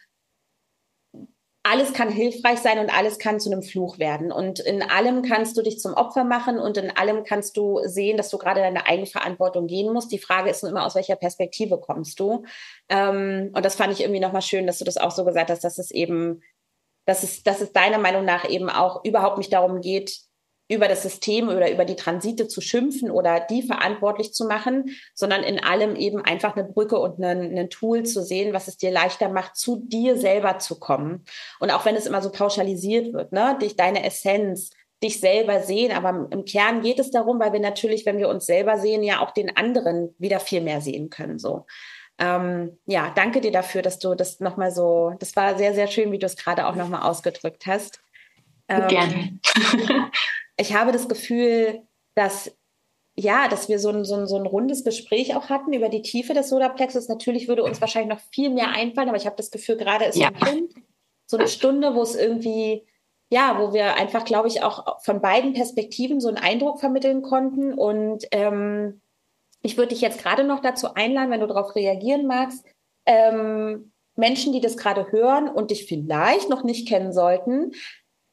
alles 1.63 1.93
kann 1.93 2.11
hilfreich 2.11 2.59
sein 2.59 2.79
und 2.79 2.95
alles 2.95 3.19
kann 3.19 3.41
zu 3.41 3.51
einem 3.51 3.63
Fluch 3.63 3.99
werden. 3.99 4.31
Und 4.31 4.59
in 4.61 4.83
allem 4.83 5.23
kannst 5.23 5.57
du 5.57 5.63
dich 5.63 5.79
zum 5.79 5.95
Opfer 5.95 6.25
machen 6.25 6.59
und 6.59 6.77
in 6.77 6.91
allem 6.97 7.25
kannst 7.25 7.57
du 7.57 7.81
sehen, 7.85 8.17
dass 8.17 8.31
du 8.31 8.39
gerade 8.39 8.61
deine 8.61 8.87
Eigenverantwortung 8.87 9.67
gehen 9.67 9.93
musst. 9.93 10.13
Die 10.13 10.19
Frage 10.19 10.51
ist 10.51 10.63
nur 10.63 10.71
immer, 10.71 10.87
aus 10.87 10.95
welcher 10.95 11.17
Perspektive 11.17 11.79
kommst 11.79 12.21
du? 12.21 12.45
Ähm, 12.89 13.51
und 13.55 13.65
das 13.65 13.75
fand 13.75 13.93
ich 13.93 14.01
irgendwie 14.01 14.21
nochmal 14.21 14.43
schön, 14.43 14.67
dass 14.67 14.79
du 14.79 14.85
das 14.85 14.97
auch 14.99 15.11
so 15.11 15.25
gesagt 15.25 15.51
hast, 15.51 15.65
dass 15.65 15.79
es 15.79 15.91
eben, 15.91 16.43
dass 17.07 17.23
es, 17.23 17.43
dass 17.43 17.61
es 17.61 17.73
deiner 17.73 17.99
Meinung 17.99 18.25
nach 18.25 18.49
eben 18.49 18.71
auch 18.71 19.05
überhaupt 19.05 19.39
nicht 19.39 19.53
darum 19.53 19.81
geht, 19.81 20.28
über 20.69 20.87
das 20.87 21.03
System 21.03 21.49
oder 21.49 21.71
über 21.71 21.85
die 21.85 21.97
Transite 21.97 22.47
zu 22.47 22.61
schimpfen 22.61 23.11
oder 23.11 23.41
die 23.41 23.63
verantwortlich 23.63 24.35
zu 24.35 24.47
machen, 24.47 24.91
sondern 25.15 25.43
in 25.43 25.63
allem 25.63 25.97
eben 25.97 26.23
einfach 26.23 26.57
eine 26.57 26.69
Brücke 26.69 26.99
und 26.99 27.23
ein 27.23 27.71
Tool 27.71 28.05
zu 28.05 28.23
sehen, 28.23 28.53
was 28.53 28.69
es 28.69 28.77
dir 28.77 28.91
leichter 28.91 29.31
macht, 29.31 29.57
zu 29.57 29.83
dir 29.85 30.19
selber 30.19 30.59
zu 30.59 30.79
kommen. 30.79 31.25
Und 31.59 31.71
auch 31.71 31.87
wenn 31.87 31.97
es 31.97 32.07
immer 32.07 32.21
so 32.21 32.31
pauschalisiert 32.31 33.15
wird, 33.15 33.33
ne, 33.33 33.57
dich, 33.61 33.77
deine 33.77 34.05
Essenz, 34.05 34.71
dich 35.03 35.21
selber 35.21 35.61
sehen, 35.61 35.93
aber 35.93 36.29
im 36.31 36.45
Kern 36.45 36.83
geht 36.83 36.99
es 36.99 37.11
darum, 37.11 37.39
weil 37.39 37.53
wir 37.53 37.61
natürlich, 37.61 38.05
wenn 38.05 38.19
wir 38.19 38.29
uns 38.29 38.47
selber 38.47 38.79
sehen, 38.79 39.03
ja 39.03 39.21
auch 39.21 39.31
den 39.31 39.57
anderen 39.57 40.15
wieder 40.19 40.41
viel 40.41 40.61
mehr 40.61 40.81
sehen 40.81 41.09
können, 41.09 41.39
so. 41.39 41.67
Ähm, 42.21 42.77
ja, 42.87 43.13
danke 43.15 43.41
dir 43.41 43.53
dafür, 43.53 43.81
dass 43.81 44.01
du 44.01 44.17
das 44.17 44.41
nochmal 44.41 44.73
so, 44.73 45.15
das 45.21 45.37
war 45.37 45.57
sehr, 45.57 45.73
sehr 45.73 45.87
schön, 45.87 46.11
wie 46.11 46.19
du 46.19 46.27
es 46.27 46.37
gerade 46.37 46.67
auch 46.67 46.75
nochmal 46.75 47.03
ausgedrückt 47.03 47.67
hast. 47.67 48.01
Ähm, 48.69 48.89
Gerne. 48.89 49.39
ich 50.59 50.75
habe 50.75 50.93
das 50.93 51.09
Gefühl, 51.09 51.83
dass 52.15 52.53
ja, 53.19 53.49
dass 53.49 53.69
wir 53.69 53.81
so 53.81 53.89
ein, 53.89 54.05
so, 54.05 54.15
ein, 54.15 54.29
so 54.29 54.37
ein 54.37 54.47
rundes 54.47 54.85
Gespräch 54.85 55.35
auch 55.35 55.49
hatten 55.49 55.73
über 55.73 55.89
die 55.89 56.03
Tiefe 56.03 56.35
des 56.35 56.51
Solarplexus. 56.51 57.09
Natürlich 57.09 57.49
würde 57.49 57.65
uns 57.65 57.81
wahrscheinlich 57.81 58.15
noch 58.15 58.25
viel 58.33 58.49
mehr 58.49 58.69
einfallen, 58.69 59.09
aber 59.09 59.17
ich 59.17 59.27
habe 59.27 59.35
das 59.35 59.51
Gefühl, 59.51 59.77
gerade 59.77 60.05
ist 60.05 60.17
ja. 60.17 60.31
so 61.27 61.37
eine 61.37 61.49
Stunde, 61.49 61.97
wo 61.97 62.03
es 62.03 62.15
irgendwie, 62.15 62.87
ja, 63.29 63.59
wo 63.61 63.73
wir 63.73 63.97
einfach, 63.97 64.25
glaube 64.25 64.47
ich, 64.47 64.63
auch 64.63 65.03
von 65.03 65.21
beiden 65.21 65.53
Perspektiven 65.53 66.21
so 66.21 66.29
einen 66.29 66.37
Eindruck 66.37 66.79
vermitteln 66.79 67.23
konnten. 67.23 67.75
Und 67.75 68.25
ähm, 68.31 69.01
ich 69.63 69.77
würde 69.77 69.89
dich 69.89 70.01
jetzt 70.01 70.23
gerade 70.23 70.45
noch 70.45 70.61
dazu 70.61 70.95
einladen, 70.95 71.33
wenn 71.33 71.41
du 71.41 71.49
darauf 71.49 71.75
reagieren 71.75 72.29
magst, 72.29 72.65
ähm, 73.05 73.91
Menschen, 74.15 74.53
die 74.53 74.61
das 74.61 74.77
gerade 74.77 75.11
hören 75.11 75.49
und 75.49 75.73
dich 75.73 75.87
vielleicht 75.87 76.51
noch 76.51 76.63
nicht 76.63 76.87
kennen 76.87 77.13
sollten, 77.13 77.73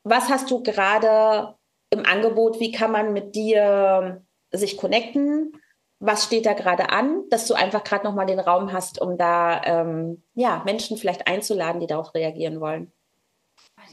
was 0.04 0.30
hast 0.30 0.52
du 0.52 0.62
gerade 0.62 1.56
im 1.96 2.06
Angebot, 2.06 2.60
wie 2.60 2.72
kann 2.72 2.92
man 2.92 3.14
mit 3.14 3.36
dir 3.36 4.24
sich 4.52 4.78
connecten? 4.78 5.54
Was 6.00 6.26
steht 6.26 6.46
da 6.46 6.54
gerade 6.54 6.90
an, 6.90 7.24
dass 7.30 7.48
du 7.48 7.54
einfach 7.54 7.84
gerade 7.84 8.06
nochmal 8.06 8.26
den 8.26 8.40
Raum 8.40 8.72
hast, 8.74 9.02
um 9.02 9.18
da 9.18 9.62
ähm, 9.64 10.24
ja, 10.34 10.62
Menschen 10.66 10.98
vielleicht 10.98 11.28
einzuladen, 11.28 11.80
die 11.80 11.88
darauf 11.88 12.14
reagieren 12.14 12.60
wollen? 12.60 12.92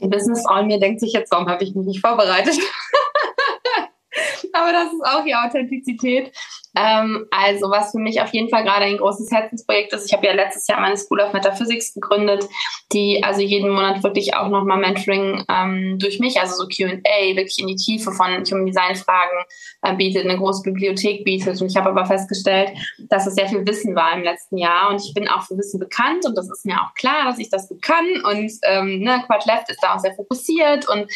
Die 0.01 0.07
Businessfrau 0.07 0.59
in 0.59 0.67
mir 0.67 0.79
denkt 0.79 0.99
sich 0.99 1.13
jetzt, 1.13 1.31
warum 1.31 1.47
habe 1.47 1.63
ich 1.63 1.73
mich 1.75 1.85
nicht 1.85 2.01
vorbereitet? 2.01 2.55
Aber 4.53 4.71
das 4.71 4.93
ist 4.93 5.03
auch 5.03 5.23
die 5.23 5.35
Authentizität. 5.35 6.31
Ähm, 6.75 7.27
also 7.29 7.69
was 7.69 7.91
für 7.91 7.99
mich 7.99 8.21
auf 8.21 8.33
jeden 8.33 8.49
Fall 8.49 8.63
gerade 8.63 8.85
ein 8.85 8.97
großes 8.97 9.31
Herzensprojekt 9.31 9.93
ist, 9.93 10.07
ich 10.07 10.13
habe 10.13 10.25
ja 10.25 10.33
letztes 10.33 10.67
Jahr 10.67 10.81
meine 10.81 10.97
School 10.97 11.19
of 11.19 11.33
Metaphysics 11.33 11.93
gegründet, 11.93 12.47
die 12.91 13.23
also 13.23 13.41
jeden 13.41 13.69
Monat 13.69 14.03
wirklich 14.03 14.35
auch 14.35 14.49
nochmal 14.49 14.79
Mentoring 14.79 15.43
ähm, 15.49 15.97
durch 15.99 16.19
mich, 16.19 16.39
also 16.39 16.55
so 16.55 16.67
Q&A, 16.67 17.35
wirklich 17.35 17.59
in 17.59 17.67
die 17.67 17.75
Tiefe 17.75 18.11
von 18.11 18.43
Human 18.45 18.65
Design 18.65 18.95
Fragen 18.95 19.45
äh, 19.83 19.95
bietet, 19.95 20.25
eine 20.25 20.37
große 20.37 20.63
Bibliothek 20.63 21.23
bietet. 21.23 21.61
Und 21.61 21.67
ich 21.67 21.77
habe 21.77 21.89
aber 21.89 22.05
festgestellt, 22.05 22.71
dass 23.09 23.27
es 23.27 23.35
sehr 23.35 23.47
viel 23.47 23.65
Wissen 23.67 23.95
war 23.95 24.13
im 24.15 24.23
letzten 24.23 24.57
Jahr. 24.57 24.89
Und 24.89 25.01
ich 25.01 25.13
bin 25.13 25.27
auch 25.27 25.43
für 25.43 25.57
Wissen 25.57 25.79
bekannt 25.79 26.25
und 26.25 26.35
das 26.35 26.49
ist 26.49 26.65
mir 26.65 26.81
auch 26.81 26.93
klar, 26.95 27.25
dass 27.25 27.39
ich 27.39 27.49
das 27.49 27.69
gut 27.69 27.81
kann. 27.81 28.05
Und 28.23 28.51
ähm, 28.63 28.99
ne, 28.99 29.23
Quad 29.27 29.45
Left 29.45 29.69
ist 29.69 29.81
da 29.83 29.95
auch 29.95 29.99
sehr 29.99 30.15
fokussiert. 30.15 30.89
Und 30.89 31.11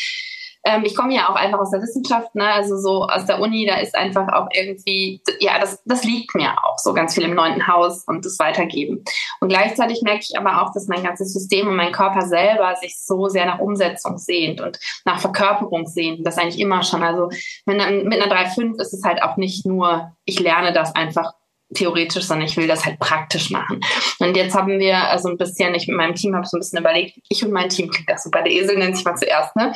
ähm, 0.67 0.83
ich 0.83 0.95
komme 0.95 1.15
ja 1.15 1.29
auch 1.29 1.35
einfach 1.35 1.59
aus 1.59 1.71
der 1.71 1.81
Wissenschaft, 1.81 2.35
ne? 2.35 2.45
also 2.45 2.77
so 2.77 3.03
aus 3.03 3.25
der 3.25 3.39
Uni, 3.39 3.65
da 3.65 3.75
ist 3.75 3.95
einfach 3.95 4.27
auch 4.33 4.49
irgendwie, 4.51 5.21
ja, 5.39 5.59
das, 5.59 5.81
das 5.85 6.03
liegt 6.03 6.35
mir 6.35 6.51
auch 6.61 6.77
so 6.77 6.93
ganz 6.93 7.15
viel 7.15 7.23
im 7.23 7.35
neunten 7.35 7.67
Haus 7.67 8.03
und 8.05 8.25
das 8.25 8.37
Weitergeben. 8.37 9.03
Und 9.39 9.47
gleichzeitig 9.47 10.01
merke 10.01 10.25
ich 10.27 10.37
aber 10.37 10.61
auch, 10.61 10.73
dass 10.73 10.87
mein 10.87 11.03
ganzes 11.03 11.31
System 11.31 11.69
und 11.69 11.77
mein 11.77 11.93
Körper 11.93 12.21
selber 12.21 12.75
sich 12.75 12.99
so 12.99 13.29
sehr 13.29 13.45
nach 13.45 13.59
Umsetzung 13.59 14.17
sehnt 14.17 14.59
und 14.59 14.77
nach 15.05 15.19
Verkörperung 15.19 15.87
sehnt. 15.87 16.27
Das 16.27 16.37
eigentlich 16.37 16.59
immer 16.59 16.83
schon. 16.83 17.01
Also 17.01 17.29
mit 17.65 17.79
einer, 17.79 18.03
mit 18.03 18.21
einer 18.21 18.33
3.5 18.33 18.81
ist 18.81 18.93
es 18.93 19.03
halt 19.05 19.23
auch 19.23 19.37
nicht 19.37 19.65
nur, 19.65 20.11
ich 20.25 20.39
lerne 20.41 20.73
das 20.73 20.93
einfach 20.95 21.33
theoretisch, 21.73 22.23
sondern 22.23 22.47
ich 22.47 22.57
will 22.57 22.67
das 22.67 22.85
halt 22.85 22.99
praktisch 22.99 23.49
machen. 23.49 23.81
Und 24.19 24.37
jetzt 24.37 24.55
haben 24.55 24.79
wir 24.79 24.95
so 24.95 25.05
also 25.07 25.29
ein 25.29 25.37
bisschen, 25.37 25.75
ich 25.75 25.87
mit 25.87 25.97
meinem 25.97 26.15
Team 26.15 26.35
habe 26.35 26.45
so 26.45 26.57
ein 26.57 26.61
bisschen 26.61 26.79
überlegt, 26.79 27.19
ich 27.29 27.43
und 27.43 27.51
mein 27.51 27.69
Team 27.69 27.89
klingt 27.89 28.09
das 28.09 28.23
super, 28.23 28.41
der 28.41 28.53
Esel 28.53 28.77
nennt 28.77 28.95
sich 28.95 29.05
mal 29.05 29.15
zuerst, 29.15 29.55
ne? 29.55 29.73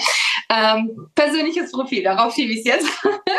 Ähm, 0.49 1.09
persönliches 1.15 1.71
Profil, 1.71 2.03
darauf 2.03 2.33
schiebe 2.33 2.53
ich 2.53 2.59
es 2.59 2.65
jetzt, 2.65 2.87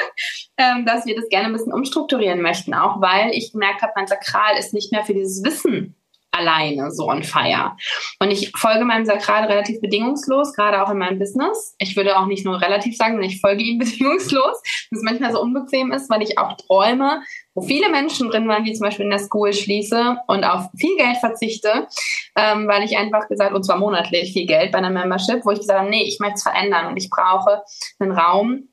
ähm, 0.58 0.84
dass 0.84 1.06
wir 1.06 1.16
das 1.16 1.28
gerne 1.28 1.46
ein 1.46 1.52
bisschen 1.52 1.72
umstrukturieren 1.72 2.42
möchten, 2.42 2.74
auch 2.74 3.00
weil 3.00 3.30
ich 3.32 3.52
gemerkt 3.52 3.82
habe, 3.82 3.92
mein 3.96 4.06
Sakral 4.06 4.58
ist 4.58 4.74
nicht 4.74 4.92
mehr 4.92 5.04
für 5.04 5.14
dieses 5.14 5.42
Wissen 5.44 5.96
alleine 6.32 6.90
so 6.90 7.08
on 7.08 7.22
fire. 7.22 7.76
Und 8.18 8.30
ich 8.30 8.50
folge 8.56 8.84
meinem 8.84 9.04
Sakral 9.04 9.44
relativ 9.44 9.80
bedingungslos, 9.80 10.54
gerade 10.54 10.82
auch 10.82 10.90
in 10.90 10.98
meinem 10.98 11.18
Business. 11.18 11.76
Ich 11.78 11.94
würde 11.96 12.18
auch 12.18 12.26
nicht 12.26 12.44
nur 12.44 12.60
relativ 12.60 12.96
sagen, 12.96 13.12
sondern 13.12 13.30
ich 13.30 13.40
folge 13.40 13.62
ihm 13.62 13.78
bedingungslos, 13.78 14.62
was 14.90 15.02
manchmal 15.02 15.32
so 15.32 15.40
unbequem 15.40 15.92
ist, 15.92 16.10
weil 16.10 16.22
ich 16.22 16.38
auch 16.38 16.56
träume, 16.56 17.22
wo 17.54 17.60
viele 17.60 17.90
Menschen 17.90 18.30
drin 18.30 18.48
waren, 18.48 18.64
wie 18.64 18.72
zum 18.72 18.86
Beispiel 18.86 19.04
in 19.04 19.10
der 19.10 19.18
School 19.18 19.52
schließe 19.52 20.16
und 20.26 20.44
auf 20.44 20.68
viel 20.76 20.96
Geld 20.96 21.18
verzichte, 21.18 21.86
ähm, 22.34 22.66
weil 22.66 22.82
ich 22.82 22.96
einfach 22.96 23.28
gesagt, 23.28 23.54
und 23.54 23.62
zwar 23.62 23.78
monatlich 23.78 24.32
viel 24.32 24.46
Geld 24.46 24.72
bei 24.72 24.78
einer 24.78 24.90
Membership, 24.90 25.44
wo 25.44 25.50
ich 25.50 25.60
gesagt 25.60 25.80
habe, 25.80 25.90
nee, 25.90 26.04
ich 26.04 26.18
möchte 26.18 26.36
es 26.36 26.42
verändern 26.42 26.86
und 26.86 26.96
ich 26.96 27.10
brauche 27.10 27.62
einen 27.98 28.12
Raum, 28.12 28.68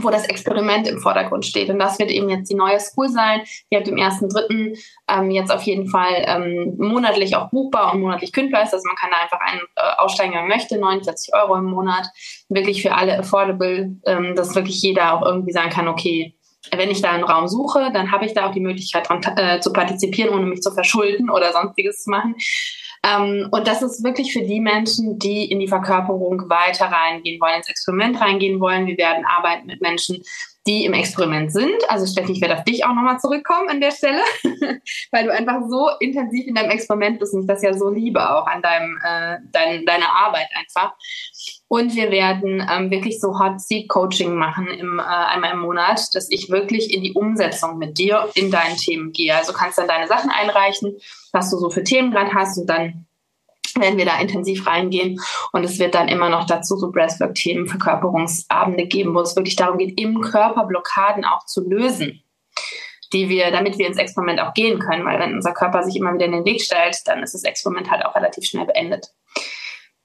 wo 0.00 0.10
das 0.10 0.24
Experiment 0.26 0.88
im 0.88 1.00
Vordergrund 1.00 1.44
steht. 1.44 1.68
Und 1.68 1.78
das 1.78 1.98
wird 1.98 2.10
eben 2.10 2.28
jetzt 2.30 2.50
die 2.50 2.54
neue 2.54 2.80
School 2.80 3.08
sein. 3.08 3.42
Die 3.70 3.76
hat 3.76 3.88
im 3.88 3.98
ersten, 3.98 4.28
dritten 4.28 4.74
ähm, 5.08 5.30
jetzt 5.30 5.52
auf 5.52 5.62
jeden 5.62 5.88
Fall 5.88 6.24
ähm, 6.26 6.76
monatlich 6.78 7.36
auch 7.36 7.50
buchbar 7.50 7.92
und 7.92 8.00
monatlich 8.00 8.32
kündbar 8.32 8.62
ist. 8.62 8.72
Also 8.72 8.86
man 8.86 8.96
kann 8.96 9.10
da 9.10 9.18
einfach 9.18 9.40
einen 9.40 9.60
äh, 9.76 9.82
aussteigen, 9.98 10.32
wenn 10.32 10.40
man 10.40 10.48
möchte, 10.48 10.78
49 10.78 11.34
Euro 11.34 11.56
im 11.56 11.66
Monat. 11.66 12.06
Wirklich 12.48 12.82
für 12.82 12.94
alle 12.94 13.18
affordable, 13.18 13.96
ähm, 14.06 14.34
dass 14.34 14.54
wirklich 14.54 14.80
jeder 14.80 15.14
auch 15.14 15.26
irgendwie 15.26 15.52
sagen 15.52 15.70
kann, 15.70 15.88
okay, 15.88 16.34
wenn 16.70 16.90
ich 16.90 17.02
da 17.02 17.10
einen 17.10 17.24
Raum 17.24 17.48
suche, 17.48 17.90
dann 17.92 18.12
habe 18.12 18.24
ich 18.24 18.34
da 18.34 18.48
auch 18.48 18.52
die 18.52 18.60
Möglichkeit, 18.60 19.08
dran 19.08 19.20
äh, 19.36 19.60
zu 19.60 19.72
partizipieren, 19.72 20.32
ohne 20.32 20.46
mich 20.46 20.62
zu 20.62 20.70
verschulden 20.72 21.28
oder 21.28 21.52
sonstiges 21.52 22.04
zu 22.04 22.10
machen. 22.10 22.36
Ähm, 23.04 23.48
und 23.50 23.66
das 23.66 23.82
ist 23.82 24.04
wirklich 24.04 24.32
für 24.32 24.42
die 24.42 24.60
Menschen, 24.60 25.18
die 25.18 25.50
in 25.50 25.58
die 25.58 25.68
Verkörperung 25.68 26.48
weiter 26.48 26.86
reingehen 26.86 27.40
wollen, 27.40 27.56
ins 27.56 27.68
Experiment 27.68 28.20
reingehen 28.20 28.60
wollen. 28.60 28.86
Wir 28.86 28.96
werden 28.96 29.24
arbeiten 29.24 29.66
mit 29.66 29.80
Menschen, 29.80 30.22
die 30.66 30.84
im 30.84 30.92
Experiment 30.92 31.52
sind. 31.52 31.88
Also 31.88 32.06
Steffi, 32.06 32.32
ich 32.32 32.40
werde 32.40 32.56
auf 32.56 32.64
dich 32.64 32.84
auch 32.84 32.94
nochmal 32.94 33.18
zurückkommen 33.18 33.68
an 33.68 33.80
der 33.80 33.90
Stelle, 33.90 34.20
weil 35.10 35.24
du 35.24 35.32
einfach 35.32 35.62
so 35.68 35.90
intensiv 35.98 36.46
in 36.46 36.54
deinem 36.54 36.70
Experiment 36.70 37.18
bist 37.18 37.34
und 37.34 37.40
ich 37.40 37.46
das 37.48 37.62
ja 37.62 37.74
so 37.74 37.90
liebe 37.90 38.20
auch 38.20 38.46
an 38.46 38.62
deinem, 38.62 38.96
äh, 39.04 39.38
dein, 39.50 39.84
deiner 39.84 40.08
Arbeit 40.08 40.48
einfach. 40.54 40.94
Und 41.68 41.94
wir 41.94 42.10
werden 42.10 42.66
ähm, 42.70 42.90
wirklich 42.90 43.20
so 43.20 43.38
Hot 43.38 43.60
Seat 43.60 43.88
Coaching 43.88 44.34
machen 44.34 44.66
im, 44.68 44.98
äh, 44.98 45.02
einmal 45.02 45.52
im 45.52 45.60
Monat, 45.60 46.14
dass 46.14 46.30
ich 46.30 46.50
wirklich 46.50 46.92
in 46.92 47.02
die 47.02 47.12
Umsetzung 47.12 47.78
mit 47.78 47.98
dir 47.98 48.28
in 48.34 48.50
deinen 48.50 48.76
Themen 48.76 49.12
gehe. 49.12 49.34
Also 49.34 49.52
kannst 49.52 49.78
dann 49.78 49.88
deine 49.88 50.06
Sachen 50.06 50.30
einreichen, 50.30 50.98
was 51.32 51.50
du 51.50 51.56
so 51.56 51.70
für 51.70 51.82
Themen 51.82 52.10
gerade 52.10 52.34
hast 52.34 52.58
und 52.58 52.66
dann 52.66 53.06
werden 53.74 53.96
wir 53.96 54.04
da 54.04 54.20
intensiv 54.20 54.66
reingehen. 54.66 55.20
Und 55.52 55.64
es 55.64 55.78
wird 55.78 55.94
dann 55.94 56.08
immer 56.08 56.28
noch 56.28 56.46
dazu 56.46 56.76
so 56.76 56.90
Breathwork-Themen, 56.90 57.66
Verkörperungsabende 57.66 58.86
geben, 58.86 59.14
wo 59.14 59.20
es 59.20 59.36
wirklich 59.36 59.56
darum 59.56 59.78
geht, 59.78 59.98
im 59.98 60.20
Körper 60.20 60.64
Blockaden 60.66 61.24
auch 61.24 61.46
zu 61.46 61.66
lösen, 61.66 62.22
die 63.12 63.28
wir, 63.28 63.50
damit 63.50 63.78
wir 63.78 63.86
ins 63.86 63.98
Experiment 63.98 64.40
auch 64.40 64.54
gehen 64.54 64.78
können, 64.78 65.04
weil 65.04 65.18
wenn 65.18 65.34
unser 65.34 65.52
Körper 65.52 65.82
sich 65.82 65.96
immer 65.96 66.12
wieder 66.14 66.26
in 66.26 66.32
den 66.32 66.44
Weg 66.44 66.60
stellt, 66.60 66.96
dann 67.06 67.22
ist 67.22 67.34
das 67.34 67.44
Experiment 67.44 67.90
halt 67.90 68.04
auch 68.04 68.14
relativ 68.14 68.44
schnell 68.44 68.66
beendet. 68.66 69.12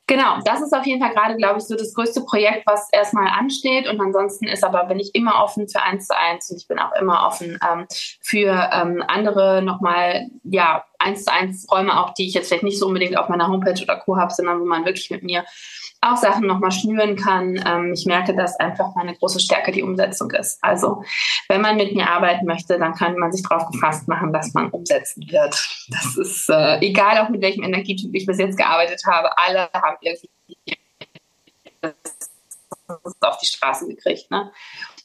Genau, 0.08 0.40
das 0.46 0.62
ist 0.62 0.74
auf 0.74 0.86
jeden 0.86 1.02
Fall 1.02 1.14
gerade, 1.14 1.36
glaube 1.36 1.60
ich, 1.60 1.66
so 1.66 1.76
das 1.76 1.94
größte 1.94 2.22
Projekt, 2.22 2.66
was 2.66 2.88
erstmal 2.94 3.28
ansteht. 3.28 3.90
Und 3.90 4.00
ansonsten 4.00 4.48
ist 4.48 4.64
aber, 4.64 4.86
bin 4.86 5.00
ich 5.00 5.14
immer 5.14 5.44
offen 5.44 5.68
für 5.68 5.82
eins 5.82 6.08
zu 6.08 6.18
eins 6.18 6.50
und 6.50 6.58
ich 6.58 6.68
bin 6.68 6.80
auch 6.80 6.94
immer 6.94 7.28
offen 7.28 7.60
ähm, 7.70 7.88
für 8.22 8.70
ähm, 8.72 9.04
andere 9.06 9.62
nochmal, 9.62 10.28
ja, 10.44 10.86
eins 11.00 11.26
zu 11.26 11.32
eins 11.32 11.68
Räume 11.72 12.00
auch, 12.00 12.14
die 12.14 12.28
ich 12.28 12.34
jetzt 12.34 12.48
vielleicht 12.48 12.64
nicht 12.64 12.80
so 12.80 12.88
unbedingt 12.88 13.18
auf 13.18 13.30
meiner 13.30 13.48
Homepage 13.48 13.82
oder 13.82 13.98
Co. 13.98 14.18
habe, 14.18 14.34
sondern 14.34 14.60
wo 14.60 14.66
man 14.66 14.86
wirklich 14.86 15.10
mit 15.10 15.24
mir 15.24 15.46
auch 16.02 16.18
Sachen 16.18 16.48
nochmal 16.48 16.72
schnüren 16.72 17.16
kann. 17.16 17.62
Ähm, 17.66 17.94
ich 17.94 18.06
merke, 18.06 18.36
dass 18.36 18.60
einfach 18.60 18.96
meine 18.96 19.16
große 19.16 19.40
Stärke 19.40 19.72
die 19.72 19.84
Umsetzung 19.84 20.32
ist. 20.32 20.60
Also 20.62 21.04
wenn 21.50 21.62
man 21.62 21.78
mit 21.78 21.96
mir 21.96 22.10
arbeiten 22.10 22.46
möchte, 22.46 22.78
dann 22.78 22.94
kann 22.94 23.16
man 23.18 23.32
sich 23.32 23.48
darauf 23.48 23.70
gefasst 23.72 24.08
machen, 24.08 24.32
dass 24.34 24.54
man 24.54 24.70
umsetzen 24.70 25.24
wird. 25.30 25.56
Das 25.90 26.18
ist 26.18 26.50
äh, 26.50 26.80
egal, 26.80 27.20
auch 27.20 27.30
mit 27.30 27.42
welchem 27.42 27.64
Energietyp 27.64 28.14
ich 28.14 28.26
bis 28.26 28.38
jetzt 28.38 28.58
gearbeitet 28.58 29.02
habe. 29.06 29.30
Alle 29.38 29.70
haben 29.74 29.98
irgendwie 30.02 30.30
auf 33.22 33.38
die 33.38 33.46
Straße 33.46 33.88
gekriegt. 33.88 34.30
Ne? 34.32 34.52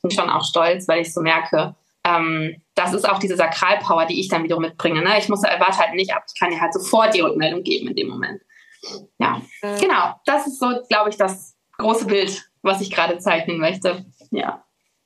Bin 0.03 0.11
schon 0.11 0.30
auch 0.30 0.45
stolz, 0.45 0.88
weil 0.88 1.03
ich 1.03 1.12
so 1.12 1.20
merke, 1.20 1.74
ähm, 2.05 2.62
das 2.74 2.94
ist 2.94 3.09
auch 3.09 3.18
diese 3.18 3.36
Sakralpower, 3.36 4.07
die 4.07 4.20
ich 4.20 4.28
dann 4.28 4.42
wiederum 4.42 4.62
mitbringe. 4.62 5.03
Ne? 5.03 5.18
Ich 5.18 5.28
muss 5.28 5.42
erwarte 5.44 5.78
halt 5.78 5.94
nicht 5.94 6.14
ab, 6.14 6.24
ich 6.26 6.38
kann 6.38 6.50
dir 6.50 6.61
halt 6.61 6.74
sofort 6.74 7.14
die 7.14 7.20
Rückmeldung 7.20 7.62
geben 7.62 7.88
in 7.88 7.96
dem 7.96 8.09
Moment. 8.09 8.42
Ja, 9.18 9.40
mhm. 9.62 9.78
genau. 9.80 10.14
Das 10.24 10.46
ist 10.46 10.59
so, 10.59 10.72
glaube 10.88 11.11
ich, 11.11 11.16
das 11.16 11.57
große 11.78 12.07
Bild, 12.07 12.50
was 12.62 12.80
ich 12.80 12.90
gerade 12.90 13.18
zeichnen 13.18 13.59
möchte. 13.59 14.05
Ja. 14.30 14.64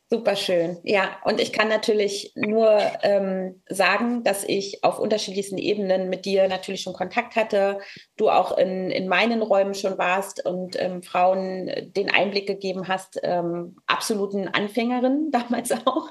Super 0.09 0.36
schön. 0.36 0.78
Ja, 0.84 1.16
und 1.24 1.40
ich 1.40 1.52
kann 1.52 1.66
natürlich 1.66 2.32
nur 2.36 2.78
ähm, 3.02 3.61
sagen, 3.68 4.22
dass 4.22 4.44
ich 4.44 4.84
auf 4.84 5.00
unterschiedlichsten 5.00 5.59
Ebenen 5.59 6.09
mit 6.09 6.24
dir 6.24 6.46
natürlich 6.46 6.82
schon 6.82 6.92
Kontakt 6.92 7.34
hatte, 7.34 7.80
du 8.16 8.30
auch 8.30 8.57
in, 8.57 8.92
in 8.92 9.09
meinen 9.09 9.42
Räumen 9.42 9.74
schon 9.74 9.98
warst 9.98 10.46
und 10.46 10.80
ähm, 10.80 11.02
Frauen 11.02 11.68
den 11.96 12.09
Einblick 12.09 12.46
gegeben 12.46 12.86
hast, 12.86 13.18
ähm, 13.24 13.78
absoluten 13.88 14.46
Anfängerin 14.46 15.30
damals 15.32 15.72
auch. 15.72 16.09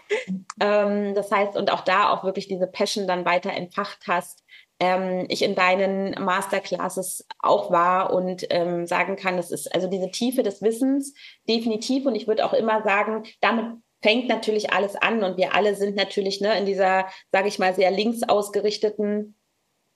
Ähm, 0.60 1.16
das 1.16 1.32
heißt, 1.32 1.56
und 1.56 1.72
auch 1.72 1.82
da 1.82 2.10
auch 2.10 2.26
wirklich 2.26 2.50
diese 2.50 2.68
Passion 2.68 3.08
dann 3.08 3.24
weiter 3.24 3.54
entfacht 3.54 4.08
hast, 4.10 4.44
ähm, 4.80 5.26
ich 5.30 5.42
in 5.42 5.56
deinen 5.56 6.22
Masterclasses 6.22 7.26
auch 7.40 7.72
war 7.72 8.14
und 8.14 8.46
ähm, 8.50 8.86
sagen 8.86 9.16
kann, 9.16 9.38
es 9.38 9.52
ist 9.52 9.74
also 9.74 9.88
diese 9.88 10.12
Tiefe 10.12 10.44
des 10.44 10.62
Wissens 10.62 11.14
definitiv. 11.48 12.06
Und 12.06 12.16
ich 12.16 12.28
würde 12.28 12.46
auch 12.46 12.54
immer 12.54 12.84
sagen, 12.84 13.24
damit 13.40 13.66
fängt 14.06 14.28
natürlich 14.30 14.72
alles 14.72 14.96
an 14.96 15.24
und 15.24 15.36
wir 15.36 15.56
alle 15.56 15.74
sind 15.74 15.96
natürlich 15.96 16.40
ne, 16.40 16.56
in 16.60 16.68
dieser, 16.68 17.08
sage 17.32 17.48
ich 17.48 17.58
mal, 17.58 17.74
sehr 17.74 17.90
links 17.90 18.22
ausgerichteten 18.22 19.36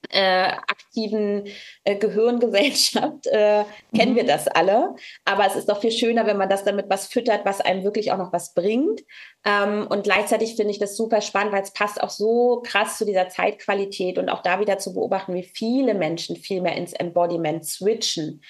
äh, 0.08 0.48
aktiven 0.48 1.46
äh, 1.84 1.94
Gehirngesellschaft 1.94 3.28
äh, 3.28 3.64
kennen 3.94 4.12
mhm. 4.12 4.16
wir 4.16 4.24
das 4.24 4.48
alle. 4.48 4.96
Aber 5.24 5.46
es 5.46 5.54
ist 5.54 5.68
doch 5.68 5.80
viel 5.80 5.92
schöner, 5.92 6.26
wenn 6.26 6.38
man 6.38 6.48
das 6.48 6.64
damit 6.64 6.86
was 6.88 7.06
füttert, 7.06 7.44
was 7.44 7.60
einem 7.60 7.84
wirklich 7.84 8.10
auch 8.10 8.18
noch 8.18 8.32
was 8.32 8.52
bringt. 8.54 9.02
Ähm, 9.44 9.86
und 9.88 10.02
gleichzeitig 10.02 10.56
finde 10.56 10.72
ich 10.72 10.80
das 10.80 10.96
super 10.96 11.20
spannend, 11.20 11.52
weil 11.52 11.62
es 11.62 11.72
passt 11.72 12.02
auch 12.02 12.10
so 12.10 12.62
krass 12.66 12.98
zu 12.98 13.04
dieser 13.04 13.28
Zeitqualität 13.28 14.18
und 14.18 14.28
auch 14.28 14.42
da 14.42 14.58
wieder 14.58 14.78
zu 14.78 14.92
beobachten, 14.92 15.34
wie 15.34 15.44
viele 15.44 15.94
Menschen 15.94 16.34
viel 16.34 16.62
mehr 16.62 16.74
ins 16.74 16.94
Embodiment 16.94 17.64
switchen. 17.64 18.42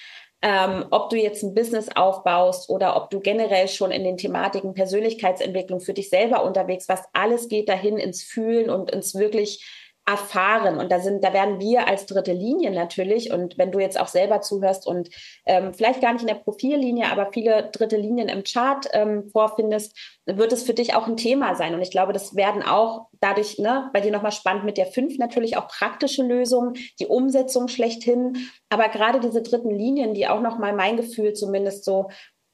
Ähm, 0.43 0.85
ob 0.89 1.11
du 1.11 1.17
jetzt 1.17 1.43
ein 1.43 1.53
Business 1.53 1.89
aufbaust 1.95 2.69
oder 2.69 2.95
ob 2.95 3.11
du 3.11 3.19
generell 3.19 3.67
schon 3.67 3.91
in 3.91 4.03
den 4.03 4.17
Thematiken 4.17 4.73
Persönlichkeitsentwicklung 4.73 5.81
für 5.81 5.93
dich 5.93 6.09
selber 6.09 6.43
unterwegs 6.43 6.89
warst, 6.89 7.05
alles 7.13 7.47
geht 7.47 7.69
dahin 7.69 7.97
ins 7.97 8.23
Fühlen 8.23 8.71
und 8.71 8.89
ins 8.89 9.13
wirklich 9.13 9.63
erfahren. 10.11 10.77
Und 10.77 10.91
da 10.91 10.99
sind, 10.99 11.23
da 11.23 11.33
werden 11.33 11.59
wir 11.59 11.87
als 11.87 12.05
dritte 12.05 12.33
Linie 12.33 12.71
natürlich, 12.71 13.31
und 13.31 13.57
wenn 13.57 13.71
du 13.71 13.79
jetzt 13.79 13.99
auch 13.99 14.07
selber 14.07 14.41
zuhörst 14.41 14.85
und 14.85 15.09
ähm, 15.45 15.73
vielleicht 15.73 16.01
gar 16.01 16.13
nicht 16.13 16.21
in 16.21 16.27
der 16.27 16.35
Profillinie, 16.35 17.11
aber 17.11 17.31
viele 17.31 17.69
dritte 17.71 17.97
Linien 17.97 18.27
im 18.27 18.43
Chart 18.43 18.87
ähm, 18.93 19.29
vorfindest, 19.29 19.97
wird 20.25 20.51
es 20.51 20.63
für 20.63 20.73
dich 20.73 20.93
auch 20.93 21.07
ein 21.07 21.17
Thema 21.17 21.55
sein. 21.55 21.73
Und 21.73 21.81
ich 21.81 21.91
glaube, 21.91 22.13
das 22.13 22.35
werden 22.35 22.63
auch 22.63 23.07
dadurch, 23.19 23.57
ne, 23.57 23.89
bei 23.93 24.01
dir 24.01 24.11
nochmal 24.11 24.31
spannend 24.31 24.65
mit 24.65 24.77
der 24.77 24.85
fünf 24.85 25.17
natürlich 25.17 25.57
auch 25.57 25.67
praktische 25.67 26.23
Lösungen, 26.23 26.73
die 26.99 27.07
Umsetzung 27.07 27.67
schlechthin. 27.67 28.37
Aber 28.69 28.89
gerade 28.89 29.19
diese 29.19 29.41
dritten 29.41 29.71
Linien, 29.71 30.13
die 30.13 30.27
auch 30.27 30.41
nochmal 30.41 30.73
mein 30.73 30.97
Gefühl 30.97 31.33
zumindest 31.33 31.85
so 31.85 32.09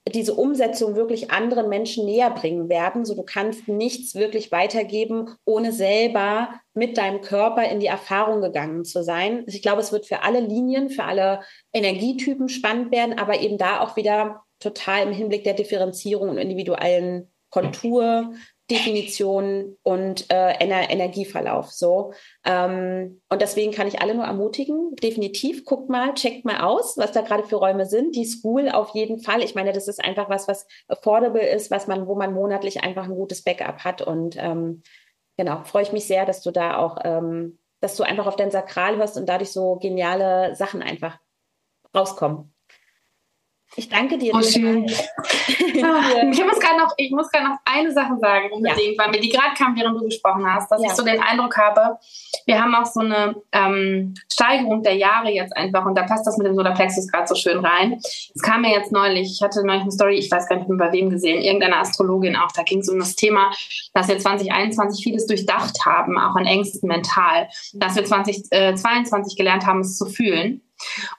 diese 0.09 0.33
Umsetzung 0.35 0.95
wirklich 0.95 1.31
anderen 1.31 1.69
Menschen 1.69 2.05
näher 2.05 2.29
bringen 2.29 2.69
werden. 2.69 3.05
So, 3.05 3.15
du 3.15 3.23
kannst 3.23 3.67
nichts 3.67 4.15
wirklich 4.15 4.51
weitergeben, 4.51 5.29
ohne 5.45 5.71
selber 5.71 6.49
mit 6.73 6.97
deinem 6.97 7.21
Körper 7.21 7.63
in 7.69 7.79
die 7.79 7.87
Erfahrung 7.87 8.41
gegangen 8.41 8.85
zu 8.85 9.03
sein. 9.03 9.43
Ich 9.47 9.61
glaube, 9.61 9.81
es 9.81 9.91
wird 9.91 10.05
für 10.05 10.23
alle 10.23 10.39
Linien, 10.39 10.89
für 10.89 11.03
alle 11.03 11.41
Energietypen 11.73 12.49
spannend 12.49 12.91
werden, 12.91 13.17
aber 13.17 13.41
eben 13.41 13.57
da 13.57 13.81
auch 13.81 13.95
wieder 13.95 14.43
total 14.59 15.07
im 15.07 15.13
Hinblick 15.13 15.43
der 15.43 15.53
Differenzierung 15.53 16.29
und 16.29 16.37
individuellen 16.37 17.31
Kontur, 17.49 18.33
Definition 18.69 19.77
und 19.83 20.29
äh, 20.29 20.51
Ener 20.59 20.89
Energieverlauf. 20.89 21.71
So 21.71 22.13
ähm, 22.45 23.21
und 23.29 23.41
deswegen 23.41 23.71
kann 23.71 23.87
ich 23.87 24.01
alle 24.01 24.13
nur 24.13 24.25
ermutigen. 24.25 24.95
Definitiv 24.97 25.63
guckt 25.63 25.89
mal, 25.89 26.13
checkt 26.15 26.43
mal 26.43 26.61
aus, 26.61 26.97
was 26.97 27.13
da 27.13 27.21
gerade 27.21 27.43
für 27.43 27.55
Räume 27.55 27.85
sind. 27.85 28.15
Die 28.15 28.25
School 28.25 28.69
auf 28.69 28.89
jeden 28.93 29.19
Fall. 29.19 29.41
Ich 29.41 29.55
meine, 29.55 29.71
das 29.71 29.87
ist 29.87 30.03
einfach 30.03 30.29
was, 30.29 30.49
was 30.49 30.67
affordable 30.89 31.47
ist, 31.47 31.71
was 31.71 31.87
man, 31.87 32.07
wo 32.07 32.15
man 32.15 32.33
monatlich 32.33 32.83
einfach 32.83 33.05
ein 33.05 33.15
gutes 33.15 33.41
Backup 33.41 33.85
hat. 33.85 34.01
Und 34.01 34.35
ähm, 34.37 34.83
genau, 35.37 35.63
freue 35.63 35.83
ich 35.83 35.93
mich 35.93 36.05
sehr, 36.05 36.25
dass 36.25 36.41
du 36.41 36.51
da 36.51 36.77
auch, 36.77 36.97
ähm, 37.05 37.59
dass 37.79 37.95
du 37.95 38.03
einfach 38.03 38.27
auf 38.27 38.35
dein 38.35 38.51
Sakral 38.51 38.97
hörst 38.97 39.17
und 39.17 39.29
dadurch 39.29 39.51
so 39.51 39.75
geniale 39.75 40.55
Sachen 40.55 40.81
einfach 40.81 41.17
rauskommen. 41.95 42.53
Ich 43.75 43.89
danke 43.89 44.17
dir. 44.17 44.33
Oh, 44.33 44.41
schön. 44.41 44.89
Ah, 45.79 46.23
ich 46.31 46.43
muss 46.43 46.59
gerade 46.59 46.79
noch, 46.79 46.93
ich 46.97 47.11
muss 47.11 47.29
gerade 47.29 47.49
noch 47.49 47.57
eine 47.63 47.91
Sache 47.91 48.17
sagen, 48.19 48.49
unbedingt, 48.51 48.97
ja. 48.97 49.03
weil 49.03 49.11
mir 49.11 49.19
die 49.19 49.29
gerade 49.29 49.53
kam, 49.55 49.75
während 49.75 49.95
du 49.99 50.05
gesprochen 50.05 50.43
hast, 50.51 50.71
dass 50.71 50.81
ja. 50.81 50.89
ich 50.89 50.95
so 50.95 51.03
den 51.03 51.21
Eindruck 51.21 51.55
habe, 51.55 51.99
wir 52.47 52.59
haben 52.59 52.73
auch 52.73 52.85
so 52.85 53.01
eine 53.01 53.35
ähm, 53.51 54.15
Steigerung 54.31 54.81
der 54.81 54.95
Jahre 54.95 55.29
jetzt 55.29 55.55
einfach 55.55 55.85
und 55.85 55.95
da 55.95 56.03
passt 56.03 56.25
das 56.25 56.37
mit 56.37 56.47
dem 56.47 56.55
Solarplexus 56.55 57.07
gerade 57.11 57.27
so 57.27 57.35
schön 57.35 57.59
rein. 57.59 57.99
Es 58.01 58.41
kam 58.41 58.61
mir 58.61 58.71
jetzt 58.71 58.91
neulich, 58.91 59.33
ich 59.33 59.43
hatte 59.43 59.63
neulich 59.63 59.83
eine 59.83 59.91
Story, 59.91 60.17
ich 60.17 60.31
weiß 60.31 60.49
gar 60.49 60.55
nicht 60.57 60.67
mehr 60.67 60.79
bei 60.79 60.91
wem 60.91 61.11
gesehen, 61.11 61.43
irgendeine 61.43 61.77
Astrologin 61.77 62.35
auch, 62.35 62.51
da 62.53 62.63
ging 62.63 62.79
es 62.79 62.89
um 62.89 62.97
das 62.97 63.15
Thema, 63.15 63.51
dass 63.93 64.07
wir 64.07 64.17
2021 64.17 65.03
vieles 65.03 65.27
durchdacht 65.27 65.85
haben, 65.85 66.17
auch 66.17 66.35
an 66.35 66.47
Ängsten 66.47 66.87
mental, 66.87 67.49
dass 67.73 67.95
wir 67.95 68.03
2022 68.03 69.33
äh, 69.33 69.35
gelernt 69.35 69.67
haben, 69.67 69.81
es 69.81 69.95
zu 69.95 70.07
fühlen 70.07 70.61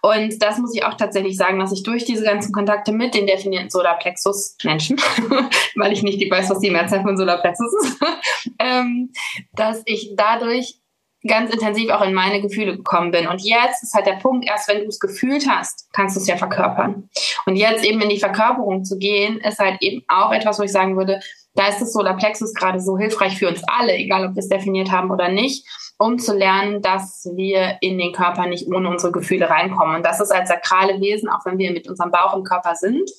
und 0.03 0.43
das 0.43 0.59
muss 0.59 0.75
ich 0.75 0.85
auch 0.85 0.95
tatsächlich 0.95 1.37
sagen, 1.37 1.59
dass 1.59 1.73
ich 1.73 1.83
durch 1.83 2.05
diese 2.05 2.25
ganzen 2.25 2.53
Kontakte 2.53 2.93
mit 2.93 3.15
den 3.15 3.27
definierten 3.27 3.71
Solarplexus-Menschen, 3.71 5.01
weil 5.77 5.93
ich 5.93 6.03
nicht 6.03 6.31
weiß, 6.31 6.51
was 6.51 6.61
die 6.61 6.71
Mehrzahl 6.71 7.03
von 7.03 7.17
Solarplexus 7.17 7.73
ist, 7.83 7.99
ähm, 8.59 9.13
dass 9.53 9.83
ich 9.87 10.13
dadurch 10.17 10.81
ganz 11.27 11.53
intensiv 11.53 11.91
auch 11.91 12.03
in 12.03 12.15
meine 12.15 12.41
Gefühle 12.41 12.77
gekommen 12.77 13.11
bin. 13.11 13.27
Und 13.27 13.43
jetzt 13.43 13.83
ist 13.83 13.93
halt 13.95 14.07
der 14.07 14.15
Punkt, 14.15 14.47
erst 14.47 14.69
wenn 14.69 14.83
du 14.83 14.87
es 14.87 15.01
gefühlt 15.01 15.49
hast, 15.49 15.89
kannst 15.93 16.17
du 16.17 16.21
es 16.21 16.29
ja 16.29 16.37
verkörpern. 16.37 17.09
Und 17.47 17.57
jetzt 17.57 17.85
eben 17.85 18.01
in 18.01 18.09
die 18.09 18.21
Verkörperung 18.21 18.85
zu 18.85 18.99
gehen, 18.99 19.39
ist 19.39 19.59
halt 19.59 19.79
eben 19.81 20.05
auch 20.09 20.33
etwas, 20.33 20.59
wo 20.59 20.63
ich 20.63 20.73
sagen 20.73 20.97
würde, 20.97 21.21
da 21.55 21.67
ist 21.67 21.81
das 21.81 21.93
Solarplexus 21.93 22.55
gerade 22.55 22.81
so 22.81 22.97
hilfreich 22.97 23.37
für 23.37 23.49
uns 23.49 23.63
alle, 23.67 23.95
egal 23.95 24.27
ob 24.27 24.35
wir 24.35 24.41
es 24.41 24.49
definiert 24.49 24.93
haben 24.93 25.11
oder 25.11 25.29
nicht, 25.29 25.67
um 25.99 26.19
zu 26.19 26.37
lernen, 26.37 26.81
dass 26.81 27.29
wir 27.35 27.77
in 27.81 27.99
den 27.99 28.13
Körper 28.13 28.47
nicht 28.47 28.69
ohne 28.69 28.89
unsere 28.89 29.13
Gefühle 29.13 29.51
reinkommen. 29.51 29.97
Und 29.97 30.07
das 30.07 30.21
ist 30.21 30.31
als 30.31 30.49
sakrale 30.49 31.01
Wesen, 31.01 31.29
auch 31.29 31.45
wenn 31.45 31.59
wir 31.59 31.73
mit 31.73 31.89
unserem 31.89 32.11
Bauch 32.11 32.35
im 32.35 32.45
Körper 32.45 32.77
sind, 32.77 33.11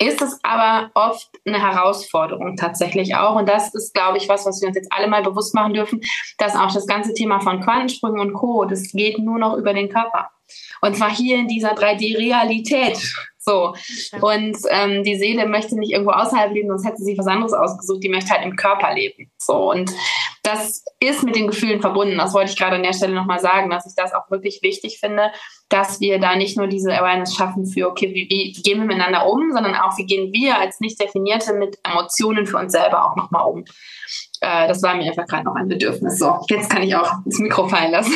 ist 0.00 0.22
es 0.22 0.38
aber 0.44 0.90
oft 0.94 1.28
eine 1.44 1.60
Herausforderung 1.60 2.56
tatsächlich 2.56 3.16
auch. 3.16 3.34
Und 3.34 3.48
das 3.48 3.74
ist, 3.74 3.94
glaube 3.94 4.18
ich, 4.18 4.28
was, 4.28 4.46
was 4.46 4.60
wir 4.60 4.68
uns 4.68 4.76
jetzt 4.76 4.92
alle 4.92 5.08
mal 5.08 5.22
bewusst 5.22 5.54
machen 5.54 5.74
dürfen, 5.74 6.00
dass 6.36 6.54
auch 6.54 6.72
das 6.72 6.86
ganze 6.86 7.14
Thema 7.14 7.40
von 7.40 7.60
Quantensprüngen 7.60 8.20
und 8.20 8.34
Co., 8.34 8.64
das 8.64 8.92
geht 8.92 9.18
nur 9.18 9.38
noch 9.38 9.56
über 9.56 9.74
den 9.74 9.88
Körper. 9.88 10.28
Und 10.80 10.96
zwar 10.96 11.14
hier 11.14 11.38
in 11.38 11.48
dieser 11.48 11.74
3D-Realität. 11.74 12.98
So. 13.38 13.74
Und 14.20 14.56
ähm, 14.70 15.02
die 15.04 15.16
Seele 15.16 15.48
möchte 15.48 15.78
nicht 15.78 15.92
irgendwo 15.92 16.12
außerhalb 16.12 16.52
leben, 16.52 16.68
sonst 16.68 16.86
hätte 16.86 17.02
sie 17.02 17.16
was 17.16 17.26
anderes 17.26 17.54
ausgesucht. 17.54 18.02
Die 18.02 18.08
möchte 18.08 18.30
halt 18.30 18.44
im 18.44 18.56
Körper 18.56 18.94
leben. 18.94 19.30
So. 19.38 19.70
Und 19.70 19.90
das 20.48 20.84
ist 21.00 21.22
mit 21.22 21.36
den 21.36 21.46
Gefühlen 21.46 21.80
verbunden. 21.80 22.16
Das 22.18 22.32
wollte 22.32 22.50
ich 22.50 22.58
gerade 22.58 22.76
an 22.76 22.82
der 22.82 22.92
Stelle 22.92 23.14
nochmal 23.14 23.38
sagen, 23.38 23.70
dass 23.70 23.86
ich 23.86 23.94
das 23.94 24.14
auch 24.14 24.30
wirklich 24.30 24.60
wichtig 24.62 24.98
finde, 24.98 25.30
dass 25.68 26.00
wir 26.00 26.18
da 26.18 26.36
nicht 26.36 26.56
nur 26.56 26.66
diese 26.66 26.92
Awareness 26.92 27.34
schaffen 27.34 27.66
für, 27.66 27.88
okay, 27.88 28.14
wie, 28.14 28.28
wie 28.30 28.52
gehen 28.62 28.78
wir 28.78 28.86
miteinander 28.86 29.28
um, 29.28 29.52
sondern 29.52 29.74
auch, 29.74 29.96
wie 29.98 30.06
gehen 30.06 30.32
wir 30.32 30.58
als 30.58 30.80
Nicht-Definierte 30.80 31.54
mit 31.54 31.78
Emotionen 31.84 32.46
für 32.46 32.56
uns 32.56 32.72
selber 32.72 33.04
auch 33.04 33.16
nochmal 33.16 33.44
um. 33.50 33.64
Äh, 34.40 34.68
das 34.68 34.82
war 34.82 34.96
mir 34.96 35.10
einfach 35.10 35.26
gerade 35.26 35.44
noch 35.44 35.54
ein 35.54 35.68
Bedürfnis. 35.68 36.18
So, 36.18 36.38
jetzt 36.48 36.70
kann 36.70 36.82
ich 36.82 36.94
auch 36.96 37.10
das 37.24 37.38
Mikro 37.38 37.68
fallen 37.68 37.92
lassen. 37.92 38.14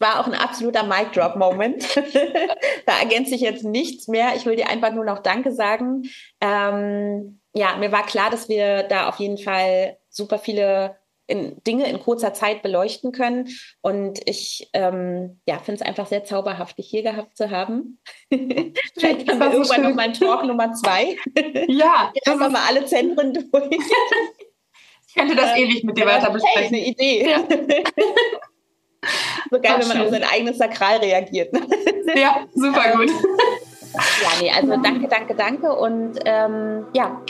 war 0.00 0.18
auch 0.18 0.26
ein 0.26 0.34
absoluter 0.34 0.82
Mic 0.82 1.12
Drop 1.12 1.36
Moment. 1.36 1.84
da 2.86 2.98
ergänze 2.98 3.34
ich 3.34 3.42
jetzt 3.42 3.64
nichts 3.64 4.08
mehr. 4.08 4.34
Ich 4.34 4.46
will 4.46 4.56
dir 4.56 4.68
einfach 4.68 4.92
nur 4.92 5.04
noch 5.04 5.18
Danke 5.18 5.52
sagen. 5.52 6.04
Ähm, 6.40 7.40
ja, 7.52 7.76
mir 7.76 7.92
war 7.92 8.06
klar, 8.06 8.30
dass 8.30 8.48
wir 8.48 8.82
da 8.84 9.08
auf 9.08 9.16
jeden 9.16 9.38
Fall 9.38 9.98
super 10.20 10.38
viele 10.38 10.96
in, 11.30 11.62
Dinge 11.64 11.88
in 11.88 12.00
kurzer 12.00 12.34
Zeit 12.34 12.62
beleuchten 12.62 13.12
können. 13.12 13.48
Und 13.80 14.20
ich 14.28 14.68
ähm, 14.72 15.40
ja, 15.46 15.58
finde 15.58 15.80
es 15.80 15.86
einfach 15.86 16.06
sehr 16.06 16.24
zauberhaft, 16.24 16.76
dich 16.76 16.88
hier 16.88 17.02
gehabt 17.02 17.36
zu 17.36 17.50
haben. 17.50 18.00
Vielleicht 18.30 19.28
haben 19.28 19.38
wir 19.38 19.52
irgendwann 19.52 19.82
noch 19.82 19.94
mal 19.94 20.02
einen 20.02 20.14
Talk 20.14 20.44
Nummer 20.44 20.72
zwei. 20.72 21.16
Ja. 21.68 22.10
Jetzt 22.14 22.26
haben 22.26 22.40
wir 22.40 22.48
mal 22.48 22.62
alle 22.68 22.84
Zentren 22.84 23.32
durch. 23.32 23.78
ich 25.06 25.14
könnte 25.14 25.36
das 25.36 25.56
ähm, 25.56 25.64
ewig 25.64 25.84
mit 25.84 25.96
dir 25.96 26.06
weiter 26.06 26.30
besprechen. 26.30 26.74
Hey, 26.74 26.80
eine 26.80 26.86
Idee. 26.86 27.30
Ja. 27.30 27.44
So 29.50 29.60
geil, 29.60 29.76
wenn 29.78 29.88
man 29.88 30.02
auf 30.02 30.10
sein 30.10 30.24
eigenes 30.24 30.58
Sakral 30.58 30.98
reagiert. 30.98 31.52
Ne? 31.52 31.60
Ja, 32.14 32.46
super 32.54 32.96
gut. 32.96 33.10
Ja, 33.94 34.28
nee, 34.40 34.50
also 34.50 34.76
danke, 34.82 35.08
danke, 35.08 35.34
danke 35.34 35.72
und 35.74 36.18
ähm, 36.24 36.86
ja, 36.94 37.20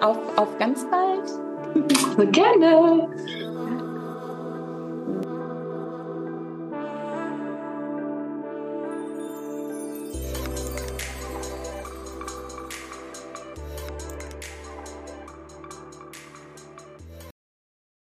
auf, 0.00 0.18
auf 0.36 0.58
ganz 0.58 0.84
bald. 0.90 1.45
Gerne. 2.24 3.08